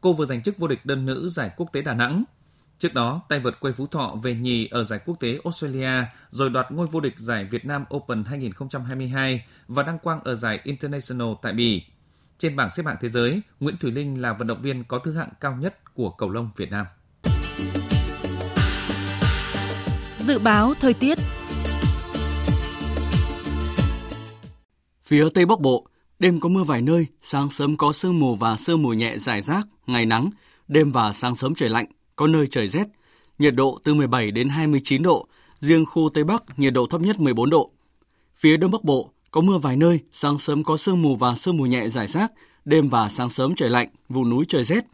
Cô 0.00 0.12
vừa 0.12 0.24
giành 0.24 0.42
chức 0.42 0.58
vô 0.58 0.68
địch 0.68 0.86
đơn 0.86 1.06
nữ 1.06 1.28
giải 1.28 1.50
quốc 1.56 1.72
tế 1.72 1.82
Đà 1.82 1.94
Nẵng. 1.94 2.24
Trước 2.78 2.94
đó, 2.94 3.22
tay 3.28 3.40
vợt 3.40 3.60
quê 3.60 3.72
Phú 3.72 3.86
Thọ 3.86 4.16
về 4.22 4.34
nhì 4.34 4.66
ở 4.66 4.84
giải 4.84 5.00
quốc 5.06 5.20
tế 5.20 5.40
Australia, 5.44 6.06
rồi 6.30 6.50
đoạt 6.50 6.72
ngôi 6.72 6.86
vô 6.86 7.00
địch 7.00 7.18
giải 7.18 7.44
Việt 7.44 7.64
Nam 7.64 7.84
Open 7.94 8.24
2022 8.24 9.44
và 9.68 9.82
đăng 9.82 9.98
quang 9.98 10.20
ở 10.24 10.34
giải 10.34 10.60
International 10.64 11.28
tại 11.42 11.52
Bỉ. 11.52 11.84
Trên 12.38 12.56
bảng 12.56 12.70
xếp 12.70 12.86
hạng 12.86 12.96
thế 13.00 13.08
giới, 13.08 13.42
Nguyễn 13.60 13.76
Thùy 13.76 13.90
Linh 13.90 14.22
là 14.22 14.32
vận 14.32 14.46
động 14.46 14.62
viên 14.62 14.84
có 14.84 14.98
thứ 14.98 15.12
hạng 15.12 15.30
cao 15.40 15.56
nhất 15.56 15.94
của 15.94 16.10
cầu 16.10 16.30
lông 16.30 16.50
Việt 16.56 16.70
Nam. 16.70 16.86
Dự 20.26 20.38
báo 20.38 20.74
thời 20.80 20.94
tiết 20.94 21.18
Phía 25.02 25.28
Tây 25.34 25.46
Bắc 25.46 25.60
Bộ, 25.60 25.86
đêm 26.18 26.40
có 26.40 26.48
mưa 26.48 26.64
vài 26.64 26.82
nơi, 26.82 27.06
sáng 27.22 27.50
sớm 27.50 27.76
có 27.76 27.92
sương 27.92 28.20
mù 28.20 28.34
và 28.34 28.56
sương 28.56 28.82
mù 28.82 28.92
nhẹ 28.92 29.18
rải 29.18 29.42
rác, 29.42 29.66
ngày 29.86 30.06
nắng, 30.06 30.30
đêm 30.68 30.92
và 30.92 31.12
sáng 31.12 31.36
sớm 31.36 31.54
trời 31.54 31.68
lạnh, 31.68 31.86
có 32.16 32.26
nơi 32.26 32.46
trời 32.50 32.68
rét. 32.68 32.86
Nhiệt 33.38 33.54
độ 33.54 33.78
từ 33.84 33.94
17 33.94 34.30
đến 34.30 34.48
29 34.48 35.02
độ, 35.02 35.26
riêng 35.60 35.86
khu 35.86 36.10
Tây 36.14 36.24
Bắc 36.24 36.58
nhiệt 36.58 36.72
độ 36.72 36.86
thấp 36.86 37.00
nhất 37.00 37.20
14 37.20 37.50
độ. 37.50 37.70
Phía 38.36 38.56
Đông 38.56 38.70
Bắc 38.70 38.84
Bộ 38.84 39.10
có 39.30 39.40
mưa 39.40 39.58
vài 39.58 39.76
nơi, 39.76 40.00
sáng 40.12 40.38
sớm 40.38 40.64
có 40.64 40.76
sương 40.76 41.02
mù 41.02 41.16
và 41.16 41.36
sương 41.36 41.56
mù 41.56 41.66
nhẹ 41.66 41.88
rải 41.88 42.06
rác, 42.06 42.32
đêm 42.64 42.88
và 42.88 43.08
sáng 43.08 43.30
sớm 43.30 43.54
trời 43.54 43.70
lạnh, 43.70 43.88
vùng 44.08 44.30
núi 44.30 44.44
trời 44.48 44.64
rét. 44.64 44.84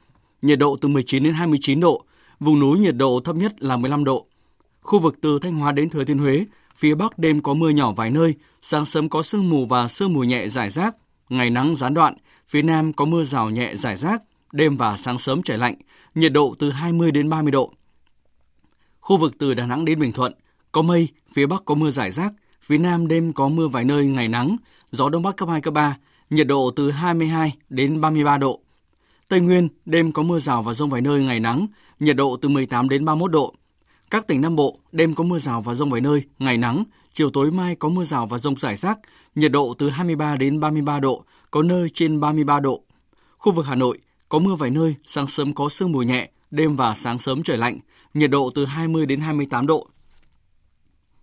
Nhiệt 0.42 0.58
độ 0.58 0.76
từ 0.80 0.88
19 0.88 1.22
đến 1.22 1.34
29 1.34 1.80
độ, 1.80 2.04
vùng 2.40 2.60
núi 2.60 2.78
nhiệt 2.78 2.96
độ 2.96 3.20
thấp 3.24 3.36
nhất 3.36 3.62
là 3.62 3.76
15 3.76 4.04
độ. 4.04 4.26
Khu 4.82 4.98
vực 4.98 5.18
từ 5.20 5.38
Thanh 5.38 5.56
Hóa 5.56 5.72
đến 5.72 5.90
Thừa 5.90 6.04
Thiên 6.04 6.18
Huế, 6.18 6.44
phía 6.76 6.94
Bắc 6.94 7.18
đêm 7.18 7.40
có 7.40 7.54
mưa 7.54 7.68
nhỏ 7.68 7.92
vài 7.92 8.10
nơi, 8.10 8.34
sáng 8.62 8.86
sớm 8.86 9.08
có 9.08 9.22
sương 9.22 9.50
mù 9.50 9.66
và 9.66 9.88
sương 9.88 10.12
mù 10.12 10.20
nhẹ 10.20 10.48
rải 10.48 10.70
rác, 10.70 10.96
ngày 11.28 11.50
nắng 11.50 11.76
gián 11.76 11.94
đoạn, 11.94 12.14
phía 12.48 12.62
Nam 12.62 12.92
có 12.92 13.04
mưa 13.04 13.24
rào 13.24 13.50
nhẹ 13.50 13.76
rải 13.76 13.96
rác, 13.96 14.22
đêm 14.52 14.76
và 14.76 14.96
sáng 14.96 15.18
sớm 15.18 15.42
trời 15.42 15.58
lạnh, 15.58 15.74
nhiệt 16.14 16.32
độ 16.32 16.54
từ 16.58 16.70
20 16.70 17.10
đến 17.12 17.28
30 17.28 17.52
độ. 17.52 17.72
Khu 19.00 19.16
vực 19.16 19.32
từ 19.38 19.54
Đà 19.54 19.66
Nẵng 19.66 19.84
đến 19.84 20.00
Bình 20.00 20.12
Thuận, 20.12 20.32
có 20.72 20.82
mây, 20.82 21.08
phía 21.34 21.46
Bắc 21.46 21.64
có 21.64 21.74
mưa 21.74 21.90
rải 21.90 22.10
rác, 22.10 22.32
Phía 22.62 22.78
Nam 22.78 23.08
đêm 23.08 23.32
có 23.32 23.48
mưa 23.48 23.68
vài 23.68 23.84
nơi, 23.84 24.06
ngày 24.06 24.28
nắng, 24.28 24.56
gió 24.92 25.08
Đông 25.08 25.22
Bắc 25.22 25.36
cấp 25.36 25.48
2, 25.48 25.60
cấp 25.60 25.74
3, 25.74 25.96
nhiệt 26.30 26.46
độ 26.46 26.70
từ 26.76 26.90
22 26.90 27.56
đến 27.68 28.00
33 28.00 28.38
độ. 28.38 28.60
Tây 29.28 29.40
Nguyên, 29.40 29.68
đêm 29.84 30.12
có 30.12 30.22
mưa 30.22 30.40
rào 30.40 30.62
và 30.62 30.74
rông 30.74 30.90
vài 30.90 31.00
nơi, 31.00 31.22
ngày 31.22 31.40
nắng, 31.40 31.66
nhiệt 32.00 32.16
độ 32.16 32.36
từ 32.42 32.48
18 32.48 32.88
đến 32.88 33.04
31 33.04 33.30
độ. 33.30 33.54
Các 34.10 34.26
tỉnh 34.26 34.40
Nam 34.40 34.56
Bộ, 34.56 34.78
đêm 34.92 35.14
có 35.14 35.24
mưa 35.24 35.38
rào 35.38 35.62
và 35.62 35.74
rông 35.74 35.90
vài 35.90 36.00
nơi, 36.00 36.22
ngày 36.38 36.58
nắng, 36.58 36.84
chiều 37.14 37.30
tối 37.30 37.50
mai 37.50 37.74
có 37.74 37.88
mưa 37.88 38.04
rào 38.04 38.26
và 38.26 38.38
rông 38.38 38.56
rải 38.56 38.76
rác, 38.76 38.98
nhiệt 39.34 39.52
độ 39.52 39.74
từ 39.78 39.90
23 39.90 40.36
đến 40.36 40.60
33 40.60 41.00
độ, 41.00 41.24
có 41.50 41.62
nơi 41.62 41.88
trên 41.94 42.20
33 42.20 42.60
độ. 42.60 42.82
Khu 43.36 43.52
vực 43.52 43.66
Hà 43.66 43.74
Nội, 43.74 43.98
có 44.28 44.38
mưa 44.38 44.54
vài 44.54 44.70
nơi, 44.70 44.94
sáng 45.06 45.26
sớm 45.26 45.54
có 45.54 45.68
sương 45.68 45.92
mù 45.92 46.02
nhẹ, 46.02 46.30
đêm 46.50 46.76
và 46.76 46.94
sáng 46.94 47.18
sớm 47.18 47.42
trời 47.42 47.58
lạnh, 47.58 47.78
nhiệt 48.14 48.30
độ 48.30 48.50
từ 48.54 48.64
20 48.64 49.06
đến 49.06 49.20
28 49.20 49.66
độ. 49.66 49.88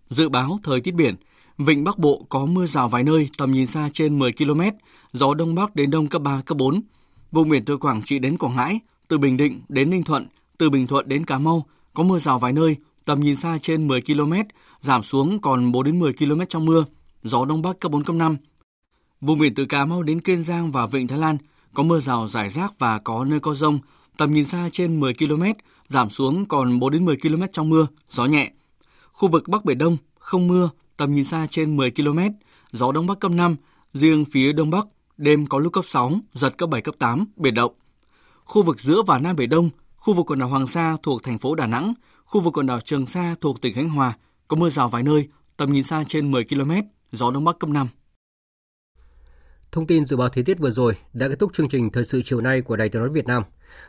Dự 0.08 0.28
báo 0.28 0.58
thời 0.62 0.80
tiết 0.80 0.94
biển, 0.94 1.14
Vịnh 1.58 1.84
Bắc 1.84 1.98
Bộ 1.98 2.26
có 2.28 2.46
mưa 2.46 2.66
rào 2.66 2.88
vài 2.88 3.02
nơi, 3.02 3.28
tầm 3.38 3.52
nhìn 3.52 3.66
xa 3.66 3.90
trên 3.92 4.18
10 4.18 4.32
km, 4.32 4.60
gió 5.12 5.34
Đông 5.34 5.54
Bắc 5.54 5.74
đến 5.74 5.90
Đông 5.90 6.06
cấp 6.06 6.22
3, 6.22 6.42
cấp 6.46 6.58
4. 6.58 6.80
Vùng 7.32 7.48
biển 7.48 7.64
từ 7.64 7.76
Quảng 7.76 8.02
Trị 8.04 8.18
đến 8.18 8.38
Quảng 8.38 8.56
Ngãi, 8.56 8.80
từ 9.08 9.18
Bình 9.18 9.36
Định 9.36 9.60
đến 9.68 9.90
Ninh 9.90 10.02
Thuận, 10.02 10.26
từ 10.58 10.70
Bình 10.70 10.86
Thuận 10.86 11.08
đến 11.08 11.24
Cà 11.24 11.38
Mau, 11.38 11.66
có 11.98 12.04
mưa 12.04 12.18
rào 12.18 12.38
vài 12.38 12.52
nơi, 12.52 12.76
tầm 13.04 13.20
nhìn 13.20 13.36
xa 13.36 13.58
trên 13.62 13.88
10 13.88 14.00
km, 14.02 14.32
giảm 14.80 15.02
xuống 15.02 15.40
còn 15.40 15.72
4 15.72 15.84
đến 15.84 15.98
10 15.98 16.12
km 16.12 16.40
trong 16.48 16.64
mưa, 16.64 16.84
gió 17.22 17.44
Đông 17.44 17.62
Bắc 17.62 17.80
cấp 17.80 17.92
4, 17.92 18.04
cấp 18.04 18.16
5. 18.16 18.36
Vùng 19.20 19.38
biển 19.38 19.54
từ 19.54 19.64
Cà 19.66 19.84
Mau 19.84 20.02
đến 20.02 20.20
Kiên 20.20 20.42
Giang 20.42 20.72
và 20.72 20.86
Vịnh 20.86 21.08
Thái 21.08 21.18
Lan 21.18 21.36
có 21.74 21.82
mưa 21.82 22.00
rào 22.00 22.28
rải 22.28 22.48
rác 22.48 22.78
và 22.78 22.98
có 22.98 23.24
nơi 23.24 23.40
có 23.40 23.54
rông, 23.54 23.78
tầm 24.16 24.32
nhìn 24.32 24.44
xa 24.44 24.68
trên 24.72 25.00
10 25.00 25.14
km, 25.14 25.42
giảm 25.88 26.10
xuống 26.10 26.46
còn 26.46 26.80
4 26.80 26.92
đến 26.92 27.04
10 27.04 27.16
km 27.16 27.42
trong 27.52 27.68
mưa, 27.68 27.86
gió 28.10 28.26
nhẹ. 28.26 28.50
Khu 29.12 29.28
vực 29.28 29.48
Bắc 29.48 29.64
Biển 29.64 29.78
Đông 29.78 29.96
không 30.18 30.48
mưa, 30.48 30.70
tầm 30.96 31.14
nhìn 31.14 31.24
xa 31.24 31.46
trên 31.50 31.76
10 31.76 31.90
km, 31.90 32.18
gió 32.72 32.92
Đông 32.92 33.06
Bắc 33.06 33.20
cấp 33.20 33.32
5, 33.32 33.56
riêng 33.94 34.24
phía 34.24 34.52
Đông 34.52 34.70
Bắc 34.70 34.86
đêm 35.16 35.46
có 35.46 35.58
lúc 35.58 35.72
cấp 35.72 35.84
6, 35.88 36.12
giật 36.34 36.58
cấp 36.58 36.68
7, 36.70 36.82
cấp 36.82 36.94
8, 36.98 37.24
biển 37.36 37.54
động. 37.54 37.72
Khu 38.44 38.62
vực 38.62 38.80
giữa 38.80 39.02
và 39.02 39.18
Nam 39.18 39.36
Biển 39.36 39.50
Đông, 39.50 39.70
khu 39.98 40.14
vực 40.14 40.26
quần 40.26 40.38
đảo 40.38 40.48
Hoàng 40.48 40.66
Sa 40.66 40.96
thuộc 41.02 41.22
thành 41.22 41.38
phố 41.38 41.54
Đà 41.54 41.66
Nẵng, 41.66 41.94
khu 42.24 42.40
vực 42.40 42.56
quần 42.56 42.66
đảo 42.66 42.80
Trường 42.80 43.06
Sa 43.06 43.34
thuộc 43.40 43.60
tỉnh 43.60 43.74
Khánh 43.74 43.88
Hòa 43.88 44.12
có 44.48 44.56
mưa 44.56 44.68
rào 44.68 44.88
vài 44.88 45.02
nơi, 45.02 45.28
tầm 45.56 45.72
nhìn 45.72 45.82
xa 45.82 46.04
trên 46.08 46.30
10 46.30 46.44
km, 46.44 46.70
gió 47.12 47.30
Đông 47.30 47.44
Bắc 47.44 47.58
cấp 47.58 47.70
5. 47.70 47.88
Thông 49.72 49.86
tin 49.86 50.04
dự 50.04 50.16
báo 50.16 50.28
thời 50.28 50.44
tiết 50.44 50.58
vừa 50.58 50.70
rồi 50.70 50.94
đã 51.12 51.28
kết 51.28 51.38
thúc 51.38 51.50
chương 51.54 51.68
trình 51.68 51.90
thời 51.90 52.04
sự 52.04 52.22
chiều 52.24 52.40
nay 52.40 52.60
của 52.60 52.76
Đài 52.76 52.88
Tiếng 52.88 53.02
nói 53.02 53.10
Việt 53.10 53.26
Nam. 53.26 53.42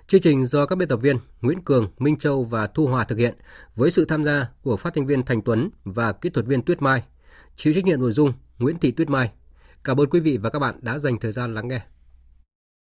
Chương 0.08 0.22
trình 0.22 0.46
do 0.46 0.66
các 0.66 0.76
biên 0.76 0.88
tập 0.88 1.00
viên 1.02 1.18
Nguyễn 1.42 1.64
Cường, 1.64 1.88
Minh 1.98 2.18
Châu 2.18 2.44
và 2.44 2.68
Thu 2.68 2.88
Hòa 2.88 3.04
thực 3.04 3.18
hiện 3.18 3.36
với 3.76 3.92
sự 3.92 4.06
tham 4.06 4.24
gia 4.24 4.50
của 4.62 4.78
phát 4.78 4.94
thanh 4.96 5.06
viên 5.06 5.24
Thành 5.24 5.42
Tuấn 5.42 5.70
và 5.84 6.12
kỹ 6.12 6.30
thuật 6.30 6.46
viên 6.46 6.62
Tuyết 6.62 6.82
Mai. 6.82 7.04
Chịu 7.56 7.74
trách 7.74 7.86
nhiệm 7.86 8.02
nội 8.02 8.12
dung 8.12 8.34
Nguyễn 8.60 8.80
Thị 8.80 8.92
Tuyết 8.92 9.10
Mai. 9.10 9.32
Cảm 9.84 10.00
ơn 10.00 10.10
quý 10.10 10.20
vị 10.20 10.38
và 10.38 10.50
các 10.50 10.60
bạn 10.60 10.80
đã 10.82 10.98
dành 10.98 11.20
thời 11.20 11.32
gian 11.32 11.54
lắng 11.54 11.68
nghe. 11.68 11.82